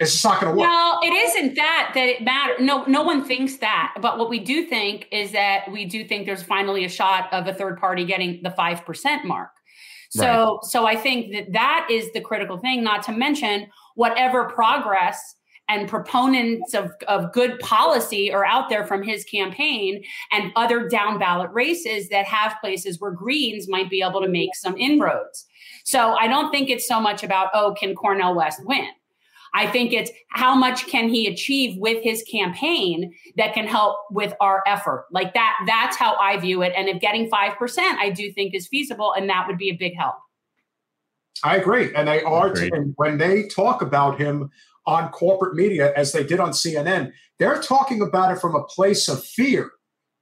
It's 0.01 0.13
just 0.13 0.25
not 0.25 0.41
going 0.41 0.53
to 0.53 0.59
work. 0.59 0.69
Well, 0.69 1.01
it 1.03 1.13
isn't 1.13 1.57
that 1.57 1.91
that 1.95 2.09
it 2.09 2.23
matters. 2.23 2.57
No, 2.61 2.85
no 2.85 3.03
one 3.03 3.25
thinks 3.25 3.57
that. 3.57 3.97
But 4.01 4.17
what 4.17 4.31
we 4.31 4.39
do 4.39 4.65
think 4.65 5.09
is 5.11 5.33
that 5.33 5.71
we 5.73 5.87
do 5.87 6.05
think 6.05 6.25
there's 6.25 6.43
finally 6.43 6.85
a 6.85 6.89
shot 6.89 7.33
of 7.33 7.49
a 7.49 7.55
third 7.55 7.79
party 7.79 8.05
getting 8.05 8.41
the 8.43 8.51
five 8.53 8.85
percent 8.85 9.25
mark. 9.25 9.51
So, 10.11 10.61
so 10.63 10.87
I 10.87 10.97
think 10.97 11.35
that 11.35 11.53
that 11.53 11.89
is 11.91 12.13
the 12.13 12.21
critical 12.21 12.57
thing. 12.59 12.83
Not 12.83 13.03
to 13.05 13.13
mention 13.13 13.67
whatever 13.95 14.45
progress 14.45 15.35
and 15.69 15.89
proponents 15.89 16.75
of, 16.75 16.93
of 17.09 17.33
good 17.33 17.59
policy 17.61 18.33
are 18.33 18.45
out 18.45 18.69
there 18.69 18.87
from 18.87 19.03
his 19.03 19.25
campaign 19.25 20.03
and 20.33 20.53
other 20.57 20.89
down 20.89 21.19
ballot 21.19 21.51
races 21.53 22.09
that 22.09 22.25
have 22.27 22.57
places 22.61 23.01
where 23.01 23.11
Greens 23.11 23.69
might 23.69 23.91
be 23.91 24.03
able 24.03 24.21
to 24.21 24.29
make 24.29 24.55
some 24.55 24.77
inroads. 24.77 25.47
So 25.85 26.15
I 26.15 26.27
don't 26.27 26.51
think 26.51 26.71
it's 26.71 26.87
so 26.87 27.01
much 27.01 27.23
about, 27.23 27.49
oh, 27.55 27.75
can 27.79 27.95
Cornel 27.95 28.35
West 28.35 28.61
win? 28.65 28.89
I 29.55 29.67
think 29.67 29.93
it's 29.93 30.11
how 30.31 30.55
much 30.55 30.87
can 30.87 31.09
he 31.09 31.27
achieve 31.27 31.79
with 31.79 32.03
his 32.03 32.23
campaign 32.31 33.15
that 33.37 33.55
can 33.55 33.67
help 33.67 33.97
with 34.11 34.35
our 34.41 34.63
effort. 34.67 35.07
Like 35.11 35.33
that, 35.35 35.57
that's 35.67 35.97
how 35.97 36.17
I 36.17 36.37
view 36.37 36.63
it. 36.63 36.73
And 36.77 36.89
if 36.89 37.01
getting 37.01 37.31
5%, 37.31 37.79
I 37.79 38.11
do 38.11 38.31
think 38.33 38.55
is 38.55 38.69
feasible, 38.69 39.15
and 39.15 39.29
that 39.31 39.47
would 39.47 39.59
be 39.59 39.71
a 39.71 39.77
big 39.77 39.97
help. 39.97 40.17
I 41.43 41.57
agree. 41.57 41.95
And 41.95 42.09
they 42.09 42.23
are, 42.23 42.49
Agreed. 42.49 42.75
and 42.75 42.93
when 42.97 43.17
they 43.17 43.45
talk 43.49 43.81
about 43.81 44.19
him 44.19 44.51
on 44.89 45.11
corporate 45.11 45.55
media, 45.55 45.93
as 45.95 46.13
they 46.13 46.25
did 46.25 46.41
on 46.41 46.51
CNN, 46.51 47.13
they're 47.39 47.61
talking 47.61 48.01
about 48.01 48.33
it 48.33 48.41
from 48.41 48.55
a 48.55 48.65
place 48.65 49.07
of 49.07 49.23
fear. 49.23 49.71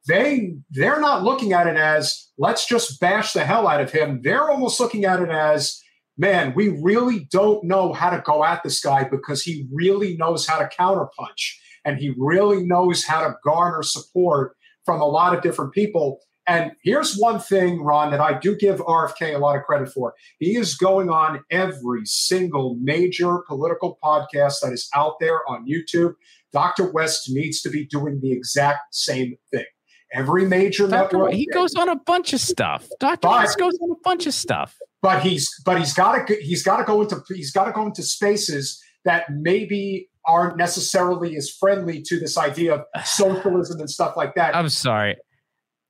They 0.09 0.57
they're 0.71 1.01
not 1.01 1.23
looking 1.23 1.53
at 1.53 1.69
it 1.69 1.77
as 1.77 2.29
let's 2.37 2.67
just 2.67 3.01
bash 3.01 3.33
the 3.33 3.45
hell 3.45 3.69
out 3.69 3.81
of 3.81 3.93
him. 3.93 4.21
They're 4.23 4.51
almost 4.51 4.81
looking 4.81 5.05
at 5.05 5.21
it 5.21 5.31
as, 5.31 5.81
man, 6.19 6.53
we 6.57 6.81
really 6.83 7.29
don't 7.31 7.65
know 7.65 7.93
how 7.93 8.11
to 8.11 8.23
go 8.27 8.45
at 8.45 8.65
this 8.65 8.81
guy 8.81 9.05
because 9.05 9.43
he 9.43 9.69
really 9.73 10.17
knows 10.17 10.47
how 10.47 10.59
to 10.59 10.69
counterpunch 10.77 11.55
and 11.85 11.99
he 11.99 12.13
really 12.19 12.65
knows 12.65 13.05
how 13.05 13.21
to 13.21 13.37
garner 13.45 13.85
support 13.85 14.57
from 14.85 15.01
a 15.01 15.07
lot 15.07 15.35
of 15.35 15.43
different 15.43 15.73
people. 15.73 16.19
And 16.49 16.73
here's 16.83 17.17
one 17.17 17.41
thing, 17.41 17.83
Ron, 17.83 18.13
that 18.13 18.21
I 18.21 18.39
do 18.39 18.55
give 18.57 18.79
RFK 18.79 19.35
a 19.35 19.39
lot 19.39 19.57
of 19.57 19.65
credit 19.65 19.89
for. 19.93 20.15
He 20.39 20.57
is 20.57 20.77
going 20.77 21.11
on 21.11 21.43
every 21.51 22.03
single 22.05 22.77
major 22.81 23.39
political 23.49 23.99
podcast 24.03 24.61
that 24.63 24.73
is 24.73 24.89
out 24.95 25.15
there 25.19 25.41
on 25.49 25.67
YouTube. 25.67 26.15
Dr. 26.53 26.91
West 26.93 27.29
needs 27.31 27.61
to 27.63 27.69
be 27.69 27.85
doing 27.85 28.21
the 28.21 28.31
exact 28.33 28.95
same 28.95 29.37
thing. 29.51 29.65
Every 30.13 30.47
major 30.47 30.87
Dr. 30.87 31.17
network. 31.17 31.33
He 31.33 31.47
goes 31.53 31.75
on 31.75 31.89
a 31.89 31.97
bunch 31.97 32.33
of 32.33 32.41
stuff. 32.41 32.89
Dr. 33.01 33.19
But- 33.23 33.41
West 33.41 33.59
goes 33.59 33.77
on 33.83 33.91
a 33.91 34.01
bunch 34.05 34.27
of 34.27 34.35
stuff. 34.35 34.77
but 35.03 35.23
he's 35.23 35.51
but 35.65 35.79
he's 35.79 35.93
got 35.93 36.27
to 36.29 36.37
he's 36.37 36.63
got 36.63 36.77
to 36.77 36.85
go 36.85 37.03
into 37.03 37.21
he's 37.29 37.51
got 37.51 37.65
to 37.65 37.73
go 37.73 37.85
into 37.87 38.03
spaces 38.05 38.81
that 39.05 39.25
maybe 39.31 40.09
aren't 40.25 40.57
necessarily 40.57 41.37
as 41.37 41.51
friendly 41.51 42.03
to 42.03 42.19
this 42.21 42.39
idea 42.39 42.75
of 42.75 42.85
socialism 43.07 43.81
and 43.81 43.91
stuff 43.91 44.17
like 44.17 44.35
that. 44.37 44.55
I'm 44.55 44.69
sorry. 44.69 45.17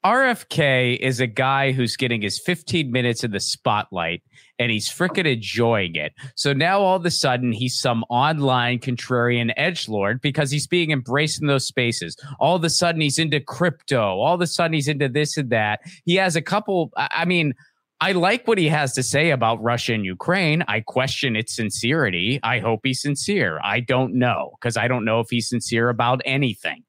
RFK 0.06 0.98
is 1.00 1.18
a 1.18 1.26
guy 1.26 1.72
who's 1.72 1.96
getting 1.96 2.22
his 2.22 2.38
15 2.38 2.92
minutes 2.92 3.24
in 3.24 3.32
the 3.32 3.40
spotlight 3.40 4.22
and 4.56 4.70
he's 4.70 4.88
freaking 4.88 5.26
enjoying 5.26 5.96
it. 5.96 6.12
So 6.36 6.52
now 6.52 6.78
all 6.78 6.94
of 6.94 7.04
a 7.04 7.10
sudden 7.10 7.50
he's 7.50 7.76
some 7.76 8.04
online 8.08 8.78
contrarian 8.78 9.52
edge 9.56 9.88
lord 9.88 10.20
because 10.20 10.52
he's 10.52 10.68
being 10.68 10.92
embraced 10.92 11.40
in 11.40 11.48
those 11.48 11.66
spaces. 11.66 12.16
All 12.38 12.54
of 12.54 12.62
a 12.62 12.70
sudden 12.70 13.00
he's 13.00 13.18
into 13.18 13.40
crypto. 13.40 14.20
All 14.20 14.36
of 14.36 14.40
a 14.40 14.46
sudden 14.46 14.74
he's 14.74 14.86
into 14.86 15.08
this 15.08 15.36
and 15.36 15.50
that. 15.50 15.80
He 16.04 16.14
has 16.14 16.36
a 16.36 16.42
couple. 16.42 16.92
I 16.96 17.08
I 17.10 17.24
mean, 17.24 17.54
I 18.00 18.12
like 18.12 18.46
what 18.46 18.58
he 18.58 18.68
has 18.68 18.92
to 18.92 19.02
say 19.02 19.30
about 19.30 19.60
Russia 19.60 19.92
and 19.94 20.04
Ukraine. 20.04 20.62
I 20.68 20.82
question 20.82 21.34
its 21.34 21.56
sincerity. 21.56 22.38
I 22.44 22.60
hope 22.60 22.82
he's 22.84 23.02
sincere. 23.02 23.58
I 23.64 23.80
don't 23.80 24.14
know 24.14 24.52
because 24.60 24.76
I 24.76 24.86
don't 24.86 25.04
know 25.04 25.18
if 25.18 25.30
he's 25.30 25.48
sincere 25.48 25.88
about 25.88 26.20
anything. 26.24 26.84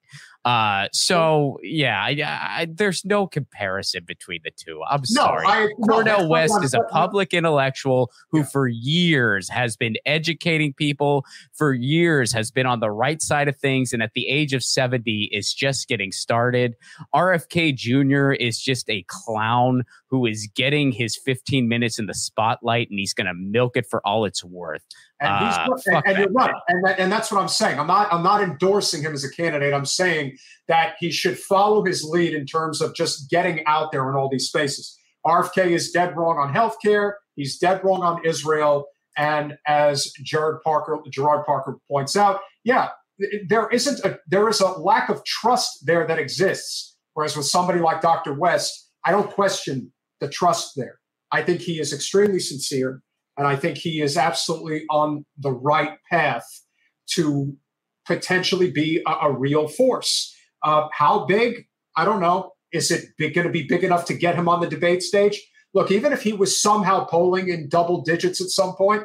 Uh, 0.47 0.87
so 0.93 1.59
yeah, 1.61 1.99
I, 2.01 2.11
I, 2.61 2.67
there's 2.71 3.03
no 3.03 3.27
comparison 3.27 4.03
between 4.07 4.39
the 4.45 4.51
two. 4.55 4.81
I'm 4.89 5.01
No, 5.11 5.23
sorry. 5.23 5.45
I- 5.45 5.67
Cornel 5.85 6.19
not 6.21 6.29
West 6.29 6.63
is 6.63 6.73
a 6.73 6.79
public 6.83 7.33
intellectual 7.33 8.11
who, 8.31 8.45
for 8.45 8.69
years, 8.69 9.49
has 9.49 9.75
been 9.75 9.95
educating 10.05 10.71
people. 10.71 11.25
For 11.53 11.73
years, 11.73 12.31
has 12.31 12.49
been 12.49 12.65
on 12.65 12.79
the 12.79 12.89
right 12.91 13.21
side 13.21 13.49
of 13.49 13.57
things, 13.57 13.91
and 13.91 14.01
at 14.01 14.13
the 14.15 14.29
age 14.29 14.53
of 14.53 14.63
70, 14.63 15.29
is 15.33 15.53
just 15.53 15.89
getting 15.89 16.13
started. 16.13 16.75
RFK 17.13 17.75
Jr. 17.75 18.31
is 18.31 18.57
just 18.61 18.89
a 18.89 19.03
clown 19.09 19.83
who 20.09 20.25
is 20.25 20.49
getting 20.55 20.91
his 20.91 21.17
15 21.17 21.67
minutes 21.67 21.99
in 21.99 22.05
the 22.05 22.13
spotlight, 22.13 22.89
and 22.89 22.99
he's 22.99 23.13
going 23.13 23.27
to 23.27 23.33
milk 23.33 23.75
it 23.75 23.85
for 23.89 24.05
all 24.05 24.25
it's 24.25 24.43
worth. 24.43 24.83
And, 25.19 25.45
he's, 25.45 25.57
Uh, 25.57 25.67
and, 25.87 26.03
and 26.05 26.17
you're 26.17 26.31
right, 26.31 26.53
and 26.67 26.85
that, 26.85 26.99
and 26.99 27.11
that's 27.11 27.31
what 27.31 27.41
I'm 27.41 27.47
saying. 27.47 27.79
I'm 27.79 27.87
not 27.87 28.11
I'm 28.11 28.23
not 28.23 28.41
endorsing 28.41 29.01
him 29.01 29.13
as 29.13 29.23
a 29.23 29.31
candidate. 29.31 29.73
I'm 29.73 29.85
saying 29.85 30.37
that 30.67 30.95
he 30.99 31.11
should 31.11 31.37
follow 31.37 31.83
his 31.83 32.03
lead 32.03 32.33
in 32.33 32.45
terms 32.45 32.81
of 32.81 32.95
just 32.95 33.29
getting 33.29 33.65
out 33.65 33.91
there 33.91 34.09
in 34.09 34.15
all 34.15 34.29
these 34.29 34.47
spaces. 34.47 34.97
RFK 35.25 35.71
is 35.71 35.91
dead 35.91 36.15
wrong 36.15 36.37
on 36.37 36.53
healthcare. 36.53 37.13
He's 37.35 37.57
dead 37.57 37.83
wrong 37.83 38.01
on 38.01 38.25
Israel. 38.25 38.87
And 39.17 39.57
as 39.67 40.11
Jared 40.23 40.61
Parker, 40.63 40.99
Gerard 41.09 41.45
Parker 41.45 41.77
points 41.89 42.15
out, 42.15 42.39
yeah, 42.63 42.89
there 43.47 43.67
isn't 43.69 43.99
a 44.05 44.19
there 44.27 44.47
is 44.47 44.61
a 44.61 44.69
lack 44.69 45.09
of 45.09 45.23
trust 45.25 45.85
there 45.85 46.05
that 46.07 46.19
exists. 46.19 46.95
Whereas 47.13 47.35
with 47.35 47.47
somebody 47.47 47.79
like 47.79 48.01
Dr. 48.01 48.33
West, 48.33 48.91
I 49.03 49.11
don't 49.11 49.31
question 49.31 49.91
the 50.19 50.29
trust 50.29 50.73
there. 50.75 50.99
I 51.31 51.41
think 51.41 51.61
he 51.61 51.79
is 51.79 51.93
extremely 51.93 52.39
sincere, 52.39 53.01
and 53.37 53.47
I 53.47 53.55
think 53.55 53.77
he 53.77 54.01
is 54.01 54.17
absolutely 54.17 54.85
on 54.89 55.25
the 55.37 55.51
right 55.51 55.97
path 56.09 56.45
to 57.11 57.55
potentially 58.05 58.71
be 58.71 59.01
a, 59.05 59.11
a 59.27 59.31
real 59.31 59.67
force. 59.67 60.33
Uh, 60.63 60.87
how 60.93 61.25
big? 61.25 61.65
I 61.95 62.05
don't 62.05 62.21
know. 62.21 62.51
Is 62.71 62.91
it 62.91 63.05
going 63.17 63.47
to 63.47 63.49
be 63.49 63.63
big 63.63 63.83
enough 63.83 64.05
to 64.05 64.13
get 64.13 64.35
him 64.35 64.49
on 64.49 64.61
the 64.61 64.67
debate 64.67 65.03
stage? 65.03 65.41
Look, 65.73 65.91
even 65.91 66.11
if 66.13 66.21
he 66.23 66.33
was 66.33 66.61
somehow 66.61 67.05
polling 67.05 67.49
in 67.49 67.69
double 67.69 68.01
digits 68.01 68.41
at 68.41 68.49
some 68.49 68.75
point, 68.75 69.03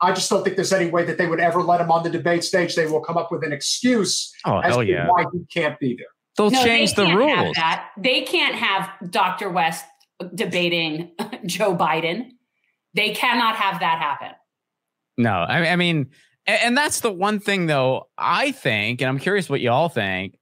I 0.00 0.12
just 0.12 0.28
don't 0.28 0.42
think 0.42 0.56
there's 0.56 0.72
any 0.72 0.90
way 0.90 1.04
that 1.04 1.16
they 1.16 1.26
would 1.26 1.40
ever 1.40 1.62
let 1.62 1.80
him 1.80 1.90
on 1.90 2.02
the 2.02 2.10
debate 2.10 2.42
stage. 2.42 2.74
They 2.74 2.86
will 2.86 3.00
come 3.00 3.16
up 3.16 3.30
with 3.30 3.44
an 3.44 3.52
excuse 3.52 4.32
oh, 4.44 4.58
as 4.58 4.76
to 4.76 4.84
yeah. 4.84 5.06
why 5.08 5.24
he 5.32 5.44
can't 5.52 5.78
be 5.78 5.96
there. 5.96 6.08
They'll 6.36 6.50
no, 6.50 6.64
change 6.64 6.94
they 6.94 7.06
the 7.06 7.16
rules. 7.16 7.56
They 7.98 8.22
can't 8.22 8.54
have 8.54 8.90
Dr. 9.10 9.50
West 9.50 9.84
debating 10.34 11.12
Joe 11.46 11.76
Biden. 11.76 12.30
They 12.94 13.14
cannot 13.14 13.56
have 13.56 13.80
that 13.80 13.98
happen. 13.98 14.36
No, 15.16 15.32
I, 15.32 15.68
I 15.70 15.76
mean, 15.76 16.10
and, 16.46 16.60
and 16.62 16.76
that's 16.76 17.00
the 17.00 17.12
one 17.12 17.40
thing, 17.40 17.66
though, 17.66 18.08
I 18.18 18.52
think, 18.52 19.00
and 19.00 19.08
I'm 19.08 19.18
curious 19.18 19.48
what 19.48 19.60
you 19.60 19.70
all 19.70 19.88
think. 19.88 20.38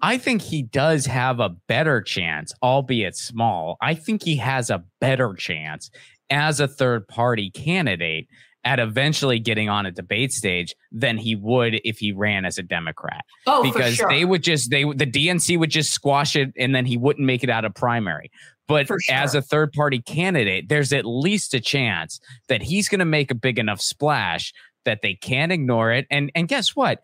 I 0.00 0.18
think 0.18 0.42
he 0.42 0.62
does 0.62 1.06
have 1.06 1.38
a 1.38 1.50
better 1.68 2.02
chance, 2.02 2.52
albeit 2.62 3.16
small. 3.16 3.76
I 3.80 3.94
think 3.94 4.24
he 4.24 4.36
has 4.36 4.68
a 4.68 4.84
better 5.00 5.32
chance 5.34 5.90
as 6.28 6.58
a 6.58 6.66
third 6.66 7.06
party 7.06 7.50
candidate 7.50 8.26
at 8.64 8.78
eventually 8.78 9.38
getting 9.38 9.68
on 9.68 9.86
a 9.86 9.90
debate 9.90 10.32
stage 10.32 10.74
than 10.90 11.18
he 11.18 11.34
would 11.34 11.80
if 11.84 11.98
he 11.98 12.12
ran 12.12 12.44
as 12.44 12.58
a 12.58 12.62
Democrat. 12.62 13.24
Oh, 13.46 13.62
because 13.62 13.94
sure. 13.94 14.08
they 14.08 14.24
would 14.24 14.42
just 14.42 14.70
they 14.70 14.84
the 14.84 15.06
DNC 15.06 15.58
would 15.58 15.70
just 15.70 15.92
squash 15.92 16.36
it 16.36 16.52
and 16.56 16.74
then 16.74 16.86
he 16.86 16.96
wouldn't 16.96 17.26
make 17.26 17.42
it 17.42 17.50
out 17.50 17.64
of 17.64 17.74
primary. 17.74 18.30
But 18.72 18.86
sure. 18.86 18.98
as 19.10 19.34
a 19.34 19.42
third 19.42 19.72
party 19.72 20.00
candidate, 20.00 20.68
there's 20.68 20.92
at 20.92 21.04
least 21.04 21.54
a 21.54 21.60
chance 21.60 22.20
that 22.48 22.62
he's 22.62 22.88
going 22.88 22.98
to 23.00 23.04
make 23.04 23.30
a 23.30 23.34
big 23.34 23.58
enough 23.58 23.80
splash 23.80 24.52
that 24.84 25.02
they 25.02 25.14
can't 25.14 25.52
ignore 25.52 25.92
it. 25.92 26.06
And 26.10 26.30
and 26.34 26.48
guess 26.48 26.74
what? 26.74 27.00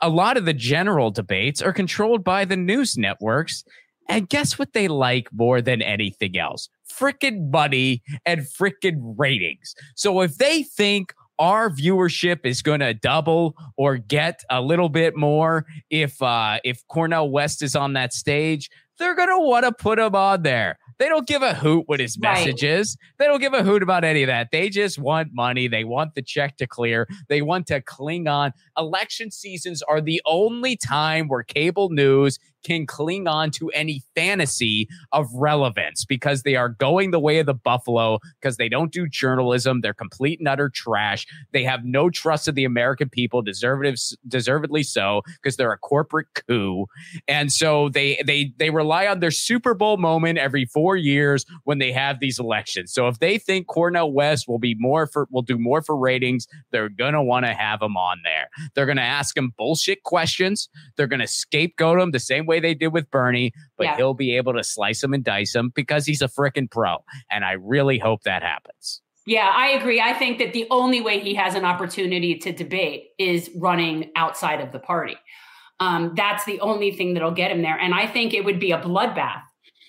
A 0.00 0.08
lot 0.08 0.36
of 0.36 0.44
the 0.44 0.54
general 0.54 1.10
debates 1.10 1.60
are 1.60 1.72
controlled 1.72 2.24
by 2.24 2.44
the 2.44 2.56
news 2.56 2.96
networks. 2.96 3.64
And 4.10 4.28
guess 4.28 4.58
what 4.58 4.72
they 4.72 4.88
like 4.88 5.28
more 5.32 5.60
than 5.60 5.82
anything 5.82 6.38
else? 6.38 6.70
Frickin' 6.90 7.50
money 7.50 8.02
and 8.24 8.40
frickin' 8.40 9.14
ratings. 9.18 9.74
So 9.96 10.22
if 10.22 10.38
they 10.38 10.62
think 10.62 11.12
our 11.38 11.70
viewership 11.70 12.44
is 12.44 12.62
going 12.62 12.80
to 12.80 12.94
double 12.94 13.54
or 13.76 13.98
get 13.98 14.42
a 14.50 14.60
little 14.60 14.88
bit 14.88 15.16
more 15.16 15.66
if 15.90 16.20
uh 16.22 16.58
if 16.64 16.86
Cornel 16.88 17.30
West 17.30 17.62
is 17.62 17.76
on 17.76 17.92
that 17.92 18.12
stage, 18.12 18.70
they're 18.98 19.14
going 19.14 19.28
to 19.28 19.38
want 19.38 19.64
to 19.64 19.72
put 19.72 19.98
him 19.98 20.14
on 20.14 20.42
there. 20.42 20.78
They 20.98 21.08
don't 21.08 21.26
give 21.26 21.42
a 21.42 21.54
hoot 21.54 21.84
what 21.86 22.00
his 22.00 22.18
message 22.18 22.62
right. 22.62 22.72
is. 22.72 22.96
They 23.18 23.26
don't 23.26 23.40
give 23.40 23.54
a 23.54 23.62
hoot 23.62 23.82
about 23.82 24.04
any 24.04 24.22
of 24.22 24.26
that. 24.26 24.48
They 24.50 24.68
just 24.68 24.98
want 24.98 25.28
money. 25.32 25.68
They 25.68 25.84
want 25.84 26.14
the 26.14 26.22
check 26.22 26.56
to 26.58 26.66
clear. 26.66 27.08
They 27.28 27.42
want 27.42 27.66
to 27.68 27.80
cling 27.80 28.26
on. 28.26 28.52
Election 28.76 29.30
seasons 29.30 29.82
are 29.82 30.00
the 30.00 30.20
only 30.26 30.76
time 30.76 31.28
where 31.28 31.42
cable 31.42 31.90
news 31.90 32.38
can 32.64 32.86
cling 32.86 33.26
on 33.26 33.50
to 33.52 33.68
any 33.70 34.02
fantasy 34.14 34.88
of 35.12 35.26
relevance 35.34 36.04
because 36.04 36.42
they 36.42 36.56
are 36.56 36.68
going 36.68 37.10
the 37.10 37.20
way 37.20 37.38
of 37.38 37.46
the 37.46 37.54
buffalo 37.54 38.18
because 38.40 38.56
they 38.56 38.68
don't 38.68 38.92
do 38.92 39.08
journalism. 39.08 39.80
They're 39.80 39.94
complete 39.94 40.38
and 40.38 40.48
utter 40.48 40.68
trash. 40.68 41.26
They 41.52 41.64
have 41.64 41.84
no 41.84 42.10
trust 42.10 42.48
of 42.48 42.54
the 42.54 42.64
American 42.64 43.08
people, 43.08 43.42
deservedly 43.42 44.82
so, 44.82 45.22
because 45.42 45.56
they're 45.56 45.72
a 45.72 45.78
corporate 45.78 46.26
coup. 46.34 46.86
And 47.26 47.52
so 47.52 47.88
they 47.88 48.22
they 48.26 48.52
they 48.58 48.70
rely 48.70 49.06
on 49.06 49.20
their 49.20 49.30
Super 49.30 49.74
Bowl 49.74 49.96
moment 49.96 50.38
every 50.38 50.66
four 50.66 50.96
years 50.96 51.44
when 51.64 51.78
they 51.78 51.92
have 51.92 52.20
these 52.20 52.38
elections. 52.38 52.92
So 52.92 53.08
if 53.08 53.18
they 53.18 53.38
think 53.38 53.66
Cornel 53.66 54.12
West 54.12 54.48
will 54.48 54.58
be 54.58 54.74
more 54.78 55.06
for 55.06 55.28
will 55.30 55.42
do 55.42 55.58
more 55.58 55.82
for 55.82 55.96
ratings, 55.96 56.46
they're 56.70 56.88
gonna 56.88 57.22
want 57.22 57.46
to 57.46 57.54
have 57.54 57.82
him 57.82 57.96
on 57.96 58.18
there. 58.24 58.48
They're 58.74 58.86
gonna 58.86 59.00
ask 59.02 59.36
him 59.36 59.52
bullshit 59.56 60.02
questions. 60.02 60.68
They're 60.96 61.06
gonna 61.06 61.26
scapegoat 61.26 62.00
him 62.00 62.10
the 62.10 62.20
same 62.20 62.46
way 62.48 62.58
they 62.58 62.74
did 62.74 62.88
with 62.88 63.08
Bernie, 63.12 63.52
but 63.76 63.84
yeah. 63.84 63.96
he'll 63.96 64.14
be 64.14 64.36
able 64.36 64.54
to 64.54 64.64
slice 64.64 65.02
him 65.02 65.14
and 65.14 65.22
dice 65.22 65.54
him 65.54 65.70
because 65.72 66.04
he's 66.04 66.22
a 66.22 66.28
freaking 66.28 66.68
pro. 66.68 66.96
And 67.30 67.44
I 67.44 67.52
really 67.52 67.98
hope 67.98 68.24
that 68.24 68.42
happens. 68.42 69.00
Yeah, 69.26 69.52
I 69.54 69.68
agree. 69.68 70.00
I 70.00 70.14
think 70.14 70.38
that 70.38 70.54
the 70.54 70.66
only 70.70 71.02
way 71.02 71.20
he 71.20 71.34
has 71.34 71.54
an 71.54 71.64
opportunity 71.64 72.36
to 72.38 72.50
debate 72.50 73.10
is 73.18 73.50
running 73.54 74.10
outside 74.16 74.60
of 74.60 74.72
the 74.72 74.78
party. 74.78 75.16
Um, 75.80 76.14
that's 76.16 76.44
the 76.44 76.58
only 76.60 76.92
thing 76.92 77.14
that'll 77.14 77.30
get 77.30 77.50
him 77.50 77.62
there. 77.62 77.78
And 77.78 77.94
I 77.94 78.06
think 78.06 78.32
it 78.32 78.44
would 78.44 78.58
be 78.58 78.72
a 78.72 78.80
bloodbath. 78.80 79.42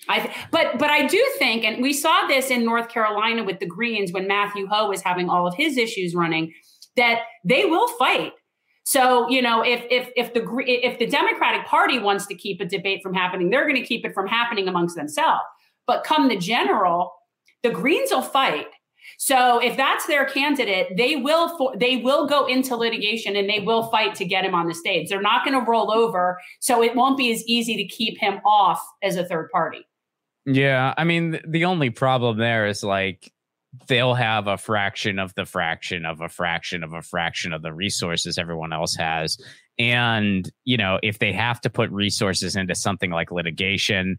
I, 0.08 0.34
but 0.50 0.78
but 0.78 0.90
I 0.90 1.06
do 1.06 1.24
think, 1.38 1.64
and 1.64 1.82
we 1.82 1.92
saw 1.92 2.26
this 2.26 2.50
in 2.50 2.64
North 2.64 2.88
Carolina 2.88 3.44
with 3.44 3.60
the 3.60 3.66
Greens 3.66 4.12
when 4.12 4.26
Matthew 4.26 4.66
Hoh 4.66 4.88
was 4.88 5.02
having 5.02 5.28
all 5.28 5.46
of 5.46 5.54
his 5.54 5.76
issues 5.76 6.14
running, 6.14 6.52
that 6.96 7.20
they 7.44 7.64
will 7.64 7.88
fight 7.96 8.32
so, 8.90 9.30
you 9.30 9.40
know, 9.40 9.62
if 9.62 9.84
if 9.88 10.10
if 10.16 10.34
the 10.34 10.44
if 10.66 10.98
the 10.98 11.06
Democratic 11.06 11.64
Party 11.64 12.00
wants 12.00 12.26
to 12.26 12.34
keep 12.34 12.60
a 12.60 12.64
debate 12.64 13.04
from 13.04 13.14
happening, 13.14 13.48
they're 13.48 13.62
going 13.62 13.80
to 13.80 13.86
keep 13.86 14.04
it 14.04 14.12
from 14.12 14.26
happening 14.26 14.66
amongst 14.66 14.96
themselves. 14.96 15.44
But 15.86 16.02
come 16.02 16.28
the 16.28 16.36
general, 16.36 17.12
the 17.62 17.70
Greens 17.70 18.10
will 18.10 18.20
fight. 18.20 18.66
So 19.16 19.60
if 19.60 19.76
that's 19.76 20.08
their 20.08 20.24
candidate, 20.24 20.96
they 20.96 21.14
will 21.14 21.56
for, 21.56 21.76
they 21.76 21.98
will 21.98 22.26
go 22.26 22.46
into 22.46 22.74
litigation 22.74 23.36
and 23.36 23.48
they 23.48 23.60
will 23.60 23.84
fight 23.90 24.16
to 24.16 24.24
get 24.24 24.44
him 24.44 24.56
on 24.56 24.66
the 24.66 24.74
stage. 24.74 25.08
They're 25.08 25.22
not 25.22 25.44
going 25.44 25.56
to 25.56 25.70
roll 25.70 25.92
over, 25.92 26.40
so 26.58 26.82
it 26.82 26.96
won't 26.96 27.16
be 27.16 27.30
as 27.30 27.46
easy 27.46 27.76
to 27.76 27.84
keep 27.84 28.18
him 28.18 28.40
off 28.44 28.84
as 29.04 29.14
a 29.14 29.24
third 29.24 29.50
party. 29.52 29.86
Yeah, 30.46 30.94
I 30.96 31.04
mean 31.04 31.38
the 31.46 31.64
only 31.64 31.90
problem 31.90 32.38
there 32.38 32.66
is 32.66 32.82
like 32.82 33.32
they'll 33.86 34.14
have 34.14 34.46
a 34.46 34.58
fraction 34.58 35.18
of 35.18 35.34
the 35.34 35.44
fraction 35.44 36.04
of 36.04 36.20
a 36.20 36.28
fraction 36.28 36.82
of 36.82 36.92
a 36.92 37.02
fraction 37.02 37.52
of 37.52 37.62
the 37.62 37.72
resources 37.72 38.36
everyone 38.38 38.72
else 38.72 38.96
has. 38.96 39.38
And, 39.78 40.50
you 40.64 40.76
know, 40.76 40.98
if 41.02 41.20
they 41.20 41.32
have 41.32 41.60
to 41.62 41.70
put 41.70 41.90
resources 41.90 42.56
into 42.56 42.74
something 42.74 43.10
like 43.10 43.30
litigation, 43.30 44.18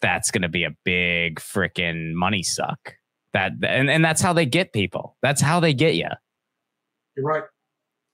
that's 0.00 0.30
going 0.30 0.42
to 0.42 0.48
be 0.48 0.64
a 0.64 0.74
big 0.84 1.36
freaking 1.36 2.14
money 2.14 2.42
suck. 2.42 2.96
That 3.32 3.52
and, 3.62 3.90
and 3.90 4.04
that's 4.04 4.20
how 4.20 4.32
they 4.32 4.46
get 4.46 4.72
people. 4.72 5.16
That's 5.22 5.40
how 5.40 5.60
they 5.60 5.72
get 5.72 5.94
you. 5.94 6.08
You're 7.16 7.26
right. 7.26 7.44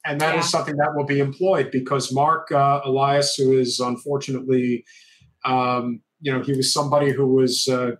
And 0.07 0.21
that 0.21 0.35
yeah. 0.35 0.41
is 0.41 0.49
something 0.49 0.77
that 0.77 0.95
will 0.95 1.05
be 1.05 1.21
employed 1.21 1.71
because 1.71 2.13
Marc 2.13 2.51
uh, 2.53 2.81
Elias, 2.85 3.35
who 3.35 3.59
is 3.59 3.81
unfortunately, 3.81 4.85
um, 5.45 6.01
you 6.21 6.33
know, 6.33 6.43
he 6.43 6.53
was 6.53 6.73
somebody 6.73 7.11
who 7.11 7.27
was 7.27 7.69
uh, 7.69 7.93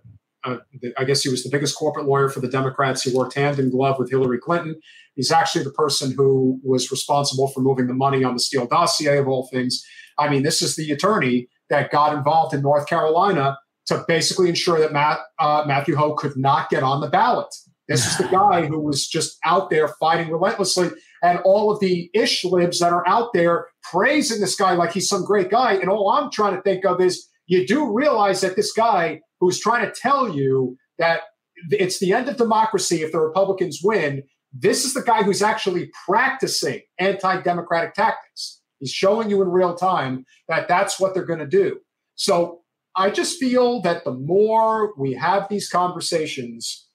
uh, 0.43 0.57
I 0.97 1.03
guess 1.03 1.21
he 1.21 1.29
was 1.29 1.43
the 1.43 1.49
biggest 1.49 1.77
corporate 1.77 2.05
lawyer 2.05 2.29
for 2.29 2.39
the 2.39 2.47
Democrats. 2.47 3.03
He 3.03 3.15
worked 3.15 3.35
hand 3.35 3.59
in 3.59 3.69
glove 3.69 3.99
with 3.99 4.09
Hillary 4.09 4.39
Clinton. 4.39 4.75
He's 5.15 5.31
actually 5.31 5.63
the 5.63 5.71
person 5.71 6.13
who 6.15 6.59
was 6.63 6.89
responsible 6.91 7.47
for 7.49 7.61
moving 7.61 7.87
the 7.87 7.93
money 7.93 8.23
on 8.23 8.33
the 8.33 8.39
Steele 8.39 8.67
dossier, 8.67 9.17
of 9.17 9.27
all 9.27 9.47
things. 9.51 9.83
I 10.17 10.29
mean, 10.29 10.43
this 10.43 10.61
is 10.61 10.75
the 10.75 10.91
attorney 10.91 11.47
that 11.69 11.91
got 11.91 12.15
involved 12.15 12.53
in 12.53 12.61
North 12.61 12.87
Carolina 12.87 13.57
to 13.87 14.03
basically 14.07 14.49
ensure 14.49 14.79
that 14.79 14.93
Matt, 14.93 15.19
uh, 15.39 15.63
Matthew 15.67 15.95
Hoh 15.95 16.15
could 16.15 16.37
not 16.37 16.69
get 16.69 16.83
on 16.83 17.01
the 17.01 17.09
ballot. 17.09 17.53
This 17.87 18.05
is 18.05 18.17
the 18.17 18.27
guy 18.31 18.65
who 18.65 18.79
was 18.79 19.07
just 19.07 19.37
out 19.43 19.69
there 19.69 19.89
fighting 19.99 20.31
relentlessly. 20.31 20.89
And 21.23 21.39
all 21.45 21.71
of 21.71 21.79
the 21.79 22.09
ish 22.13 22.43
libs 22.43 22.79
that 22.79 22.93
are 22.93 23.07
out 23.07 23.29
there 23.33 23.67
praising 23.83 24.41
this 24.41 24.55
guy 24.55 24.73
like 24.73 24.91
he's 24.91 25.07
some 25.07 25.23
great 25.23 25.49
guy. 25.49 25.73
And 25.73 25.89
all 25.89 26.09
I'm 26.09 26.31
trying 26.31 26.55
to 26.55 26.61
think 26.61 26.85
of 26.85 26.99
is 26.99 27.27
you 27.47 27.67
do 27.67 27.91
realize 27.91 28.41
that 28.41 28.55
this 28.55 28.71
guy 28.71 29.21
who's 29.41 29.59
trying 29.59 29.85
to 29.85 29.91
tell 29.91 30.33
you 30.33 30.77
that 30.97 31.23
it's 31.69 31.99
the 31.99 32.13
end 32.13 32.29
of 32.29 32.37
democracy 32.37 33.01
if 33.01 33.11
the 33.11 33.19
Republicans 33.19 33.81
win. 33.83 34.23
This 34.53 34.85
is 34.85 34.93
the 34.93 35.01
guy 35.01 35.23
who's 35.23 35.41
actually 35.41 35.91
practicing 36.07 36.81
anti 36.99 37.41
democratic 37.41 37.93
tactics. 37.93 38.61
He's 38.79 38.91
showing 38.91 39.29
you 39.29 39.41
in 39.41 39.49
real 39.49 39.75
time 39.75 40.25
that 40.47 40.67
that's 40.67 40.99
what 40.99 41.13
they're 41.13 41.25
going 41.25 41.39
to 41.39 41.47
do. 41.47 41.79
So 42.15 42.61
I 42.95 43.09
just 43.09 43.39
feel 43.39 43.81
that 43.81 44.03
the 44.05 44.13
more 44.13 44.93
we 44.97 45.13
have 45.13 45.47
these 45.49 45.69
conversations, 45.69 46.87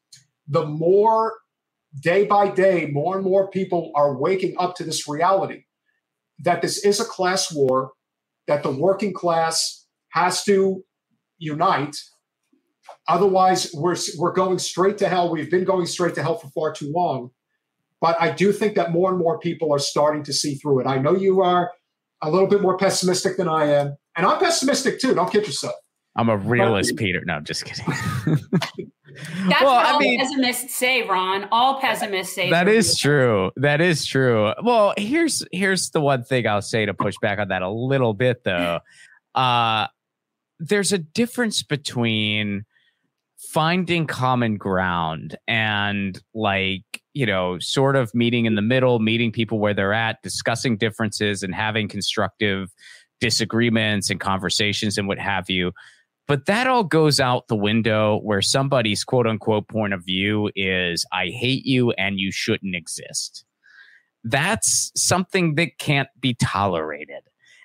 the 0.47 0.67
more 0.67 1.35
day 2.01 2.27
by 2.27 2.49
day, 2.49 2.87
more 2.93 3.17
and 3.17 3.25
more 3.25 3.51
people 3.51 3.93
are 3.95 4.17
waking 4.17 4.55
up 4.59 4.75
to 4.77 4.85
this 4.85 5.09
reality 5.09 5.65
that 6.41 6.61
this 6.61 6.85
is 6.85 7.01
a 7.01 7.05
class 7.05 7.53
war, 7.53 7.93
that 8.47 8.63
the 8.63 8.71
working 8.71 9.15
class 9.15 9.87
has 10.11 10.45
to 10.45 10.85
unite 11.39 11.97
Otherwise, 13.09 13.71
we're, 13.75 13.97
we're 14.19 14.33
going 14.33 14.59
straight 14.59 14.99
to 14.99 15.09
hell. 15.09 15.31
We've 15.31 15.51
been 15.51 15.65
going 15.65 15.87
straight 15.87 16.15
to 16.17 16.23
hell 16.23 16.37
for 16.39 16.49
far 16.51 16.73
too 16.73 16.91
long. 16.93 17.31
But 18.01 18.21
I 18.21 18.31
do 18.31 18.53
think 18.53 18.75
that 18.75 18.93
more 18.93 19.11
and 19.11 19.19
more 19.19 19.39
people 19.39 19.73
are 19.73 19.79
starting 19.79 20.23
to 20.25 20.33
see 20.33 20.57
through 20.57 20.81
it. 20.81 20.87
I 20.87 20.99
know 20.99 21.15
you 21.17 21.41
are 21.43 21.71
a 22.23 22.31
little 22.31 22.49
bit 22.49 22.61
more 22.63 22.77
pessimistic 22.77 23.37
than 23.37 23.49
I 23.49 23.67
am. 23.67 23.97
And 24.17 24.27
I'm 24.27 24.39
pessimistic 24.39 25.01
too. 25.01 25.15
Don't 25.15 25.31
kid 25.31 25.47
yourself. 25.47 25.75
I'm 26.17 26.29
a 26.31 26.37
realist, 26.37 26.93
but, 26.97 26.99
Peter. 27.05 27.23
No, 27.27 27.35
I'm 27.35 27.45
just 27.45 27.65
kidding. 27.65 27.85
That's 28.27 29.63
Well, 29.63 29.75
what 29.77 29.87
I 29.95 29.99
mean- 29.99 30.19
pessimists 30.21 30.75
say, 30.75 31.03
Ron. 31.07 31.49
All 31.53 31.81
pessimists 31.81 32.35
say 32.35 32.51
that 32.51 32.69
is 32.69 32.99
they're 32.99 33.11
true. 33.13 33.51
That 33.57 33.81
is 33.81 34.05
true. 34.07 34.53
Well, 34.63 34.95
here's 34.97 35.43
here's 35.53 35.91
the 35.91 36.01
one 36.01 36.23
thing 36.25 36.47
I'll 36.47 36.61
say 36.63 36.85
to 36.87 36.95
push 36.95 37.15
back 37.23 37.39
on 37.39 37.49
that 37.49 37.63
a 37.63 37.71
little 37.71 38.15
bit 38.15 38.45
though. 38.45 38.81
Uh 39.35 39.87
there's 40.59 40.93
a 40.93 40.99
difference 40.99 41.63
between 41.63 42.65
finding 43.39 44.07
common 44.07 44.57
ground 44.57 45.37
and 45.47 46.21
like, 46.35 46.83
you 47.15 47.27
know, 47.27 47.59
sort 47.59 47.97
of 47.97 48.15
meeting 48.15 48.47
in 48.47 48.55
the 48.55 48.63
middle, 48.63 48.99
meeting 48.99 49.31
people 49.31 49.59
where 49.59 49.75
they're 49.75 49.93
at, 49.93 50.23
discussing 50.23 50.77
differences 50.77 51.43
and 51.43 51.55
having 51.55 51.89
constructive 51.89 52.73
disagreements 53.21 54.11
and 54.11 54.21
conversations 54.21 54.99
and 54.99 55.07
what 55.09 55.19
have 55.19 55.49
you. 55.49 55.73
But 56.29 56.47
that 56.47 56.67
all 56.67 56.83
goes 56.83 57.21
out 57.21 57.49
the 57.49 57.57
window 57.57 58.19
where 58.23 58.43
somebody's 58.43 59.05
quote 59.05 59.27
unquote 59.27 59.69
point 59.69 59.95
of 59.95 60.05
view 60.05 60.51
is, 60.57 61.07
I 61.13 61.27
hate 61.27 61.65
you 61.65 61.93
and 61.93 62.19
you 62.19 62.33
shouldn't 62.33 62.75
exist. 62.75 63.45
That's 64.25 64.91
something 64.97 65.55
that 65.55 65.79
can't 65.79 66.09
be 66.21 66.35
tolerated. 66.35 67.23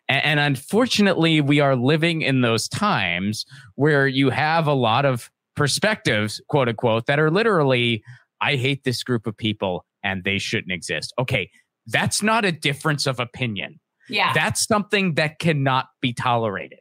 And, 0.08 0.42
unfortunately, 0.42 1.40
we 1.40 1.62
are 1.62 1.76
living 1.78 2.22
in 2.22 2.42
those 2.42 2.68
times 2.68 3.46
where 3.76 4.08
you 4.08 4.30
have 4.30 4.68
a 4.68 4.74
lot 4.74 5.06
of 5.06 5.32
perspectives, 5.56 6.42
quote 6.48 6.70
unquote, 6.70 7.06
that 7.08 7.20
are 7.20 7.32
literally, 7.32 8.04
I 8.40 8.56
hate 8.56 8.84
this 8.84 9.04
group 9.04 9.28
of 9.28 9.36
people 9.38 9.86
and 10.04 10.24
they 10.24 10.38
shouldn't 10.38 10.72
exist. 10.72 11.14
Okay, 11.20 11.50
that's 11.88 12.22
not 12.22 12.46
a 12.46 12.52
difference 12.52 13.08
of 13.08 13.20
opinion 13.20 13.80
Yeah. 14.10 14.34
that's 14.34 14.66
something 14.66 15.16
that 15.16 15.40
cannot 15.40 15.88
be 16.02 16.14
tolerated 16.14 16.80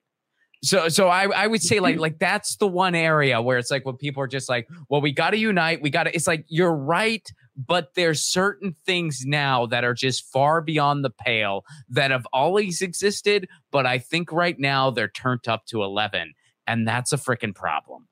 so 0.62 0.88
so 0.88 1.08
i 1.08 1.24
i 1.24 1.46
would 1.46 1.62
say 1.62 1.80
like 1.80 1.94
mm-hmm. 1.94 2.02
like 2.02 2.18
that's 2.18 2.56
the 2.56 2.66
one 2.66 2.94
area 2.94 3.40
where 3.40 3.58
it's 3.58 3.70
like 3.70 3.86
when 3.86 3.96
people 3.96 4.22
are 4.22 4.28
just 4.28 4.48
like 4.48 4.68
well 4.88 5.00
we 5.00 5.12
got 5.12 5.30
to 5.30 5.38
unite 5.38 5.80
we 5.80 5.90
got 5.90 6.04
to 6.04 6.14
it's 6.14 6.26
like 6.26 6.44
you're 6.48 6.74
right 6.74 7.32
but 7.56 7.94
there's 7.94 8.22
certain 8.22 8.74
things 8.86 9.22
now 9.24 9.66
that 9.66 9.84
are 9.84 9.94
just 9.94 10.24
far 10.30 10.60
beyond 10.60 11.04
the 11.04 11.10
pale 11.10 11.64
that 11.88 12.10
have 12.10 12.26
always 12.32 12.82
existed 12.82 13.48
but 13.70 13.86
i 13.86 13.98
think 13.98 14.30
right 14.32 14.58
now 14.58 14.90
they're 14.90 15.08
turned 15.08 15.48
up 15.48 15.64
to 15.66 15.82
11 15.82 16.34
and 16.66 16.86
that's 16.86 17.12
a 17.12 17.16
freaking 17.16 17.54
problem 17.54 18.06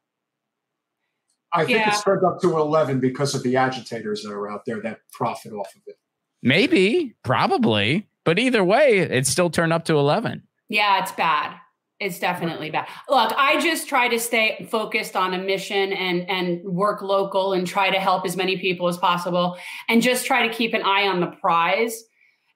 I 1.53 1.65
think 1.65 1.79
Yeah. 1.79 1.89
it's 1.89 2.03
turned 2.03 2.25
up 2.25 2.41
to 2.43 2.59
11 2.59 3.01
because 3.01 3.35
of 3.35 3.43
the 3.43 3.57
agitators 3.57 4.23
that 4.23 4.33
are 4.33 4.51
out 4.51 4.65
there 4.67 4.81
that 4.83 5.01
profit 5.13 5.53
off 5.53 5.75
of 5.75 5.83
it. 5.87 5.97
maybe 6.43 7.15
probably 7.25 8.07
but 8.25 8.39
either 8.39 8.63
way 8.63 8.99
it's 8.99 9.29
still 9.31 9.51
turned 9.51 9.73
up 9.73 9.85
to 9.87 9.95
11 9.99 10.43
Yeah, 10.69 11.01
it's 11.03 11.13
bad. 11.13 11.57
It's 12.01 12.21
definitely 12.21 12.71
bad. 12.71 12.87
Look, 13.09 13.33
I 13.37 13.59
just 13.61 13.89
try 13.89 14.07
to 14.07 14.21
stay 14.21 14.69
focused 14.71 15.17
on 15.17 15.35
a 15.35 15.39
mission 15.39 15.93
and 15.93 16.29
and 16.31 16.63
work 16.65 17.03
local 17.03 17.55
and 17.55 17.67
try 17.67 17.91
to 17.91 17.99
help 17.99 18.25
as 18.25 18.37
many 18.37 18.57
people 18.59 18.87
as 18.87 18.97
possible 18.99 19.57
and 19.89 20.01
just 20.01 20.25
try 20.27 20.47
to 20.47 20.55
keep 20.55 20.75
an 20.75 20.83
eye 20.83 21.09
on 21.09 21.19
the 21.21 21.27
prize. 21.41 22.05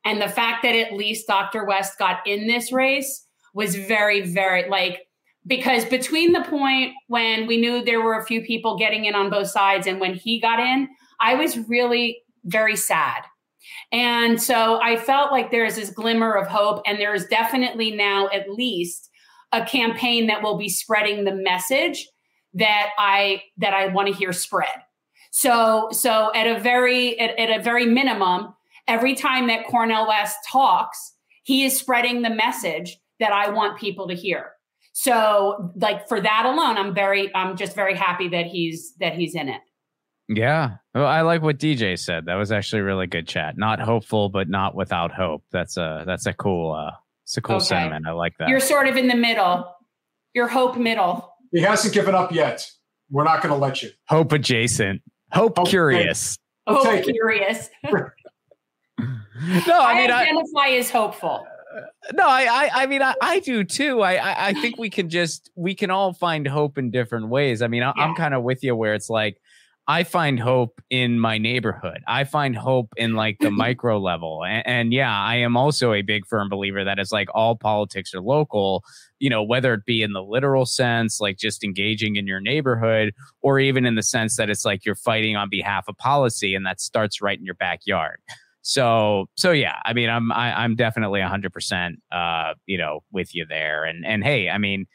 And 0.05 0.21
the 0.21 0.29
fact 0.29 0.63
that 0.63 0.77
at 0.77 0.93
least 0.93 1.27
Dr. 1.27 1.65
West 1.65 1.99
got 1.99 2.25
in 2.27 2.47
this 2.47 2.71
race 2.71 3.27
was 3.55 3.75
very 3.75 4.21
very 4.21 4.69
like 4.69 5.01
because 5.47 5.85
between 5.85 6.33
the 6.33 6.45
point 6.45 6.93
when 7.09 7.47
we 7.47 7.57
knew 7.57 7.85
there 7.85 8.01
were 8.01 8.19
a 8.19 8.25
few 8.25 8.43
people 8.43 8.79
getting 8.79 9.07
in 9.07 9.15
on 9.15 9.31
both 9.31 9.49
sides 9.49 9.87
and 9.87 10.01
when 10.01 10.15
he 10.15 10.41
got 10.41 10.61
in, 10.61 10.89
I 11.21 11.35
was 11.35 11.59
really 11.69 12.23
very 12.45 12.77
sad. 12.77 13.23
And 13.93 14.41
so 14.41 14.81
I 14.83 14.97
felt 14.97 15.33
like 15.33 15.51
there's 15.51 15.77
this 15.77 15.91
glimmer 15.91 16.33
of 16.33 16.49
hope, 16.49 16.83
and 16.87 16.99
there's 16.99 17.27
definitely 17.27 17.93
now 17.93 18.29
at 18.29 18.51
least 18.51 19.09
a 19.53 19.65
campaign 19.65 20.27
that 20.27 20.43
will 20.43 20.57
be 20.57 20.69
spreading 20.69 21.25
the 21.25 21.35
message 21.35 22.09
that 22.55 22.91
I 22.99 23.43
that 23.59 23.75
I 23.75 23.89
want 23.89 24.09
to 24.09 24.15
hear 24.15 24.33
spread. 24.33 24.69
So 25.31 25.89
so 25.93 26.31
at 26.35 26.47
a 26.47 26.59
very 26.61 27.19
at, 27.21 27.39
at 27.39 27.61
a 27.61 27.63
very 27.63 27.87
minimum, 27.87 28.55
every 28.89 29.15
time 29.15 29.47
that 29.49 29.67
Cornel 29.67 30.09
West 30.09 30.37
talks, 30.51 31.13
he 31.45 31.65
is 31.65 31.79
spreading 31.79 32.23
the 32.23 32.31
message 32.31 32.99
that 33.21 33.33
I 33.33 33.51
want 33.51 33.79
people 33.79 34.09
to 34.09 34.15
hear. 34.15 34.53
So 34.93 35.73
like 35.77 36.07
for 36.09 36.21
that 36.21 36.45
alone, 36.47 36.77
I'm 36.77 36.95
very 36.95 37.35
I'm 37.35 37.57
just 37.57 37.75
very 37.75 37.97
happy 37.97 38.29
that 38.29 38.47
he's 38.47 38.95
that 39.01 39.15
he's 39.15 39.35
in 39.35 39.49
it. 39.49 39.61
Yeah. 40.29 40.77
Well, 40.95 41.07
I 41.07 41.23
like 41.23 41.43
what 41.43 41.59
DJ 41.59 41.99
said. 41.99 42.27
That 42.27 42.35
was 42.37 42.53
actually 42.53 42.81
a 42.81 42.85
really 42.85 43.07
good 43.07 43.27
chat. 43.27 43.57
Not 43.59 43.81
hopeful, 43.81 44.29
but 44.29 44.49
not 44.49 44.75
without 44.75 45.13
hope. 45.13 45.43
That's 45.51 45.77
a 45.77 46.05
that's 46.07 46.27
a 46.27 46.33
cool 46.33 46.73
uh 46.73 46.93
it's 47.25 47.37
a 47.37 47.41
cool 47.41 47.57
Okay. 47.57 47.65
sentiment. 47.67 48.07
I 48.07 48.13
like 48.13 48.35
that. 48.39 48.49
You're 48.49 48.61
sort 48.61 48.87
of 48.87 48.97
in 48.97 49.09
the 49.09 49.15
middle. 49.17 49.75
You're 50.35 50.49
hope 50.49 50.77
middle. 50.77 51.33
He 51.53 51.61
hasn't 51.61 51.93
given 51.95 52.15
up 52.15 52.33
yet. 52.33 52.67
We're 53.11 53.25
not 53.25 53.43
going 53.43 53.53
to 53.55 53.59
let 53.61 53.83
you. 53.83 53.91
hope 54.09 54.33
adjacent. 54.33 55.03
Hope 55.33 55.59
Hope 55.59 55.69
curious. 55.69 56.39
I'll 56.67 56.77
Hope 56.77 56.85
take 56.87 57.09
it. 57.09 57.13
curious. 57.13 57.69
No, 59.67 59.81
I 59.81 59.93
I, 59.93 59.95
mean 59.97 60.11
I, 60.11 60.23
identify 60.23 60.69
as 60.79 60.89
hopeful. 60.91 61.45
No, 62.13 62.27
I, 62.27 62.43
I, 62.43 62.71
I 62.83 62.87
mean, 62.87 63.03
I, 63.03 63.15
I 63.23 63.41
do 63.41 63.65
too. 63.65 64.03
I, 64.03 64.15
I, 64.15 64.49
I 64.49 64.53
think 64.55 64.79
we 64.79 64.91
can 64.91 65.09
just, 65.09 65.51
we 65.55 65.75
can 65.75 65.91
all 65.91 66.13
find 66.13 66.47
hope 66.47 66.79
in 66.79 66.91
different 66.91 67.29
ways. 67.29 67.63
I 67.63 67.69
mean, 67.69 67.83
I, 67.83 67.93
I'm 67.97 68.15
kind 68.15 68.35
of 68.35 68.43
with 68.43 68.63
you 68.63 68.75
where 68.77 68.95
it's 68.95 69.11
like, 69.11 69.39
I 69.89 70.05
find 70.05 70.39
hope 70.39 70.81
in 70.91 71.19
my 71.19 71.39
neighborhood. 71.39 72.03
I 72.07 72.23
find 72.23 72.57
hope 72.57 72.93
in 72.97 73.15
like 73.15 73.39
the 73.41 73.51
micro 73.65 73.99
level. 73.99 74.45
And, 74.45 74.67
and 74.67 74.93
yeah, 74.93 75.13
I 75.13 75.37
am 75.37 75.57
also 75.57 75.93
a 75.93 76.03
big 76.03 76.25
firm 76.27 76.49
believer 76.49 76.85
that 76.85 76.99
it's 76.99 77.11
like 77.11 77.29
all 77.35 77.57
politics 77.57 78.15
are 78.15 78.21
local, 78.21 78.85
you 79.19 79.29
know, 79.29 79.43
whether 79.43 79.75
it 79.75 79.85
be 79.85 80.03
in 80.03 80.13
the 80.13 80.23
literal 80.23 80.67
sense, 80.67 81.21
like 81.21 81.37
just 81.37 81.65
engaging 81.65 82.15
in 82.17 82.29
your 82.29 82.41
neighborhood, 82.41 83.13
or 83.41 83.59
even 83.59 83.85
in 83.85 83.97
the 83.97 84.03
sense 84.03 84.37
that 84.37 84.49
it's 84.49 84.65
like 84.65 84.85
you're 84.85 84.95
fighting 84.95 85.37
on 85.37 85.49
behalf 85.51 85.85
of 85.89 85.99
policy 85.99 86.55
and 86.55 86.65
that 86.65 86.81
starts 86.81 87.21
right 87.21 87.39
in 87.39 87.45
your 87.45 87.57
backyard. 87.57 88.19
So 88.63 89.27
so 89.37 89.51
yeah, 89.51 89.77
I 89.85 89.93
mean 89.93 90.09
I'm 90.09 90.31
I, 90.33 90.63
I'm 90.63 90.77
definitely 90.77 91.21
100% 91.21 91.95
uh 92.13 92.55
you 92.67 92.79
know 92.79 93.01
with 93.13 93.35
you 93.35 93.45
there 93.49 93.85
and 93.85 94.05
and 94.07 94.23
hey, 94.23 94.49
I 94.51 94.59
mean 94.59 94.87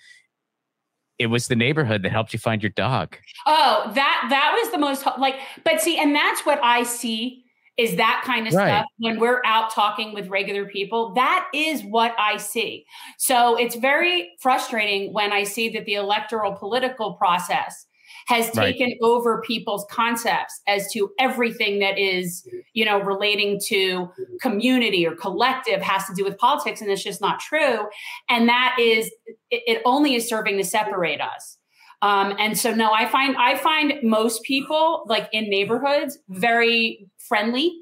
it 1.20 1.28
was 1.28 1.48
the 1.48 1.56
neighborhood 1.56 2.04
that 2.04 2.12
helped 2.12 2.32
you 2.32 2.40
find 2.40 2.62
your 2.62 2.70
dog. 2.72 3.18
Oh, 3.46 3.92
that 3.96 4.28
that 4.30 4.58
was 4.62 4.72
the 4.72 4.78
most 4.78 5.06
like 5.18 5.36
but 5.64 5.82
see 5.82 5.98
and 5.98 6.14
that's 6.16 6.46
what 6.46 6.60
I 6.64 6.84
see 6.84 7.44
is 7.78 7.96
that 7.96 8.24
kind 8.26 8.48
of 8.48 8.54
Right. 8.54 8.70
stuff 8.72 8.86
when 9.00 9.20
we're 9.20 9.42
out 9.46 9.72
talking 9.72 10.14
with 10.14 10.28
regular 10.30 10.66
people 10.66 11.14
that 11.16 11.48
is 11.54 11.84
what 11.84 12.14
I 12.20 12.38
see. 12.38 12.86
So 13.18 13.56
it's 13.58 13.76
very 13.76 14.32
frustrating 14.40 15.12
when 15.14 15.32
I 15.32 15.44
see 15.44 15.70
that 15.70 15.86
the 15.86 15.96
electoral 15.96 16.54
political 16.54 17.14
process 17.14 17.87
has 18.28 18.52
Right. 18.56 18.74
taken 18.78 18.94
over 19.02 19.42
people's 19.42 19.86
concepts 19.90 20.62
as 20.68 20.92
to 20.92 21.10
everything 21.20 21.80
that 21.80 21.98
is, 21.98 22.48
you 22.74 22.84
know, 22.86 23.00
relating 23.00 23.60
to 23.68 24.10
community 24.42 25.08
or 25.08 25.16
collective 25.16 25.82
has 25.82 26.06
to 26.08 26.14
do 26.14 26.24
with 26.24 26.38
politics 26.38 26.82
and 26.82 26.92
it's 26.92 27.04
just 27.04 27.22
not 27.22 27.40
true. 27.40 27.88
And 28.30 28.50
that 28.50 28.76
is 28.80 29.08
it, 29.50 29.64
it 29.66 29.82
only 29.86 30.16
is 30.16 30.28
serving 30.28 30.58
to 30.58 30.64
separate 30.64 31.22
us. 31.22 31.58
Um, 32.02 32.36
and 32.38 32.56
so 32.58 32.76
no 32.76 32.92
i 32.94 33.08
find 33.08 33.36
i 33.38 33.56
find 33.58 33.94
most 34.04 34.44
people 34.44 35.04
like 35.08 35.30
in 35.32 35.50
neighborhoods 35.50 36.20
very 36.30 37.08
friendly. 37.18 37.74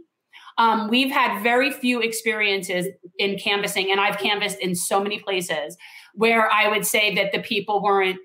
Um, 0.58 0.90
we've 0.90 1.12
had 1.12 1.44
very 1.44 1.70
few 1.70 2.02
experiences 2.02 2.88
in 3.20 3.38
canvassing 3.38 3.92
and 3.92 4.00
i've 4.00 4.18
canvassed 4.18 4.60
in 4.60 4.74
so 4.74 5.02
many 5.04 5.20
places 5.20 5.76
where 6.14 6.50
i 6.52 6.70
would 6.70 6.86
say 6.86 7.14
that 7.16 7.34
the 7.34 7.40
people 7.40 7.84
weren't 7.84 8.20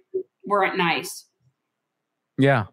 weren't 0.47 0.77
nice 0.77 1.27
Yeah. 2.41 2.67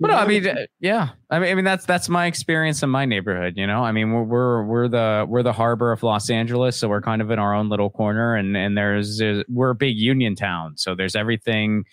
Well, 0.00 0.10
no, 0.10 0.18
I 0.18 0.26
mean, 0.26 0.46
uh, 0.46 0.66
yeah. 0.80 1.10
I 1.30 1.38
mean, 1.38 1.50
I 1.52 1.54
mean 1.54 1.64
that's 1.64 1.86
that's 1.86 2.08
my 2.08 2.26
experience 2.26 2.82
in 2.82 2.90
my 2.90 3.04
neighborhood. 3.04 3.54
You 3.56 3.68
know, 3.68 3.84
I 3.84 3.92
mean, 3.92 4.12
we're 4.12 4.24
we're 4.24 4.64
we're 4.64 4.88
the 4.88 5.26
we're 5.28 5.44
the 5.44 5.52
harbor 5.52 5.92
of 5.92 6.02
Los 6.02 6.28
Angeles, 6.28 6.76
so 6.76 6.88
we're 6.88 7.02
kind 7.02 7.22
of 7.22 7.30
in 7.30 7.38
our 7.38 7.54
own 7.54 7.68
little 7.68 7.88
corner, 7.90 8.34
and 8.34 8.56
and 8.56 8.76
there's, 8.76 9.18
there's 9.18 9.44
we're 9.48 9.70
a 9.70 9.76
big 9.76 9.96
union 9.96 10.34
town, 10.34 10.76
so 10.76 10.96
there's 10.96 11.14
everything, 11.14 11.84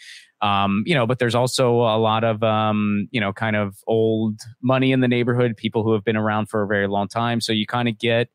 um, 0.41 0.83
you 0.87 0.95
know. 0.95 1.05
But 1.05 1.19
there's 1.19 1.35
also 1.35 1.81
a 1.81 1.99
lot 1.99 2.23
of 2.23 2.41
um, 2.41 3.07
you 3.11 3.21
know, 3.21 3.31
kind 3.31 3.55
of 3.55 3.75
old 3.85 4.39
money 4.63 4.91
in 4.91 5.01
the 5.01 5.07
neighborhood, 5.07 5.55
people 5.55 5.83
who 5.83 5.93
have 5.93 6.03
been 6.03 6.17
around 6.17 6.49
for 6.49 6.63
a 6.63 6.67
very 6.67 6.87
long 6.87 7.07
time. 7.07 7.41
So 7.41 7.53
you 7.53 7.67
kind 7.67 7.87
of 7.87 7.99
get 7.99 8.29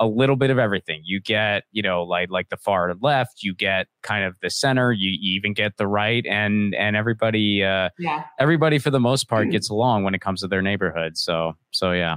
a 0.00 0.06
little 0.06 0.36
bit 0.36 0.50
of 0.50 0.58
everything. 0.58 1.00
You 1.04 1.20
get, 1.20 1.64
you 1.72 1.82
know, 1.82 2.02
like 2.04 2.30
like 2.30 2.48
the 2.48 2.56
far 2.56 2.94
left, 3.00 3.42
you 3.42 3.54
get 3.54 3.86
kind 4.02 4.24
of 4.24 4.36
the 4.40 4.50
center, 4.50 4.92
you, 4.92 5.10
you 5.10 5.36
even 5.36 5.52
get 5.52 5.76
the 5.76 5.86
right, 5.86 6.24
and 6.26 6.74
and 6.74 6.96
everybody. 6.96 7.64
Uh, 7.64 7.88
yeah 7.98 8.24
everybody 8.38 8.78
for 8.78 8.90
the 8.90 9.00
most 9.00 9.28
part 9.28 9.50
gets 9.50 9.68
along 9.68 10.04
when 10.04 10.14
it 10.14 10.20
comes 10.20 10.40
to 10.40 10.48
their 10.48 10.62
neighborhood. 10.62 11.16
So 11.16 11.54
so 11.70 11.92
yeah. 11.92 12.16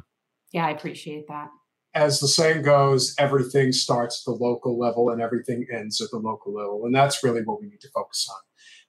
yeah 0.51 0.67
i 0.67 0.71
appreciate 0.71 1.27
that 1.27 1.49
As 1.93 2.19
the 2.19 2.27
saying 2.27 2.61
goes, 2.61 3.13
everything 3.17 3.71
starts 3.71 4.21
at 4.21 4.31
the 4.31 4.37
local 4.37 4.79
level 4.79 5.09
and 5.09 5.21
everything 5.21 5.65
ends 5.73 5.99
at 5.99 6.09
the 6.11 6.19
local 6.19 6.53
level. 6.53 6.85
And 6.85 6.95
that's 6.95 7.23
really 7.23 7.41
what 7.43 7.59
we 7.61 7.67
need 7.67 7.81
to 7.81 7.89
focus 7.93 8.27
on. 8.29 8.37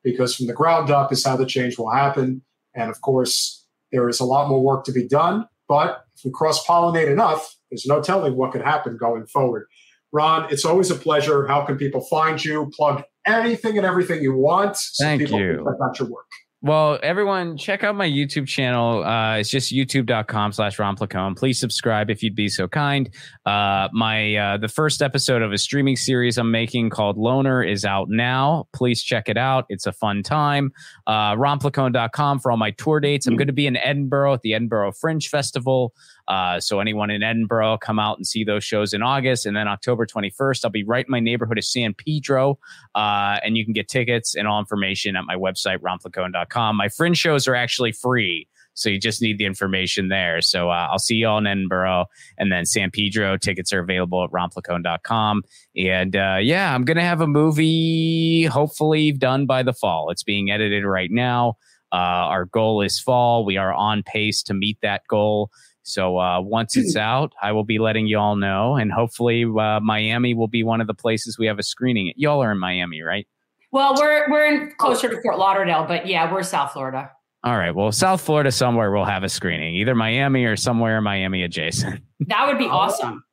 Because 0.04 0.36
from 0.36 0.46
the 0.46 0.52
ground 0.52 0.90
up 0.90 1.12
is 1.12 1.24
how 1.24 1.36
the 1.36 1.46
change 1.46 1.78
will 1.78 1.90
happen. 1.90 2.42
And 2.74 2.90
of 2.90 3.00
course, 3.00 3.66
there 3.90 4.08
is 4.08 4.20
a 4.20 4.24
lot 4.24 4.48
more 4.48 4.62
work 4.62 4.84
to 4.84 4.92
be 4.92 5.06
done. 5.08 5.48
But 5.68 6.04
if 6.16 6.24
we 6.24 6.30
cross 6.30 6.64
pollinate 6.64 7.10
enough, 7.10 7.56
there's 7.72 7.86
no 7.86 8.02
telling 8.02 8.36
what 8.36 8.52
could 8.52 8.60
happen 8.60 8.98
going 8.98 9.26
forward. 9.26 9.66
Ron, 10.12 10.46
it's 10.50 10.66
always 10.66 10.90
a 10.90 10.94
pleasure. 10.94 11.46
How 11.46 11.64
can 11.64 11.78
people 11.78 12.02
find 12.02 12.42
you? 12.44 12.70
Plug 12.76 13.02
anything 13.26 13.78
and 13.78 13.86
everything 13.86 14.22
you 14.22 14.36
want 14.36 14.76
so 14.76 15.04
Thank 15.04 15.22
people 15.22 15.40
you. 15.40 15.56
can 15.56 15.64
check 15.64 15.74
out 15.82 15.98
your 15.98 16.08
work. 16.10 16.26
Well, 16.64 17.00
everyone, 17.02 17.56
check 17.56 17.82
out 17.82 17.96
my 17.96 18.06
YouTube 18.08 18.46
channel. 18.46 19.02
Uh, 19.02 19.38
it's 19.38 19.50
just 19.50 19.72
youtube.com 19.72 20.52
slash 20.52 20.78
Ron 20.78 20.96
Placone. 20.96 21.36
Please 21.36 21.58
subscribe 21.58 22.08
if 22.08 22.22
you'd 22.22 22.36
be 22.36 22.48
so 22.48 22.68
kind. 22.68 23.10
Uh, 23.44 23.88
my 23.92 24.36
uh, 24.36 24.58
The 24.58 24.68
first 24.68 25.02
episode 25.02 25.42
of 25.42 25.50
a 25.52 25.58
streaming 25.58 25.96
series 25.96 26.38
I'm 26.38 26.52
making 26.52 26.90
called 26.90 27.18
Loner 27.18 27.64
is 27.64 27.84
out 27.84 28.08
now. 28.10 28.68
Please 28.72 29.02
check 29.02 29.28
it 29.28 29.36
out. 29.36 29.64
It's 29.70 29.86
a 29.88 29.92
fun 29.92 30.22
time. 30.22 30.70
Uh, 31.08 31.34
RonPlacone.com 31.34 32.38
for 32.38 32.52
all 32.52 32.58
my 32.58 32.70
tour 32.70 33.00
dates. 33.00 33.26
I'm 33.26 33.36
going 33.36 33.48
to 33.48 33.52
be 33.52 33.66
in 33.66 33.76
Edinburgh 33.78 34.34
at 34.34 34.42
the 34.42 34.54
Edinburgh 34.54 34.92
Fringe 34.92 35.26
Festival. 35.28 35.92
Uh, 36.28 36.60
so 36.60 36.80
anyone 36.80 37.10
in 37.10 37.22
Edinburgh, 37.22 37.78
come 37.78 37.98
out 37.98 38.16
and 38.16 38.26
see 38.26 38.44
those 38.44 38.64
shows 38.64 38.92
in 38.92 39.02
August. 39.02 39.46
And 39.46 39.56
then 39.56 39.68
October 39.68 40.06
21st, 40.06 40.64
I'll 40.64 40.70
be 40.70 40.84
right 40.84 41.04
in 41.04 41.10
my 41.10 41.20
neighborhood 41.20 41.58
of 41.58 41.64
San 41.64 41.94
Pedro. 41.94 42.58
Uh, 42.94 43.38
and 43.44 43.56
you 43.56 43.64
can 43.64 43.72
get 43.72 43.88
tickets 43.88 44.34
and 44.34 44.46
all 44.46 44.58
information 44.58 45.16
at 45.16 45.24
my 45.24 45.36
website, 45.36 45.78
ronplacone.com. 45.78 46.76
My 46.76 46.88
fringe 46.88 47.18
shows 47.18 47.48
are 47.48 47.54
actually 47.54 47.92
free. 47.92 48.48
So 48.74 48.88
you 48.88 48.98
just 48.98 49.20
need 49.20 49.38
the 49.38 49.44
information 49.44 50.08
there. 50.08 50.40
So 50.40 50.70
uh, 50.70 50.88
I'll 50.90 50.98
see 50.98 51.16
you 51.16 51.28
all 51.28 51.38
in 51.38 51.46
Edinburgh 51.46 52.06
and 52.38 52.50
then 52.50 52.64
San 52.64 52.90
Pedro. 52.90 53.36
Tickets 53.36 53.72
are 53.72 53.80
available 53.80 54.24
at 54.24 54.30
ronplacone.com. 54.30 55.42
And 55.76 56.16
uh, 56.16 56.38
yeah, 56.40 56.74
I'm 56.74 56.84
going 56.84 56.96
to 56.96 57.02
have 57.02 57.20
a 57.20 57.26
movie 57.26 58.44
hopefully 58.44 59.12
done 59.12 59.46
by 59.46 59.62
the 59.62 59.72
fall. 59.74 60.10
It's 60.10 60.22
being 60.22 60.50
edited 60.50 60.84
right 60.84 61.10
now. 61.10 61.56
Uh, 61.92 62.24
our 62.32 62.46
goal 62.46 62.80
is 62.80 62.98
fall. 62.98 63.44
We 63.44 63.58
are 63.58 63.74
on 63.74 64.02
pace 64.02 64.42
to 64.44 64.54
meet 64.54 64.78
that 64.80 65.02
goal. 65.08 65.50
So 65.84 66.18
uh, 66.18 66.40
once 66.40 66.76
it's 66.76 66.94
out, 66.96 67.32
I 67.42 67.52
will 67.52 67.64
be 67.64 67.78
letting 67.78 68.06
you 68.06 68.18
all 68.18 68.36
know, 68.36 68.76
and 68.76 68.92
hopefully 68.92 69.44
uh, 69.44 69.80
Miami 69.80 70.32
will 70.34 70.46
be 70.48 70.62
one 70.62 70.80
of 70.80 70.86
the 70.86 70.94
places 70.94 71.38
we 71.38 71.46
have 71.46 71.58
a 71.58 71.62
screening. 71.62 72.12
Y'all 72.16 72.42
are 72.42 72.52
in 72.52 72.58
Miami, 72.58 73.02
right? 73.02 73.26
Well, 73.72 73.94
we're 73.96 74.30
we're 74.30 74.46
in 74.46 74.72
closer 74.78 75.08
to 75.08 75.20
Fort 75.22 75.38
Lauderdale, 75.38 75.84
but 75.86 76.06
yeah, 76.06 76.30
we're 76.32 76.42
South 76.42 76.72
Florida. 76.72 77.10
All 77.44 77.56
right. 77.58 77.74
Well, 77.74 77.90
South 77.90 78.20
Florida 78.20 78.52
somewhere 78.52 78.92
we'll 78.92 79.04
have 79.04 79.24
a 79.24 79.28
screening, 79.28 79.74
either 79.74 79.96
Miami 79.96 80.44
or 80.44 80.56
somewhere 80.56 81.00
Miami 81.00 81.42
adjacent. 81.42 82.00
That 82.28 82.46
would 82.46 82.58
be 82.58 82.66
awesome. 82.66 83.24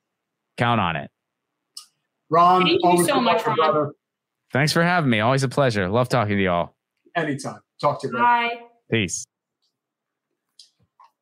Count 0.58 0.82
on 0.82 0.96
it. 0.96 1.12
Ron, 2.32 2.64
Thank 2.64 2.82
you 2.84 3.06
so 3.06 3.22
much, 3.22 3.44
pleasure, 3.44 3.50
Ron. 3.62 3.72
brother. 3.72 3.92
Thanks 4.52 4.74
for 4.74 4.82
having 4.82 5.12
me. 5.12 5.20
Always 5.20 5.44
a 5.44 5.48
pleasure. 5.48 5.88
Love 5.90 6.10
talking 6.10 6.38
to 6.38 6.44
y'all. 6.44 6.76
Anytime. 7.16 7.60
Talk 7.80 8.02
to 8.02 8.08
you. 8.08 8.12
brother. 8.12 8.26
Bye. 8.26 8.56
Peace. 8.90 9.26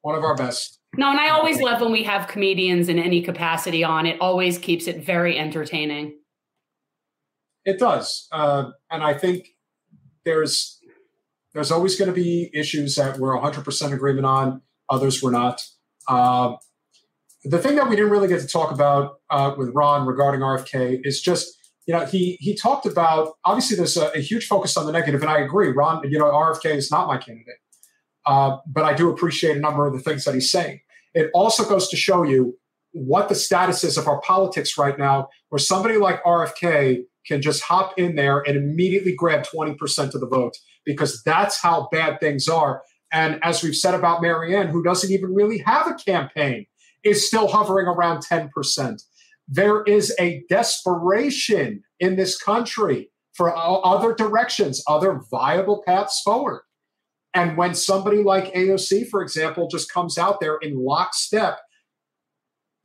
One 0.01 0.15
of 0.15 0.23
our 0.23 0.35
best. 0.35 0.76
No, 0.97 1.11
and 1.11 1.19
I 1.19 1.29
always 1.29 1.61
love 1.61 1.79
when 1.79 1.91
we 1.91 2.03
have 2.03 2.27
comedians 2.27 2.89
in 2.89 2.97
any 2.97 3.21
capacity 3.21 3.83
on. 3.83 4.07
It 4.07 4.19
always 4.19 4.57
keeps 4.57 4.87
it 4.87 5.05
very 5.05 5.37
entertaining. 5.37 6.17
It 7.65 7.77
does, 7.77 8.27
uh, 8.31 8.71
and 8.89 9.03
I 9.03 9.13
think 9.13 9.49
there's 10.25 10.79
there's 11.53 11.71
always 11.71 11.97
going 11.97 12.09
to 12.09 12.15
be 12.15 12.49
issues 12.53 12.95
that 12.95 13.17
we're 13.17 13.35
100% 13.35 13.93
agreement 13.93 14.25
on. 14.25 14.61
Others 14.89 15.21
we're 15.21 15.31
not. 15.31 15.63
Uh, 16.07 16.55
the 17.43 17.57
thing 17.59 17.75
that 17.75 17.89
we 17.89 17.95
didn't 17.95 18.11
really 18.11 18.27
get 18.27 18.41
to 18.41 18.47
talk 18.47 18.71
about 18.71 19.15
uh, 19.29 19.53
with 19.57 19.69
Ron 19.73 20.05
regarding 20.05 20.41
RFK 20.41 20.99
is 21.03 21.21
just 21.21 21.55
you 21.85 21.93
know 21.93 22.05
he 22.05 22.37
he 22.39 22.55
talked 22.55 22.85
about 22.85 23.33
obviously 23.45 23.77
there's 23.77 23.97
a, 23.97 24.07
a 24.15 24.19
huge 24.19 24.47
focus 24.47 24.75
on 24.77 24.85
the 24.87 24.91
negative, 24.91 25.21
and 25.21 25.29
I 25.29 25.39
agree. 25.39 25.69
Ron, 25.69 26.01
you 26.09 26.17
know 26.17 26.25
RFK 26.25 26.75
is 26.75 26.89
not 26.89 27.07
my 27.07 27.17
candidate, 27.17 27.59
uh, 28.25 28.57
but 28.65 28.83
I 28.83 28.93
do 28.93 29.09
appreciate 29.11 29.57
a 29.57 29.59
number 29.59 29.85
of 29.85 29.93
the 29.93 29.99
things 29.99 30.25
that 30.25 30.33
he's 30.33 30.49
saying. 30.49 30.79
It 31.17 31.31
also 31.33 31.67
goes 31.67 31.87
to 31.89 31.97
show 31.97 32.21
you 32.21 32.55
what 32.91 33.27
the 33.27 33.33
status 33.33 33.83
is 33.83 33.97
of 33.97 34.07
our 34.07 34.21
politics 34.21 34.77
right 34.77 34.99
now, 34.99 35.29
where 35.49 35.57
somebody 35.57 35.97
like 35.97 36.23
RFK 36.23 37.05
can 37.25 37.41
just 37.41 37.63
hop 37.63 37.97
in 37.97 38.15
there 38.15 38.43
and 38.45 38.55
immediately 38.55 39.15
grab 39.15 39.43
20% 39.43 40.13
of 40.13 40.21
the 40.21 40.27
vote 40.27 40.55
because 40.85 41.23
that's 41.23 41.59
how 41.59 41.89
bad 41.91 42.19
things 42.19 42.47
are. 42.47 42.83
And 43.11 43.39
as 43.43 43.63
we've 43.63 43.75
said 43.75 43.95
about 43.95 44.21
Marianne, 44.21 44.67
who 44.67 44.83
doesn't 44.83 45.11
even 45.11 45.33
really 45.33 45.57
have 45.65 45.87
a 45.87 45.95
campaign, 45.95 46.67
is 47.03 47.25
still 47.25 47.47
hovering 47.47 47.87
around 47.87 48.23
10%. 48.23 49.01
There 49.47 49.81
is 49.85 50.15
a 50.19 50.43
desperation 50.49 51.81
in 51.99 52.15
this 52.15 52.39
country 52.39 53.09
for 53.33 53.55
other 53.57 54.13
directions, 54.13 54.83
other 54.87 55.19
viable 55.31 55.81
paths 55.83 56.21
forward. 56.21 56.61
And 57.33 57.57
when 57.57 57.75
somebody 57.75 58.23
like 58.23 58.53
AOC, 58.53 59.09
for 59.09 59.21
example, 59.21 59.67
just 59.67 59.91
comes 59.91 60.17
out 60.17 60.39
there 60.39 60.57
in 60.57 60.83
lockstep, 60.83 61.59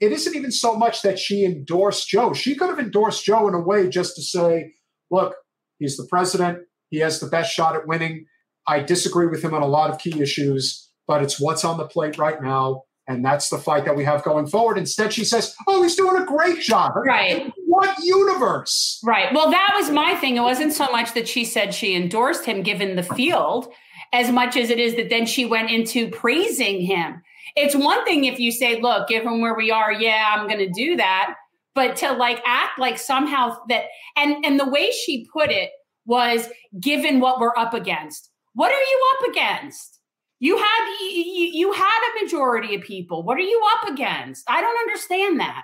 it 0.01 0.13
isn't 0.13 0.35
even 0.35 0.51
so 0.51 0.75
much 0.75 1.03
that 1.03 1.19
she 1.19 1.45
endorsed 1.45 2.09
Joe. 2.09 2.33
She 2.35 2.55
could 2.57 2.69
have 2.69 2.81
endorsed 2.81 3.25
Joe 3.25 3.47
in 3.49 3.55
a 3.55 3.61
way 3.61 3.89
just 3.89 4.17
to 4.17 4.23
say, 4.23 4.75
look, 5.11 5.37
he's 5.79 5.97
the 5.97 6.07
president. 6.11 6.59
He 6.91 6.99
has 6.99 7.21
the 7.21 7.29
best 7.29 7.53
shot 7.53 7.77
at 7.77 7.87
winning. 7.87 8.27
I 8.67 8.81
disagree 8.81 9.27
with 9.27 9.43
him 9.43 9.55
on 9.55 9.63
a 9.63 9.67
lot 9.67 9.91
of 9.91 9.99
key 9.99 10.21
issues, 10.21 10.91
but 11.07 11.23
it's 11.23 11.41
what's 11.41 11.65
on 11.65 11.79
the 11.79 11.87
plate 11.87 12.19
right 12.19 12.43
now. 12.43 12.83
And 13.09 13.25
that's 13.25 13.49
the 13.49 13.59
fight 13.59 13.85
that 13.85 13.97
we 13.97 14.05
have 14.05 14.23
going 14.23 14.47
forward. 14.47 14.79
Instead, 14.79 15.13
she 15.13 15.25
says, 15.25 15.55
oh, 15.67 15.83
he's 15.83 15.97
doing 15.97 16.23
a 16.23 16.25
great 16.25 16.61
job. 16.61 16.93
Right. 16.97 17.53
What 17.67 17.97
universe? 18.01 19.01
Right. 19.05 19.33
Well, 19.35 19.51
that 19.51 19.73
was 19.77 19.91
my 19.91 20.15
thing. 20.17 20.37
It 20.37 20.43
wasn't 20.43 20.73
so 20.73 20.91
much 20.91 21.13
that 21.15 21.27
she 21.27 21.45
said 21.45 21.75
she 21.75 21.97
endorsed 21.97 22.45
him 22.45 22.63
given 22.63 22.95
the 22.95 23.03
field, 23.03 23.73
as 24.13 24.31
much 24.31 24.57
as 24.57 24.71
it 24.71 24.79
is 24.79 24.97
that 24.97 25.11
then 25.11 25.27
she 25.27 25.45
went 25.45 25.71
into 25.71 26.11
praising 26.11 26.81
him. 26.81 27.23
It's 27.57 27.75
one 27.75 28.05
thing 28.05 28.25
if 28.25 28.39
you 28.39 28.53
say, 28.53 28.81
look, 28.81 29.09
given 29.09 29.41
where 29.41 29.55
we 29.55 29.71
are, 29.71 29.93
yeah, 29.93 30.35
I'm 30.37 30.47
going 30.47 30.59
to 30.59 30.71
do 30.71 30.97
that. 30.97 31.35
But 31.75 31.97
to 31.97 32.13
like 32.13 32.43
act 32.45 32.79
like 32.79 32.99
somehow 32.99 33.57
that, 33.69 33.85
and, 34.17 34.45
and 34.45 34.61
the 34.61 34.69
way 34.69 34.91
she 34.91 35.27
put 35.33 35.51
it 35.51 35.71
was 36.05 36.49
given 36.79 37.21
what 37.21 37.41
we're 37.41 37.57
up 37.57 37.73
against. 37.73 38.31
What 38.55 38.71
are 38.71 38.81
you 38.81 39.11
up 39.15 39.31
against? 39.31 40.01
You 40.39 40.59
had 40.59 40.97
you, 41.01 41.51
you 41.53 41.73
had 41.73 42.01
a 42.11 42.25
majority 42.25 42.75
of 42.75 42.83
people. 42.83 43.23
What 43.23 43.39
are 43.39 43.43
you 43.43 43.63
up 43.77 43.89
against? 43.89 44.45
I 44.51 44.61
don't 44.61 44.77
understand 44.81 45.41
that. 45.41 45.63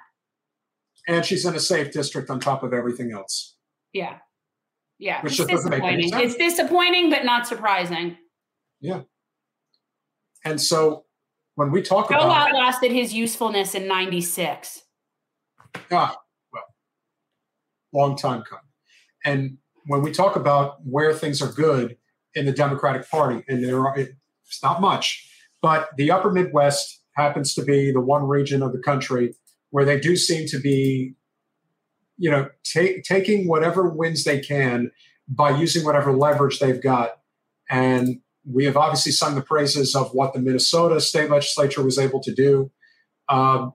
And 1.08 1.24
she's 1.24 1.44
in 1.44 1.54
a 1.54 1.60
safe 1.60 1.92
district 1.92 2.30
on 2.30 2.38
top 2.38 2.62
of 2.62 2.72
everything 2.72 3.12
else. 3.12 3.56
Yeah. 3.92 4.18
Yeah. 4.98 5.20
Which 5.22 5.32
it's 5.32 5.38
just 5.38 5.50
doesn't 5.50 5.70
make 5.70 5.82
any 5.82 6.02
disappointing. 6.02 6.28
It's 6.28 6.36
disappointing, 6.36 7.10
but 7.10 7.24
not 7.24 7.46
surprising. 7.46 8.16
Yeah. 8.80 9.02
And 10.44 10.60
so 10.60 11.04
when 11.54 11.70
we 11.70 11.82
talk 11.82 12.10
Joe 12.10 12.16
about 12.16 12.50
outlasted 12.50 12.92
his 12.92 13.12
usefulness 13.12 13.74
in 13.74 13.88
96. 13.88 14.82
Ah, 15.90 16.16
well, 16.52 16.62
long 17.92 18.16
time 18.16 18.42
coming. 18.42 18.64
And 19.24 19.58
when 19.86 20.02
we 20.02 20.12
talk 20.12 20.36
about 20.36 20.76
where 20.84 21.12
things 21.12 21.42
are 21.42 21.50
good 21.50 21.96
in 22.34 22.46
the 22.46 22.52
Democratic 22.52 23.10
Party, 23.10 23.42
and 23.48 23.64
there 23.64 23.80
are 23.80 23.98
it's 23.98 24.62
not 24.62 24.80
much, 24.80 25.28
but 25.60 25.90
the 25.96 26.10
Upper 26.10 26.30
Midwest 26.30 27.02
happens 27.16 27.54
to 27.54 27.62
be 27.62 27.90
the 27.90 28.00
one 28.00 28.24
region 28.28 28.62
of 28.62 28.72
the 28.72 28.78
country 28.78 29.34
where 29.70 29.84
they 29.84 29.98
do 29.98 30.16
seem 30.16 30.46
to 30.48 30.58
be, 30.60 31.14
you 32.16 32.30
know, 32.30 32.48
ta- 32.64 33.00
taking 33.04 33.48
whatever 33.48 33.88
wins 33.88 34.24
they 34.24 34.38
can 34.38 34.92
by 35.28 35.50
using 35.50 35.84
whatever 35.84 36.12
leverage 36.12 36.60
they've 36.60 36.82
got. 36.82 37.18
And 37.68 38.20
we 38.50 38.64
have 38.64 38.76
obviously 38.76 39.12
sung 39.12 39.34
the 39.34 39.42
praises 39.42 39.94
of 39.94 40.10
what 40.12 40.32
the 40.32 40.40
Minnesota 40.40 41.00
state 41.00 41.30
legislature 41.30 41.82
was 41.82 41.98
able 41.98 42.20
to 42.20 42.34
do. 42.34 42.70
Um, 43.28 43.72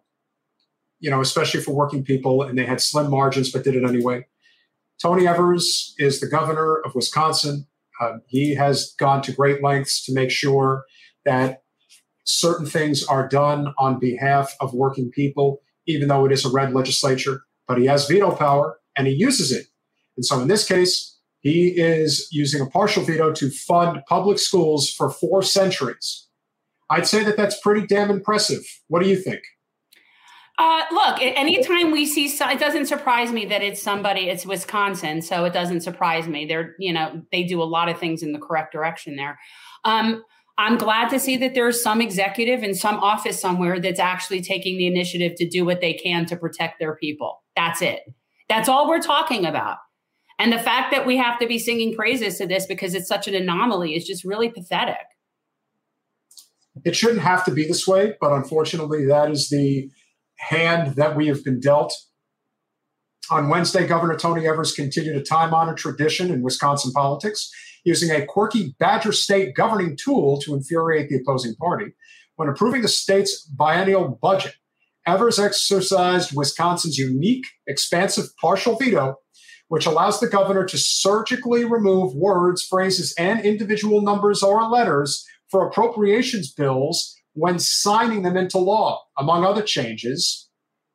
you 1.00 1.10
know, 1.10 1.22
especially 1.22 1.60
for 1.60 1.74
working 1.74 2.04
people, 2.04 2.42
and 2.42 2.58
they 2.58 2.66
had 2.66 2.82
slim 2.82 3.12
margins, 3.12 3.52
but 3.52 3.64
did 3.64 3.76
it 3.76 3.84
anyway. 3.84 4.26
Tony 5.02 5.28
Evers 5.28 5.94
is 5.98 6.20
the 6.20 6.28
governor 6.28 6.78
of 6.86 6.96
Wisconsin. 6.96 7.68
Um, 8.02 8.22
he 8.28 8.56
has 8.56 8.96
gone 8.98 9.22
to 9.24 9.34
great 9.34 9.62
lengths 9.62 10.04
to 10.06 10.14
make 10.14 10.32
sure 10.32 10.86
that 11.26 11.64
certain 12.24 12.66
things 12.66 13.04
are 13.04 13.28
done 13.28 13.74
on 13.78 14.00
behalf 14.00 14.56
of 14.62 14.74
working 14.74 15.12
people, 15.12 15.62
even 15.88 16.08
though 16.08 16.26
it 16.26 16.32
is 16.32 16.46
a 16.46 16.50
red 16.50 16.74
legislature. 16.74 17.42
But 17.68 17.80
he 17.80 17.86
has 17.86 18.08
veto 18.08 18.32
power 18.32 18.80
and 18.98 19.08
he 19.08 19.14
uses 19.14 19.52
it. 19.52 19.68
And 20.16 20.26
so 20.26 20.40
in 20.40 20.48
this 20.48 20.66
case, 20.66 21.13
he 21.44 21.68
is 21.68 22.28
using 22.32 22.62
a 22.62 22.66
partial 22.66 23.04
veto 23.04 23.32
to 23.34 23.52
fund 23.52 24.02
public 24.08 24.40
schools 24.40 24.90
for 24.90 25.10
four 25.10 25.44
centuries. 25.44 26.28
I'd 26.90 27.06
say 27.06 27.24
that 27.24 27.38
that's 27.38 27.60
pretty 27.60 27.86
damn 27.86 28.10
impressive. 28.10 28.64
What 28.88 29.04
do 29.04 29.10
you 29.10 29.18
think? 29.18 29.42
Uh, 30.58 30.84
look, 30.92 31.18
anytime 31.22 31.92
we 31.92 32.06
see, 32.06 32.28
it 32.28 32.60
doesn't 32.60 32.86
surprise 32.86 33.32
me 33.32 33.46
that 33.46 33.62
it's 33.62 33.82
somebody. 33.82 34.30
It's 34.30 34.46
Wisconsin, 34.46 35.22
so 35.22 35.46
it 35.46 35.54
doesn't 35.54 35.82
surprise 35.82 36.28
me. 36.28 36.46
They're, 36.46 36.76
you 36.80 36.94
know, 36.94 37.24
they 37.32 37.44
do 37.44 37.62
a 37.62 37.66
lot 37.66 37.90
of 37.90 38.00
things 38.00 38.24
in 38.24 38.32
the 38.32 38.40
correct 38.40 38.72
direction 38.72 39.16
there. 39.16 39.40
Um, 39.84 40.24
I'm 40.58 40.78
glad 40.78 41.10
to 41.10 41.20
see 41.20 41.36
that 41.38 41.56
there's 41.56 41.82
some 41.82 42.00
executive 42.00 42.64
in 42.64 42.76
some 42.76 42.98
office 42.98 43.42
somewhere 43.42 43.80
that's 43.80 44.00
actually 44.00 44.42
taking 44.42 44.78
the 44.78 44.86
initiative 44.86 45.34
to 45.38 45.50
do 45.50 45.66
what 45.66 45.82
they 45.82 45.94
can 45.94 46.28
to 46.28 46.38
protect 46.38 46.80
their 46.80 46.96
people. 46.96 47.44
That's 47.56 47.82
it. 47.82 48.02
That's 48.48 48.70
all 48.70 48.88
we're 48.88 49.02
talking 49.02 49.46
about. 49.46 49.78
And 50.44 50.52
the 50.52 50.60
fact 50.60 50.92
that 50.92 51.06
we 51.06 51.16
have 51.16 51.40
to 51.40 51.48
be 51.48 51.58
singing 51.58 51.96
praises 51.96 52.38
to 52.38 52.46
this 52.46 52.66
because 52.66 52.94
it's 52.94 53.08
such 53.08 53.30
an 53.30 53.34
anomaly 53.34 53.96
is 53.96 54.06
just 54.06 54.26
really 54.26 54.50
pathetic. 54.50 54.98
It 56.84 56.98
shouldn't 56.98 57.22
have 57.22 57.46
to 57.46 57.52
be 57.52 57.66
this 57.66 57.88
way, 57.88 58.16
but 58.20 58.34
unfortunately, 58.34 59.06
that 59.06 59.32
is 59.32 59.48
the 59.48 59.90
hand 60.36 60.98
that 60.98 61.16
we 61.16 61.28
have 61.28 61.46
been 61.46 61.62
dealt. 61.62 61.94
On 63.32 63.48
Wednesday, 63.48 63.88
Governor 63.88 64.18
Tony 64.18 64.46
Evers 64.46 64.74
continued 64.74 65.16
a 65.16 65.24
time 65.24 65.54
honored 65.54 65.78
tradition 65.78 66.30
in 66.30 66.42
Wisconsin 66.42 66.92
politics. 66.92 67.50
using 67.86 68.12
a 68.12 68.26
quirky 68.26 68.76
Badger 68.80 69.14
State 69.14 69.56
governing 69.56 69.98
tool 69.98 70.40
to 70.40 70.56
infuriate 70.56 71.10
the 71.10 71.18
opposing 71.18 71.56
party. 71.56 71.94
When 72.36 72.50
approving 72.50 72.82
the 72.82 72.88
state's 72.90 73.46
biennial 73.46 74.20
budget, 74.22 74.56
Evers 75.06 75.40
exercised 75.40 76.36
Wisconsin's 76.36 76.98
unique, 76.98 77.46
expansive 77.68 78.26
partial 78.42 78.78
veto, 78.78 79.18
which 79.74 79.88
allows 79.88 80.20
the 80.20 80.28
governor 80.28 80.64
to 80.64 80.78
surgically 80.78 81.66
remove 81.66 82.14
words, 82.14 82.62
phrases, 82.62 83.12
and 83.18 83.44
individual 83.44 84.02
numbers 84.02 84.44
or 84.44 84.62
letters 84.70 85.26
for 85.50 85.68
appropriations 85.68 86.54
bills 86.54 87.16
when 87.34 87.58
signing 87.58 88.22
them 88.22 88.38
into 88.38 88.60
law. 88.60 89.02
Among 89.18 89.44
other 89.44 89.64
changes, 89.64 90.48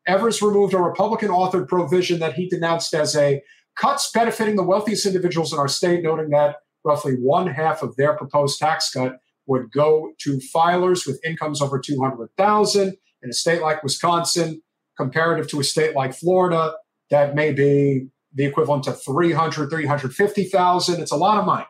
Evers 0.06 0.40
removed 0.40 0.74
a 0.74 0.78
Republican 0.78 1.30
authored 1.30 1.66
provision 1.66 2.20
that 2.20 2.34
he 2.34 2.48
denounced 2.48 2.94
as 2.94 3.16
a 3.16 3.42
cuts 3.74 4.12
benefiting 4.12 4.54
the 4.54 4.62
wealthiest 4.62 5.06
individuals 5.06 5.52
in 5.52 5.58
our 5.58 5.66
state, 5.66 6.04
noting 6.04 6.30
that 6.30 6.58
roughly 6.84 7.14
one 7.14 7.48
half 7.48 7.82
of 7.82 7.96
their 7.96 8.16
proposed 8.16 8.60
tax 8.60 8.92
cut 8.92 9.16
would 9.48 9.72
go 9.72 10.12
to 10.20 10.38
filers 10.54 11.04
with 11.04 11.18
incomes 11.26 11.60
over 11.60 11.80
200,000 11.80 12.96
in 13.24 13.28
a 13.28 13.32
state 13.32 13.60
like 13.60 13.82
Wisconsin, 13.82 14.62
comparative 14.96 15.48
to 15.48 15.58
a 15.58 15.64
state 15.64 15.96
like 15.96 16.14
Florida 16.14 16.74
that 17.10 17.34
may 17.34 17.52
be 17.52 18.06
the 18.32 18.44
equivalent 18.44 18.84
to 18.84 18.92
300, 18.92 19.70
350,000. 19.70 21.00
It's 21.00 21.12
a 21.12 21.16
lot 21.16 21.38
of 21.38 21.46
money. 21.46 21.66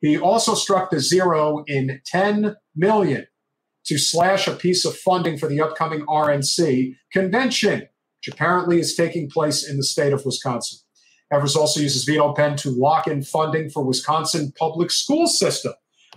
He 0.00 0.16
also 0.16 0.54
struck 0.54 0.90
the 0.90 1.00
zero 1.00 1.64
in 1.66 2.00
10 2.06 2.56
million 2.76 3.26
to 3.86 3.98
slash 3.98 4.46
a 4.46 4.52
piece 4.52 4.84
of 4.84 4.96
funding 4.96 5.38
for 5.38 5.48
the 5.48 5.60
upcoming 5.60 6.04
RNC 6.06 6.94
convention, 7.12 7.80
which 7.80 8.32
apparently 8.32 8.78
is 8.78 8.94
taking 8.94 9.28
place 9.28 9.68
in 9.68 9.76
the 9.76 9.82
state 9.82 10.12
of 10.12 10.24
Wisconsin. 10.24 10.78
Evers 11.32 11.56
also 11.56 11.80
uses 11.80 12.04
veto 12.04 12.32
pen 12.32 12.56
to 12.56 12.70
lock 12.70 13.06
in 13.06 13.22
funding 13.22 13.68
for 13.68 13.84
Wisconsin 13.84 14.52
public 14.58 14.90
school 14.90 15.26
system 15.26 15.74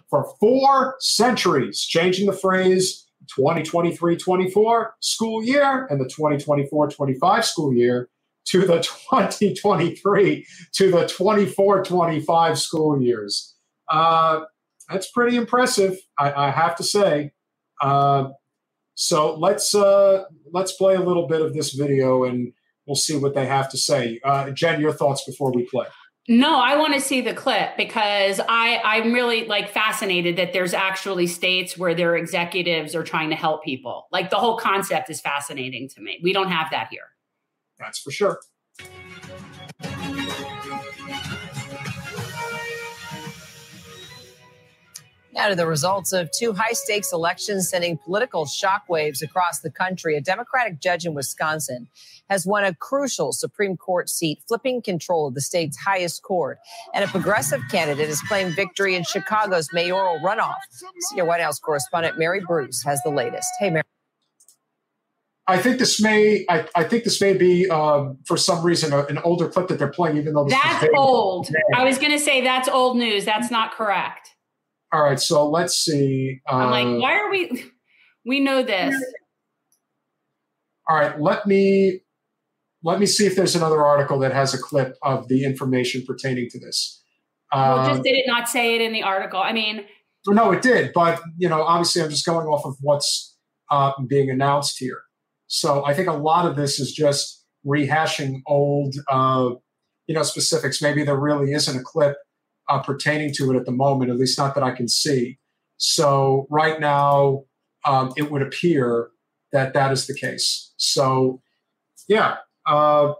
for 0.10 0.34
four 0.40 0.96
centuries, 1.00 1.82
changing 1.82 2.28
the 2.28 2.34
phrase 2.34 3.08
2023-24 3.38 4.90
school 5.00 5.44
year 5.44 5.88
and 5.90 6.00
the 6.00 6.06
2024-25 6.06 7.44
school 7.44 7.74
year 7.74 8.10
to 8.46 8.62
the 8.62 8.80
2023 9.10 10.46
to 10.74 10.92
the 10.92 11.06
24-25 11.06 12.58
school 12.58 13.02
years. 13.02 13.56
Uh, 13.90 14.42
that's 14.90 15.10
pretty 15.12 15.38
impressive, 15.38 15.98
I, 16.20 16.48
I 16.48 16.50
have 16.52 16.76
to 16.78 16.84
say. 16.84 17.32
Uh, 17.82 18.30
so 18.96 19.36
let's 19.36 19.74
uh, 19.74 20.26
let's 20.52 20.74
play 20.74 20.96
a 20.96 21.02
little 21.02 21.28
bit 21.28 21.42
of 21.42 21.54
this 21.54 21.74
video 21.74 22.24
and 22.26 22.54
we'll 22.86 22.96
see 22.96 23.18
what 23.18 23.34
they 23.34 23.46
have 23.46 23.70
to 23.72 23.78
say. 23.78 24.20
Uh, 24.24 24.52
Jen, 24.52 24.82
your 24.82 24.94
thoughts 24.94 25.24
before 25.26 25.52
we 25.52 25.66
play. 25.66 25.88
No, 26.28 26.60
I 26.60 26.76
want 26.78 26.94
to 26.94 27.02
see 27.02 27.22
the 27.22 27.34
clip 27.34 27.76
because 27.78 28.40
I 28.48 28.80
I'm 28.84 29.12
really 29.12 29.46
like 29.46 29.70
fascinated 29.70 30.38
that 30.38 30.54
there's 30.54 30.74
actually 30.74 31.28
states 31.28 31.78
where 31.78 31.96
their 31.96 32.16
executives 32.16 32.94
are 32.96 33.04
trying 33.04 33.32
to 33.32 33.36
help 33.36 33.64
people. 33.64 34.08
Like 34.12 34.30
the 34.30 34.36
whole 34.36 34.58
concept 34.58 35.10
is 35.10 35.20
fascinating 35.20 35.90
to 35.90 36.02
me. 36.02 36.20
We 36.22 36.32
don't 36.32 36.50
have 36.50 36.70
that 36.72 36.90
here. 36.92 37.11
That's 37.82 38.00
for 38.00 38.12
sure. 38.12 38.40
Now 45.34 45.48
to 45.50 45.56
the 45.56 45.66
results 45.66 46.14
of 46.14 46.30
two 46.30 46.54
high 46.54 46.74
stakes 46.74 47.12
elections 47.12 47.68
sending 47.68 47.98
political 47.98 48.46
shockwaves 48.46 49.24
across 49.24 49.62
the 49.62 49.72
country. 49.72 50.16
A 50.16 50.22
Democratic 50.22 50.80
judge 50.80 51.06
in 51.06 51.16
Wisconsin 51.16 51.88
has 52.30 52.46
won 52.46 52.64
a 52.64 52.76
crucial 52.76 53.32
Supreme 53.32 53.76
Court 53.76 54.08
seat, 54.10 54.44
flipping 54.48 54.84
control 54.84 55.28
of 55.28 55.34
the 55.34 55.42
state's 55.42 55.78
highest 55.78 56.22
court. 56.22 56.60
And 56.94 57.04
a 57.04 57.08
progressive 57.08 57.62
candidate 57.72 58.10
is 58.10 58.22
claimed 58.22 58.56
victory 58.56 58.94
in 58.96 59.04
Chicago's 59.04 59.70
mayoral 59.74 60.20
runoff. 60.20 60.58
Senior 61.10 61.26
White 61.26 61.42
House 61.42 61.60
correspondent 61.60 62.20
Mary 62.20 62.42
Bruce 62.46 62.84
has 62.84 63.02
the 63.02 63.10
latest. 63.10 63.50
Hey, 63.60 63.72
Mary. 63.72 63.84
I 65.48 65.58
think 65.58 65.80
this 65.80 66.02
may. 66.02 66.46
I, 66.50 66.68
I 66.76 66.84
think 66.84 67.04
this 67.04 67.20
may 67.20 67.34
be 67.34 67.70
um, 67.70 68.20
for 68.26 68.38
some 68.38 68.64
reason 68.64 68.94
a, 68.94 69.06
an 69.06 69.18
older 69.20 69.50
clip 69.50 69.68
that 69.70 69.80
they're 69.80 69.92
playing, 69.92 70.18
even 70.18 70.34
though 70.34 70.46
that's 70.48 70.86
old. 70.96 71.50
I 71.76 71.84
was 71.84 71.98
going 71.98 72.12
to 72.12 72.20
say 72.20 72.42
that's 72.42 72.70
old 72.70 72.98
news. 72.98 73.26
That's 73.26 73.50
not 73.50 73.74
correct. 73.74 74.30
All 74.94 75.04
right, 75.04 75.20
so 75.20 75.50
let's 75.50 75.76
see. 75.76 76.42
Uh, 76.50 76.56
I'm 76.56 76.72
like, 76.72 76.86
uh, 76.86 77.00
why 77.00 77.14
are 77.20 77.30
we? 77.30 77.66
We 78.24 78.40
know 78.40 78.62
this. 78.62 78.94
All 80.88 80.96
right, 80.96 81.20
let 81.20 81.48
me 81.48 82.02
let 82.84 83.00
me 83.00 83.08
see 83.08 83.26
if 83.26 83.36
there's 83.36 83.56
another 83.56 83.84
article 83.84 84.20
that 84.20 84.32
has 84.32 84.54
a 84.54 84.60
clip 84.60 84.96
of 85.02 85.28
the 85.28 85.44
information 85.44 86.04
pertaining 86.06 86.48
to 86.52 86.60
this. 86.60 87.02
well, 87.52 87.78
just 87.88 87.98
um, 87.98 88.04
did 88.04 88.14
it 88.14 88.26
not 88.28 88.48
say 88.48 88.76
it 88.76 88.82
in 88.82 88.94
the 88.94 89.02
article? 89.02 89.40
I 89.40 89.54
mean, 89.54 89.86
no, 90.28 90.52
it 90.52 90.62
did, 90.62 90.92
but 90.94 91.20
you 91.38 91.50
know, 91.50 91.64
obviously, 91.64 92.04
I'm 92.04 92.12
just 92.12 92.28
going 92.28 92.46
off 92.46 92.64
of 92.64 92.76
what's 92.82 93.36
uh, 93.72 93.94
being 94.08 94.30
announced 94.30 94.78
here. 94.78 95.02
So 95.54 95.84
I 95.86 95.94
think 95.94 96.08
a 96.08 96.14
lot 96.14 96.46
of 96.46 96.56
this 96.56 96.80
is 96.80 96.94
just 96.94 97.44
rehashing 97.68 98.42
old, 98.48 98.96
uh, 99.12 99.50
you 100.08 100.16
know, 100.16 100.24
specifics. 100.24 100.82
Maybe 100.82 101.04
there 101.04 101.20
really 101.20 101.52
isn't 101.52 101.78
a 101.78 101.84
clip 101.84 102.16
uh, 102.70 102.82
pertaining 102.82 103.34
to 103.34 103.52
it 103.52 103.58
at 103.58 103.66
the 103.66 103.74
moment, 103.74 104.12
at 104.12 104.18
least 104.18 104.38
not 104.38 104.56
that 104.56 104.64
I 104.64 104.72
can 104.72 104.88
see. 104.88 105.40
So 105.76 106.48
right 106.50 106.80
now, 106.80 107.44
um, 107.86 108.14
it 108.16 108.32
would 108.32 108.42
appear 108.42 109.10
that 109.52 109.74
that 109.74 109.92
is 109.92 110.08
the 110.08 110.18
case. 110.18 110.72
So, 110.78 111.42
yeah. 112.08 112.38
Uh, 112.66 113.16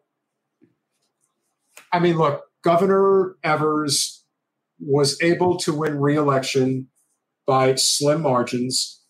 I 1.92 2.00
mean, 2.00 2.18
look, 2.18 2.44
Governor 2.64 3.36
Evers 3.44 4.24
was 4.80 5.22
able 5.22 5.58
to 5.58 5.74
win 5.74 6.00
re-election 6.00 6.88
by 7.46 7.76
slim 7.76 8.22
margins. 8.22 9.01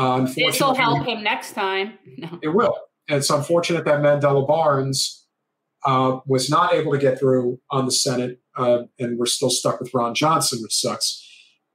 Uh, 0.00 0.20
this 0.34 0.60
will 0.60 0.74
help 0.74 1.04
him 1.04 1.22
next 1.22 1.52
time. 1.52 1.98
No. 2.18 2.38
It 2.42 2.48
will. 2.48 2.76
It's 3.08 3.30
unfortunate 3.30 3.84
that 3.86 4.00
Mandela 4.00 4.46
Barnes 4.46 5.26
uh, 5.86 6.20
was 6.26 6.50
not 6.50 6.74
able 6.74 6.92
to 6.92 6.98
get 6.98 7.18
through 7.18 7.58
on 7.70 7.86
the 7.86 7.92
Senate 7.92 8.40
uh, 8.56 8.82
and 8.98 9.18
we're 9.18 9.26
still 9.26 9.48
stuck 9.48 9.80
with 9.80 9.92
Ron 9.94 10.14
Johnson, 10.14 10.60
which 10.62 10.74
sucks. 10.74 11.26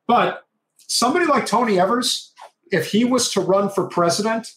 But 0.07 0.43
somebody 0.77 1.25
like 1.25 1.47
Tony 1.47 1.79
Evers, 1.79 2.31
if 2.71 2.91
he 2.91 3.05
was 3.05 3.31
to 3.31 3.41
run 3.41 3.69
for 3.69 3.87
president, 3.87 4.47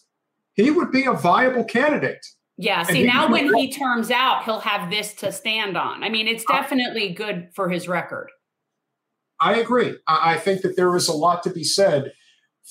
he 0.53 0.69
would 0.69 0.91
be 0.91 1.05
a 1.05 1.13
viable 1.13 1.63
candidate. 1.63 2.23
Yeah. 2.57 2.83
See, 2.83 3.03
now 3.03 3.31
when 3.31 3.53
he 3.55 3.71
turns 3.71 4.11
out, 4.11 4.43
he'll 4.43 4.59
have 4.59 4.91
this 4.91 5.13
to 5.15 5.31
stand 5.31 5.77
on. 5.77 6.03
I 6.03 6.09
mean, 6.09 6.27
it's 6.27 6.43
definitely 6.45 7.13
good 7.13 7.49
for 7.55 7.69
his 7.69 7.87
record. 7.87 8.29
I 9.39 9.55
agree. 9.55 9.95
I 10.07 10.37
think 10.37 10.61
that 10.61 10.75
there 10.75 10.95
is 10.95 11.07
a 11.07 11.13
lot 11.13 11.41
to 11.43 11.49
be 11.49 11.63
said 11.63 12.11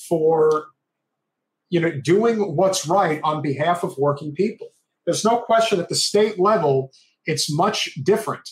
for 0.07 0.67
you 1.69 1.79
know 1.79 1.91
doing 2.03 2.55
what's 2.55 2.87
right 2.87 3.19
on 3.23 3.41
behalf 3.41 3.83
of 3.83 3.97
working 3.97 4.33
people. 4.33 4.67
There's 5.05 5.25
no 5.25 5.37
question 5.37 5.79
at 5.79 5.89
the 5.89 5.95
state 5.95 6.39
level, 6.39 6.91
it's 7.25 7.51
much 7.51 7.89
different. 8.03 8.47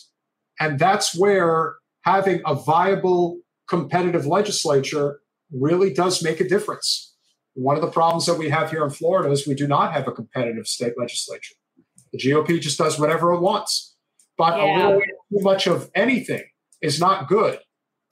And 0.60 0.78
that's 0.78 1.16
where 1.16 1.76
having 2.02 2.40
a 2.46 2.54
viable 2.54 3.38
competitive 3.68 4.26
legislature 4.26 5.20
really 5.52 5.92
does 5.92 6.22
make 6.22 6.40
a 6.40 6.48
difference. 6.48 7.14
One 7.54 7.76
of 7.76 7.82
the 7.82 7.90
problems 7.90 8.26
that 8.26 8.38
we 8.38 8.48
have 8.50 8.70
here 8.70 8.84
in 8.84 8.90
Florida 8.90 9.30
is 9.30 9.46
we 9.46 9.54
do 9.54 9.66
not 9.66 9.92
have 9.92 10.08
a 10.08 10.12
competitive 10.12 10.66
state 10.66 10.94
legislature. 10.96 11.54
The 12.12 12.18
GOP 12.18 12.60
just 12.60 12.78
does 12.78 12.98
whatever 12.98 13.32
it 13.32 13.40
wants. 13.40 13.96
But 14.36 14.56
yeah. 14.56 14.64
a 14.64 14.70
little 14.86 15.00
too 15.00 15.42
much 15.42 15.66
of 15.66 15.90
anything 15.94 16.44
is 16.80 17.00
not 17.00 17.28
good. 17.28 17.58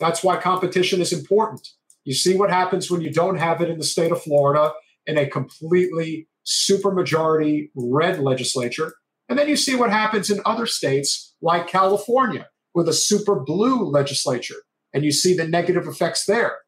That's 0.01 0.23
why 0.23 0.37
competition 0.37 1.01
is 1.01 1.12
important. 1.12 1.69
You 2.05 2.15
see 2.15 2.37
what 2.37 2.51
happens 2.51 2.91
when 2.91 3.01
you 3.01 3.12
don't 3.12 3.37
have 3.37 3.61
it 3.61 3.70
in 3.70 3.78
the 3.78 3.85
state 3.85 4.12
of 4.12 4.23
Florida 4.23 4.73
in 5.07 5.19
a 5.19 5.28
completely 5.28 6.28
supermajority 6.47 7.70
red 7.74 8.20
legislature. 8.20 8.95
And 9.28 9.39
then 9.39 9.49
you 9.49 9.57
see 9.57 9.74
what 9.74 9.91
happens 9.91 10.31
in 10.31 10.41
other 10.45 10.66
states 10.66 11.35
like 11.43 11.66
California 11.66 12.49
with 12.74 12.89
a 12.89 12.93
super 12.93 13.41
blue 13.41 13.85
legislature, 13.85 14.62
and 14.93 15.05
you 15.05 15.11
see 15.11 15.35
the 15.35 15.49
negative 15.49 15.87
effects 15.87 16.27
there. 16.27 16.59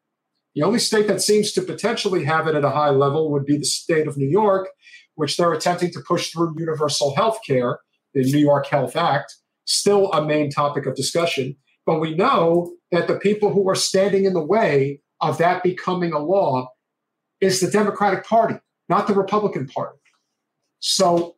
The 0.55 0.63
only 0.63 0.79
state 0.79 1.07
that 1.07 1.21
seems 1.21 1.51
to 1.53 1.61
potentially 1.61 2.25
have 2.25 2.47
it 2.47 2.55
at 2.55 2.65
a 2.65 2.71
high 2.71 2.89
level 2.89 3.31
would 3.31 3.45
be 3.45 3.57
the 3.57 3.65
state 3.65 4.07
of 4.07 4.17
New 4.17 4.27
York, 4.27 4.67
which 5.15 5.37
they're 5.37 5.53
attempting 5.53 5.91
to 5.91 6.01
push 6.05 6.31
through 6.31 6.55
universal 6.57 7.15
health 7.15 7.39
care, 7.45 7.79
the 8.13 8.23
New 8.23 8.39
York 8.39 8.67
Health 8.67 8.95
Act, 8.95 9.35
still 9.65 10.11
a 10.11 10.25
main 10.25 10.49
topic 10.49 10.85
of 10.85 10.95
discussion. 10.95 11.55
But 11.85 11.99
we 11.99 12.15
know 12.15 12.73
that 12.91 13.07
the 13.07 13.19
people 13.19 13.53
who 13.53 13.69
are 13.69 13.75
standing 13.75 14.25
in 14.25 14.33
the 14.33 14.45
way 14.45 15.01
of 15.21 15.37
that 15.37 15.63
becoming 15.63 16.11
a 16.11 16.19
law 16.19 16.69
is 17.41 17.59
the 17.59 17.69
Democratic 17.69 18.25
Party, 18.25 18.55
not 18.87 19.07
the 19.07 19.13
Republican 19.13 19.67
Party. 19.67 19.97
So 20.79 21.35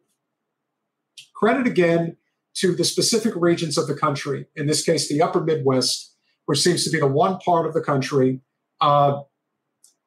credit 1.36 1.68
again 1.68 2.18
to 2.56 2.76
the 2.76 2.84
specific 2.84 3.34
regions 3.36 3.78
of 3.78 3.88
the 3.88 3.96
country, 3.96 4.46
in 4.56 4.68
this 4.68 4.84
case, 4.84 5.08
the 5.10 5.22
upper 5.22 5.42
Midwest, 5.42 6.16
which 6.46 6.60
seems 6.60 6.84
to 6.84 6.90
be 6.90 7.00
the 7.00 7.08
one 7.08 7.38
part 7.40 7.66
of 7.66 7.74
the 7.74 7.82
country. 7.82 8.42
Uh, 8.80 9.22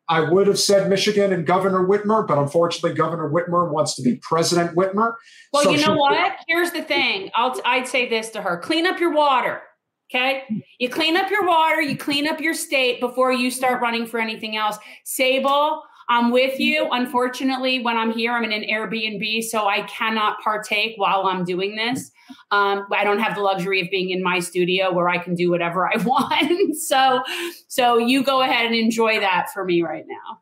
I 0.08 0.20
would 0.20 0.46
have 0.46 0.58
said 0.58 0.90
Michigan 0.90 1.32
and 1.32 1.46
Governor 1.46 1.86
Whitmer, 1.86 2.26
but 2.26 2.36
unfortunately, 2.36 2.94
Governor 2.94 3.30
Whitmer 3.30 3.70
wants 3.70 3.94
to 3.96 4.02
be 4.02 4.16
President 4.16 4.76
Whitmer. 4.76 5.14
Well, 5.52 5.64
so 5.64 5.70
you 5.70 5.86
know 5.86 5.96
what? 5.96 6.36
Here's 6.46 6.72
the 6.72 6.82
thing. 6.82 7.30
I'll 7.34 7.58
I'd 7.64 7.88
say 7.88 8.08
this 8.08 8.28
to 8.30 8.42
her: 8.42 8.58
clean 8.58 8.86
up 8.86 9.00
your 9.00 9.12
water. 9.12 9.62
Okay. 10.10 10.44
You 10.78 10.88
clean 10.90 11.16
up 11.16 11.30
your 11.30 11.46
water, 11.46 11.80
you 11.80 11.96
clean 11.96 12.28
up 12.28 12.40
your 12.40 12.54
state 12.54 13.00
before 13.00 13.32
you 13.32 13.50
start 13.50 13.80
running 13.80 14.06
for 14.06 14.20
anything 14.20 14.56
else. 14.56 14.76
Sable, 15.04 15.82
I'm 16.08 16.30
with 16.30 16.60
you. 16.60 16.88
Unfortunately, 16.90 17.82
when 17.82 17.96
I'm 17.96 18.12
here, 18.12 18.32
I'm 18.32 18.44
in 18.44 18.52
an 18.52 18.64
Airbnb, 18.70 19.44
so 19.44 19.66
I 19.66 19.82
cannot 19.82 20.40
partake 20.40 20.94
while 20.96 21.26
I'm 21.26 21.44
doing 21.44 21.76
this. 21.76 22.10
Um, 22.50 22.86
I 22.92 23.04
don't 23.04 23.20
have 23.20 23.34
the 23.34 23.40
luxury 23.40 23.80
of 23.80 23.88
being 23.90 24.10
in 24.10 24.22
my 24.22 24.40
studio 24.40 24.92
where 24.92 25.08
I 25.08 25.18
can 25.18 25.34
do 25.34 25.50
whatever 25.50 25.88
I 25.88 25.96
want. 26.04 26.76
so, 26.76 27.22
so 27.68 27.98
you 27.98 28.22
go 28.22 28.42
ahead 28.42 28.66
and 28.66 28.74
enjoy 28.74 29.20
that 29.20 29.48
for 29.52 29.64
me 29.64 29.82
right 29.82 30.04
now. 30.06 30.40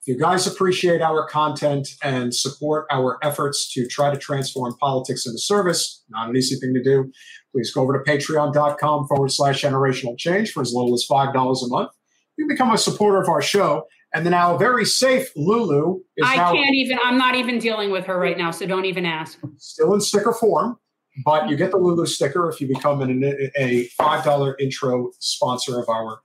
If 0.00 0.14
you 0.14 0.18
guys 0.18 0.46
appreciate 0.46 1.02
our 1.02 1.26
content 1.28 1.88
and 2.02 2.34
support 2.34 2.86
our 2.90 3.18
efforts 3.22 3.70
to 3.74 3.86
try 3.86 4.10
to 4.10 4.16
transform 4.18 4.74
politics 4.78 5.26
into 5.26 5.38
service, 5.38 6.02
not 6.08 6.30
an 6.30 6.36
easy 6.36 6.56
thing 6.56 6.72
to 6.74 6.82
do, 6.82 7.12
please 7.58 7.72
go 7.72 7.82
over 7.82 7.92
to 7.92 8.10
patreon.com 8.10 9.08
forward 9.08 9.32
slash 9.32 9.62
generational 9.62 10.16
change 10.16 10.52
for 10.52 10.62
as 10.62 10.72
little 10.72 10.94
as 10.94 11.04
$5 11.10 11.32
a 11.32 11.68
month. 11.68 11.90
You 12.36 12.46
can 12.46 12.54
become 12.54 12.72
a 12.72 12.78
supporter 12.78 13.20
of 13.20 13.28
our 13.28 13.42
show 13.42 13.84
and 14.14 14.24
then 14.24 14.30
now 14.30 14.56
very 14.56 14.84
safe 14.84 15.30
Lulu 15.36 16.00
is 16.16 16.26
I 16.26 16.36
can't 16.36 16.74
even, 16.74 16.98
I'm 17.04 17.18
not 17.18 17.34
even 17.34 17.58
dealing 17.58 17.90
with 17.90 18.06
her 18.06 18.18
right 18.18 18.38
now, 18.38 18.52
so 18.52 18.64
don't 18.64 18.84
even 18.84 19.04
ask. 19.04 19.38
Still 19.58 19.92
in 19.92 20.00
sticker 20.00 20.32
form, 20.32 20.78
but 21.24 21.50
you 21.50 21.56
get 21.56 21.72
the 21.72 21.78
Lulu 21.78 22.06
sticker 22.06 22.48
if 22.48 22.60
you 22.60 22.68
become 22.68 23.02
an, 23.02 23.22
a 23.56 23.88
$5 24.00 24.54
intro 24.60 25.10
sponsor 25.18 25.80
of 25.80 25.88
our 25.88 26.20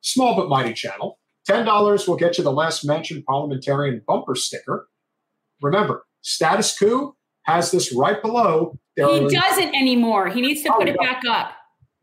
small 0.00 0.36
but 0.36 0.48
mighty 0.48 0.72
channel. 0.72 1.18
$10 1.50 2.06
will 2.08 2.16
get 2.16 2.38
you 2.38 2.44
the 2.44 2.52
last 2.52 2.84
mentioned 2.84 3.24
parliamentarian 3.24 4.02
bumper 4.06 4.36
sticker. 4.36 4.88
Remember, 5.60 6.04
Status 6.22 6.78
Coup 6.78 7.16
has 7.42 7.70
this 7.70 7.92
right 7.92 8.22
below. 8.22 8.78
He 9.06 9.28
doesn't 9.28 9.74
anymore. 9.74 10.28
He 10.28 10.40
needs 10.40 10.62
to 10.62 10.72
oh, 10.72 10.78
put 10.78 10.88
it 10.88 10.96
back 10.98 11.22
up. 11.28 11.52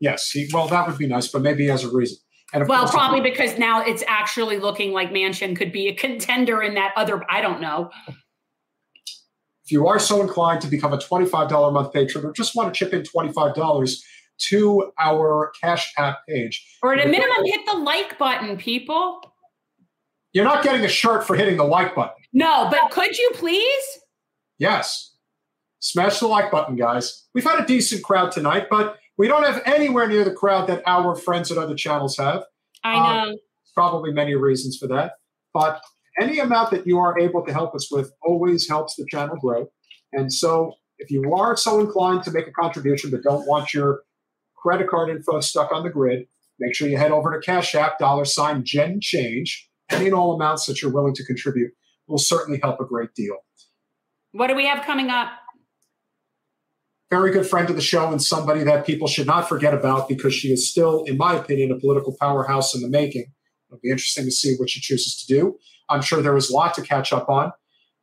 Yes. 0.00 0.30
He, 0.30 0.48
well, 0.52 0.68
that 0.68 0.86
would 0.86 0.98
be 0.98 1.06
nice, 1.06 1.28
but 1.28 1.42
maybe 1.42 1.64
he 1.64 1.68
has 1.68 1.84
a 1.84 1.90
reason. 1.90 2.18
And 2.52 2.66
well, 2.68 2.88
probably 2.88 3.20
because 3.20 3.58
now 3.58 3.84
it's 3.84 4.04
actually 4.06 4.58
looking 4.58 4.92
like 4.92 5.10
Manchin 5.10 5.56
could 5.56 5.72
be 5.72 5.88
a 5.88 5.94
contender 5.94 6.62
in 6.62 6.74
that 6.74 6.92
other. 6.96 7.24
I 7.30 7.40
don't 7.40 7.60
know. 7.60 7.90
If 8.08 9.72
you 9.72 9.88
are 9.88 9.98
so 9.98 10.22
inclined 10.22 10.60
to 10.60 10.68
become 10.68 10.92
a 10.92 10.98
$25 10.98 11.68
a 11.68 11.72
month 11.72 11.92
patron 11.92 12.24
or 12.24 12.32
just 12.32 12.54
want 12.54 12.72
to 12.72 12.78
chip 12.78 12.94
in 12.94 13.02
$25 13.02 14.00
to 14.38 14.92
our 14.98 15.52
Cash 15.60 15.92
App 15.98 16.18
page, 16.28 16.64
or 16.82 16.94
at 16.94 17.04
a 17.04 17.08
minimum, 17.08 17.44
hit 17.44 17.62
the 17.66 17.78
like 17.78 18.16
button, 18.18 18.56
people. 18.56 19.20
You're 20.32 20.44
not 20.44 20.62
getting 20.62 20.84
a 20.84 20.88
shirt 20.88 21.26
for 21.26 21.34
hitting 21.34 21.56
the 21.56 21.64
like 21.64 21.94
button. 21.94 22.14
No, 22.32 22.68
but 22.70 22.90
could 22.90 23.16
you 23.16 23.30
please? 23.34 23.98
Yes. 24.58 25.15
Smash 25.80 26.20
the 26.20 26.26
like 26.26 26.50
button, 26.50 26.76
guys. 26.76 27.26
We've 27.34 27.44
had 27.44 27.60
a 27.60 27.66
decent 27.66 28.02
crowd 28.02 28.32
tonight, 28.32 28.66
but 28.70 28.96
we 29.18 29.28
don't 29.28 29.44
have 29.44 29.62
anywhere 29.64 30.08
near 30.08 30.24
the 30.24 30.32
crowd 30.32 30.68
that 30.68 30.82
our 30.86 31.14
friends 31.14 31.50
at 31.50 31.58
other 31.58 31.74
channels 31.74 32.16
have. 32.16 32.44
I 32.82 32.94
um, 32.94 33.02
know. 33.02 33.32
Um, 33.32 33.36
probably 33.74 34.12
many 34.12 34.34
reasons 34.34 34.76
for 34.78 34.88
that. 34.88 35.12
But 35.52 35.80
any 36.20 36.38
amount 36.38 36.70
that 36.70 36.86
you 36.86 36.98
are 36.98 37.18
able 37.18 37.44
to 37.44 37.52
help 37.52 37.74
us 37.74 37.90
with 37.90 38.10
always 38.22 38.68
helps 38.68 38.96
the 38.96 39.06
channel 39.10 39.36
grow. 39.36 39.68
And 40.12 40.32
so 40.32 40.72
if 40.98 41.10
you 41.10 41.34
are 41.34 41.56
so 41.56 41.80
inclined 41.80 42.22
to 42.24 42.30
make 42.30 42.46
a 42.46 42.52
contribution 42.52 43.10
but 43.10 43.22
don't 43.22 43.46
want 43.46 43.74
your 43.74 44.00
credit 44.56 44.88
card 44.88 45.10
info 45.10 45.40
stuck 45.40 45.72
on 45.72 45.82
the 45.82 45.90
grid, 45.90 46.26
make 46.58 46.74
sure 46.74 46.88
you 46.88 46.96
head 46.96 47.12
over 47.12 47.32
to 47.32 47.44
Cash 47.44 47.74
App, 47.74 47.98
dollar 47.98 48.24
sign 48.24 48.64
Gen 48.64 48.98
Change. 49.00 49.68
Any 49.90 50.06
and 50.06 50.14
all 50.14 50.34
amounts 50.34 50.66
that 50.66 50.82
you're 50.82 50.90
willing 50.90 51.14
to 51.14 51.24
contribute 51.24 51.70
will 52.08 52.18
certainly 52.18 52.58
help 52.62 52.80
a 52.80 52.84
great 52.84 53.14
deal. 53.14 53.36
What 54.32 54.48
do 54.48 54.56
we 54.56 54.66
have 54.66 54.84
coming 54.84 55.10
up? 55.10 55.28
Very 57.10 57.30
good 57.30 57.46
friend 57.46 57.70
of 57.70 57.76
the 57.76 57.82
show 57.82 58.10
and 58.10 58.22
somebody 58.22 58.64
that 58.64 58.86
people 58.86 59.06
should 59.06 59.26
not 59.26 59.48
forget 59.48 59.74
about 59.74 60.08
because 60.08 60.34
she 60.34 60.52
is 60.52 60.68
still, 60.68 61.04
in 61.04 61.16
my 61.16 61.34
opinion, 61.34 61.70
a 61.70 61.78
political 61.78 62.16
powerhouse 62.20 62.74
in 62.74 62.82
the 62.82 62.88
making. 62.88 63.26
It'll 63.68 63.80
be 63.80 63.90
interesting 63.90 64.24
to 64.24 64.30
see 64.30 64.56
what 64.56 64.70
she 64.70 64.80
chooses 64.80 65.16
to 65.24 65.32
do. 65.32 65.56
I'm 65.88 66.02
sure 66.02 66.20
there 66.20 66.36
is 66.36 66.50
a 66.50 66.54
lot 66.54 66.74
to 66.74 66.82
catch 66.82 67.12
up 67.12 67.28
on. 67.28 67.52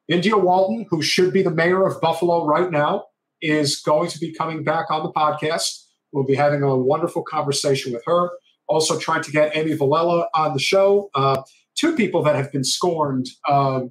India 0.07 0.37
Walton, 0.37 0.85
who 0.89 1.01
should 1.01 1.33
be 1.33 1.41
the 1.41 1.51
mayor 1.51 1.85
of 1.85 1.99
Buffalo 2.01 2.45
right 2.45 2.71
now, 2.71 3.05
is 3.41 3.81
going 3.81 4.09
to 4.09 4.19
be 4.19 4.33
coming 4.33 4.63
back 4.63 4.89
on 4.89 5.03
the 5.03 5.11
podcast. 5.11 5.85
We'll 6.11 6.25
be 6.25 6.35
having 6.35 6.63
a 6.63 6.77
wonderful 6.77 7.23
conversation 7.23 7.91
with 7.91 8.03
her. 8.05 8.29
Also, 8.67 8.97
trying 8.97 9.23
to 9.23 9.31
get 9.31 9.55
Amy 9.55 9.75
Vilela 9.75 10.27
on 10.33 10.53
the 10.53 10.59
show. 10.59 11.09
Uh, 11.13 11.41
two 11.75 11.95
people 11.95 12.23
that 12.23 12.35
have 12.35 12.51
been 12.51 12.63
scorned 12.63 13.27
uh, 13.49 13.81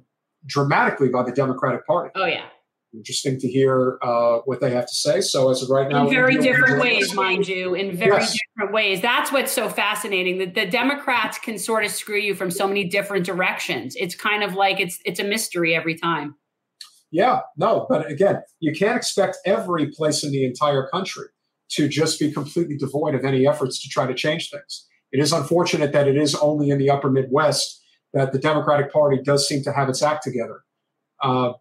dramatically 0.45 1.09
by 1.09 1.21
the 1.23 1.31
Democratic 1.31 1.85
Party. 1.85 2.11
Oh, 2.15 2.25
yeah 2.25 2.45
interesting 2.93 3.39
to 3.39 3.47
hear 3.47 3.97
uh, 4.01 4.39
what 4.45 4.61
they 4.61 4.71
have 4.71 4.85
to 4.85 4.93
say. 4.93 5.21
So 5.21 5.49
as 5.49 5.61
of 5.61 5.69
right 5.69 5.89
now, 5.89 6.05
in 6.05 6.13
very 6.13 6.37
different 6.37 6.81
ways, 6.81 7.13
mind 7.13 7.47
you, 7.47 7.73
in 7.73 7.95
very 7.95 8.17
yes. 8.17 8.37
different 8.55 8.73
ways. 8.73 9.01
That's 9.01 9.31
what's 9.31 9.51
so 9.51 9.69
fascinating. 9.69 10.37
That 10.37 10.53
the 10.53 10.65
Democrats 10.65 11.37
can 11.37 11.57
sort 11.57 11.83
of 11.83 11.91
screw 11.91 12.19
you 12.19 12.35
from 12.35 12.51
so 12.51 12.67
many 12.67 12.83
different 12.85 13.25
directions. 13.25 13.95
It's 13.97 14.15
kind 14.15 14.43
of 14.43 14.53
like 14.53 14.79
it's 14.79 14.99
it's 15.05 15.19
a 15.19 15.23
mystery 15.23 15.75
every 15.75 15.95
time. 15.95 16.35
Yeah, 17.11 17.41
no, 17.57 17.85
but 17.89 18.09
again, 18.09 18.41
you 18.59 18.73
can't 18.73 18.97
expect 18.97 19.37
every 19.45 19.87
place 19.87 20.23
in 20.23 20.31
the 20.31 20.45
entire 20.45 20.87
country 20.87 21.27
to 21.69 21.87
just 21.87 22.19
be 22.19 22.31
completely 22.31 22.75
devoid 22.75 23.13
of 23.15 23.23
any 23.23 23.47
efforts 23.47 23.81
to 23.83 23.89
try 23.89 24.07
to 24.07 24.13
change 24.13 24.49
things. 24.49 24.87
It 25.11 25.19
is 25.19 25.31
unfortunate 25.31 25.91
that 25.93 26.07
it 26.07 26.17
is 26.17 26.33
only 26.33 26.71
in 26.71 26.79
the 26.79 26.89
upper 26.89 27.11
Midwest 27.11 27.81
that 28.13 28.31
the 28.31 28.39
Democratic 28.39 28.91
Party 28.91 29.19
does 29.23 29.47
seem 29.47 29.63
to 29.63 29.71
have 29.71 29.89
its 29.89 30.01
act 30.01 30.23
together. 30.23 30.61
Uh, 31.21 31.53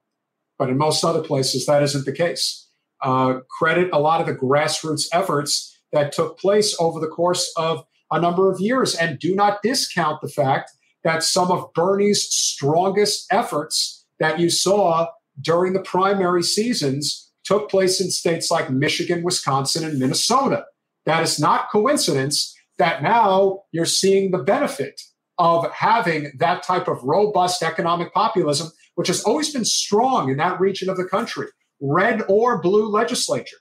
but 0.63 0.71
in 0.71 0.79
most 0.79 1.03
other 1.03 1.23
places, 1.23 1.67
that 1.67 1.83
isn't 1.83 2.05
the 2.05 2.13
case. 2.13 2.69
Uh, 3.01 3.41
credit 3.51 3.91
a 3.93 3.99
lot 3.99 4.21
of 4.21 4.29
the 4.29 4.33
grassroots 4.33 5.09
efforts 5.13 5.77
that 5.91 6.13
took 6.13 6.39
place 6.39 6.77
over 6.79 7.01
the 7.01 7.09
course 7.09 7.53
of 7.57 7.85
a 8.13 8.21
number 8.21 8.49
of 8.49 8.61
years. 8.61 8.95
And 8.95 9.19
do 9.19 9.35
not 9.35 9.61
discount 9.61 10.21
the 10.21 10.29
fact 10.29 10.71
that 11.03 11.25
some 11.25 11.51
of 11.51 11.73
Bernie's 11.75 12.23
strongest 12.23 13.27
efforts 13.33 14.05
that 14.21 14.39
you 14.39 14.51
saw 14.51 15.09
during 15.41 15.73
the 15.73 15.81
primary 15.81 16.45
seasons 16.45 17.33
took 17.43 17.69
place 17.69 18.01
in 18.01 18.13
states 18.13 18.49
like 18.49 18.71
Michigan, 18.71 19.25
Wisconsin, 19.25 19.85
and 19.85 19.99
Minnesota. 19.99 20.65
That 21.07 21.25
is 21.25 21.41
not 21.41 21.73
coincidence 21.73 22.57
that 22.79 23.03
now 23.03 23.65
you're 23.73 23.85
seeing 23.85 24.31
the 24.31 24.39
benefit 24.39 25.01
of 25.39 25.69
having 25.73 26.31
that 26.39 26.63
type 26.63 26.87
of 26.87 27.03
robust 27.03 27.65
economic 27.65 28.15
populism 28.15 28.71
which 29.03 29.09
has 29.09 29.25
always 29.25 29.53
been 29.53 29.65
strong 29.65 30.31
in 30.31 30.37
that 30.37 30.61
region 30.61 30.89
of 30.89 30.97
the 30.97 31.05
country, 31.05 31.49
red 31.81 32.23
or 32.29 32.63
blue 32.63 32.87
legislature. 32.87 33.57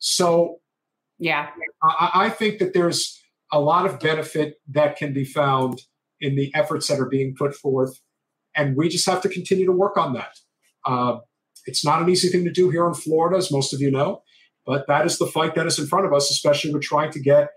So, 0.00 0.56
yeah, 1.18 1.48
I, 1.82 2.10
I 2.26 2.28
think 2.28 2.58
that 2.58 2.74
there's 2.74 3.18
a 3.50 3.58
lot 3.58 3.86
of 3.86 3.98
benefit 4.00 4.56
that 4.68 4.96
can 4.98 5.14
be 5.14 5.24
found 5.24 5.80
in 6.20 6.36
the 6.36 6.54
efforts 6.54 6.88
that 6.88 7.00
are 7.00 7.08
being 7.08 7.34
put 7.38 7.54
forth. 7.54 7.98
And 8.54 8.76
we 8.76 8.90
just 8.90 9.06
have 9.06 9.22
to 9.22 9.30
continue 9.30 9.64
to 9.64 9.72
work 9.72 9.96
on 9.96 10.12
that. 10.12 10.36
Uh, 10.84 11.20
it's 11.64 11.82
not 11.82 12.02
an 12.02 12.10
easy 12.10 12.28
thing 12.28 12.44
to 12.44 12.52
do 12.52 12.68
here 12.68 12.86
in 12.86 12.92
Florida, 12.92 13.38
as 13.38 13.50
most 13.50 13.72
of 13.72 13.80
you 13.80 13.90
know, 13.90 14.24
but 14.66 14.86
that 14.88 15.06
is 15.06 15.16
the 15.16 15.26
fight 15.26 15.54
that 15.54 15.66
is 15.66 15.78
in 15.78 15.86
front 15.86 16.04
of 16.04 16.12
us, 16.12 16.30
especially 16.30 16.70
with 16.70 16.82
trying 16.82 17.12
to 17.12 17.20
get 17.20 17.48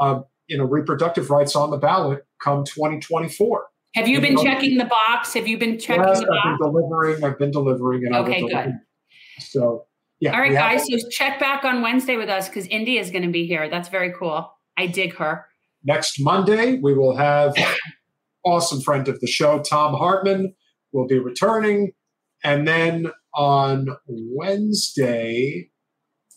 uh, 0.00 0.22
you 0.48 0.58
know 0.58 0.64
reproductive 0.64 1.30
rights 1.30 1.54
on 1.54 1.70
the 1.70 1.78
ballot 1.78 2.26
come 2.42 2.64
2024. 2.64 3.67
Have 3.94 4.06
you 4.06 4.20
been 4.20 4.36
checking 4.36 4.76
the 4.76 4.84
box? 4.84 5.34
Have 5.34 5.48
you 5.48 5.58
been 5.58 5.78
checking 5.78 6.04
yes, 6.04 6.20
the 6.20 6.26
box? 6.26 6.40
I've 6.44 6.58
been 6.58 6.72
delivering. 6.72 7.24
I've 7.24 7.38
been 7.38 7.50
delivering. 7.50 8.06
And 8.06 8.14
okay, 8.16 8.46
good. 8.46 8.74
So, 9.40 9.86
yeah. 10.20 10.34
All 10.34 10.40
right, 10.40 10.52
guys. 10.52 10.86
So 10.86 11.08
check 11.10 11.40
back 11.40 11.64
on 11.64 11.82
Wednesday 11.82 12.16
with 12.16 12.28
us 12.28 12.48
because 12.48 12.66
India 12.66 13.00
is 13.00 13.10
going 13.10 13.24
to 13.24 13.30
be 13.30 13.46
here. 13.46 13.68
That's 13.68 13.88
very 13.88 14.12
cool. 14.12 14.52
I 14.76 14.86
dig 14.86 15.14
her. 15.16 15.46
Next 15.84 16.20
Monday, 16.20 16.78
we 16.78 16.92
will 16.94 17.16
have 17.16 17.54
awesome 18.44 18.80
friend 18.80 19.08
of 19.08 19.20
the 19.20 19.26
show, 19.26 19.60
Thom 19.60 19.94
Hartmann, 19.94 20.54
will 20.92 21.06
be 21.06 21.18
returning. 21.18 21.92
And 22.44 22.68
then 22.68 23.10
on 23.34 23.88
Wednesday, 24.06 25.70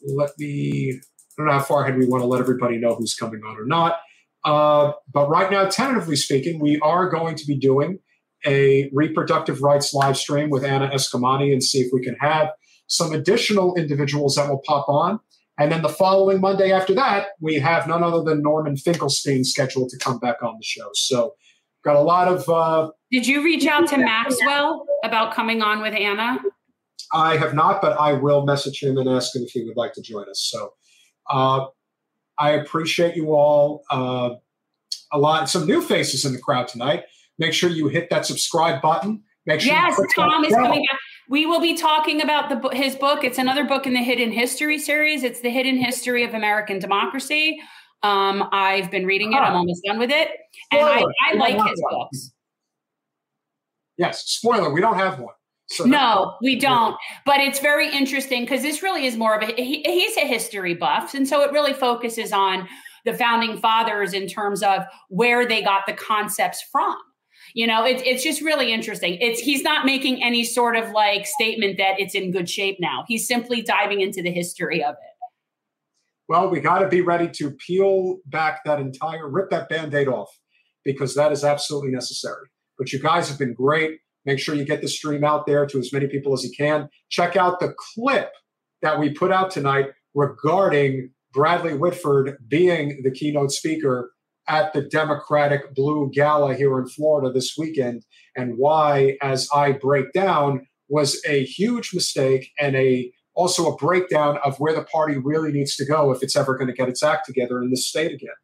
let 0.06 0.32
me, 0.38 0.94
I 0.94 1.02
don't 1.38 1.48
know 1.48 1.54
how 1.54 1.62
far 1.62 1.84
ahead 1.84 1.98
we 1.98 2.08
want 2.08 2.22
to 2.22 2.28
let 2.28 2.40
everybody 2.40 2.78
know 2.78 2.96
who's 2.96 3.16
coming 3.16 3.42
on 3.48 3.58
or 3.58 3.66
not. 3.66 3.98
Uh, 4.44 4.94
but 5.14 5.30
right 5.30 5.52
now, 5.52 5.68
tentatively 5.68 6.16
speaking, 6.16 6.60
we 6.60 6.80
are 6.80 7.10
going 7.10 7.36
to 7.36 7.46
be 7.46 7.58
doing 7.58 8.00
a 8.46 8.90
reproductive 8.92 9.62
rights 9.62 9.94
live 9.94 10.18
stream 10.18 10.50
with 10.50 10.64
Anna 10.64 10.90
Eskamani 10.90 11.52
and 11.54 11.64
see 11.64 11.80
if 11.80 11.90
we 11.94 12.02
can 12.02 12.16
have 12.20 12.50
some 12.88 13.14
additional 13.14 13.76
individuals 13.76 14.36
that 14.36 14.50
will 14.50 14.62
pop 14.66 14.90
on. 14.90 15.20
And 15.60 15.72
then 15.72 15.84
the 15.84 15.90
following 15.90 16.42
Monday 16.42 16.72
after 16.72 16.94
that, 16.96 17.30
we 17.40 17.56
have 17.56 17.88
none 17.88 18.04
other 18.04 18.24
than 18.24 18.42
Norman 18.42 18.78
Finkelstein 18.78 19.44
scheduled 19.44 19.90
to 19.90 19.98
come 19.98 20.18
back 20.18 20.42
on 20.42 20.56
the 20.58 20.64
show. 20.64 20.90
So, 20.94 21.36
got 21.84 21.96
a 21.96 22.02
lot 22.02 22.28
of. 22.28 22.50
Uh, 22.50 22.92
Did 23.12 23.28
you 23.28 23.44
reach 23.44 23.68
out 23.68 23.88
to 23.90 23.98
Maxwell 23.98 24.86
about 25.04 25.34
coming 25.36 25.62
on 25.62 25.82
with 25.82 25.94
Anna? 25.94 26.40
I 27.14 27.38
have 27.38 27.54
not, 27.54 27.82
but 27.82 28.00
I 28.00 28.14
will 28.14 28.46
message 28.46 28.82
him 28.82 28.98
and 28.98 29.08
ask 29.08 29.36
him 29.36 29.44
if 29.44 29.52
he 29.52 29.64
would 29.66 29.78
like 29.78 29.94
to 29.94 30.02
join 30.02 30.28
us. 30.30 30.50
So, 30.52 30.74
uh, 31.30 31.66
I 32.42 32.54
appreciate 32.54 33.16
you 33.16 33.34
all 33.34 33.84
uh, 33.92 34.32
a 35.12 35.20
lot. 35.20 35.48
Some 35.48 35.68
new 35.68 35.80
faces 35.80 36.26
in 36.26 36.34
the 36.34 36.40
crowd 36.40 36.68
tonight. 36.68 37.04
Make 37.38 37.54
sure 37.54 37.70
you 37.70 37.88
hit 37.88 38.10
that 38.10 38.26
subscribe 38.26 38.82
button. 38.82 39.22
Make 39.46 39.62
sure 39.62 39.72
yes, 39.72 40.00
Tom 40.16 40.44
is 40.44 40.54
coming 40.54 40.84
back. 40.90 41.00
We 41.30 41.46
will 41.46 41.62
be 41.62 41.78
talking 41.78 42.20
about 42.22 42.50
the 42.50 42.70
his 42.76 42.96
book. 42.96 43.24
It's 43.24 43.38
another 43.38 43.64
book 43.64 43.86
in 43.86 43.94
the 43.94 44.04
Hidden 44.04 44.32
History 44.32 44.80
series. 44.80 45.24
It's 45.24 45.42
the 45.42 45.52
Hidden 45.52 45.78
History 45.78 46.24
of 46.24 46.34
American 46.34 46.80
Democracy. 46.80 47.62
Um, 48.02 48.50
I've 48.52 48.90
been 48.90 49.06
reading 49.06 49.34
it. 49.34 49.38
I'm 49.38 49.56
almost 49.56 49.84
done 49.86 50.00
with 50.00 50.10
it, 50.10 50.30
and 50.72 50.82
I, 50.82 51.04
I 51.30 51.34
like 51.36 51.70
his 51.70 51.84
books. 51.92 52.32
Yes, 53.98 54.24
spoiler. 54.26 54.74
We 54.74 54.82
don't 54.82 54.98
have 54.98 55.20
one. 55.20 55.36
So 55.72 55.86
no, 55.86 56.36
we 56.42 56.60
don't. 56.60 56.98
But 57.26 57.40
it's 57.40 57.60
very 57.60 57.90
interesting 57.90 58.44
because 58.44 58.62
this 58.62 58.84
really 58.84 59.06
is 59.06 59.16
more 59.16 59.36
of 59.36 59.48
a 59.48 59.54
he, 59.54 59.82
he's 59.84 60.18
a 60.18 60.28
history 60.28 60.74
buff, 60.74 61.14
and 61.14 61.28
so 61.28 61.42
it 61.42 61.52
really 61.52 61.74
focuses 61.74 62.34
on 62.34 62.68
the 63.06 63.14
founding 63.14 63.58
fathers 63.58 64.14
in 64.14 64.28
terms 64.28 64.62
of 64.62 64.84
where 65.10 65.48
they 65.48 65.62
got 65.62 65.86
the 65.88 65.94
concepts 65.94 66.62
from. 66.72 66.96
You 67.54 67.68
know, 67.68 67.86
it's 67.86 68.04
it's 68.06 68.24
just 68.24 68.42
really 68.42 68.72
interesting. 68.72 69.18
It's 69.22 69.40
he's 69.40 69.64
not 69.64 69.86
making 69.86 70.22
any 70.22 70.44
sort 70.44 70.76
of 70.76 70.92
like 70.92 71.26
statement 71.26 71.78
that 71.78 72.00
it's 72.00 72.16
in 72.16 72.32
good 72.32 72.50
shape 72.50 72.78
now. 72.80 73.06
He's 73.08 73.28
simply 73.28 73.62
diving 73.62 74.02
into 74.02 74.22
the 74.22 74.32
history 74.32 74.84
of 74.84 74.94
it. 74.94 75.12
Well, 76.28 76.50
we 76.50 76.62
got 76.62 76.80
to 76.80 76.88
be 76.88 77.02
ready 77.02 77.30
to 77.30 77.52
peel 77.52 78.20
back 78.26 78.64
that 78.64 78.80
entire, 78.80 79.30
rip 79.30 79.50
that 79.50 79.68
band 79.68 79.94
aid 79.94 80.08
off 80.08 80.30
because 80.86 81.14
that 81.16 81.32
is 81.32 81.44
absolutely 81.44 81.92
necessary. 81.92 82.48
But 82.78 82.94
you 82.94 83.00
guys 83.00 83.28
have 83.28 83.38
been 83.38 83.54
great. 83.54 84.00
Make 84.26 84.40
sure 84.40 84.56
you 84.56 84.66
get 84.66 84.82
the 84.82 84.88
stream 84.88 85.24
out 85.24 85.46
there 85.46 85.66
to 85.66 85.80
as 85.80 85.92
many 85.92 86.08
people 86.08 86.34
as 86.34 86.44
you 86.44 86.52
can. 86.56 86.90
Check 87.10 87.36
out 87.36 87.60
the 87.60 87.74
clip 87.96 88.32
that 88.82 89.00
we 89.00 89.10
put 89.10 89.32
out 89.32 89.52
tonight 89.52 89.88
regarding 90.14 91.12
Bradley 91.34 91.74
Whitford 91.74 92.38
being 92.48 93.02
the 93.04 93.12
keynote 93.12 93.52
speaker 93.52 94.12
at 94.48 94.74
the 94.74 94.82
Democratic 94.82 95.74
Blue 95.74 96.12
Gala 96.14 96.56
here 96.56 96.78
in 96.80 96.88
Florida 96.88 97.32
this 97.32 97.56
weekend, 97.58 98.04
and 98.36 98.58
why, 98.58 99.18
as 99.22 99.48
I 99.54 99.72
break 99.72 100.12
down, 100.14 100.68
was 100.90 101.22
a 101.26 101.46
huge 101.46 101.92
mistake 101.94 102.52
and 102.60 102.76
a 102.76 103.12
also 103.34 103.72
a 103.72 103.78
breakdown 103.78 104.38
of 104.44 104.60
where 104.60 104.74
the 104.74 104.84
party 104.84 105.18
really 105.18 105.54
needs 105.54 105.78
to 105.78 105.86
go 105.86 106.12
if 106.12 106.22
it's 106.22 106.36
ever 106.36 106.58
going 106.58 106.68
to 106.68 106.74
get 106.74 106.90
its 106.90 107.02
act 107.02 107.26
together 107.26 107.62
in 107.64 107.70
this 107.70 107.88
state 107.88 108.12
again. 108.12 108.36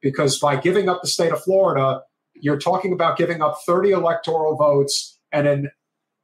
Because 0.00 0.38
by 0.38 0.54
giving 0.54 0.88
up 0.88 1.02
the 1.02 1.08
state 1.08 1.32
of 1.32 1.42
Florida, 1.42 2.02
you're 2.34 2.58
talking 2.58 2.92
about 2.92 3.18
giving 3.18 3.42
up 3.42 3.58
30 3.66 3.90
electoral 3.90 4.56
votes 4.56 5.17
and 5.32 5.46
an 5.46 5.70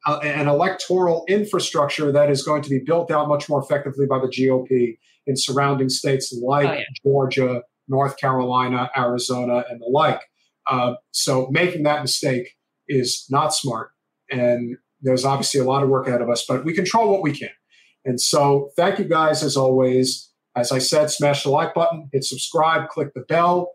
uh, 0.07 0.19
an 0.23 0.49
electoral 0.49 1.25
infrastructure 1.29 2.13
that 2.13 2.31
is 2.31 2.43
going 2.43 2.63
to 2.63 2.71
be 2.71 2.79
built 2.79 3.11
out 3.11 3.29
much 3.29 3.49
more 3.49 3.63
effectively 3.63 4.07
by 4.07 4.19
the 4.19 4.27
GOP 4.27 4.99
in 5.27 5.37
surrounding 5.37 5.89
states 5.89 6.37
like 6.43 6.69
oh, 6.69 6.73
yeah. 6.73 6.85
Georgia, 7.03 7.63
North 7.89 8.19
Carolina, 8.19 8.91
Arizona, 8.97 9.65
and 9.71 9.81
the 9.81 9.87
like. 9.87 10.21
Uh, 10.67 10.95
so 11.11 11.49
making 11.51 11.83
that 11.85 12.03
mistake 12.03 12.55
is 12.89 13.27
not 13.31 13.55
smart. 13.55 13.91
And 14.31 14.77
there's 15.01 15.25
obviously 15.25 15.61
a 15.61 15.65
lot 15.65 15.83
of 15.83 15.89
work 15.89 16.07
ahead 16.07 16.23
of 16.23 16.29
us, 16.29 16.45
but 16.47 16.65
we 16.65 16.75
control 16.75 17.11
what 17.11 17.23
we 17.23 17.33
can. 17.33 17.51
And 18.05 18.21
so 18.21 18.71
thank 18.77 18.99
you 18.99 19.05
guys 19.07 19.43
as 19.43 19.57
always. 19.57 20.31
As 20.57 20.71
I 20.71 20.79
said, 20.79 21.11
smash 21.11 21.43
the 21.43 21.51
like 21.51 21.75
button, 21.75 22.09
hit 22.13 22.25
subscribe, 22.25 22.89
click 22.89 23.13
the 23.15 23.23
bell. 23.23 23.73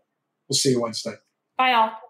We'll 0.48 0.56
see 0.56 0.70
you 0.70 0.80
Wednesday. 0.80 1.14
Bye, 1.58 1.72
all. 1.72 2.09